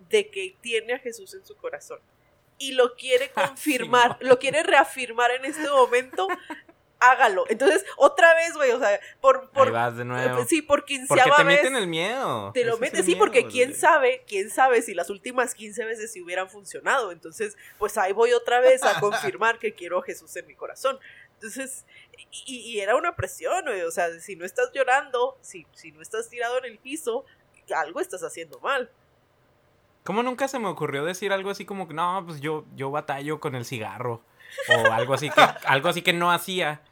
de 0.08 0.30
que 0.30 0.56
tiene 0.60 0.94
a 0.94 0.98
Jesús 0.98 1.34
en 1.34 1.44
su 1.44 1.56
corazón 1.56 2.00
y 2.58 2.72
lo 2.72 2.94
quiere 2.96 3.30
Ah, 3.36 3.48
confirmar, 3.48 4.16
lo 4.20 4.38
quiere 4.38 4.62
reafirmar 4.62 5.30
en 5.32 5.44
este 5.44 5.68
momento, 5.68 6.28
hágalo. 7.00 7.44
Entonces, 7.48 7.84
otra 7.96 8.34
vez, 8.34 8.54
güey, 8.54 8.70
o 8.70 8.78
sea, 8.78 9.00
por, 9.20 9.40
Ahí 9.40 9.48
por 9.52 9.70
vas 9.72 9.96
de 9.96 10.04
nuevo. 10.04 10.44
sí, 10.44 10.62
por 10.62 10.80
Porque 10.80 10.94
quinceava 10.94 11.36
te 11.36 11.44
vez 11.44 11.56
meten 11.56 11.76
el 11.76 11.86
miedo. 11.88 12.52
te 12.54 12.64
lo 12.64 12.78
el 12.80 13.04
sí, 13.04 13.16
porque 13.16 13.40
miedo, 13.40 13.50
quién 13.50 13.68
güey. 13.70 13.80
sabe, 13.80 14.24
quién 14.28 14.50
sabe 14.50 14.82
si 14.82 14.94
las 14.94 15.10
últimas 15.10 15.54
15 15.54 15.84
veces 15.84 16.12
si 16.12 16.22
hubieran 16.22 16.48
funcionado. 16.48 17.10
Entonces, 17.10 17.56
pues 17.78 17.98
ahí 17.98 18.12
voy 18.12 18.32
otra 18.32 18.60
vez 18.60 18.82
a 18.84 19.00
confirmar 19.00 19.58
que 19.58 19.74
quiero 19.74 19.98
a 19.98 20.02
Jesús 20.02 20.34
en 20.36 20.46
mi 20.46 20.54
corazón. 20.54 20.98
Entonces, 21.34 21.84
y, 22.46 22.58
y 22.60 22.80
era 22.80 22.94
una 22.94 23.16
presión, 23.16 23.64
güey, 23.64 23.82
o 23.82 23.90
sea, 23.90 24.20
si 24.20 24.36
no 24.36 24.44
estás 24.44 24.70
llorando, 24.72 25.36
si, 25.40 25.66
si 25.72 25.90
no 25.90 26.00
estás 26.00 26.28
tirado 26.28 26.58
en 26.58 26.66
el 26.66 26.78
piso, 26.78 27.24
algo 27.74 28.00
estás 28.00 28.22
haciendo 28.22 28.60
mal. 28.60 28.90
¿Cómo 30.04 30.22
nunca 30.22 30.48
se 30.48 30.58
me 30.58 30.68
ocurrió 30.68 31.04
decir 31.04 31.32
algo 31.32 31.50
así 31.50 31.64
como 31.64 31.86
que 31.86 31.94
no, 31.94 32.24
pues 32.26 32.40
yo, 32.40 32.64
yo 32.74 32.90
batallo 32.90 33.40
con 33.40 33.54
el 33.54 33.64
cigarro? 33.64 34.22
O 34.68 34.92
algo 34.92 35.14
así 35.14 35.30
que, 35.30 35.40
algo 35.66 35.88
así 35.88 36.02
que 36.02 36.12
no 36.12 36.32
hacía. 36.32 36.82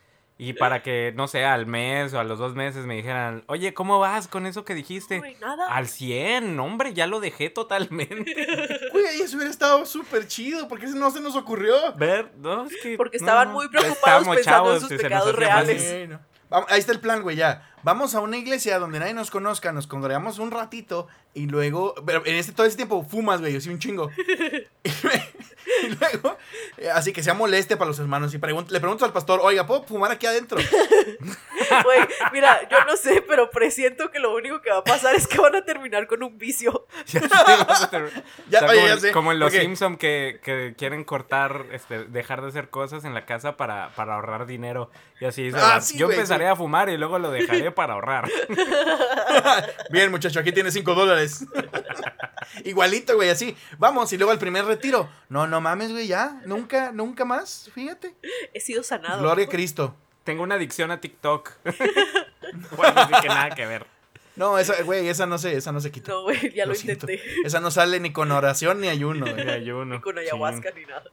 Y 0.42 0.54
para 0.54 0.82
que, 0.82 1.12
no 1.14 1.28
sé, 1.28 1.44
al 1.44 1.66
mes 1.66 2.14
o 2.14 2.18
a 2.18 2.24
los 2.24 2.38
dos 2.38 2.54
meses 2.54 2.86
me 2.86 2.94
dijeran, 2.96 3.44
oye, 3.46 3.74
¿cómo 3.74 3.98
vas 3.98 4.26
con 4.26 4.46
eso 4.46 4.64
que 4.64 4.74
dijiste? 4.74 5.18
Güey, 5.18 5.36
nada. 5.38 5.66
Al 5.66 5.86
100, 5.86 6.58
hombre, 6.58 6.94
ya 6.94 7.06
lo 7.06 7.20
dejé 7.20 7.50
totalmente. 7.50 8.34
Güey, 8.92 9.20
eso 9.20 9.36
hubiera 9.36 9.50
estado 9.50 9.84
súper 9.84 10.26
chido, 10.26 10.66
porque 10.66 10.86
eso 10.86 10.96
no 10.96 11.10
se 11.10 11.20
nos 11.20 11.36
ocurrió. 11.36 11.92
Ver, 11.96 12.32
no, 12.38 12.64
es 12.64 12.74
que. 12.82 12.96
Porque 12.96 13.18
no, 13.18 13.26
estaban 13.26 13.48
no, 13.48 13.54
muy 13.54 13.68
preocupados 13.68 13.98
estábamos 13.98 14.36
pensando 14.36 14.74
en 14.74 14.80
sus 14.80 14.88
pecados 14.88 15.34
reales. 15.36 16.06
Bueno. 16.08 16.20
Ahí 16.68 16.80
está 16.80 16.92
el 16.92 17.00
plan, 17.00 17.20
güey, 17.22 17.36
ya. 17.36 17.69
Vamos 17.82 18.14
a 18.14 18.20
una 18.20 18.36
iglesia 18.36 18.78
donde 18.78 18.98
nadie 18.98 19.14
nos 19.14 19.30
conozca, 19.30 19.72
nos 19.72 19.86
congregamos 19.86 20.38
un 20.38 20.50
ratito 20.50 21.08
y 21.32 21.46
luego, 21.46 21.94
pero 22.04 22.24
en 22.26 22.34
este 22.36 22.52
todo 22.52 22.66
ese 22.66 22.76
tiempo 22.76 23.02
fumas, 23.04 23.40
güey, 23.40 23.56
así 23.56 23.68
un 23.70 23.78
chingo. 23.78 24.10
Y, 24.82 24.88
lue- 25.02 25.24
y 25.84 25.88
luego, 25.94 26.36
eh, 26.76 26.90
así 26.90 27.12
que 27.12 27.22
sea 27.22 27.34
moleste 27.34 27.76
para 27.76 27.88
los 27.88 27.98
hermanos 27.98 28.34
y 28.34 28.38
pregun- 28.38 28.68
le 28.68 28.80
pregunto 28.80 29.04
al 29.04 29.12
pastor, 29.12 29.40
oiga, 29.42 29.66
¿puedo 29.66 29.84
fumar 29.84 30.10
aquí 30.10 30.26
adentro? 30.26 30.58
Güey, 31.84 32.00
mira, 32.32 32.68
yo 32.68 32.84
no 32.84 32.96
sé, 32.96 33.22
pero 33.22 33.48
presiento 33.50 34.10
que 34.10 34.18
lo 34.18 34.34
único 34.34 34.60
que 34.60 34.70
va 34.70 34.78
a 34.78 34.84
pasar 34.84 35.14
es 35.14 35.28
que 35.28 35.38
van 35.40 35.54
a 35.54 35.64
terminar 35.64 36.08
con 36.08 36.20
un 36.24 36.36
vicio. 36.36 36.86
Ya 37.06 37.20
o 37.20 37.28
sea, 37.28 38.68
oye, 38.68 38.74
como, 38.74 38.86
ya 38.88 38.92
en- 38.94 39.00
sé, 39.00 39.12
como 39.12 39.30
en 39.32 39.38
los 39.38 39.50
porque- 39.52 39.60
Simpson 39.62 39.96
que, 39.96 40.40
que 40.42 40.74
quieren 40.76 41.04
cortar, 41.04 41.66
este, 41.70 42.04
dejar 42.06 42.42
de 42.42 42.48
hacer 42.48 42.70
cosas 42.70 43.04
en 43.04 43.14
la 43.14 43.24
casa 43.24 43.56
para, 43.56 43.90
para 43.94 44.16
ahorrar 44.16 44.46
dinero. 44.46 44.90
Y 45.20 45.26
así 45.26 45.50
Ah, 45.54 45.74
"Va, 45.76 45.80
sí, 45.80 45.96
yo 45.96 46.10
empezaré 46.10 46.46
sí. 46.46 46.50
a 46.50 46.56
fumar 46.56 46.88
y 46.88 46.96
luego 46.96 47.18
lo 47.20 47.30
dejaré 47.30 47.69
para 47.74 47.94
ahorrar. 47.94 48.28
Bien, 49.90 50.10
muchacho, 50.10 50.40
aquí 50.40 50.52
tienes 50.52 50.74
5 50.74 50.94
dólares. 50.94 51.46
Igualito, 52.64 53.16
güey, 53.16 53.30
así. 53.30 53.56
Vamos, 53.78 54.12
y 54.12 54.18
luego 54.18 54.32
al 54.32 54.38
primer 54.38 54.64
retiro. 54.64 55.08
No, 55.28 55.46
no 55.46 55.60
mames, 55.60 55.92
güey, 55.92 56.06
ya. 56.06 56.40
Nunca, 56.46 56.92
nunca 56.92 57.24
más, 57.24 57.70
fíjate. 57.74 58.14
He 58.52 58.60
sido 58.60 58.82
sanado. 58.82 59.20
Gloria 59.20 59.46
a 59.46 59.48
Cristo. 59.48 59.94
Tengo 60.24 60.42
una 60.42 60.56
adicción 60.56 60.90
a 60.90 61.00
TikTok. 61.00 61.50
bueno, 62.76 63.00
así 63.00 63.12
que 63.22 63.28
nada 63.28 63.50
que 63.50 63.66
ver. 63.66 63.86
No, 64.36 64.58
esa, 64.58 64.82
güey, 64.82 65.08
esa 65.08 65.26
no 65.26 65.38
se, 65.38 65.56
esa 65.56 65.72
no 65.72 65.80
se 65.80 65.90
quita. 65.90 66.12
No, 66.12 66.22
güey, 66.22 66.54
ya 66.54 66.66
lo, 66.66 66.74
intenté. 66.74 67.20
Esa 67.44 67.60
no 67.60 67.70
sale 67.70 68.00
ni 68.00 68.12
con 68.12 68.30
oración 68.32 68.80
ni 68.80 68.88
ayuno, 68.88 69.26
güey. 69.26 69.44
De 69.44 69.52
ayuno. 69.52 69.96
Ni 69.96 70.00
con 70.00 70.18
ayahuasca 70.18 70.70
ni 70.70 70.84
nada. 70.86 71.04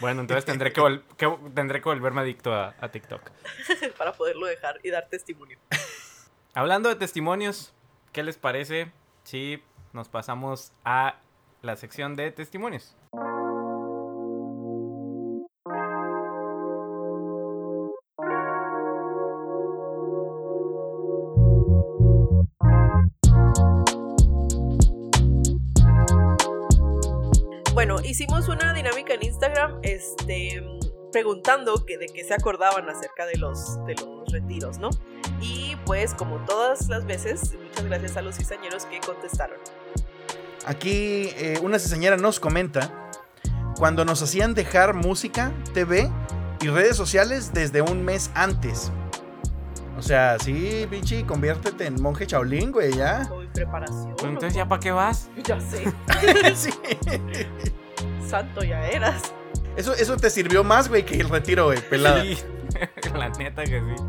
Bueno, 0.00 0.20
entonces 0.20 0.44
tendré 0.44 0.72
que, 0.72 0.80
vol- 0.80 1.02
que- 1.16 1.38
tendré 1.54 1.80
que 1.80 1.88
volverme 1.88 2.20
adicto 2.20 2.52
a, 2.54 2.74
a 2.80 2.88
TikTok. 2.90 3.30
Para 3.98 4.12
poderlo 4.12 4.46
dejar 4.46 4.78
y 4.82 4.90
dar 4.90 5.08
testimonio. 5.08 5.58
Hablando 6.54 6.88
de 6.88 6.96
testimonios, 6.96 7.72
¿qué 8.12 8.22
les 8.22 8.36
parece 8.36 8.92
si 9.24 9.62
nos 9.92 10.08
pasamos 10.08 10.72
a 10.84 11.16
la 11.62 11.76
sección 11.76 12.16
de 12.16 12.30
testimonios? 12.32 12.96
Este, 30.30 30.64
preguntando 31.12 31.84
que 31.84 31.98
de 31.98 32.06
qué 32.06 32.24
se 32.24 32.34
acordaban 32.34 32.88
acerca 32.88 33.26
de 33.26 33.36
los, 33.36 33.84
de 33.86 33.94
los 33.96 34.30
retiros, 34.32 34.78
¿no? 34.78 34.90
Y 35.40 35.76
pues, 35.84 36.14
como 36.14 36.36
todas 36.44 36.88
las 36.88 37.04
veces, 37.04 37.54
muchas 37.54 37.84
gracias 37.84 38.16
a 38.16 38.22
los 38.22 38.36
cizañeros 38.36 38.84
que 38.86 39.00
contestaron. 39.00 39.58
Aquí 40.66 41.30
eh, 41.36 41.58
una 41.62 41.78
cizañera 41.78 42.16
nos 42.16 42.38
comenta 42.38 43.10
cuando 43.76 44.04
nos 44.04 44.22
hacían 44.22 44.54
dejar 44.54 44.94
música, 44.94 45.52
TV 45.72 46.10
y 46.60 46.68
redes 46.68 46.96
sociales 46.96 47.52
desde 47.52 47.82
un 47.82 48.04
mes 48.04 48.30
antes. 48.34 48.92
O 49.96 50.02
sea, 50.02 50.38
sí, 50.38 50.86
bichi, 50.90 51.24
conviértete 51.24 51.86
en 51.86 52.00
monje 52.00 52.26
Shaolin, 52.26 52.72
güey, 52.72 52.92
ya. 52.96 53.28
Preparación. 53.52 54.14
Entonces, 54.22 54.54
¿ya 54.54 54.68
para 54.68 54.80
qué 54.80 54.92
vas? 54.92 55.28
Ya 55.44 55.60
sé, 55.60 55.84
Sí. 56.54 56.70
santo 58.26 58.62
ya 58.62 58.86
eras. 58.88 59.34
Eso, 59.80 59.94
eso 59.94 60.16
te 60.18 60.28
sirvió 60.28 60.62
más, 60.62 60.90
güey, 60.90 61.04
que 61.06 61.14
el 61.14 61.30
retiro, 61.30 61.64
güey, 61.64 61.80
pelada. 61.80 62.20
Sí, 62.20 62.38
la 63.14 63.30
neta 63.30 63.64
que 63.64 63.80
sí. 63.80 64.04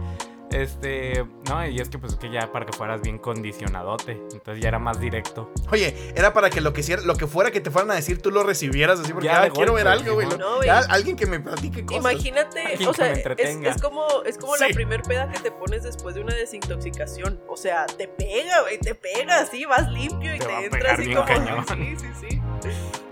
Este, 0.51 1.25
no, 1.49 1.65
y 1.65 1.79
es 1.79 1.87
que 1.87 1.97
pues 1.97 2.15
que 2.15 2.29
ya 2.29 2.51
para 2.51 2.65
que 2.65 2.73
fueras 2.73 3.01
bien 3.01 3.17
condicionadote, 3.17 4.11
entonces 4.33 4.61
ya 4.61 4.67
era 4.67 4.79
más 4.79 4.99
directo. 4.99 5.49
Oye, 5.71 5.95
era 6.13 6.33
para 6.33 6.49
que 6.49 6.59
lo 6.59 6.73
que, 6.73 6.83
lo 7.05 7.15
que 7.15 7.25
fuera 7.25 7.51
que 7.51 7.61
te 7.61 7.71
fueran 7.71 7.91
a 7.91 7.93
decir, 7.93 8.21
tú 8.21 8.31
lo 8.31 8.43
recibieras 8.43 8.99
así, 8.99 9.13
porque 9.13 9.27
Ya 9.27 9.43
ah, 9.43 9.49
quiero 9.49 9.71
golpe, 9.71 9.85
ver 9.85 9.93
algo, 9.93 10.13
güey. 10.15 10.27
No, 10.37 10.59
alguien 10.89 11.15
que 11.15 11.25
me 11.25 11.39
platique 11.39 11.85
cosas. 11.85 12.01
Imagínate, 12.01 12.65
Alguien 12.65 12.89
o 12.89 12.91
que 12.91 12.97
sea, 12.97 13.57
me 13.57 13.69
es, 13.69 13.81
como, 13.81 14.05
es 14.25 14.37
como 14.37 14.57
la 14.57 14.67
primer 14.73 15.03
peda 15.03 15.31
que 15.31 15.39
te 15.39 15.51
pones 15.51 15.83
después 15.83 16.15
de 16.15 16.21
una 16.21 16.35
desintoxicación. 16.35 17.39
O 17.47 17.55
sea, 17.55 17.85
te 17.85 18.09
pega, 18.09 18.59
güey, 18.63 18.77
te 18.77 18.93
pega 18.93 19.39
así, 19.39 19.63
vas 19.63 19.89
limpio 19.89 20.35
y 20.35 20.39
Te 20.39 20.45
te, 20.45 20.51
va 20.51 20.57
a 20.57 20.63
entra 20.65 20.79
pegar 20.79 20.99
así 20.99 21.13
como. 21.13 21.25
cañón. 21.25 21.65
Sí, 21.65 21.95
sí, 21.97 22.27
sí. 22.29 22.41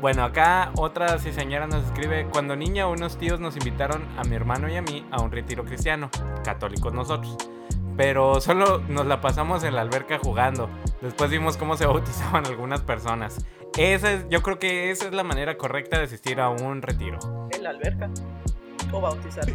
Bueno, 0.02 0.24
acá 0.24 0.72
otra 0.78 1.20
cizañera 1.20 1.68
nos 1.68 1.84
escribe, 1.84 2.26
cuando 2.32 2.56
niña 2.56 2.88
unos 2.88 3.18
tíos 3.18 3.42
nos 3.42 3.58
invitaron 3.58 4.08
a 4.18 4.24
mi 4.24 4.36
hermano 4.36 4.70
y 4.70 4.78
a 4.78 4.82
mí 4.82 5.06
a 5.12 5.22
un 5.22 5.30
retiro 5.30 5.66
cristiano, 5.66 6.10
católicos 6.42 6.94
nosotros. 6.94 7.36
Pero 7.98 8.40
solo 8.40 8.82
nos 8.88 9.06
la 9.08 9.20
pasamos 9.20 9.66
en 9.66 9.76
la 9.76 9.82
alberca 9.82 10.18
jugando. 10.18 10.70
Después 11.02 11.30
vimos 11.30 11.58
cómo 11.58 11.76
se 11.76 11.86
bautizaban 11.88 12.46
algunas 12.46 12.80
personas. 12.80 13.46
Esa 13.78 14.14
es, 14.14 14.26
yo 14.30 14.42
creo 14.42 14.58
que 14.58 14.90
esa 14.90 15.08
es 15.08 15.14
la 15.14 15.24
manera 15.24 15.58
correcta 15.58 15.98
de 15.98 16.06
asistir 16.06 16.40
a 16.40 16.48
un 16.48 16.82
retiro. 16.82 17.20
En 17.52 17.64
la 17.64 17.72
alberca. 17.72 18.10
O 18.94 19.02
bautizarte. 19.02 19.54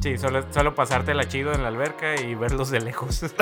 Sí, 0.00 0.16
solo, 0.18 0.44
solo 0.52 0.76
pasártela 0.76 1.26
chido 1.26 1.52
en 1.52 1.62
la 1.62 1.68
alberca 1.68 2.14
y 2.20 2.36
verlos 2.36 2.70
de 2.70 2.80
lejos. 2.80 3.22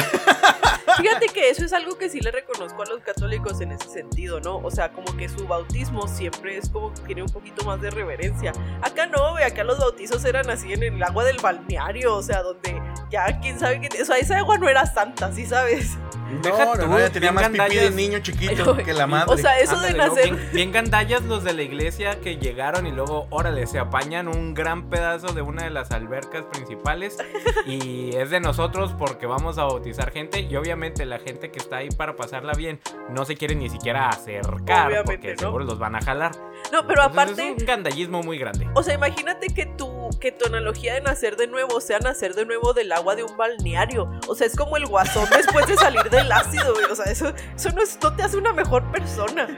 Fíjate 0.97 1.29
que 1.29 1.51
eso 1.51 1.65
es 1.65 1.73
algo 1.73 1.99
que 1.99 2.09
sí 2.09 2.21
le 2.21 2.31
reconozco 2.31 2.83
a 2.83 2.87
los 2.87 3.01
católicos 3.01 3.61
en 3.61 3.73
ese 3.73 3.89
sentido, 3.89 4.41
¿no? 4.41 4.59
O 4.59 4.71
sea, 4.71 4.93
como 4.93 5.17
que 5.17 5.29
su 5.29 5.47
bautismo 5.47 6.07
siempre 6.09 6.57
es 6.57 6.69
como 6.69 6.93
que 6.93 7.01
tiene 7.03 7.23
un 7.23 7.29
poquito 7.29 7.65
más 7.65 7.81
de 7.81 7.91
reverencia. 7.91 8.53
Acá 8.83 9.07
no, 9.07 9.33
güey, 9.33 9.45
acá 9.45 9.65
los 9.65 9.79
bautizos 9.79 10.25
eran 10.25 10.49
así 10.51 10.73
en 10.73 10.83
el 10.83 11.03
agua 11.03 11.25
del 11.25 11.39
balneario, 11.39 12.15
o 12.15 12.23
sea, 12.23 12.43
donde 12.43 12.81
ya 13.11 13.39
quién 13.41 13.59
sabe 13.59 13.81
qué. 13.81 14.03
O 14.03 14.05
sea, 14.05 14.17
esa 14.17 14.39
agua 14.39 14.59
no 14.59 14.69
era 14.69 14.87
santa, 14.87 15.33
¿sí 15.33 15.47
sabes? 15.47 15.97
Deja 16.43 16.65
No, 16.65 16.73
tú, 16.73 16.87
no, 16.87 17.11
tenía 17.11 17.33
más 17.33 17.49
pipí 17.49 17.59
de 17.59 17.65
gandallas. 17.69 17.95
niño 17.95 18.19
chiquito 18.21 18.77
que 18.77 18.93
la 18.93 19.07
madre. 19.07 19.33
O 19.33 19.37
sea, 19.37 19.59
eso 19.59 19.79
de 19.81 19.95
nacer. 19.95 20.25
Bien, 20.35 20.49
bien 20.53 20.73
gandallas 20.73 21.23
los 21.23 21.45
de 21.45 21.53
la 21.53 21.63
iglesia 21.63 22.21
que 22.21 22.37
llegaron 22.37 22.87
y 22.87 22.93
luego, 22.93 23.27
órale, 23.31 23.67
se 23.67 23.79
apañan 23.79 24.29
un 24.29 24.55
gran 24.55 24.89
pedazo 24.91 25.33
de 25.33 25.43
una 25.43 25.65
de 25.65 25.71
las 25.71 25.91
albercas 25.91 26.45
principales 26.47 27.19
y 27.67 28.15
es 28.17 28.31
de 28.31 28.41
nosotros 28.41 28.95
porque 28.99 29.27
vamos 29.27 29.59
a 29.59 29.65
bautizar 29.65 30.11
gente 30.11 30.41
y 30.41 30.57
obviamente 30.57 31.05
la 31.07 31.19
gente 31.19 31.51
que 31.51 31.59
está 31.59 31.79
ahí 31.79 31.91
para 31.91 32.17
pasarla 32.17 32.53
bien 32.55 32.81
no 33.11 33.25
se 33.25 33.37
quiere 33.37 33.55
ni 33.55 33.69
siquiera 33.69 34.09
acercar 34.09 34.89
Obviamente, 34.89 35.13
porque 35.13 35.33
¿no? 35.35 35.39
seguro 35.39 35.65
los 35.65 35.79
van 35.79 35.97
a 35.97 36.01
jalar. 36.01 36.33
No, 36.73 36.87
pero 36.87 37.03
Entonces, 37.05 37.33
aparte. 37.33 37.49
Es 37.53 37.61
un 37.61 37.67
gandallismo 37.67 38.23
muy 38.23 38.39
grande. 38.39 38.69
O 38.75 38.83
sea, 38.83 38.95
imagínate 38.95 39.49
que 39.49 39.67
tu, 39.67 40.11
que 40.21 40.33
tu 40.33 40.47
analogía 40.47 40.95
de 40.95 41.01
nacer 41.01 41.37
de 41.37 41.47
nuevo 41.47 41.81
sea 41.81 41.99
nacer 42.01 42.35
de 42.35 42.45
nuevo 42.45 42.73
del 42.73 42.91
agua 42.93 43.15
de 43.15 43.23
un 43.25 43.37
balneario. 43.37 44.11
O 44.29 44.35
sea, 44.35 44.47
es 44.47 44.57
como 44.57 44.77
el 44.77 44.87
guasón 44.87 45.29
después 45.35 45.67
de 45.67 45.77
salir 45.77 46.03
del 46.11 46.31
ácido, 46.33 46.73
güey. 46.75 46.87
O 46.87 46.97
sea, 46.97 47.05
eso, 47.07 47.33
eso 47.55 47.71
no, 47.71 47.83
es- 47.83 47.99
no 48.03 48.15
te 48.15 48.23
hace 48.25 48.37
una 48.37 48.53
mejor 48.53 48.83
persona. 48.91 49.49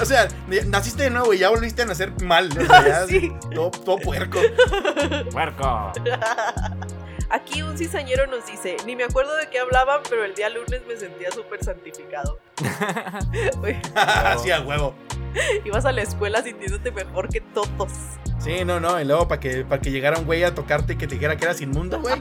O 0.00 0.04
sea, 0.04 0.28
naciste 0.66 1.04
de 1.04 1.10
nuevo 1.10 1.32
y 1.32 1.38
ya 1.38 1.48
volviste 1.50 1.82
a 1.82 1.86
nacer 1.86 2.12
mal. 2.22 2.48
O 2.58 2.66
sea, 2.66 2.84
ya 2.86 3.06
Sí. 3.06 3.32
todo, 3.54 3.70
todo 3.70 3.98
puerco. 3.98 4.40
Puerco. 5.32 5.92
Aquí 7.30 7.62
un 7.62 7.78
cizañero 7.78 8.26
nos 8.26 8.44
dice, 8.46 8.76
ni 8.86 8.96
me 8.96 9.04
acuerdo 9.04 9.34
de 9.36 9.48
qué 9.48 9.60
hablaban, 9.60 10.00
pero 10.10 10.24
el 10.24 10.34
día 10.34 10.48
lunes 10.48 10.82
me 10.88 10.96
sentía 10.96 11.30
súper 11.30 11.62
santificado. 11.64 12.38
Así 13.94 14.50
a 14.50 14.60
huevo. 14.60 14.94
ibas 15.64 15.84
a 15.84 15.92
la 15.92 16.02
escuela 16.02 16.42
sintiéndote 16.42 16.90
mejor 16.92 17.28
que 17.28 17.40
todos. 17.40 17.92
Sí, 18.38 18.64
no, 18.64 18.80
no. 18.80 19.00
Y 19.00 19.04
luego 19.04 19.28
para 19.28 19.40
que, 19.40 19.64
para 19.64 19.80
que 19.82 19.90
llegara 19.90 20.18
un 20.18 20.24
güey 20.26 20.44
a 20.44 20.54
tocarte 20.54 20.94
y 20.94 20.96
que 20.96 21.06
te 21.06 21.14
dijera 21.16 21.36
que 21.36 21.44
eras 21.44 21.60
inmundo, 21.60 22.00
güey. 22.00 22.14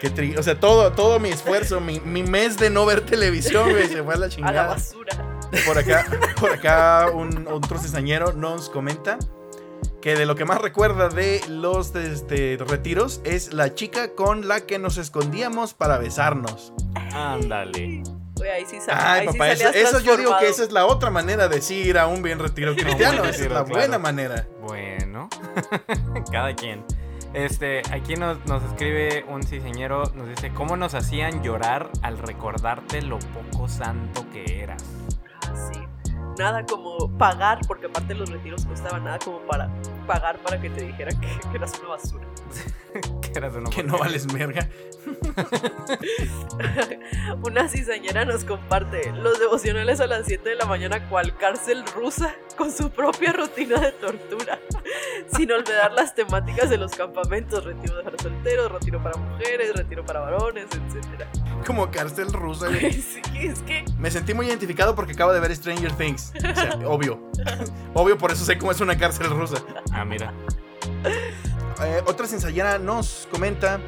Qué 0.00 0.12
tri- 0.12 0.36
O 0.38 0.42
sea, 0.42 0.58
todo, 0.58 0.92
todo 0.92 1.20
mi 1.20 1.28
esfuerzo, 1.30 1.80
mi, 1.80 2.00
mi 2.00 2.22
mes 2.24 2.58
de 2.58 2.70
no 2.70 2.84
ver 2.84 3.02
televisión, 3.02 3.70
güey, 3.70 3.86
se 3.88 4.02
fue 4.02 4.14
a 4.14 4.16
la 4.16 4.24
A 4.26 4.28
la 4.28 4.34
chingada. 4.34 4.66
basura. 4.68 5.12
Por 5.66 5.78
acá, 5.78 6.06
por 6.40 6.50
acá 6.50 7.06
un, 7.12 7.46
otro 7.46 7.78
cizañero 7.78 8.32
nos 8.32 8.68
comenta 8.70 9.18
que 10.02 10.14
de 10.16 10.26
lo 10.26 10.34
que 10.34 10.44
más 10.44 10.60
recuerda 10.60 11.08
de 11.08 11.40
los 11.48 11.94
este, 11.94 12.58
retiros 12.58 13.20
es 13.24 13.54
la 13.54 13.74
chica 13.74 14.14
con 14.14 14.48
la 14.48 14.60
que 14.66 14.78
nos 14.78 14.98
escondíamos 14.98 15.72
para 15.72 15.96
besarnos. 15.96 16.72
Ándale. 17.14 18.02
Güey, 18.36 18.50
ahí 18.50 18.64
sí, 18.66 18.78
sal- 18.80 18.96
Ay, 18.98 19.20
ahí 19.20 19.26
sí 19.32 19.38
papá, 19.38 19.52
eso, 19.52 20.00
yo 20.00 20.16
digo 20.16 20.36
que 20.40 20.48
esa 20.48 20.64
es 20.64 20.72
la 20.72 20.86
otra 20.86 21.10
manera 21.10 21.48
de 21.48 21.62
sí 21.62 21.76
ir 21.76 21.98
a 21.98 22.06
un 22.08 22.22
bien 22.22 22.38
retiro 22.40 22.74
cristiano. 22.76 23.22
esa 23.24 23.30
es 23.30 23.40
la 23.42 23.48
claro. 23.64 23.66
buena 23.68 23.98
manera. 23.98 24.46
Bueno, 24.60 25.28
cada 26.32 26.54
quien. 26.54 26.84
Este, 27.32 27.80
aquí 27.90 28.14
nos, 28.16 28.44
nos 28.46 28.62
escribe 28.64 29.24
un 29.28 29.42
ciseñero, 29.42 30.02
nos 30.14 30.28
dice, 30.28 30.52
¿cómo 30.52 30.76
nos 30.76 30.94
hacían 30.94 31.42
llorar 31.42 31.88
al 32.02 32.18
recordarte 32.18 33.00
lo 33.02 33.18
poco 33.20 33.68
santo 33.68 34.26
que 34.32 34.62
eras? 34.62 34.84
Ah, 35.46 35.70
sí. 35.72 35.80
Nada 36.42 36.66
como 36.66 37.08
pagar, 37.18 37.60
porque 37.68 37.86
aparte 37.86 38.16
los 38.16 38.28
retiros 38.28 38.66
costaban 38.66 39.04
nada 39.04 39.16
como 39.24 39.38
para 39.42 39.70
pagar 40.06 40.38
para 40.38 40.60
que 40.60 40.70
te 40.70 40.82
dijeran 40.82 41.18
que, 41.20 41.28
que 41.50 41.56
eras 41.56 41.72
una 41.80 41.88
basura. 41.90 42.26
que 43.22 43.38
eras 43.38 43.54
una 43.54 43.70
Que 43.70 43.82
no 43.82 43.98
vales 43.98 44.32
merga. 44.32 44.68
Una 47.42 47.68
cizañera 47.68 48.24
nos 48.24 48.44
comparte 48.44 49.12
los 49.12 49.38
devocionales 49.38 50.00
a 50.00 50.06
las 50.06 50.26
7 50.26 50.48
de 50.48 50.56
la 50.56 50.66
mañana 50.66 51.08
cual 51.08 51.36
cárcel 51.36 51.84
rusa 51.94 52.34
con 52.56 52.70
su 52.70 52.90
propia 52.90 53.32
rutina 53.32 53.80
de 53.80 53.92
tortura. 53.92 54.58
Sin 55.36 55.50
olvidar 55.50 55.92
las 55.92 56.14
temáticas 56.14 56.70
de 56.70 56.78
los 56.78 56.92
campamentos, 56.92 57.64
retiro 57.64 58.02
de 58.02 58.22
solteros, 58.22 58.70
retiro 58.70 59.02
para 59.02 59.18
mujeres, 59.18 59.74
retiro 59.74 60.04
para 60.04 60.20
varones, 60.20 60.66
etc. 60.66 61.24
Como 61.66 61.90
cárcel 61.90 62.32
rusa. 62.32 62.68
güey. 62.68 62.92
Sí, 62.92 63.20
es 63.34 63.60
que 63.60 63.84
Me 63.98 64.10
sentí 64.10 64.34
muy 64.34 64.46
identificado 64.46 64.94
porque 64.94 65.12
acabo 65.12 65.32
de 65.32 65.40
ver 65.40 65.54
Stranger 65.54 65.92
Things. 65.92 66.32
O 66.36 66.54
sea, 66.54 66.78
obvio. 66.86 67.20
Obvio, 67.94 68.18
por 68.18 68.32
eso 68.32 68.44
sé 68.44 68.58
cómo 68.58 68.72
es 68.72 68.80
una 68.80 68.96
cárcel 68.96 69.30
rusa. 69.30 69.62
Ah, 69.92 70.04
mira. 70.04 70.32
Eh, 71.84 72.00
otra 72.06 72.28
cizañera 72.28 72.78
nos 72.78 73.26
comenta 73.32 73.80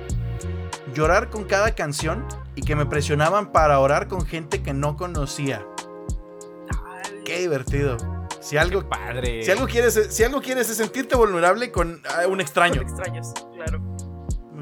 llorar 0.94 1.30
con 1.30 1.44
cada 1.44 1.74
canción 1.76 2.26
y 2.56 2.62
que 2.62 2.74
me 2.74 2.86
presionaban 2.86 3.52
para 3.52 3.78
orar 3.78 4.08
con 4.08 4.26
gente 4.26 4.62
que 4.62 4.72
no 4.72 4.96
conocía. 4.96 5.64
ay, 6.70 7.22
Qué 7.24 7.38
divertido. 7.40 7.96
Si 8.40 8.56
algo, 8.56 8.88
Padre. 8.88 9.44
si 9.44 9.50
algo 9.50 9.66
quieres, 9.66 10.08
si 10.10 10.24
algo 10.24 10.40
quieres 10.40 10.68
es 10.70 10.76
sentirte 10.78 11.14
vulnerable 11.14 11.70
con 11.70 12.00
ah, 12.08 12.26
un 12.26 12.40
extraño. 12.40 12.80
con 12.82 12.88
extraños, 12.88 13.32
claro. 13.54 13.80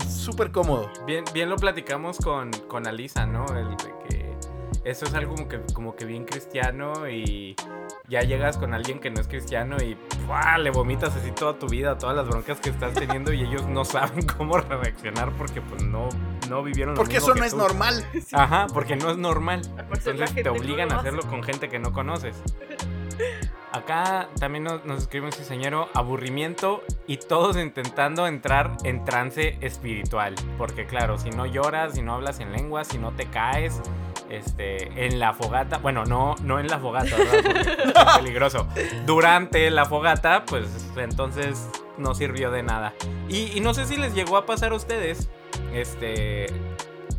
Súper 0.07 0.51
cómodo. 0.53 0.91
Bien, 1.07 1.25
bien 1.33 1.49
lo 1.49 1.57
platicamos 1.57 2.19
con, 2.19 2.51
con 2.69 2.87
Alisa, 2.87 3.25
¿no? 3.25 3.47
El 3.57 3.77
de 3.77 3.95
que 4.09 4.22
eso 4.85 5.05
es 5.05 5.15
algo 5.15 5.35
como 5.35 5.49
que, 5.49 5.61
como 5.73 5.97
que 5.97 6.05
bien 6.05 6.25
cristiano 6.25 7.09
y 7.09 7.55
ya 8.09 8.23
llegas 8.23 8.59
con 8.59 8.75
alguien 8.75 8.99
que 8.99 9.11
no 9.11 9.21
es 9.21 9.29
cristiano 9.29 9.77
y 9.83 9.97
le 10.59 10.71
vomitas 10.71 11.15
así 11.17 11.31
toda 11.31 11.59
tu 11.59 11.69
vida, 11.69 11.97
todas 11.99 12.17
las 12.17 12.27
broncas 12.27 12.59
que 12.61 12.71
estás 12.71 12.93
teniendo 12.95 13.33
y 13.33 13.43
ellos 13.43 13.67
no 13.69 13.85
saben 13.85 14.27
cómo 14.39 14.59
reaccionar 14.59 15.31
porque 15.33 15.61
pues 15.61 15.85
no, 15.85 16.09
no 16.49 16.63
vivieron 16.63 16.95
lo 16.95 17.01
Porque 17.01 17.15
mismo 17.15 17.29
eso 17.29 17.35
que 17.35 17.41
no 17.41 17.47
es 17.47 17.53
tú. 17.53 17.59
normal. 17.59 18.07
Ajá, 18.33 18.67
porque 18.73 18.97
no 18.97 19.11
es 19.11 19.19
normal. 19.19 19.63
Entonces 19.79 20.35
te 20.35 20.49
obligan 20.49 20.91
a 20.91 20.97
hace. 20.97 21.09
hacerlo 21.09 21.23
con 21.31 21.43
gente 21.43 21.69
que 21.69 21.79
no 21.79 21.93
conoces. 21.93 22.43
Acá 23.73 24.29
también 24.39 24.65
nos, 24.65 24.85
nos 24.85 25.01
escribe 25.03 25.27
un 25.27 25.33
ciseñero, 25.33 25.89
aburrimiento 25.95 26.83
y 27.07 27.17
todos 27.17 27.57
intentando 27.57 28.27
entrar 28.27 28.77
en 28.85 29.05
trance 29.05 29.57
espiritual. 29.63 30.35
Porque 30.59 30.87
claro, 30.87 31.17
si 31.19 31.31
no 31.31 31.47
lloras, 31.47 31.95
si 31.95 32.03
no 32.03 32.13
hablas 32.15 32.41
en 32.41 32.53
lengua, 32.53 32.85
si 32.85 32.99
no 32.99 33.13
te 33.13 33.27
caes, 33.27 33.81
este, 34.33 35.07
en 35.07 35.19
la 35.19 35.35
fogata, 35.35 35.79
bueno, 35.79 36.05
no, 36.05 36.35
no 36.43 36.59
en 36.59 36.67
la 36.67 36.79
fogata, 36.79 37.17
es 37.17 38.17
peligroso. 38.17 38.67
Durante 39.05 39.71
la 39.71 39.85
fogata, 39.85 40.45
pues 40.47 40.91
entonces 40.97 41.69
no 41.99 42.15
sirvió 42.15 42.51
de 42.51 42.63
nada. 42.63 42.95
Y, 43.29 43.57
y 43.57 43.61
no 43.61 43.75
sé 43.75 43.87
si 43.87 43.97
les 43.97 44.15
llegó 44.15 44.37
a 44.39 44.47
pasar 44.47 44.73
a 44.73 44.77
ustedes, 44.77 45.29
este, 45.75 46.47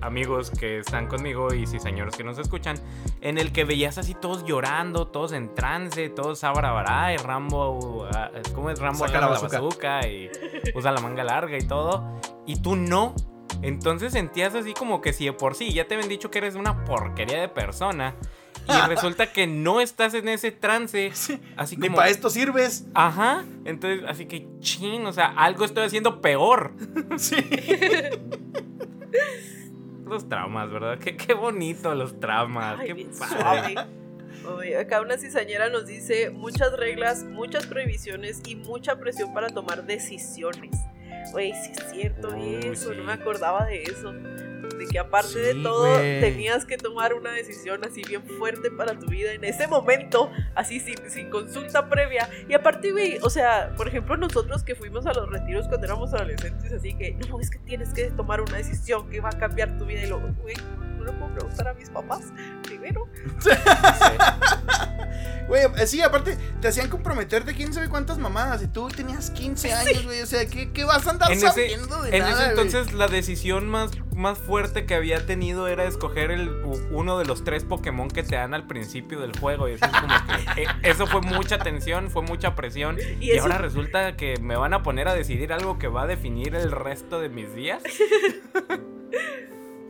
amigos 0.04 0.52
que 0.52 0.80
están 0.80 1.08
conmigo 1.08 1.54
y 1.54 1.66
cizañeros 1.66 2.16
que 2.16 2.24
nos 2.24 2.38
escuchan, 2.38 2.78
en 3.22 3.38
el 3.38 3.52
que 3.52 3.64
veías 3.64 3.98
así 3.98 4.14
todos 4.14 4.44
llorando, 4.44 5.08
todos 5.08 5.32
en 5.34 5.54
trance, 5.54 6.10
todos 6.10 6.44
abra 6.44 7.14
y 7.14 7.18
Rambo, 7.18 8.08
¿cómo 8.54 8.70
es 8.70 8.80
Rambo? 8.80 9.08
Saca 9.08 9.22
la 9.22 9.28
bazooka. 9.28 9.60
bazooka 9.60 10.08
y 10.08 10.30
usa 10.76 10.92
la 10.92 11.02
manga 11.02 11.24
larga 11.24 11.58
y 11.58 11.68
todo, 11.68 12.20
y 12.46 12.58
tú 12.62 12.76
no. 12.76 13.16
Entonces 13.64 14.12
sentías 14.12 14.54
así 14.56 14.74
como 14.74 15.02
que 15.02 15.14
si 15.14 15.26
de 15.26 15.34
por 15.34 15.56
sí 15.56 15.72
ya 15.74 15.88
te 15.88 15.96
habían 15.96 16.10
dicho 16.10 16.30
que 16.30 16.38
eres 16.40 16.56
una 16.56 16.84
porquería 16.84 17.40
de 17.40 17.48
persona 17.48 18.14
y 18.68 18.72
resulta 18.88 19.32
que 19.32 19.48
no 19.48 19.80
estás 19.80 20.14
en 20.14 20.28
ese 20.28 20.52
trance, 20.52 21.12
así 21.56 21.78
Ni 21.78 21.88
como 21.88 21.98
para 21.98 22.10
esto 22.10 22.30
sirves. 22.30 22.86
Ajá, 22.94 23.46
entonces 23.64 24.04
así 24.08 24.26
que 24.26 24.48
chin, 24.60 25.06
o 25.06 25.14
sea, 25.14 25.28
algo 25.28 25.64
estoy 25.66 25.86
haciendo 25.86 26.22
peor. 26.22 26.74
Sí. 27.18 27.38
Los 30.06 30.28
traumas, 30.28 30.70
¿verdad? 30.70 31.00
Qué, 31.00 31.16
qué 31.16 31.34
bonito 31.34 31.96
los 31.96 32.20
traumas. 32.20 32.80
Ay, 32.80 32.94
qué 32.94 33.06
padre. 33.06 33.74
suave. 33.74 33.76
Oye, 34.46 34.78
acá 34.78 35.02
una 35.02 35.18
cizañera 35.18 35.70
nos 35.70 35.88
dice 35.88 36.30
muchas 36.30 36.74
reglas, 36.78 37.24
muchas 37.24 37.66
prohibiciones 37.66 38.42
y 38.46 38.56
mucha 38.56 39.00
presión 39.00 39.34
para 39.34 39.50
tomar 39.50 39.86
decisiones. 39.86 40.72
Güey, 41.32 41.54
sí 41.54 41.72
es 41.72 41.92
cierto 41.92 42.30
Uy, 42.30 42.60
eso, 42.64 42.92
sí. 42.92 42.98
no 42.98 43.04
me 43.04 43.14
acordaba 43.14 43.66
de 43.66 43.84
eso. 43.84 44.14
De 44.14 44.88
que 44.88 44.98
aparte 44.98 45.38
de 45.40 45.56
todo, 45.62 45.86
tenías 45.98 46.66
que 46.66 46.78
tomar 46.78 47.14
una 47.14 47.32
decisión 47.32 47.86
así 47.86 48.02
bien 48.08 48.24
fuerte 48.24 48.72
para 48.72 48.98
tu 48.98 49.08
vida 49.08 49.32
en 49.34 49.44
ese 49.44 49.68
momento, 49.68 50.32
así 50.56 50.80
sin, 50.80 50.98
sin 51.10 51.30
consulta 51.30 51.90
previa. 51.90 52.28
Y 52.50 52.54
aparte, 52.54 52.92
güey, 52.92 53.20
o 53.22 53.30
sea, 53.30 53.74
por 53.76 53.88
ejemplo, 53.88 54.18
nosotros 54.18 54.64
que 54.64 54.74
fuimos 54.74 55.06
a 55.06 55.14
los 55.14 55.30
retiros 55.30 55.68
cuando 55.68 55.86
éramos 55.86 56.14
adolescentes, 56.14 56.72
así 56.72 56.96
que, 56.96 57.14
no, 57.30 57.40
es 57.40 57.50
que 57.52 57.60
tienes 57.60 57.94
que 57.94 58.10
tomar 58.12 58.42
una 58.42 58.58
decisión 58.58 59.10
que 59.10 59.20
va 59.22 59.30
a 59.30 59.38
cambiar 59.38 59.78
tu 59.78 59.86
vida. 59.86 60.04
Y 60.04 60.08
luego, 60.08 60.34
güey, 60.42 60.56
no 61.04 61.12
le 61.12 61.18
puedo 61.18 61.34
preguntar 61.34 61.68
a 61.68 61.74
mis 61.74 61.90
papás 61.90 62.22
primero. 62.64 63.08
Güey, 65.48 65.64
eh, 65.78 65.88
sí, 65.88 66.02
aparte, 66.02 66.38
te 66.62 66.68
hacían 66.68 66.90
comprometerte 66.90 67.54
quién 67.54 67.74
sabe 67.74 67.90
cuántas 67.90 68.18
mamadas. 68.18 68.64
Y 68.64 68.68
tú 68.68 68.88
tenías 68.88 69.30
15 69.32 69.74
años, 69.74 70.06
güey. 70.06 70.22
O 70.22 70.26
sea, 70.26 70.46
¿qué, 70.46 70.72
qué 70.72 70.84
vas 70.86 71.06
a 71.08 71.12
andar 71.12 71.32
En 71.32 71.38
ese, 71.38 71.48
sabiendo 71.48 72.02
de 72.02 72.16
en 72.16 72.24
nada, 72.24 72.44
ese 72.44 72.50
entonces 72.50 72.94
la 72.94 73.08
decisión 73.08 73.68
más, 73.68 73.92
más 74.16 74.38
fuerte 74.38 74.86
que 74.86 74.96
había 74.96 75.26
tenido 75.26 75.68
era 75.68 75.84
escoger 75.86 76.32
el, 76.32 76.50
uno 76.92 77.18
de 77.18 77.26
los 77.26 77.44
tres 77.44 77.66
Pokémon 77.66 78.08
que 78.08 78.24
te 78.24 78.36
dan 78.36 78.54
al 78.54 78.68
principio 78.68 79.20
del 79.20 79.38
juego. 79.38 79.68
Y 79.68 79.74
eso, 79.74 79.86
es 79.86 79.92
como 79.92 80.14
que, 80.56 80.64
eh, 80.64 80.68
eso 80.84 81.08
fue 81.08 81.22
mucha 81.22 81.60
tensión, 81.60 82.10
fue 82.10 82.22
mucha 82.22 82.56
presión. 82.56 82.98
Y 83.20 83.34
Y, 83.34 83.38
ahora 83.38 83.58
resulta 83.58 84.16
que 84.16 84.38
me 84.40 84.56
van 84.56 84.74
a 84.74 84.84
poner 84.84 85.08
a 85.08 85.14
decidir 85.14 85.52
algo 85.52 85.78
que 85.78 85.88
va 85.88 86.04
a 86.04 86.08
definir 86.08 86.56
el 86.56 86.72
resto 86.72 87.20
de 87.20 87.30
mis 87.30 87.54
días. 87.54 87.84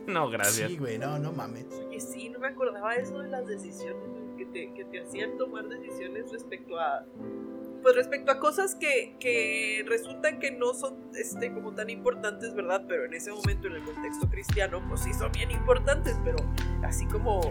no, 0.08 0.28
gracias. 0.30 0.70
Sí, 0.70 0.76
güey, 0.76 0.98
no, 0.98 1.18
no 1.18 1.32
mames. 1.32 1.66
Oye, 1.88 2.00
sí, 2.00 2.28
no 2.28 2.38
me 2.38 2.48
acordaba 2.48 2.94
eso 2.94 3.18
de 3.18 3.28
las 3.28 3.46
decisiones, 3.46 4.02
que 4.36 4.46
te, 4.46 4.72
que 4.74 4.84
te 4.84 5.00
hacían 5.00 5.36
tomar 5.38 5.68
decisiones 5.68 6.30
respecto 6.32 6.78
a. 6.78 7.04
Pues 7.82 7.96
respecto 7.96 8.32
a 8.32 8.40
cosas 8.40 8.74
que, 8.76 9.14
que 9.20 9.84
resultan 9.86 10.38
que 10.38 10.50
no 10.50 10.72
son 10.72 11.10
este, 11.14 11.52
como 11.52 11.74
tan 11.74 11.90
importantes, 11.90 12.54
¿verdad? 12.54 12.84
Pero 12.88 13.04
en 13.04 13.12
ese 13.12 13.30
momento, 13.30 13.66
en 13.66 13.74
el 13.74 13.84
contexto 13.84 14.26
cristiano, 14.30 14.82
pues 14.88 15.02
sí 15.02 15.12
son 15.12 15.30
bien 15.32 15.50
importantes, 15.50 16.16
pero 16.24 16.36
así 16.82 17.06
como, 17.06 17.42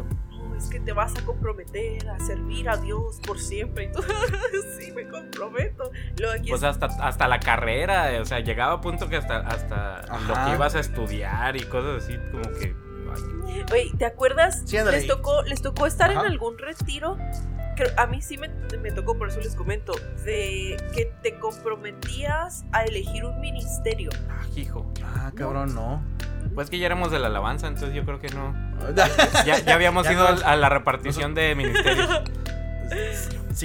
es 0.57 0.67
que 0.69 0.79
te 0.79 0.93
vas 0.93 1.17
a 1.17 1.25
comprometer 1.25 2.07
a 2.09 2.19
servir 2.19 2.69
a 2.69 2.77
Dios 2.77 3.19
por 3.25 3.39
siempre. 3.39 3.85
Y 3.85 3.91
tú, 3.91 4.01
sí, 4.79 4.91
me 4.91 5.07
comprometo. 5.07 5.91
Luego 6.19 6.33
aquí 6.33 6.49
Pues 6.49 6.63
hasta, 6.63 6.85
hasta 6.85 7.27
la 7.27 7.39
carrera, 7.39 8.09
o 8.21 8.25
sea, 8.25 8.39
llegaba 8.39 8.73
a 8.73 8.81
punto 8.81 9.09
que 9.09 9.17
hasta, 9.17 9.39
hasta 9.39 10.01
lo 10.27 10.33
que 10.33 10.55
ibas 10.55 10.75
a 10.75 10.79
estudiar 10.79 11.55
y 11.55 11.61
cosas 11.63 12.03
así, 12.03 12.17
como 12.31 12.43
que... 12.57 12.75
ay, 13.13 13.63
Oye, 13.71 13.91
¿te 13.97 14.05
acuerdas? 14.05 14.63
Sí, 14.65 14.77
les 14.77 15.07
tocó, 15.07 15.43
les 15.43 15.61
tocó 15.61 15.85
estar 15.85 16.11
Ajá. 16.11 16.21
en 16.21 16.27
algún 16.31 16.57
retiro. 16.57 17.17
A 17.97 18.05
mí 18.05 18.21
sí 18.21 18.37
me, 18.37 18.49
me 18.81 18.91
tocó, 18.91 19.17
por 19.17 19.29
eso 19.29 19.39
les 19.39 19.55
comento, 19.55 19.93
de 20.25 20.77
que 20.95 21.11
te 21.23 21.39
comprometías 21.39 22.65
a 22.71 22.83
elegir 22.83 23.25
un 23.25 23.39
ministerio. 23.41 24.11
ah, 24.29 24.45
hijo. 24.55 24.85
Ah, 25.03 25.31
cabrón, 25.35 25.73
no. 25.73 26.03
Pues 26.55 26.69
que 26.69 26.77
ya 26.79 26.85
éramos 26.85 27.11
de 27.11 27.19
la 27.19 27.27
alabanza, 27.27 27.67
entonces 27.67 27.93
yo 27.95 28.03
creo 28.05 28.19
que 28.19 28.29
no. 28.29 28.53
sí, 28.79 28.93
Ya, 29.45 29.59
ya 29.59 29.73
habíamos 29.75 30.05
Ya 30.05 30.13
ido 30.13 30.35
no. 30.35 30.45
a 30.45 30.55
la 30.55 30.69
repartición 30.69 31.33
de 31.33 31.55
ministerios. 31.55 32.09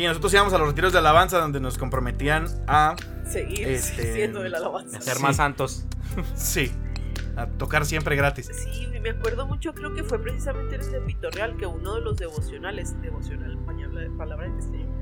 nosotros 0.06 0.32
íbamos 0.32 0.52
a 0.52 0.58
los 0.58 0.68
retiros 0.68 0.92
de 0.92 0.98
alabanza 0.98 1.38
donde 1.38 1.60
nos 1.60 1.76
comprometían 1.78 2.46
a. 2.66 2.94
Seguir 3.28 3.68
Este, 3.68 4.14
siendo 4.14 4.40
de 4.40 4.48
la 4.48 4.58
alabanza. 4.58 4.98
A 4.98 5.00
ser 5.00 5.16
Sí. 5.16 5.22
más 5.22 5.36
santos. 5.36 5.84
Sí. 6.34 6.72
A 7.36 7.46
tocar 7.46 7.84
siempre 7.84 8.16
gratis. 8.16 8.50
Sí, 8.52 8.88
me 9.00 9.10
acuerdo 9.10 9.46
mucho, 9.46 9.72
creo 9.74 9.94
que 9.94 10.02
fue 10.02 10.18
precisamente 10.20 10.74
en 10.76 10.80
el 10.82 10.90
de 10.90 11.00
Pitorreal 11.02 11.56
que 11.56 11.66
uno 11.66 11.94
de 11.96 12.00
los 12.00 12.16
devocionales, 12.16 13.00
devocional, 13.00 13.56
palabra, 13.64 14.08
palabra 14.16 14.46
en 14.46 14.56
castellano, 14.56 14.92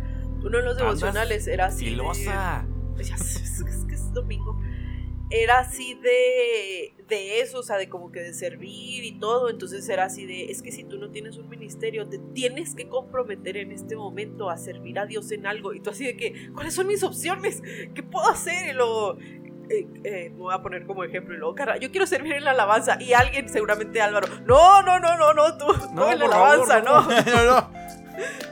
uno 0.45 0.59
de 0.59 0.63
los 0.65 0.73
Andas 0.73 0.77
devocionales 0.79 1.47
era 1.47 1.67
así. 1.67 1.85
de- 1.85 1.91
Filosa. 1.93 2.65
Es, 2.99 3.11
es 3.67 3.85
que 3.89 3.95
es 3.95 4.13
domingo. 4.13 4.61
Era 5.29 5.59
así 5.59 5.95
de, 5.95 6.95
de 7.09 7.41
eso, 7.41 7.59
o 7.59 7.63
sea, 7.63 7.77
de 7.79 7.89
como 7.89 8.13
que 8.13 8.21
de 8.21 8.33
servir 8.33 9.05
y 9.05 9.19
todo. 9.19 9.51
Entonces 9.51 9.89
era 9.89 10.05
así 10.05 10.25
de, 10.25 10.51
es 10.51 10.63
que 10.63 10.71
si 10.71 10.85
tú 10.85 10.99
no 10.99 11.11
tienes 11.11 11.37
un 11.37 11.49
ministerio, 11.49 12.09
te 12.09 12.19
tienes 12.19 12.75
que 12.75 12.89
comprometer 12.89 13.57
en 13.57 13.73
este 13.73 13.97
momento 13.97 14.51
a 14.51 14.57
servir 14.57 14.99
a 14.99 15.07
Dios 15.07 15.31
en 15.33 15.47
algo. 15.47 15.73
Y 15.73 15.81
tú 15.81 15.91
así 15.91 16.05
de 16.05 16.17
que, 16.17 16.51
¿cuáles 16.55 16.75
son 16.75 16.87
mis 16.87 17.03
opciones? 17.03 17.63
¿Qué 17.95 18.03
puedo 18.03 18.29
hacer? 18.29 18.69
Y 18.71 18.73
luego, 18.73 19.19
eh, 19.69 19.87
eh, 20.05 20.31
me 20.31 20.37
voy 20.37 20.55
a 20.55 20.63
poner 20.63 20.87
como 20.87 21.03
ejemplo. 21.03 21.35
Y 21.35 21.39
luego, 21.39 21.55
cara, 21.55 21.77
yo 21.77 21.91
quiero 21.91 22.07
servir 22.07 22.35
en 22.35 22.45
la 22.45 22.53
alabanza. 22.53 22.97
Y 23.01 23.13
alguien, 23.13 23.49
seguramente 23.49 24.01
Álvaro, 24.01 24.29
no, 24.47 24.83
no, 24.83 25.01
no, 25.01 25.17
no, 25.17 25.35
no, 25.35 25.59
tú, 25.59 25.67
no, 25.93 25.93
No, 25.93 26.13
en 26.13 26.19
la 26.21 26.29
favor, 26.29 26.73
alabanza, 26.73 26.83
no. 26.83 27.03
no. 27.03 27.11
no, 27.11 27.61
no. 27.61 28.06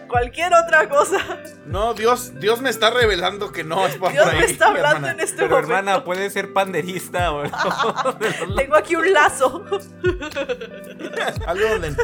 Cualquier 0.08 0.52
otra 0.54 0.88
cosa. 0.88 1.18
No, 1.66 1.94
Dios, 1.94 2.38
Dios 2.38 2.60
me 2.60 2.70
está 2.70 2.90
revelando 2.90 3.50
que 3.52 3.64
no 3.64 3.86
es 3.86 3.96
por 3.96 4.12
Dios 4.12 4.26
ahí, 4.26 4.38
me 4.38 4.44
está 4.44 4.66
hablando 4.68 4.88
hermana. 4.96 5.10
en 5.12 5.20
este 5.20 5.36
Pero 5.42 5.50
momento. 5.56 5.74
hermana, 5.76 6.04
puede 6.04 6.30
ser 6.30 6.52
panderista 6.52 7.32
o 7.32 7.42
Tengo 8.56 8.76
aquí 8.76 8.94
un 8.96 9.12
lazo. 9.12 9.64
Algo 11.46 11.68
donde. 11.68 11.94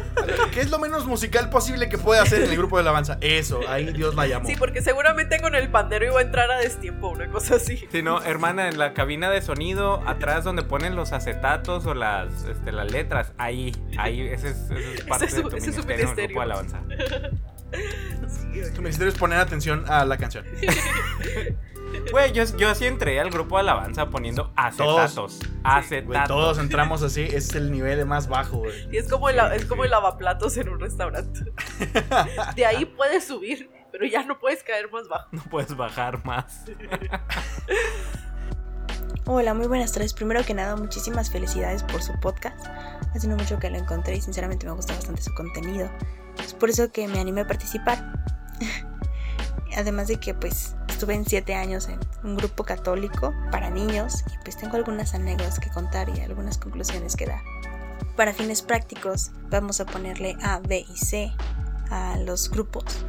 ¿Qué 0.52 0.60
es 0.60 0.70
lo 0.70 0.78
menos 0.78 1.06
musical 1.06 1.50
posible 1.50 1.88
que 1.88 1.98
puede 1.98 2.20
hacer 2.20 2.42
en 2.42 2.50
el 2.50 2.56
grupo 2.56 2.76
de 2.76 2.82
alabanza? 2.82 3.18
Eso, 3.20 3.60
ahí 3.68 3.92
Dios 3.92 4.14
la 4.14 4.26
llamó. 4.26 4.46
Sí, 4.46 4.54
porque 4.58 4.82
seguramente 4.82 5.40
con 5.40 5.54
el 5.54 5.68
pandero 5.70 6.06
iba 6.06 6.18
a 6.20 6.22
entrar 6.22 6.50
a 6.50 6.58
destiempo, 6.58 7.08
una 7.08 7.28
cosa 7.28 7.56
así. 7.56 7.86
Si 7.92 8.02
no, 8.02 8.22
hermana, 8.22 8.68
en 8.68 8.78
la 8.78 8.92
cabina 8.94 9.30
de 9.30 9.42
sonido, 9.42 10.02
atrás 10.06 10.44
donde 10.44 10.62
ponen 10.62 10.96
los 10.96 11.12
acetatos 11.12 11.86
o 11.86 11.94
las, 11.94 12.44
este, 12.44 12.72
las 12.72 12.90
letras, 12.90 13.32
ahí, 13.38 13.76
ahí, 13.98 14.22
ese 14.28 14.50
es, 14.50 14.56
ese 14.70 14.94
es 14.94 15.04
parte 15.04 15.26
es 15.26 15.30
su- 15.32 15.36
de 15.36 15.42
tu 15.50 15.56
ese 15.56 15.70
es 15.70 15.76
su 15.76 15.82
ministerio, 15.84 16.12
en 16.12 16.18
el 16.18 16.26
grupo 16.28 16.40
de 16.40 16.44
alabanza. 16.44 16.80
Tu 18.74 18.82
ministerio 18.82 19.12
es 19.12 19.18
poner 19.18 19.38
atención 19.38 19.84
a 19.88 20.04
la 20.04 20.16
canción. 20.16 20.44
Güey, 22.12 22.32
yo, 22.32 22.44
yo 22.56 22.70
así 22.70 22.86
entré 22.86 23.18
al 23.20 23.30
grupo 23.30 23.56
de 23.56 23.62
alabanza 23.62 24.10
poniendo 24.10 24.52
acetatos. 24.56 25.38
Güey, 25.40 25.60
Acetatos. 25.64 26.28
todos 26.28 26.58
entramos 26.58 27.02
así, 27.02 27.22
ese 27.22 27.36
es 27.36 27.54
el 27.56 27.72
nivel 27.72 27.98
de 27.98 28.04
más 28.04 28.28
bajo, 28.28 28.58
güey. 28.58 28.88
Y 28.92 28.96
es 28.96 29.08
como 29.08 29.28
el, 29.28 29.38
es 29.52 29.64
como 29.64 29.84
el 29.84 29.90
lavaplatos 29.90 30.56
en 30.56 30.68
un 30.68 30.78
restaurante. 30.80 31.52
De 32.56 32.64
ahí 32.64 32.84
puedes 32.84 33.26
subir, 33.26 33.70
pero 33.90 34.06
ya 34.06 34.22
no 34.24 34.38
puedes 34.38 34.62
caer 34.62 34.90
más 34.90 35.08
bajo. 35.08 35.28
No 35.32 35.42
puedes 35.50 35.76
bajar 35.76 36.24
más. 36.24 36.64
Hola, 39.26 39.54
muy 39.54 39.66
buenas 39.66 39.92
tardes. 39.92 40.14
Primero 40.14 40.44
que 40.44 40.54
nada, 40.54 40.76
muchísimas 40.76 41.30
felicidades 41.30 41.82
por 41.82 42.02
su 42.02 42.12
podcast. 42.20 42.66
Hace 43.14 43.28
no 43.28 43.36
mucho 43.36 43.58
que 43.58 43.70
lo 43.70 43.78
encontré 43.78 44.16
y 44.16 44.20
sinceramente 44.20 44.66
me 44.66 44.72
gusta 44.72 44.94
bastante 44.94 45.22
su 45.22 45.32
contenido. 45.34 45.90
Es 46.44 46.54
por 46.54 46.70
eso 46.70 46.90
que 46.90 47.08
me 47.08 47.20
animé 47.20 47.42
a 47.42 47.46
participar. 47.46 48.14
Además 49.76 50.08
de 50.08 50.16
que 50.16 50.34
pues 50.34 50.74
estuve 50.88 51.14
en 51.14 51.24
7 51.24 51.54
años 51.54 51.88
en 51.88 51.98
un 52.24 52.36
grupo 52.36 52.64
católico 52.64 53.32
para 53.50 53.70
niños 53.70 54.24
y 54.26 54.42
pues 54.42 54.56
tengo 54.56 54.76
algunas 54.76 55.14
anécdotas 55.14 55.60
que 55.60 55.70
contar 55.70 56.08
y 56.08 56.20
algunas 56.20 56.58
conclusiones 56.58 57.16
que 57.16 57.26
dar. 57.26 57.42
Para 58.16 58.34
fines 58.34 58.62
prácticos 58.62 59.30
vamos 59.48 59.80
a 59.80 59.86
ponerle 59.86 60.36
A, 60.42 60.58
B 60.58 60.84
y 60.86 60.96
C 60.96 61.32
a 61.90 62.16
los 62.18 62.50
grupos. 62.50 63.04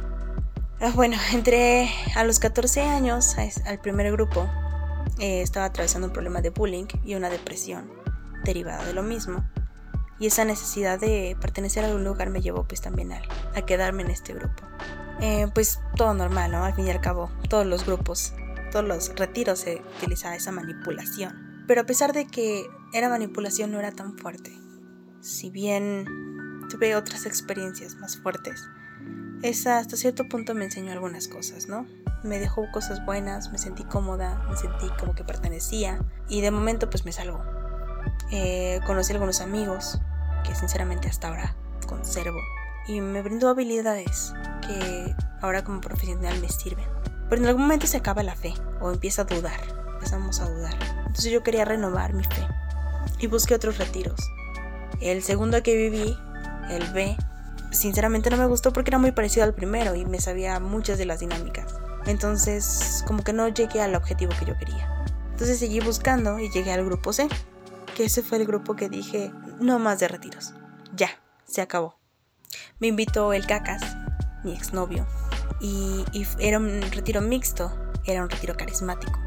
Ah, 0.80 0.92
Bueno, 0.94 1.16
entré 1.32 1.90
a 2.14 2.24
los 2.24 2.38
14 2.38 2.82
años 2.82 3.36
al 3.66 3.80
primer 3.80 4.10
grupo 4.12 4.48
eh, 5.18 5.42
estaba 5.42 5.66
atravesando 5.66 6.06
un 6.06 6.12
problema 6.12 6.40
de 6.40 6.50
bullying 6.50 6.86
y 7.04 7.14
una 7.14 7.28
depresión 7.28 7.90
derivada 8.44 8.84
de 8.84 8.94
lo 8.94 9.02
mismo. 9.02 9.44
Y 10.22 10.26
esa 10.26 10.44
necesidad 10.44 11.00
de 11.00 11.36
pertenecer 11.40 11.82
a 11.82 11.88
algún 11.88 12.04
lugar 12.04 12.30
me 12.30 12.40
llevó 12.40 12.62
pues 12.62 12.80
también 12.80 13.10
a, 13.12 13.62
quedarme 13.62 14.04
en 14.04 14.10
este 14.12 14.32
grupo. 14.32 14.62
Eh, 15.20 15.48
pues 15.52 15.80
todo 15.96 16.14
normal, 16.14 16.52
¿no? 16.52 16.64
Al 16.64 16.74
fin 16.74 16.86
y 16.86 16.90
al 16.92 17.00
cabo, 17.00 17.28
todos 17.48 17.66
los 17.66 17.84
grupos, 17.84 18.32
todos 18.70 18.84
los 18.84 19.12
retiros 19.16 19.58
se 19.58 19.82
utilizaba 19.98 20.36
esa 20.36 20.52
manipulación. 20.52 21.64
Pero 21.66 21.80
a 21.80 21.86
pesar 21.86 22.12
de 22.12 22.28
que 22.28 22.70
era 22.92 23.08
manipulación 23.08 23.72
no 23.72 23.80
era 23.80 23.90
tan 23.90 24.16
fuerte. 24.16 24.56
Si 25.20 25.50
bien 25.50 26.06
tuve 26.70 26.94
otras 26.94 27.26
experiencias 27.26 27.96
más 27.96 28.16
fuertes, 28.16 28.62
esa 29.42 29.78
hasta 29.78 29.96
cierto 29.96 30.28
punto 30.28 30.54
me 30.54 30.66
enseñó 30.66 30.92
algunas 30.92 31.26
cosas, 31.26 31.66
¿no? 31.66 31.84
me 32.22 32.38
dejó 32.38 32.70
cosas 32.70 33.04
buenas, 33.04 33.50
me 33.50 33.58
sentí 33.58 33.82
cómoda, 33.82 34.46
me 34.48 34.56
sentí 34.56 34.86
como 35.00 35.16
que 35.16 35.24
pertenecía 35.24 35.98
y 36.28 36.42
de 36.42 36.52
momento 36.52 36.88
pues 36.88 37.04
me 37.04 37.10
salvó. 37.10 37.42
Eh, 38.30 38.78
conocí 38.86 39.12
algunos 39.12 39.40
amigos 39.40 40.00
que 40.42 40.54
sinceramente 40.54 41.08
hasta 41.08 41.28
ahora 41.28 41.54
conservo 41.86 42.38
y 42.86 43.00
me 43.00 43.22
brindó 43.22 43.48
habilidades 43.48 44.32
que 44.66 45.14
ahora 45.40 45.62
como 45.64 45.80
profesional 45.80 46.40
me 46.40 46.48
sirven. 46.48 46.86
Pero 47.28 47.42
en 47.42 47.48
algún 47.48 47.62
momento 47.62 47.86
se 47.86 47.96
acaba 47.96 48.22
la 48.22 48.34
fe 48.34 48.54
o 48.80 48.90
empieza 48.90 49.22
a 49.22 49.24
dudar, 49.24 49.60
empezamos 49.94 50.40
a 50.40 50.48
dudar. 50.48 50.74
Entonces 51.06 51.32
yo 51.32 51.42
quería 51.42 51.64
renovar 51.64 52.12
mi 52.12 52.24
fe 52.24 52.46
y 53.18 53.26
busqué 53.26 53.54
otros 53.54 53.78
retiros. 53.78 54.20
El 55.00 55.22
segundo 55.22 55.62
que 55.62 55.76
viví, 55.76 56.16
el 56.70 56.84
B, 56.92 57.16
sinceramente 57.70 58.30
no 58.30 58.36
me 58.36 58.46
gustó 58.46 58.72
porque 58.72 58.90
era 58.90 58.98
muy 58.98 59.12
parecido 59.12 59.44
al 59.44 59.54
primero 59.54 59.94
y 59.94 60.04
me 60.04 60.20
sabía 60.20 60.60
muchas 60.60 60.98
de 60.98 61.06
las 61.06 61.20
dinámicas. 61.20 61.74
Entonces, 62.06 63.04
como 63.06 63.22
que 63.22 63.32
no 63.32 63.48
llegué 63.48 63.80
al 63.80 63.94
objetivo 63.94 64.32
que 64.38 64.46
yo 64.46 64.58
quería. 64.58 64.88
Entonces 65.30 65.58
seguí 65.58 65.80
buscando 65.80 66.38
y 66.38 66.50
llegué 66.50 66.72
al 66.72 66.84
grupo 66.84 67.12
C, 67.12 67.28
que 67.96 68.04
ese 68.04 68.22
fue 68.22 68.38
el 68.38 68.46
grupo 68.46 68.76
que 68.76 68.88
dije, 68.88 69.32
no 69.62 69.78
más 69.78 70.00
de 70.00 70.08
retiros. 70.08 70.52
Ya, 70.94 71.10
se 71.44 71.60
acabó. 71.60 71.96
Me 72.78 72.88
invitó 72.88 73.32
el 73.32 73.46
Cacas, 73.46 73.82
mi 74.44 74.52
exnovio, 74.54 75.06
y, 75.60 76.04
y 76.12 76.26
era 76.38 76.58
un 76.58 76.82
retiro 76.92 77.20
mixto, 77.20 77.72
era 78.04 78.22
un 78.22 78.28
retiro 78.28 78.56
carismático. 78.56 79.18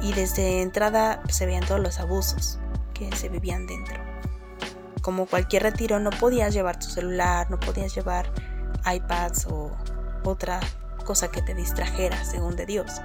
Y 0.00 0.12
desde 0.14 0.62
entrada 0.62 1.20
pues, 1.22 1.36
se 1.36 1.46
veían 1.46 1.64
todos 1.64 1.80
los 1.80 2.00
abusos 2.00 2.58
que 2.94 3.14
se 3.16 3.28
vivían 3.28 3.66
dentro. 3.66 3.96
Como 5.00 5.26
cualquier 5.26 5.64
retiro, 5.64 6.00
no 6.00 6.10
podías 6.10 6.54
llevar 6.54 6.78
tu 6.78 6.86
celular, 6.86 7.50
no 7.50 7.58
podías 7.60 7.94
llevar 7.94 8.32
iPads 8.84 9.46
o 9.46 9.70
otra 10.24 10.60
cosa 11.04 11.30
que 11.30 11.42
te 11.42 11.54
distrajera 11.54 12.24
según 12.24 12.56
de 12.56 12.66
Dios. 12.66 13.00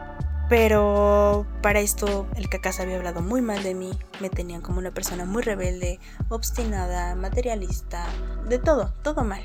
Pero 0.50 1.46
para 1.62 1.80
esto 1.80 2.28
el 2.36 2.48
cacas 2.50 2.80
había 2.80 2.96
hablado 2.96 3.22
muy 3.22 3.42
mal 3.42 3.64
de 3.64 3.76
mí, 3.76 3.92
me 4.22 4.30
tenían 4.30 4.62
como 4.62 4.80
una 4.80 4.94
persona 4.94 5.26
muy 5.26 5.44
rebelde, 5.44 6.00
obstinada, 6.30 7.16
materialista, 7.16 8.06
de 8.48 8.58
todo, 8.58 8.94
todo 9.04 9.24
mal. 9.24 9.44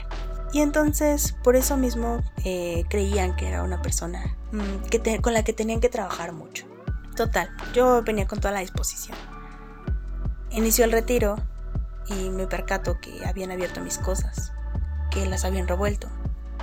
Y 0.53 0.61
entonces 0.61 1.35
por 1.43 1.57
eso 1.57 1.77
mismo 1.77 2.23
eh, 2.45 2.85
creían 2.89 3.35
que 3.35 3.49
era 3.49 3.63
una 3.65 3.83
persona 3.83 4.37
mm, 4.53 4.89
que 4.91 5.21
con 5.21 5.33
la 5.33 5.43
que 5.43 5.53
tenían 5.53 5.81
que 5.81 5.89
trabajar 5.89 6.33
mucho. 6.33 6.67
Total, 7.17 7.51
yo 7.75 8.03
venía 8.03 8.27
con 8.27 8.39
toda 8.39 8.55
la 8.55 8.61
disposición. 8.61 9.17
Inició 10.51 10.85
el 10.85 10.93
retiro 10.93 11.37
y 12.07 12.31
me 12.31 12.47
percato 12.47 13.01
que 13.01 13.25
habían 13.27 13.51
abierto 13.51 13.81
mis 13.81 13.99
cosas, 13.99 14.53
que 15.11 15.27
las 15.27 15.45
habían 15.45 15.67
revuelto. 15.67 16.09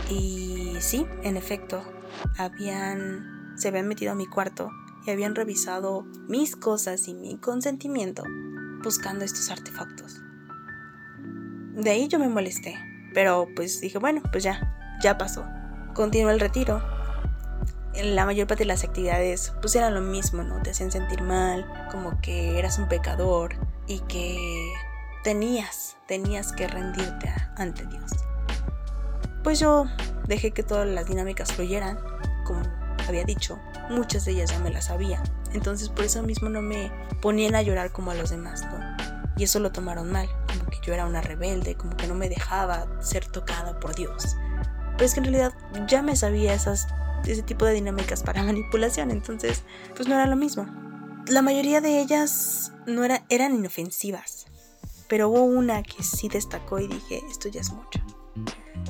Y 0.10 0.78
sí, 0.80 1.06
en 1.24 1.38
efecto, 1.38 1.84
habían 2.38 3.39
se 3.60 3.68
habían 3.68 3.88
metido 3.88 4.14
a 4.14 4.16
mi 4.16 4.26
cuarto 4.26 4.72
y 5.06 5.12
habían 5.12 5.36
revisado 5.36 6.04
mis 6.28 6.56
cosas 6.56 7.08
y 7.08 7.14
mi 7.14 7.38
consentimiento 7.38 8.24
buscando 8.84 9.26
estos 9.26 9.50
artefactos. 9.52 10.22
De 11.74 11.90
ahí 11.90 12.08
yo 12.08 12.20
me 12.20 12.30
molesté, 12.30 12.78
pero 13.14 13.48
pues 13.56 13.82
dije, 13.82 14.00
bueno, 14.00 14.22
pues 14.32 14.44
ya, 14.44 14.98
ya 15.02 15.18
pasó. 15.18 15.46
Continuó 15.94 16.32
el 16.32 16.40
retiro. 16.40 16.82
La 18.02 18.26
mayor 18.26 18.48
parte 18.48 18.64
de 18.64 18.68
las 18.68 18.84
actividades 18.84 19.54
pues 19.62 19.76
era 19.76 19.90
lo 19.90 20.02
mismo, 20.02 20.44
¿no? 20.44 20.62
Te 20.62 20.72
hacían 20.72 20.92
sentir 20.92 21.22
mal, 21.22 21.66
como 21.92 22.20
que 22.22 22.58
eras 22.58 22.80
un 22.80 22.88
pecador 22.88 23.56
y 23.88 24.00
que 24.02 24.38
tenías, 25.24 25.98
tenías 26.08 26.54
que 26.54 26.68
rendirte 26.68 27.34
ante 27.58 27.86
Dios. 27.88 28.12
Pues 29.44 29.60
yo 29.60 29.86
dejé 30.28 30.52
que 30.52 30.64
todas 30.64 30.88
las 30.88 31.08
dinámicas 31.08 31.52
fluyeran, 31.52 31.98
como 32.46 32.62
había 33.10 33.24
dicho, 33.24 33.60
muchas 33.90 34.26
de 34.26 34.32
ellas 34.32 34.52
ya 34.52 34.60
me 34.60 34.72
las 34.72 34.86
sabía. 34.86 35.22
Entonces 35.54 35.90
por 35.90 36.06
eso 36.06 36.24
mismo 36.24 36.50
no 36.50 36.62
me 36.62 36.92
ponían 37.22 37.56
a 37.56 37.62
llorar 37.62 37.92
como 37.92 38.12
a 38.12 38.16
los 38.16 38.30
demás. 38.30 38.64
Y 39.38 39.44
eso 39.44 39.60
lo 39.60 39.72
tomaron 39.72 40.12
mal, 40.12 40.28
como 40.48 40.70
que 40.70 40.80
yo 40.84 40.94
era 40.94 41.06
una 41.06 41.22
rebelde, 41.22 41.76
como 41.76 41.96
que 41.96 42.08
no 42.08 42.16
me 42.16 42.30
dejaba 42.30 42.88
ser 43.02 43.26
tocada 43.26 43.80
por 43.80 43.96
Dios. 43.96 44.36
Pero 44.94 45.06
es 45.06 45.14
que 45.14 45.22
en 45.22 45.26
realidad 45.26 45.54
ya 45.88 46.02
me 46.02 46.16
sabía 46.16 46.54
esas, 46.54 46.88
ese 47.26 47.42
tipo 47.42 47.66
de 47.66 47.74
dinámicas 47.74 48.22
para 48.22 48.44
manipulación, 48.44 49.12
entonces 49.12 49.64
pues 49.96 50.08
no 50.08 50.16
era 50.16 50.26
lo 50.26 50.36
mismo. 50.36 50.66
La 51.28 51.42
mayoría 51.42 51.80
de 51.80 52.00
ellas 52.02 52.74
no 52.86 53.04
era, 53.04 53.24
eran 53.30 53.56
inofensivas, 53.56 54.48
pero 55.08 55.30
hubo 55.30 55.44
una 55.44 55.84
que 55.84 56.04
sí 56.04 56.28
destacó 56.28 56.80
y 56.80 56.88
dije, 56.88 57.22
esto 57.30 57.48
ya 57.48 57.62
es 57.62 57.72
mucho. 57.72 58.02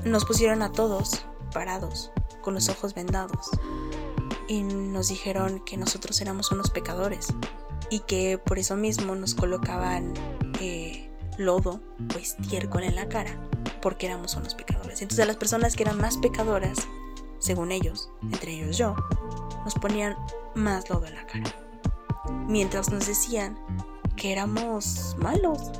Nos 0.04 0.26
pusieron 0.26 0.62
a 0.62 0.72
todos 0.72 1.26
parados, 1.54 2.12
con 2.42 2.54
los 2.54 2.70
ojos 2.70 2.94
vendados, 2.94 3.50
y 4.50 4.64
nos 4.64 5.10
dijeron 5.10 5.60
que 5.64 5.78
nosotros 5.78 6.20
éramos 6.22 6.52
unos 6.52 6.72
pecadores 6.72 7.28
y 7.92 8.00
que 8.00 8.40
por 8.40 8.58
eso 8.58 8.76
mismo 8.76 9.14
nos 9.16 9.36
colocaban 9.36 10.14
eh, 10.60 11.10
lodo 11.38 11.80
o 12.14 12.18
estiércol 12.18 12.84
en 12.84 12.96
la 12.96 13.08
cara 13.08 13.40
porque 13.80 14.08
éramos 14.08 14.36
unos 14.36 14.56
pecadores. 14.56 15.04
Entonces 15.04 15.28
las 15.28 15.38
personas 15.38 15.76
que 15.76 15.84
eran 15.84 16.02
más 16.02 16.18
pecadoras, 16.18 16.80
según 17.38 17.72
ellos, 17.72 18.10
entre 18.24 18.54
ellos 18.54 18.76
yo, 18.76 18.96
nos 19.64 19.76
ponían 19.76 20.18
más 20.56 20.90
lodo 20.90 21.06
en 21.06 21.16
la 21.16 21.28
cara. 21.28 21.56
Mientras 22.48 22.90
nos 22.92 23.06
decían 23.06 23.58
que 24.18 24.32
éramos 24.32 25.16
malos. 25.20 25.72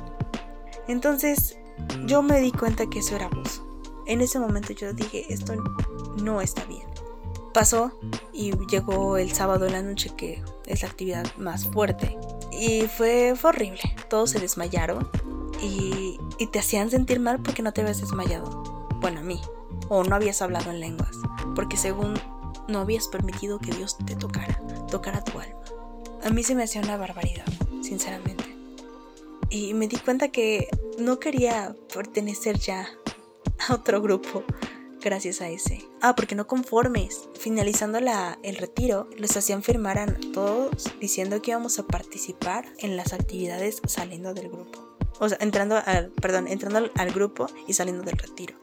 Entonces 0.86 1.58
yo 2.06 2.22
me 2.22 2.40
di 2.40 2.52
cuenta 2.52 2.86
que 2.86 3.00
eso 3.00 3.16
era 3.16 3.26
abuso. 3.26 3.66
En 4.06 4.20
ese 4.20 4.38
momento 4.38 4.72
yo 4.72 4.92
dije, 4.92 5.26
esto 5.28 5.54
no 6.22 6.40
está 6.40 6.64
bien 6.64 6.89
pasó 7.52 7.98
y 8.32 8.52
llegó 8.66 9.16
el 9.16 9.32
sábado 9.32 9.66
en 9.66 9.72
la 9.72 9.82
noche 9.82 10.10
que 10.16 10.42
es 10.66 10.82
la 10.82 10.88
actividad 10.88 11.26
más 11.36 11.66
fuerte 11.66 12.16
y 12.52 12.82
fue, 12.88 13.34
horrible. 13.42 13.80
Todos 14.08 14.30
se 14.30 14.38
desmayaron 14.38 15.08
y, 15.62 16.18
y, 16.38 16.46
te 16.48 16.58
hacían 16.58 16.90
sentir 16.90 17.20
mal 17.20 17.40
porque 17.40 17.62
no 17.62 17.72
te 17.72 17.80
habías 17.80 18.00
desmayado. 18.00 18.88
Bueno, 19.00 19.20
a 19.20 19.22
mí. 19.22 19.40
O 19.88 20.04
no 20.04 20.14
habías 20.14 20.42
hablado 20.42 20.70
en 20.70 20.80
lenguas. 20.80 21.16
Porque 21.54 21.76
según 21.76 22.14
no 22.68 22.80
habías 22.80 23.08
permitido 23.08 23.58
que 23.58 23.72
Dios 23.72 23.96
te 24.04 24.14
tocara, 24.14 24.60
tocara 24.90 25.24
tu 25.24 25.38
alma. 25.38 25.58
A 26.22 26.30
mí 26.30 26.42
se 26.42 26.54
me 26.54 26.64
hacía 26.64 26.82
una 26.82 26.96
barbaridad, 26.96 27.46
sinceramente. 27.82 28.44
Y 29.48 29.74
me 29.74 29.88
di 29.88 29.96
cuenta 29.96 30.28
que 30.28 30.68
no 30.98 31.18
quería 31.18 31.74
pertenecer 31.92 32.58
ya 32.58 32.86
a 33.68 33.74
otro 33.74 34.02
grupo 34.02 34.44
gracias 35.00 35.40
a 35.40 35.48
ese. 35.48 35.84
Ah, 36.00 36.14
porque 36.14 36.34
no 36.34 36.46
conformes. 36.46 37.28
Finalizando 37.38 38.00
la, 38.00 38.38
el 38.42 38.56
retiro, 38.56 39.08
les 39.16 39.36
hacían 39.36 39.62
firmar 39.62 39.98
a 39.98 40.06
todos 40.32 40.92
diciendo 41.00 41.42
que 41.42 41.52
íbamos 41.52 41.78
a 41.78 41.86
participar 41.86 42.66
en 42.78 42.96
las 42.96 43.12
actividades 43.12 43.80
saliendo 43.86 44.34
del 44.34 44.48
grupo. 44.48 44.96
O 45.18 45.28
sea, 45.28 45.38
entrando 45.40 45.80
al, 45.84 46.10
perdón, 46.10 46.48
entrando 46.48 46.90
al, 46.94 47.12
grupo 47.12 47.46
y 47.66 47.74
saliendo 47.74 48.02
del 48.02 48.16
retiro. 48.16 48.56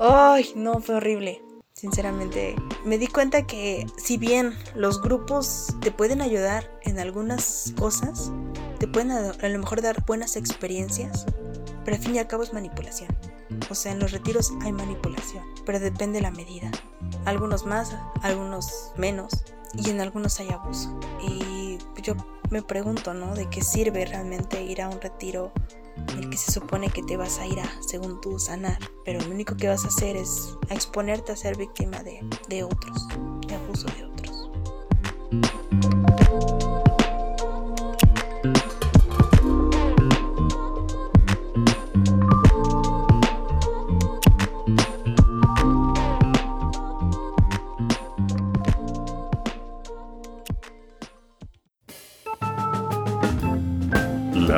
Ay, 0.00 0.52
no, 0.56 0.80
fue 0.80 0.96
horrible. 0.96 1.42
Sinceramente, 1.72 2.56
me 2.84 2.98
di 2.98 3.06
cuenta 3.06 3.46
que 3.46 3.86
si 3.98 4.16
bien 4.16 4.54
los 4.74 5.02
grupos 5.02 5.76
te 5.82 5.90
pueden 5.90 6.22
ayudar 6.22 6.70
en 6.82 6.98
algunas 6.98 7.74
cosas, 7.78 8.32
te 8.78 8.88
pueden 8.88 9.10
a, 9.10 9.30
a 9.30 9.48
lo 9.48 9.58
mejor 9.58 9.82
dar 9.82 10.04
buenas 10.06 10.36
experiencias, 10.36 11.26
pero 11.84 11.96
al 11.96 12.02
fin 12.02 12.14
y 12.16 12.18
al 12.18 12.26
cabo 12.26 12.42
es 12.42 12.52
manipulación. 12.54 13.10
O 13.70 13.74
sea, 13.74 13.92
en 13.92 14.00
los 14.00 14.12
retiros 14.12 14.52
hay 14.62 14.72
manipulación, 14.72 15.44
pero 15.64 15.78
depende 15.80 16.18
de 16.18 16.22
la 16.22 16.30
medida. 16.30 16.70
Algunos 17.24 17.64
más, 17.66 17.96
algunos 18.22 18.92
menos, 18.96 19.44
y 19.74 19.90
en 19.90 20.00
algunos 20.00 20.40
hay 20.40 20.50
abuso. 20.50 20.98
Y 21.22 21.78
yo 22.02 22.14
me 22.50 22.62
pregunto, 22.62 23.14
¿no? 23.14 23.34
¿De 23.34 23.48
qué 23.48 23.62
sirve 23.62 24.06
realmente 24.06 24.62
ir 24.62 24.82
a 24.82 24.88
un 24.88 25.00
retiro 25.00 25.52
el 26.16 26.30
que 26.30 26.36
se 26.36 26.52
supone 26.52 26.90
que 26.90 27.02
te 27.02 27.16
vas 27.16 27.38
a 27.38 27.46
ir 27.46 27.58
a, 27.60 27.70
según 27.86 28.20
tú, 28.20 28.38
sanar? 28.38 28.78
Pero 29.04 29.20
lo 29.20 29.30
único 29.30 29.56
que 29.56 29.68
vas 29.68 29.84
a 29.84 29.88
hacer 29.88 30.16
es 30.16 30.54
exponerte 30.70 31.32
a 31.32 31.36
ser 31.36 31.56
víctima 31.56 32.02
de, 32.02 32.20
de 32.48 32.64
otros, 32.64 33.06
de 33.46 33.54
abuso 33.54 33.86
de 33.88 34.04
otros. 34.04 34.50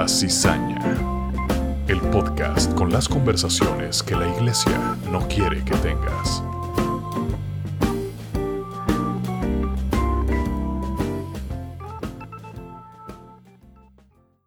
Cizaña, 0.09 0.81
el 1.87 2.01
podcast 2.01 2.73
con 2.75 2.91
las 2.91 3.07
conversaciones 3.07 4.03
que 4.03 4.17
la 4.17 4.27
iglesia 4.27 4.97
no 5.11 5.29
quiere 5.29 5.63
que 5.63 5.77
tengas. 5.77 6.43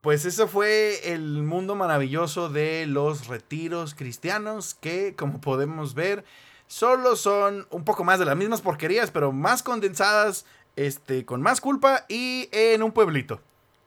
Pues 0.02 0.26
eso 0.26 0.48
fue 0.48 1.14
el 1.14 1.44
mundo 1.44 1.76
maravilloso 1.76 2.50
de 2.50 2.88
los 2.88 3.28
retiros 3.28 3.94
cristianos 3.94 4.74
que, 4.74 5.16
como 5.16 5.42
podemos 5.42 5.94
ver, 5.94 6.26
solo 6.66 7.16
son 7.16 7.68
un 7.70 7.86
poco 7.86 8.04
más 8.04 8.18
de 8.18 8.26
las 8.26 8.36
mismas 8.36 8.62
porquerías, 8.62 9.12
pero 9.12 9.32
más 9.32 9.62
condensadas, 9.62 10.44
este, 10.76 11.24
con 11.24 11.40
más 11.44 11.62
culpa 11.62 12.06
y 12.10 12.50
en 12.52 12.82
un 12.82 12.92
pueblito. 12.92 13.42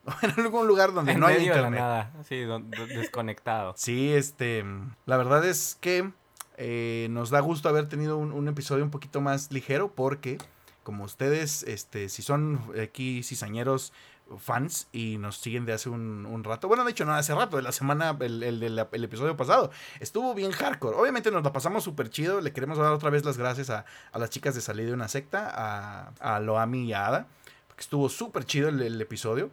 en 0.23 0.31
algún 0.41 0.67
lugar 0.67 0.93
donde 0.93 1.15
no 1.15 1.27
hay 1.27 1.47
internet. 1.47 1.81
nada, 1.81 2.13
sí, 2.29 2.45
desconectado. 2.89 3.75
Sí, 3.85 4.13
este, 4.13 4.65
la 5.07 5.17
verdad 5.17 5.45
es 5.45 5.77
que 5.81 6.11
eh, 6.57 7.09
nos 7.11 7.31
da 7.31 7.41
gusto 7.41 7.69
haber 7.69 7.89
tenido 7.89 8.17
un, 8.17 8.49
episodio 8.49 8.85
un 8.85 8.91
poquito 8.91 9.21
más 9.21 9.51
ligero 9.51 9.93
porque, 9.93 10.39
como 10.83 11.05
ustedes, 11.05 11.63
este, 11.65 12.09
si 12.09 12.23
son 12.23 12.61
aquí 12.81 13.23
cizañeros 13.23 13.93
fans 14.39 14.89
y 14.91 15.19
nos 15.19 15.37
siguen 15.37 15.67
de 15.67 15.75
hace 15.75 15.91
un, 15.91 16.43
rato, 16.45 16.69
bueno, 16.69 16.85
de 16.85 16.93
hecho 16.93 17.05
no 17.05 17.13
hace 17.15 17.35
rato, 17.35 17.57
de 17.57 17.63
la 17.63 17.73
semana, 17.73 18.17
el, 18.21 18.43
el, 18.43 19.05
episodio 19.05 19.37
pasado, 19.37 19.71
estuvo 20.01 20.35
bien 20.35 20.51
hardcore. 20.53 20.97
Obviamente 20.97 21.31
nos 21.31 21.45
la 21.45 21.53
pasamos 21.53 21.85
súper 21.85 22.11
chido, 22.11 22.41
le 22.41 22.53
queremos 22.53 22.79
dar 22.79 22.93
otra 22.93 23.11
vez 23.11 23.25
las 23.25 23.37
gracias 23.37 23.71
a, 23.71 23.85
las 24.15 24.31
chicas 24.31 24.55
de 24.55 24.61
Salir 24.61 24.87
de 24.87 24.93
una 24.93 25.09
secta, 25.09 25.51
a, 25.53 26.13
a 26.21 26.41
Loami 26.41 26.85
y 26.85 26.93
a 26.93 27.07
Ada, 27.07 27.27
porque 27.69 27.83
estuvo 27.83 28.09
súper 28.09 28.45
chido 28.45 28.69
el 28.69 29.01
episodio. 29.01 29.51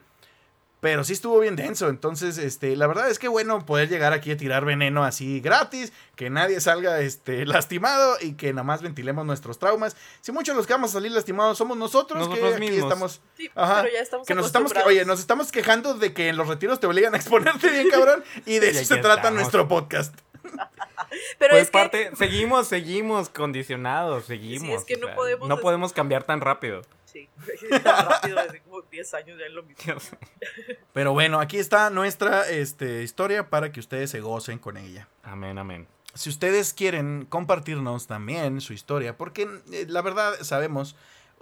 Pero 0.81 1.03
sí 1.03 1.13
estuvo 1.13 1.39
bien 1.39 1.55
denso. 1.55 1.89
Entonces, 1.89 2.39
este, 2.39 2.75
la 2.75 2.87
verdad 2.87 3.09
es 3.09 3.19
que 3.19 3.27
bueno 3.27 3.65
poder 3.67 3.87
llegar 3.87 4.13
aquí 4.13 4.31
a 4.31 4.37
tirar 4.37 4.65
veneno 4.65 5.03
así 5.03 5.39
gratis, 5.39 5.93
que 6.15 6.31
nadie 6.31 6.59
salga 6.59 6.99
este, 7.01 7.45
lastimado 7.45 8.17
y 8.19 8.33
que 8.33 8.51
nada 8.51 8.63
más 8.63 8.81
ventilemos 8.81 9.23
nuestros 9.23 9.59
traumas. 9.59 9.95
Si 10.21 10.31
muchos 10.31 10.55
los 10.55 10.65
que 10.65 10.73
vamos 10.73 10.89
a 10.89 10.93
salir 10.93 11.11
lastimados 11.11 11.59
somos 11.59 11.77
nosotros, 11.77 12.27
que 12.27 12.45
aquí 12.45 12.65
estamos. 12.75 13.21
ajá, 13.53 13.83
pero 13.83 13.93
ya 13.93 14.01
estamos 14.01 14.27
que 14.27 14.35
nos 14.35 14.47
estamos 14.47 14.73
Oye, 14.85 15.05
nos 15.05 15.19
estamos 15.19 15.51
quejando 15.51 15.93
de 15.93 16.13
que 16.13 16.29
en 16.29 16.37
los 16.37 16.47
retiros 16.47 16.79
te 16.79 16.87
obligan 16.87 17.13
a 17.13 17.17
exponerte 17.21 17.69
bien, 17.69 17.89
cabrón. 17.89 18.23
Y 18.47 18.57
de 18.57 18.71
eso 18.71 18.83
se 18.83 18.97
trata 18.97 19.29
nuestro 19.29 19.67
podcast. 19.67 20.15
Pero 21.37 21.51
pues 21.51 21.63
es 21.63 21.69
parte, 21.69 22.11
seguimos, 22.15 22.67
seguimos 22.67 23.29
condicionados, 23.29 24.25
seguimos. 24.25 24.79
es 24.79 24.85
que 24.85 24.97
no 24.97 25.13
podemos. 25.13 25.47
No 25.47 25.59
podemos 25.59 25.93
cambiar 25.93 26.23
tan 26.23 26.41
rápido. 26.41 26.81
Sí, 27.11 27.27
rápido, 27.83 28.41
desde 28.41 28.61
como 28.61 28.81
10 28.83 29.13
años 29.15 29.39
ya 29.39 29.45
es 29.45 29.51
lo 29.51 29.63
mismo. 29.63 29.83
Pero 30.93 31.13
bueno, 31.13 31.39
aquí 31.39 31.57
está 31.57 31.89
nuestra 31.89 32.49
este, 32.49 33.03
historia 33.03 33.49
para 33.49 33.71
que 33.71 33.79
ustedes 33.79 34.09
se 34.09 34.21
gocen 34.21 34.59
con 34.59 34.77
ella. 34.77 35.07
Amén, 35.23 35.57
amén. 35.57 35.87
Si 36.13 36.29
ustedes 36.29 36.73
quieren 36.73 37.25
compartirnos 37.27 38.07
también 38.07 38.61
su 38.61 38.73
historia, 38.73 39.17
porque 39.17 39.49
eh, 39.71 39.85
la 39.87 40.01
verdad 40.01 40.35
sabemos, 40.41 40.95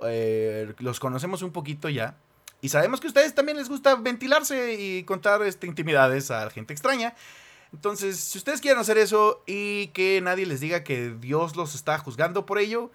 eh, 0.04 0.74
los 0.80 1.00
conocemos 1.00 1.42
un 1.42 1.52
poquito 1.52 1.90
ya, 1.90 2.16
y 2.62 2.70
sabemos 2.70 3.00
que 3.00 3.08
a 3.08 3.10
ustedes 3.10 3.34
también 3.36 3.58
les 3.58 3.70
gusta 3.70 3.96
ventilarse 3.96 4.74
y 4.74 5.04
contar 5.04 5.42
este, 5.44 5.68
intimidades 5.68 6.30
a 6.32 6.50
gente 6.50 6.74
extraña. 6.74 7.16
Entonces, 7.72 8.20
si 8.20 8.38
ustedes 8.38 8.62
quieren 8.62 8.80
hacer 8.80 8.98
eso 8.98 9.44
y 9.46 9.88
que 9.88 10.20
nadie 10.22 10.46
les 10.46 10.60
diga 10.60 10.84
que 10.84 11.12
Dios 11.12 11.56
los 11.56 11.76
está 11.76 11.98
juzgando 12.00 12.46
por 12.46 12.58
ello, 12.58 12.92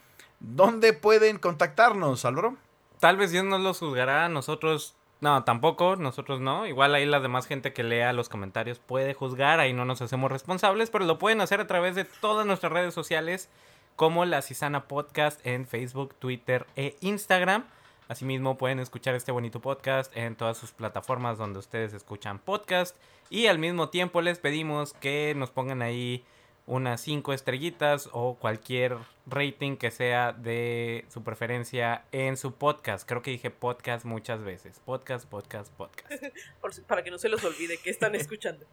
¿dónde 0.55 0.93
pueden 0.93 1.39
contactarnos, 1.39 2.25
Álvaro? 2.25 2.57
Tal 3.01 3.17
vez 3.17 3.31
Dios 3.31 3.45
nos 3.45 3.61
los 3.61 3.79
juzgará, 3.79 4.29
nosotros 4.29 4.95
no, 5.21 5.43
tampoco, 5.45 5.97
nosotros 5.97 6.41
no. 6.41 6.67
Igual 6.67 6.95
ahí 6.95 7.07
la 7.07 7.21
demás 7.21 7.47
gente 7.47 7.73
que 7.73 7.83
lea 7.83 8.13
los 8.13 8.29
comentarios 8.29 8.79
puede 8.79 9.15
juzgar, 9.15 9.61
ahí 9.61 9.73
no 9.73 9.85
nos 9.85 10.03
hacemos 10.03 10.31
responsables, 10.31 10.91
pero 10.91 11.05
lo 11.05 11.19
pueden 11.19 11.41
hacer 11.41 11.61
a 11.61 11.67
través 11.67 11.95
de 11.95 12.05
todas 12.05 12.47
nuestras 12.47 12.73
redes 12.73 12.95
sociales 12.95 13.49
como 13.97 14.25
la 14.25 14.43
Cisana 14.43 14.87
Podcast 14.87 15.45
en 15.47 15.67
Facebook, 15.67 16.15
Twitter 16.19 16.67
e 16.77 16.97
Instagram. 17.01 17.65
Asimismo 18.09 18.59
pueden 18.59 18.81
escuchar 18.81 19.15
este 19.15 19.33
bonito 19.33 19.61
podcast 19.61 20.15
en 20.15 20.37
todas 20.37 20.59
sus 20.59 20.73
plataformas 20.73 21.39
donde 21.39 21.59
ustedes 21.59 21.95
escuchan 21.95 22.39
podcast. 22.39 22.97
Y 23.31 23.47
al 23.47 23.59
mismo 23.59 23.89
tiempo 23.89 24.21
les 24.21 24.39
pedimos 24.39 24.93
que 24.93 25.33
nos 25.37 25.51
pongan 25.51 25.81
ahí 25.81 26.23
unas 26.67 27.01
5 27.03 27.33
estrellitas 27.33 28.09
o 28.13 28.37
cualquier 28.37 28.97
rating 29.27 29.77
que 29.77 29.91
sea 29.91 30.33
de 30.33 31.05
su 31.13 31.23
preferencia 31.23 32.05
en 32.13 32.37
su 32.37 32.55
podcast. 32.55 33.07
Creo 33.07 33.23
que 33.23 33.31
dije 33.33 33.51
podcast 33.51 34.05
muchas 34.05 34.43
veces. 34.43 34.81
Podcast, 34.85 35.27
podcast, 35.29 35.73
podcast. 35.73 36.23
Por 36.61 36.75
para 36.85 37.03
que 37.03 37.11
no 37.11 37.19
se 37.19 37.29
los 37.29 37.45
olvide 37.45 37.79
que 37.79 37.91
están 37.91 38.15
escuchando. 38.21 38.65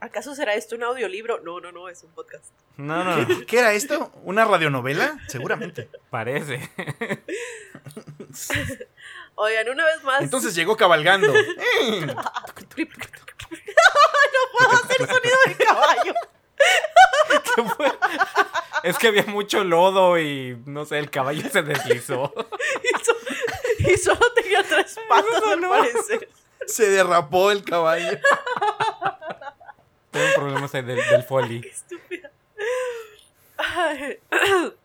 ¿Acaso 0.00 0.34
será 0.34 0.54
esto 0.54 0.76
un 0.76 0.82
audiolibro? 0.82 1.40
No, 1.40 1.60
no, 1.60 1.72
no, 1.72 1.88
es 1.88 2.02
un 2.02 2.10
podcast. 2.12 2.52
No, 2.76 3.04
no, 3.04 3.16
no, 3.16 3.46
¿Qué 3.46 3.58
era 3.58 3.72
esto? 3.72 4.12
¿Una 4.24 4.44
radionovela? 4.44 5.18
Seguramente. 5.28 5.88
parece. 6.10 6.70
Oigan, 9.34 9.68
una 9.70 9.84
vez 9.84 10.02
más. 10.04 10.22
Entonces 10.22 10.54
llegó 10.54 10.76
cabalgando. 10.76 11.28
no 11.28 11.34
puedo 14.52 14.72
hacer 14.72 15.06
sonido 15.06 15.36
de 15.46 15.54
caballo. 15.64 16.14
¿Qué 17.56 17.62
fue? 17.62 17.92
Es 18.82 18.96
que 18.98 19.08
había 19.08 19.24
mucho 19.26 19.62
lodo 19.64 20.18
y 20.18 20.58
no 20.66 20.84
sé, 20.86 20.98
el 20.98 21.10
caballo 21.10 21.48
se 21.50 21.62
deslizó. 21.62 22.32
Y, 22.82 23.04
so- 23.04 23.90
y 23.92 23.96
solo 23.96 24.20
tenía 24.34 24.62
tres 24.62 24.96
patas, 25.08 25.42
al 25.52 25.60
parecer. 25.60 26.28
Se 26.66 26.88
derrapó 26.90 27.50
el 27.50 27.64
caballo. 27.64 28.18
Tengo 30.10 30.26
problemas 30.34 30.74
ahí 30.74 30.82
del, 30.82 30.96
del 31.08 31.22
foley. 31.24 31.60
Estúpida. 31.66 32.30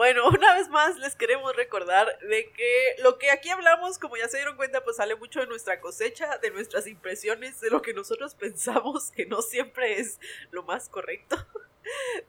Bueno, 0.00 0.26
una 0.28 0.54
vez 0.54 0.70
más 0.70 0.96
les 0.96 1.14
queremos 1.14 1.54
recordar 1.54 2.18
de 2.20 2.50
que 2.52 2.94
lo 3.02 3.18
que 3.18 3.30
aquí 3.30 3.50
hablamos, 3.50 3.98
como 3.98 4.16
ya 4.16 4.28
se 4.28 4.38
dieron 4.38 4.56
cuenta, 4.56 4.82
pues 4.82 4.96
sale 4.96 5.14
mucho 5.14 5.40
de 5.40 5.46
nuestra 5.46 5.78
cosecha, 5.78 6.38
de 6.38 6.50
nuestras 6.50 6.86
impresiones, 6.86 7.60
de 7.60 7.68
lo 7.68 7.82
que 7.82 7.92
nosotros 7.92 8.34
pensamos 8.40 9.10
que 9.10 9.26
no 9.26 9.42
siempre 9.42 10.00
es 10.00 10.18
lo 10.52 10.62
más 10.62 10.88
correcto. 10.88 11.36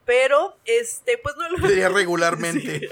Pero, 0.03 0.57
este, 0.65 1.17
pues 1.17 1.35
no 1.37 1.47
lo... 1.47 1.65
Diría 1.65 1.87
regularmente. 1.93 2.89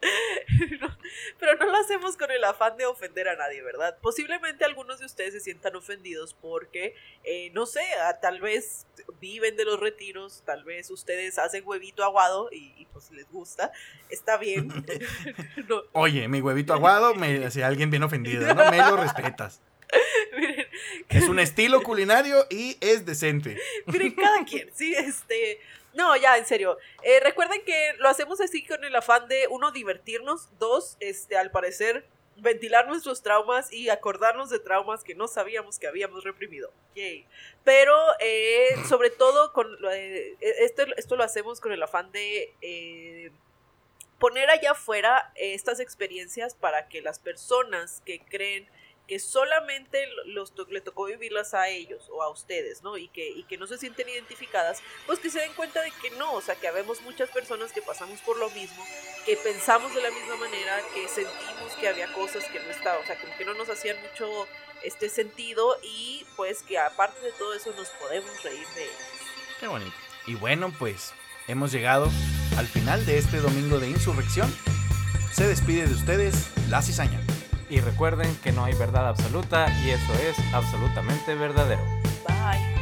No, 0.80 0.96
pero 1.38 1.56
no 1.56 1.66
lo 1.66 1.76
hacemos 1.76 2.16
con 2.16 2.30
el 2.30 2.42
afán 2.44 2.76
de 2.76 2.86
ofender 2.86 3.28
a 3.28 3.36
nadie, 3.36 3.62
¿verdad? 3.62 3.98
Posiblemente 4.00 4.64
algunos 4.64 4.98
de 4.98 5.06
ustedes 5.06 5.32
se 5.32 5.40
sientan 5.40 5.76
ofendidos 5.76 6.34
porque, 6.34 6.94
eh, 7.24 7.50
no 7.52 7.66
sé, 7.66 7.80
ah, 8.02 8.18
tal 8.20 8.40
vez 8.40 8.86
viven 9.20 9.56
de 9.56 9.64
los 9.64 9.78
retiros, 9.80 10.42
tal 10.44 10.64
vez 10.64 10.90
ustedes 10.90 11.38
hacen 11.38 11.62
huevito 11.66 12.04
aguado 12.04 12.48
y, 12.52 12.74
y, 12.76 12.86
pues 12.92 13.10
les 13.10 13.28
gusta, 13.30 13.72
está 14.10 14.36
bien. 14.36 14.68
No, 15.68 15.82
Oye, 15.92 16.28
mi 16.28 16.40
huevito 16.40 16.72
aguado, 16.72 17.14
me, 17.14 17.50
si 17.50 17.62
alguien 17.62 17.90
viene 17.90 18.06
ofendido, 18.06 18.54
no 18.54 18.70
me 18.70 18.78
lo 18.78 18.96
respetas. 18.96 19.60
miren, 20.38 20.66
Es 21.08 21.28
un 21.28 21.38
estilo 21.38 21.82
culinario 21.82 22.46
y 22.50 22.76
es 22.80 23.04
decente. 23.04 23.58
Miren, 23.86 24.12
cada 24.12 24.44
quien, 24.44 24.70
sí, 24.74 24.94
este. 24.94 25.60
No, 25.94 26.16
ya, 26.16 26.36
en 26.36 26.46
serio. 26.46 26.78
Eh, 27.02 27.20
recuerden 27.20 27.62
que 27.64 27.94
lo 27.98 28.08
hacemos 28.08 28.40
así 28.40 28.64
con 28.64 28.84
el 28.84 28.94
afán 28.94 29.28
de, 29.28 29.46
uno, 29.48 29.72
divertirnos, 29.72 30.48
dos, 30.58 30.96
este, 31.00 31.36
al 31.36 31.50
parecer, 31.50 32.04
ventilar 32.40 32.86
nuestros 32.86 33.22
traumas 33.22 33.72
y 33.72 33.88
acordarnos 33.88 34.50
de 34.50 34.58
traumas 34.58 35.04
que 35.04 35.14
no 35.14 35.28
sabíamos 35.28 35.78
que 35.78 35.86
habíamos 35.86 36.24
reprimido. 36.24 36.72
Yay. 36.94 37.26
Pero, 37.64 37.96
eh, 38.20 38.76
sobre 38.88 39.10
todo, 39.10 39.52
con 39.52 39.66
eh, 39.90 40.36
esto, 40.40 40.82
esto 40.96 41.16
lo 41.16 41.24
hacemos 41.24 41.60
con 41.60 41.72
el 41.72 41.82
afán 41.82 42.10
de 42.12 42.54
eh, 42.60 43.30
poner 44.18 44.50
allá 44.50 44.72
afuera 44.72 45.32
estas 45.36 45.80
experiencias 45.80 46.54
para 46.54 46.88
que 46.88 47.02
las 47.02 47.18
personas 47.18 48.02
que 48.04 48.20
creen 48.20 48.68
que 49.08 49.18
solamente 49.18 50.06
los 50.26 50.54
to- 50.54 50.66
le 50.70 50.80
tocó 50.82 51.06
vivirlas 51.06 51.54
a 51.54 51.68
ellos 51.68 52.08
o 52.12 52.22
a 52.22 52.28
ustedes, 52.28 52.82
¿no? 52.82 52.98
Y 52.98 53.08
que, 53.08 53.26
y 53.30 53.42
que 53.44 53.56
no 53.56 53.66
se 53.66 53.78
sienten 53.78 54.08
identificadas, 54.08 54.80
pues 55.06 55.18
que 55.18 55.30
se 55.30 55.40
den 55.40 55.52
cuenta 55.54 55.80
de 55.80 55.90
que 56.02 56.10
no, 56.10 56.34
o 56.34 56.40
sea, 56.42 56.54
que 56.56 56.68
habemos 56.68 57.00
muchas 57.00 57.30
personas 57.30 57.72
que 57.72 57.80
pasamos 57.82 58.20
por 58.20 58.36
lo 58.36 58.50
mismo, 58.50 58.84
que 59.24 59.36
pensamos 59.38 59.94
de 59.94 60.02
la 60.02 60.10
misma 60.10 60.36
manera, 60.36 60.78
que 60.94 61.08
sentimos 61.08 61.72
que 61.80 61.88
había 61.88 62.12
cosas 62.12 62.44
que 62.44 62.60
no 62.60 62.68
estaban, 62.70 63.02
o 63.02 63.06
sea, 63.06 63.18
como 63.18 63.34
que 63.38 63.44
no 63.46 63.54
nos 63.54 63.68
hacían 63.70 63.96
mucho 64.02 64.46
este 64.84 65.08
sentido 65.08 65.76
y 65.82 66.24
pues 66.36 66.62
que 66.62 66.78
aparte 66.78 67.18
de 67.24 67.32
todo 67.32 67.54
eso 67.54 67.72
nos 67.76 67.88
podemos 67.90 68.42
reír 68.42 68.66
de 68.76 68.84
ellos. 68.84 68.96
Qué 69.58 69.66
bonito. 69.66 69.96
Y 70.26 70.34
bueno, 70.34 70.70
pues 70.78 71.14
hemos 71.48 71.72
llegado 71.72 72.10
al 72.58 72.66
final 72.66 73.04
de 73.06 73.16
este 73.16 73.38
domingo 73.38 73.80
de 73.80 73.88
insurrección. 73.88 74.54
Se 75.32 75.48
despide 75.48 75.86
de 75.86 75.94
ustedes 75.94 76.50
la 76.68 76.82
cizaña. 76.82 77.20
Y 77.70 77.80
recuerden 77.80 78.34
que 78.42 78.52
no 78.52 78.64
hay 78.64 78.74
verdad 78.74 79.08
absoluta 79.08 79.66
y 79.84 79.90
eso 79.90 80.12
es 80.14 80.38
absolutamente 80.54 81.34
verdadero. 81.34 81.82
Bye. 82.26 82.77